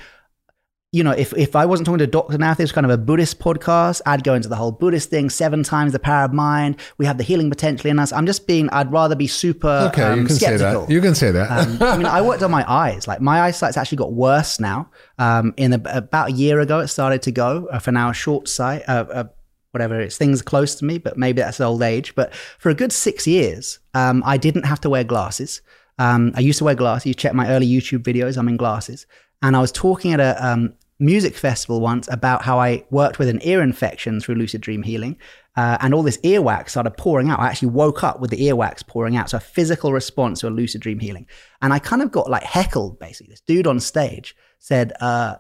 You 0.95 1.03
know, 1.03 1.13
if, 1.13 1.33
if 1.39 1.57
I 1.57 1.65
wasn't 1.65 1.87
talking 1.87 2.01
to 2.01 2.05
a 2.05 2.07
doctor 2.07 2.37
now, 2.37 2.53
if 2.53 2.59
this 2.59 2.65
was 2.65 2.73
kind 2.73 2.85
of 2.85 2.91
a 2.91 2.99
Buddhist 2.99 3.39
podcast, 3.39 4.03
I'd 4.05 4.25
go 4.25 4.35
into 4.35 4.51
the 4.51 4.57
whole 4.57 4.73
Buddhist 4.73 5.09
thing, 5.09 5.31
seven 5.31 5.63
times 5.63 5.93
the 5.93 5.99
power 5.99 6.27
of 6.27 6.35
mind. 6.35 6.77
We 6.99 7.07
have 7.07 7.17
the 7.17 7.25
healing 7.25 7.49
potential 7.49 7.89
in 7.89 7.99
us. 7.99 8.13
I'm 8.13 8.27
just 8.27 8.47
being, 8.47 8.69
I'd 8.69 8.93
rather 8.93 9.17
be 9.17 9.27
super 9.27 9.89
okay, 9.91 10.03
um, 10.03 10.21
you 10.21 10.27
can 10.27 10.37
skeptical. 10.37 10.83
say 10.83 10.87
that. 10.87 10.91
You 10.93 11.01
can 11.01 11.15
say 11.15 11.31
that. 11.31 11.51
Um, 11.51 11.83
I 11.83 11.97
mean, 11.97 12.05
I 12.05 12.21
worked 12.21 12.43
on 12.43 12.51
my 12.51 12.71
eyes. 12.71 13.09
Like 13.09 13.23
my 13.23 13.41
eyesight's 13.41 13.79
actually 13.79 13.97
got 13.97 14.13
worse 14.13 14.61
now. 14.61 14.91
Um, 15.17 15.55
in 15.57 15.73
a, 15.73 15.81
about 15.87 16.29
a 16.29 16.33
year 16.33 16.61
ago, 16.61 16.81
it 16.81 16.89
started 16.89 17.23
to 17.23 17.33
go. 17.33 17.69
Uh, 17.73 17.79
for 17.79 17.91
now, 17.91 18.11
a 18.11 18.15
short 18.15 18.47
sight, 18.47 18.83
uh, 18.87 19.07
uh, 19.11 19.25
whatever 19.71 19.99
it's 19.99 20.19
things 20.19 20.43
close 20.43 20.75
to 20.75 20.85
me, 20.85 20.99
but 20.99 21.17
maybe 21.17 21.41
that's 21.41 21.59
old 21.59 21.83
age. 21.83 22.15
But 22.15 22.35
for 22.59 22.69
a 22.69 22.75
good 22.75 22.93
six 22.93 23.27
years, 23.27 23.79
um, 23.95 24.23
I 24.27 24.37
didn't 24.37 24.65
have 24.65 24.83
to 24.83 24.91
wear 24.91 25.05
glasses. 25.05 25.63
Um, 25.99 26.33
I 26.35 26.41
used 26.41 26.59
to 26.59 26.65
wear 26.65 26.75
glasses. 26.75 27.07
You 27.07 27.15
check 27.15 27.33
my 27.33 27.49
early 27.49 27.67
YouTube 27.67 28.03
videos. 28.03 28.37
I'm 28.37 28.49
in 28.49 28.59
glasses, 28.59 29.07
and 29.41 29.57
I 29.57 29.61
was 29.61 29.73
talking 29.73 30.13
at 30.13 30.21
a 30.21 30.47
um, 30.47 30.75
music 31.03 31.35
festival 31.35 31.81
once 31.81 32.09
about 32.11 32.43
how 32.43 32.59
I 32.59 32.85
worked 32.91 33.19
with 33.19 33.29
an 33.29 33.41
ear 33.43 33.61
infection 33.63 34.21
through 34.21 34.37
lucid 34.37 34.61
dream 34.61 34.83
healing. 34.83 35.17
Uh, 35.57 35.77
and 35.81 35.93
all 35.93 36.03
this 36.03 36.17
earwax 36.19 36.71
started 36.71 36.97
pouring 36.97 37.29
out. 37.29 37.39
I 37.41 37.49
actually 37.49 37.69
woke 37.69 38.03
up 38.03 38.21
with 38.21 38.31
the 38.31 38.41
earwax 38.49 38.87
pouring 38.87 39.17
out. 39.17 39.29
So 39.29 39.37
a 39.37 39.41
physical 39.41 39.93
response 39.93 40.41
to 40.41 40.49
a 40.49 40.51
lucid 40.51 40.81
dream 40.81 40.99
healing. 40.99 41.27
And 41.61 41.73
I 41.73 41.79
kind 41.79 42.01
of 42.01 42.11
got 42.11 42.31
like 42.31 42.45
heckled 42.45 42.99
basically. 42.99 43.33
This 43.33 43.43
dude 43.43 43.67
on 43.67 43.81
stage 43.81 44.35
said, 44.59 44.93
uh, 45.01 45.37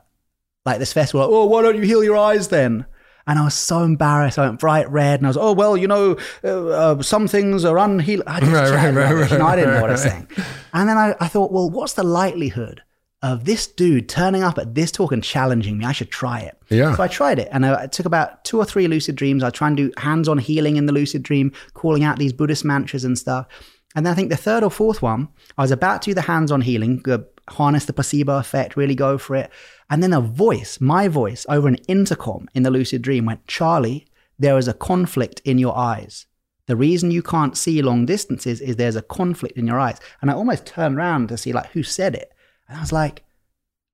like 0.66 0.78
this 0.78 0.92
festival, 0.92 1.22
like, 1.26 1.30
oh, 1.32 1.46
why 1.46 1.62
don't 1.62 1.76
you 1.76 1.82
heal 1.82 2.04
your 2.04 2.16
eyes 2.16 2.48
then? 2.48 2.84
And 3.26 3.38
I 3.38 3.44
was 3.44 3.54
so 3.54 3.84
embarrassed. 3.84 4.38
I 4.38 4.46
went 4.46 4.58
bright 4.58 4.90
red, 4.90 5.20
and 5.20 5.26
I 5.26 5.30
was, 5.30 5.36
oh 5.36 5.52
well, 5.52 5.76
you 5.76 5.86
know, 5.86 6.16
uh, 6.42 6.66
uh, 6.68 7.02
some 7.02 7.28
things 7.28 7.64
are 7.64 7.78
unhealed. 7.78 8.24
I 8.26 8.40
just 8.40 8.52
Right, 8.52 8.70
right, 8.70 8.94
right, 8.94 9.12
rubbish. 9.12 9.30
right, 9.30 9.38
No, 9.38 9.46
I 9.46 9.56
didn't 9.56 9.74
know 9.74 9.80
what 9.80 9.90
I 9.90 9.92
was 9.92 10.02
saying. 10.02 10.28
And 10.72 10.88
then 10.88 10.98
I, 10.98 11.14
I 11.20 11.28
thought, 11.28 11.52
well, 11.52 11.70
what's 11.70 11.92
the 11.92 12.02
likelihood 12.02 12.82
of 13.22 13.44
this 13.44 13.66
dude 13.66 14.08
turning 14.08 14.42
up 14.42 14.58
at 14.58 14.74
this 14.74 14.90
talk 14.90 15.12
and 15.12 15.22
challenging 15.22 15.78
me? 15.78 15.84
I 15.84 15.92
should 15.92 16.10
try 16.10 16.40
it. 16.40 16.56
Yeah. 16.68 16.94
So 16.96 17.02
I 17.02 17.08
tried 17.08 17.38
it, 17.38 17.48
and 17.52 17.64
I, 17.64 17.86
took 17.86 18.06
about 18.06 18.44
two 18.44 18.58
or 18.58 18.64
three 18.64 18.88
lucid 18.88 19.14
dreams. 19.14 19.42
I 19.42 19.50
try 19.50 19.68
and 19.68 19.76
do 19.76 19.92
hands-on 19.96 20.38
healing 20.38 20.76
in 20.76 20.86
the 20.86 20.92
lucid 20.92 21.22
dream, 21.22 21.52
calling 21.74 22.04
out 22.04 22.18
these 22.18 22.32
Buddhist 22.32 22.64
mantras 22.64 23.04
and 23.04 23.18
stuff. 23.18 23.46
And 23.94 24.06
then 24.06 24.12
I 24.12 24.14
think 24.16 24.30
the 24.30 24.36
third 24.36 24.64
or 24.64 24.70
fourth 24.70 25.02
one, 25.02 25.28
I 25.58 25.62
was 25.62 25.70
about 25.70 26.02
to 26.02 26.10
do 26.10 26.14
the 26.14 26.22
hands-on 26.22 26.62
healing, 26.62 26.98
go- 26.98 27.26
harness 27.48 27.84
the 27.84 27.92
placebo 27.92 28.38
effect, 28.38 28.76
really 28.76 28.94
go 28.94 29.18
for 29.18 29.36
it. 29.36 29.50
And 29.90 30.02
then 30.02 30.12
a 30.12 30.20
voice, 30.20 30.80
my 30.80 31.08
voice, 31.08 31.44
over 31.48 31.68
an 31.68 31.76
intercom 31.88 32.48
in 32.54 32.62
the 32.62 32.70
lucid 32.70 33.02
dream 33.02 33.26
went, 33.26 33.46
Charlie, 33.46 34.06
there 34.38 34.56
is 34.56 34.68
a 34.68 34.74
conflict 34.74 35.40
in 35.44 35.58
your 35.58 35.76
eyes. 35.76 36.26
The 36.66 36.76
reason 36.76 37.10
you 37.10 37.22
can't 37.22 37.56
see 37.56 37.82
long 37.82 38.06
distances 38.06 38.60
is 38.60 38.76
there's 38.76 38.96
a 38.96 39.02
conflict 39.02 39.58
in 39.58 39.66
your 39.66 39.78
eyes. 39.78 39.98
And 40.20 40.30
I 40.30 40.34
almost 40.34 40.64
turned 40.64 40.96
around 40.96 41.28
to 41.28 41.36
see 41.36 41.52
like 41.52 41.70
who 41.72 41.82
said 41.82 42.14
it. 42.14 42.32
And 42.72 42.78
I 42.78 42.82
was 42.82 42.92
like, 42.92 43.22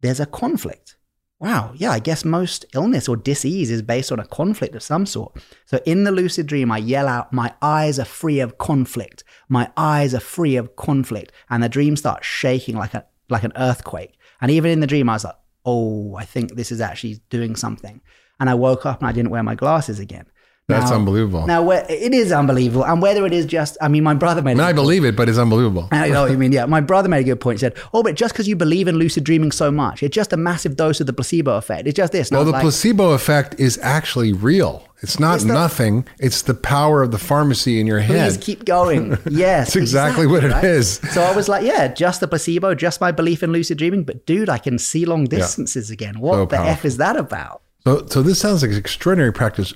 there's 0.03 0.21
a 0.21 0.27
conflict. 0.27 0.95
Wow, 1.41 1.73
yeah, 1.75 1.91
I 1.91 1.99
guess 1.99 2.25
most 2.25 2.65
illness 2.75 3.09
or 3.09 3.17
disease 3.17 3.73
is 3.73 3.83
based 3.83 4.13
on 4.13 4.21
a 4.21 4.27
conflict 4.27 4.77
of 4.77 4.85
some 4.85 5.05
sort. 5.05 5.37
So 5.67 5.81
in 5.85 6.05
the 6.05 6.13
lucid 6.13 6.47
dream, 6.47 6.71
I 6.71 6.79
yell 6.79 7.09
out, 7.09 7.33
My 7.33 7.53
eyes 7.61 7.99
are 7.99 8.05
free 8.05 8.39
of 8.39 8.57
conflict. 8.59 9.25
My 9.49 9.69
eyes 9.77 10.15
are 10.15 10.21
free 10.21 10.55
of 10.55 10.77
conflict. 10.77 11.33
And 11.51 11.61
the 11.61 11.69
dream 11.69 11.97
starts 11.97 12.25
shaking 12.25 12.77
like 12.77 12.95
a 12.95 13.05
like 13.29 13.43
an 13.43 13.53
earthquake. 13.57 14.17
And 14.41 14.49
even 14.53 14.71
in 14.71 14.79
the 14.79 14.87
dream, 14.87 15.09
I 15.09 15.15
was 15.15 15.25
like, 15.25 15.39
Oh, 15.65 16.15
I 16.15 16.25
think 16.25 16.55
this 16.55 16.71
is 16.71 16.81
actually 16.81 17.21
doing 17.31 17.57
something. 17.57 18.01
And 18.39 18.49
I 18.49 18.55
woke 18.55 18.87
up 18.87 19.01
and 19.01 19.09
I 19.09 19.13
didn't 19.13 19.33
wear 19.33 19.43
my 19.43 19.57
glasses 19.57 19.99
again. 19.99 20.27
That's 20.69 20.91
Now- 20.91 20.97
unbelievable. 20.97 21.47
Now, 21.47 21.63
where, 21.63 21.87
it 21.89 22.13
is 22.13 22.31
unbelievable. 22.31 22.85
And 22.85 23.01
whether 23.01 23.25
it 23.25 23.33
is 23.33 23.47
just, 23.47 23.79
I 23.81 23.89
mean, 23.89 24.05
my 24.05 24.13
brother 24.13 24.43
made 24.43 24.51
I 24.53 24.55
mean, 24.55 24.65
I 24.67 24.75
believe 24.75 25.03
it, 25.03 25.17
but 25.17 25.27
it's 25.27 25.39
unbelievable. 25.39 25.89
I 25.91 26.11
know 26.11 26.23
what 26.25 26.31
you 26.31 26.37
mean. 26.37 26.53
Yeah, 26.53 26.67
my 26.67 26.83
brother 26.83 27.09
made 27.09 27.21
a 27.21 27.25
good 27.25 27.41
point. 27.41 27.57
He 27.59 27.61
said, 27.61 27.75
"Oh, 27.95 28.03
but 28.03 28.17
just 28.17 28.35
because 28.35 28.47
you 28.47 28.55
believe 28.55 28.87
in 28.87 28.97
lucid 28.97 29.25
dreaming 29.25 29.51
so 29.51 29.71
much, 29.71 30.03
it's 30.03 30.15
just 30.15 30.31
a 30.35 30.37
massive 30.37 30.77
dose 30.77 31.01
of 31.01 31.07
the 31.07 31.15
placebo 31.15 31.57
effect. 31.57 31.89
It's 31.89 31.97
just 31.97 32.13
this." 32.13 32.31
Well, 32.31 32.45
the 32.45 32.51
like, 32.53 32.61
placebo 32.61 33.13
effect 33.13 33.59
is 33.59 33.79
actually 33.83 34.35
real. 34.35 34.85
It's 35.01 35.19
not 35.19 35.37
It's 35.37 35.45
the- 35.45 35.55
nothing. 35.55 36.07
It's 36.19 36.43
the 36.43 36.53
power 36.55 37.03
of 37.03 37.13
the 37.13 37.19
pharmacy 37.19 37.81
in 37.81 37.87
your 37.87 38.01
head. 38.01 38.29
Please 38.31 38.37
keep 38.37 38.67
going. 38.67 39.17
Yes, 39.31 39.69
That's 39.69 39.77
exactly 39.77 40.27
what 40.27 40.45
it 40.45 40.51
right? 40.53 40.65
is. 40.65 41.01
So 41.13 41.23
I 41.23 41.35
was 41.35 41.49
like, 41.49 41.65
yeah, 41.65 41.89
just 41.89 42.21
the 42.21 42.29
placebo, 42.29 42.75
just 42.75 43.01
my 43.01 43.11
belief 43.11 43.43
in 43.43 43.53
lucid 43.53 43.79
dreaming. 43.79 44.05
But 44.05 44.27
dude, 44.27 44.51
I 44.51 44.59
can 44.59 44.79
see 44.79 45.07
long 45.07 45.25
distances 45.25 45.89
again. 45.91 46.21
What 46.21 46.35
So 46.35 46.45
the 46.47 46.59
f 46.61 46.85
is 46.85 46.99
that 46.99 47.17
about? 47.17 47.63
So, 47.87 48.05
so 48.07 48.21
this 48.23 48.39
sounds 48.39 48.61
like 48.61 48.73
an 48.73 48.77
extraordinary 48.77 49.33
practice. 49.33 49.73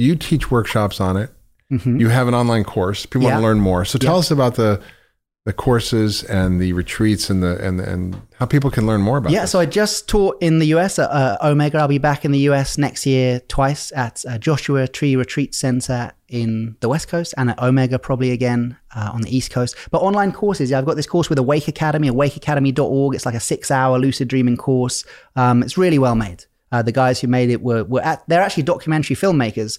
You 0.00 0.16
teach 0.16 0.50
workshops 0.50 1.00
on 1.00 1.16
it. 1.16 1.30
You 1.84 2.08
have 2.08 2.26
an 2.26 2.34
online 2.34 2.64
course. 2.64 3.06
People 3.06 3.22
want 3.22 3.34
Mm-hmm. 3.34 3.42
To 3.42 3.46
learn 3.48 3.60
more. 3.60 3.84
So 3.84 3.98
tell 3.98 4.18
us 4.18 4.30
about 4.30 4.56
the 4.56 4.80
the 5.46 5.52
courses 5.54 6.22
and 6.24 6.60
the 6.60 6.72
retreats 6.74 7.30
and 7.30 7.42
the 7.42 7.56
and 7.66 7.80
and 7.80 8.20
how 8.38 8.44
people 8.46 8.70
can 8.70 8.86
learn 8.86 9.00
more 9.00 9.18
about. 9.18 9.32
Yeah, 9.32 9.42
this. 9.42 9.52
so 9.52 9.60
I 9.60 9.66
just 9.66 10.06
taught 10.08 10.36
in 10.42 10.58
the 10.58 10.66
US 10.76 10.98
at 10.98 11.08
uh, 11.10 11.38
Omega. 11.42 11.78
I'll 11.78 11.88
be 11.88 11.98
back 11.98 12.24
in 12.24 12.32
the 12.32 12.40
US 12.50 12.76
next 12.76 13.06
year 13.06 13.40
twice 13.48 13.92
at 13.92 14.24
uh, 14.28 14.36
Joshua 14.36 14.86
Tree 14.88 15.16
Retreat 15.16 15.54
Center 15.54 16.12
in 16.28 16.76
the 16.80 16.88
West 16.88 17.08
Coast 17.08 17.32
and 17.38 17.50
at 17.50 17.58
Omega 17.62 17.98
probably 17.98 18.32
again 18.32 18.76
uh, 18.94 19.10
on 19.14 19.22
the 19.22 19.34
East 19.34 19.50
Coast. 19.50 19.76
But 19.90 20.02
online 20.02 20.32
courses, 20.32 20.70
yeah, 20.70 20.78
I've 20.78 20.86
got 20.86 20.96
this 20.96 21.06
course 21.06 21.30
with 21.30 21.38
Awake 21.38 21.68
Academy, 21.68 22.10
awakeacademy.org. 22.10 23.14
It's 23.14 23.24
like 23.26 23.34
a 23.36 23.40
six 23.40 23.70
hour 23.70 23.98
lucid 23.98 24.28
dreaming 24.28 24.56
course. 24.56 25.04
Um, 25.36 25.62
it's 25.62 25.78
really 25.78 25.98
well 25.98 26.16
made. 26.16 26.44
Uh, 26.72 26.82
the 26.82 26.92
guys 26.92 27.20
who 27.20 27.26
made 27.26 27.50
it 27.50 27.62
were, 27.62 27.84
were 27.84 28.02
at, 28.02 28.22
they're 28.28 28.42
actually 28.42 28.62
documentary 28.62 29.16
filmmakers 29.16 29.78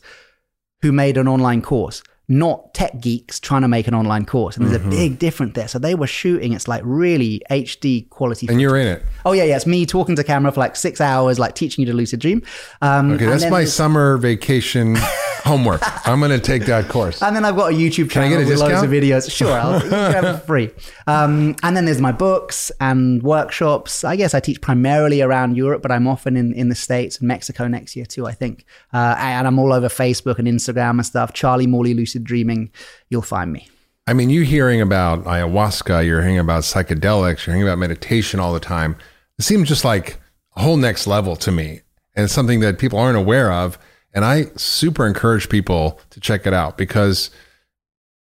who 0.81 0.91
made 0.91 1.17
an 1.17 1.27
online 1.27 1.61
course, 1.61 2.03
not 2.27 2.73
tech 2.73 2.99
geeks 3.01 3.39
trying 3.41 3.61
to 3.61 3.67
make 3.67 3.87
an 3.87 3.93
online 3.93 4.25
course. 4.25 4.55
And 4.55 4.65
there's 4.67 4.77
Mm-hmm. 4.79 4.87
a 4.87 4.95
big 4.95 5.19
difference 5.19 5.53
there. 5.53 5.67
So 5.67 5.79
they 5.79 5.95
were 5.95 6.07
shooting, 6.07 6.53
it's 6.53 6.67
like 6.67 6.81
really 6.85 7.41
HD 7.49 8.09
quality. 8.09 8.47
and 8.47 8.61
you're 8.61 8.77
in 8.77 8.87
it. 8.87 9.03
Oh 9.25 9.33
yeah, 9.33 9.43
yeah. 9.43 9.55
It's 9.57 9.65
me 9.67 9.85
talking 9.85 10.15
to 10.15 10.23
camera 10.23 10.51
for 10.51 10.59
like 10.61 10.75
six 10.77 11.01
hours, 11.01 11.39
like 11.39 11.55
teaching 11.55 11.85
you 11.85 11.91
to 11.91 11.97
lucid 11.97 12.19
dream. 12.21 12.41
Um, 12.81 13.11
Okay, 13.11 13.25
that's 13.25 13.49
my 13.49 13.65
summer 13.65 14.17
vacation 14.17 14.95
homework. 15.43 15.81
I'm 16.07 16.19
going 16.19 16.31
to 16.31 16.39
take 16.39 16.65
that 16.67 16.87
course. 16.87 17.21
And 17.21 17.35
then 17.35 17.43
I've 17.43 17.55
got 17.57 17.73
a 17.73 17.75
YouTube 17.75 18.09
channel 18.11 18.29
Can 18.29 18.37
I 18.39 18.43
get 18.43 18.47
a 18.47 18.49
with 18.49 18.59
loads 18.59 18.83
of 18.83 18.89
videos. 18.89 19.29
Sure, 19.29 19.51
I'll 19.51 19.79
have 19.89 20.23
it 20.23 20.37
free. 20.45 20.69
Um, 21.07 21.55
and 21.63 21.75
then 21.75 21.85
there's 21.85 21.99
my 21.99 22.11
books 22.13 22.71
and 22.79 23.21
workshops. 23.23 24.03
I 24.05 24.15
guess 24.15 24.33
I 24.33 24.39
teach 24.39 24.61
primarily 24.61 25.21
around 25.21 25.57
Europe, 25.57 25.81
but 25.81 25.91
I'm 25.91 26.07
often 26.07 26.37
in, 26.37 26.53
in 26.53 26.69
the 26.69 26.75
States 26.75 27.17
and 27.19 27.27
Mexico 27.27 27.67
next 27.67 27.95
year 27.95 28.05
too, 28.05 28.25
I 28.25 28.31
think. 28.31 28.65
Uh, 28.93 29.15
and 29.17 29.47
I'm 29.47 29.59
all 29.59 29.73
over 29.73 29.89
Facebook 29.89 30.39
and 30.39 30.47
Instagram 30.47 30.91
and 30.91 31.05
stuff. 31.05 31.33
Charlie 31.33 31.67
Morley 31.67 31.93
Lucid 31.93 32.20
Dreaming. 32.23 32.71
You'll 33.09 33.21
find 33.21 33.51
me. 33.51 33.67
I 34.07 34.13
mean, 34.13 34.29
you 34.29 34.41
hearing 34.41 34.81
about 34.81 35.23
ayahuasca, 35.25 36.05
you're 36.05 36.21
hearing 36.21 36.39
about 36.39 36.63
psychedelics, 36.63 37.45
you're 37.45 37.55
hearing 37.55 37.63
about 37.63 37.77
meditation 37.77 38.39
all 38.39 38.53
the 38.53 38.59
time. 38.59 38.95
It 39.37 39.43
seems 39.43 39.69
just 39.69 39.85
like 39.85 40.19
a 40.55 40.61
whole 40.61 40.77
next 40.77 41.07
level 41.07 41.35
to 41.37 41.51
me 41.51 41.81
and 42.15 42.25
it's 42.25 42.33
something 42.33 42.59
that 42.61 42.79
people 42.79 42.99
aren't 42.99 43.17
aware 43.17 43.51
of. 43.51 43.77
And 44.13 44.25
I 44.25 44.45
super 44.57 45.07
encourage 45.07 45.49
people 45.49 45.99
to 46.09 46.19
check 46.19 46.45
it 46.45 46.53
out 46.53 46.77
because 46.77 47.31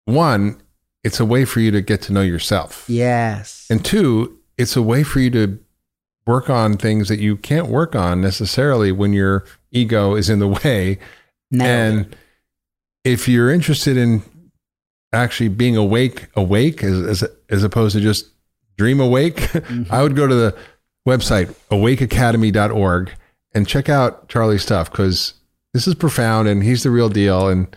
one, 0.05 0.61
it's 1.03 1.19
a 1.19 1.25
way 1.25 1.45
for 1.45 1.59
you 1.59 1.71
to 1.71 1.81
get 1.81 2.01
to 2.03 2.13
know 2.13 2.21
yourself. 2.21 2.85
Yes. 2.87 3.65
And 3.69 3.83
two, 3.83 4.39
it's 4.57 4.75
a 4.75 4.81
way 4.81 5.03
for 5.03 5.19
you 5.19 5.31
to 5.31 5.59
work 6.27 6.49
on 6.49 6.77
things 6.77 7.09
that 7.09 7.19
you 7.19 7.35
can't 7.35 7.67
work 7.67 7.95
on 7.95 8.21
necessarily 8.21 8.91
when 8.91 9.13
your 9.13 9.45
ego 9.71 10.15
is 10.15 10.29
in 10.29 10.39
the 10.39 10.47
way. 10.47 10.99
Nailed 11.49 11.69
and. 11.69 12.15
If 13.03 13.27
you're 13.27 13.51
interested 13.51 13.97
in 13.97 14.23
actually 15.13 15.49
being 15.49 15.75
awake, 15.75 16.27
awake 16.35 16.83
as, 16.83 17.21
as, 17.21 17.29
as 17.49 17.63
opposed 17.63 17.95
to 17.95 18.01
just 18.01 18.27
dream 18.77 18.99
awake, 18.99 19.49
I 19.91 20.01
would 20.03 20.15
go 20.15 20.27
to 20.27 20.35
the 20.35 20.57
website 21.07 21.53
awakeacademy.org 21.69 23.11
and 23.53 23.67
check 23.67 23.89
out 23.89 24.29
Charlie's 24.29 24.61
stuff 24.61 24.91
because 24.91 25.33
this 25.73 25.87
is 25.87 25.95
profound 25.95 26.47
and 26.47 26.63
he's 26.63 26.83
the 26.83 26.91
real 26.91 27.09
deal. 27.09 27.47
And 27.49 27.67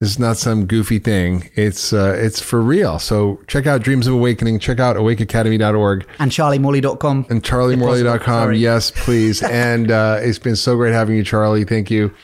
this 0.00 0.10
is 0.10 0.18
not 0.18 0.36
some 0.36 0.66
goofy 0.66 1.00
thing. 1.00 1.50
It's 1.54 1.92
uh, 1.92 2.14
it's 2.16 2.40
for 2.40 2.60
real. 2.60 3.00
So 3.00 3.40
check 3.48 3.66
out 3.66 3.82
Dreams 3.82 4.06
of 4.06 4.14
Awakening. 4.14 4.60
Check 4.60 4.78
out 4.78 4.94
awakeacademy.org 4.96 6.06
and 6.20 6.30
charliemorley.com. 6.30 7.26
and 7.30 7.42
charliemorley.com. 7.42 8.54
Yes, 8.54 8.92
please. 8.92 9.42
and 9.50 9.90
uh, 9.90 10.18
it's 10.20 10.38
been 10.38 10.54
so 10.56 10.76
great 10.76 10.92
having 10.92 11.16
you, 11.16 11.24
Charlie. 11.24 11.64
Thank 11.64 11.90
you. 11.90 12.14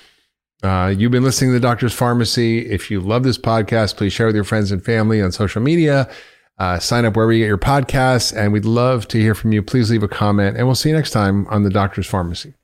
Uh, 0.64 0.88
you've 0.88 1.12
been 1.12 1.22
listening 1.22 1.50
to 1.50 1.52
the 1.52 1.60
Doctor's 1.60 1.94
Farmacy. 1.94 2.64
If 2.66 2.90
you 2.90 2.98
love 2.98 3.22
this 3.22 3.36
podcast, 3.36 3.98
please 3.98 4.14
share 4.14 4.24
with 4.24 4.34
your 4.34 4.44
friends 4.44 4.72
and 4.72 4.82
family 4.82 5.20
on 5.20 5.30
social 5.30 5.60
media. 5.60 6.10
Uh, 6.58 6.78
sign 6.78 7.04
up 7.04 7.16
wherever 7.16 7.34
you 7.34 7.40
get 7.40 7.48
your 7.48 7.58
podcasts, 7.58 8.34
and 8.34 8.50
we'd 8.50 8.64
love 8.64 9.06
to 9.08 9.20
hear 9.20 9.34
from 9.34 9.52
you. 9.52 9.62
Please 9.62 9.90
leave 9.90 10.02
a 10.02 10.08
comment, 10.08 10.56
and 10.56 10.66
we'll 10.66 10.74
see 10.74 10.88
you 10.88 10.94
next 10.94 11.10
time 11.10 11.46
on 11.48 11.64
the 11.64 11.70
Doctor's 11.70 12.08
Farmacy. 12.10 12.54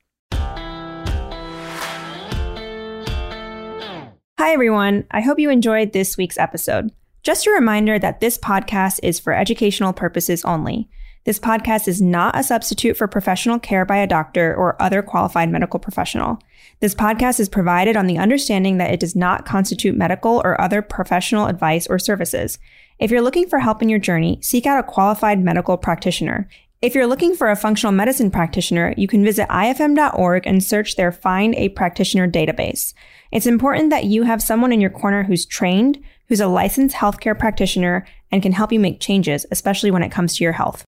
Hi, 4.39 4.51
everyone. 4.51 5.05
I 5.11 5.21
hope 5.21 5.37
you 5.37 5.51
enjoyed 5.51 5.93
this 5.93 6.17
week's 6.17 6.39
episode. 6.39 6.89
Just 7.21 7.45
a 7.45 7.51
reminder 7.51 7.99
that 7.99 8.19
this 8.19 8.35
podcast 8.35 8.99
is 9.03 9.19
for 9.19 9.31
educational 9.31 9.93
purposes 9.93 10.43
only. 10.43 10.89
This 11.25 11.37
podcast 11.37 11.87
is 11.87 12.01
not 12.01 12.35
a 12.35 12.41
substitute 12.41 12.97
for 12.97 13.07
professional 13.07 13.59
care 13.59 13.85
by 13.85 13.97
a 13.97 14.07
doctor 14.07 14.55
or 14.55 14.81
other 14.81 15.03
qualified 15.03 15.51
medical 15.51 15.79
professional. 15.79 16.39
This 16.81 16.95
podcast 16.95 17.39
is 17.39 17.47
provided 17.47 17.95
on 17.95 18.07
the 18.07 18.17
understanding 18.17 18.77
that 18.77 18.91
it 18.91 18.99
does 18.99 19.15
not 19.15 19.45
constitute 19.45 19.95
medical 19.95 20.41
or 20.43 20.59
other 20.59 20.81
professional 20.81 21.45
advice 21.45 21.85
or 21.85 21.99
services. 21.99 22.57
If 22.97 23.11
you're 23.11 23.21
looking 23.21 23.47
for 23.47 23.59
help 23.59 23.83
in 23.83 23.89
your 23.89 23.99
journey, 23.99 24.39
seek 24.41 24.65
out 24.65 24.79
a 24.79 24.83
qualified 24.83 25.39
medical 25.39 25.77
practitioner. 25.77 26.49
If 26.81 26.95
you're 26.95 27.05
looking 27.05 27.35
for 27.35 27.51
a 27.51 27.55
functional 27.55 27.91
medicine 27.91 28.31
practitioner, 28.31 28.95
you 28.97 29.07
can 29.07 29.23
visit 29.23 29.47
ifm.org 29.49 30.47
and 30.47 30.63
search 30.63 30.95
their 30.95 31.11
Find 31.11 31.53
a 31.53 31.69
Practitioner 31.69 32.27
database. 32.27 32.95
It's 33.31 33.45
important 33.45 33.91
that 33.91 34.05
you 34.05 34.23
have 34.23 34.41
someone 34.41 34.73
in 34.73 34.81
your 34.81 34.89
corner 34.89 35.21
who's 35.21 35.45
trained, 35.45 36.03
who's 36.29 36.41
a 36.41 36.47
licensed 36.47 36.95
healthcare 36.95 37.37
practitioner, 37.37 38.07
and 38.31 38.41
can 38.41 38.53
help 38.53 38.71
you 38.71 38.79
make 38.79 38.99
changes, 38.99 39.45
especially 39.51 39.91
when 39.91 40.01
it 40.01 40.11
comes 40.11 40.35
to 40.35 40.43
your 40.43 40.53
health. 40.53 40.83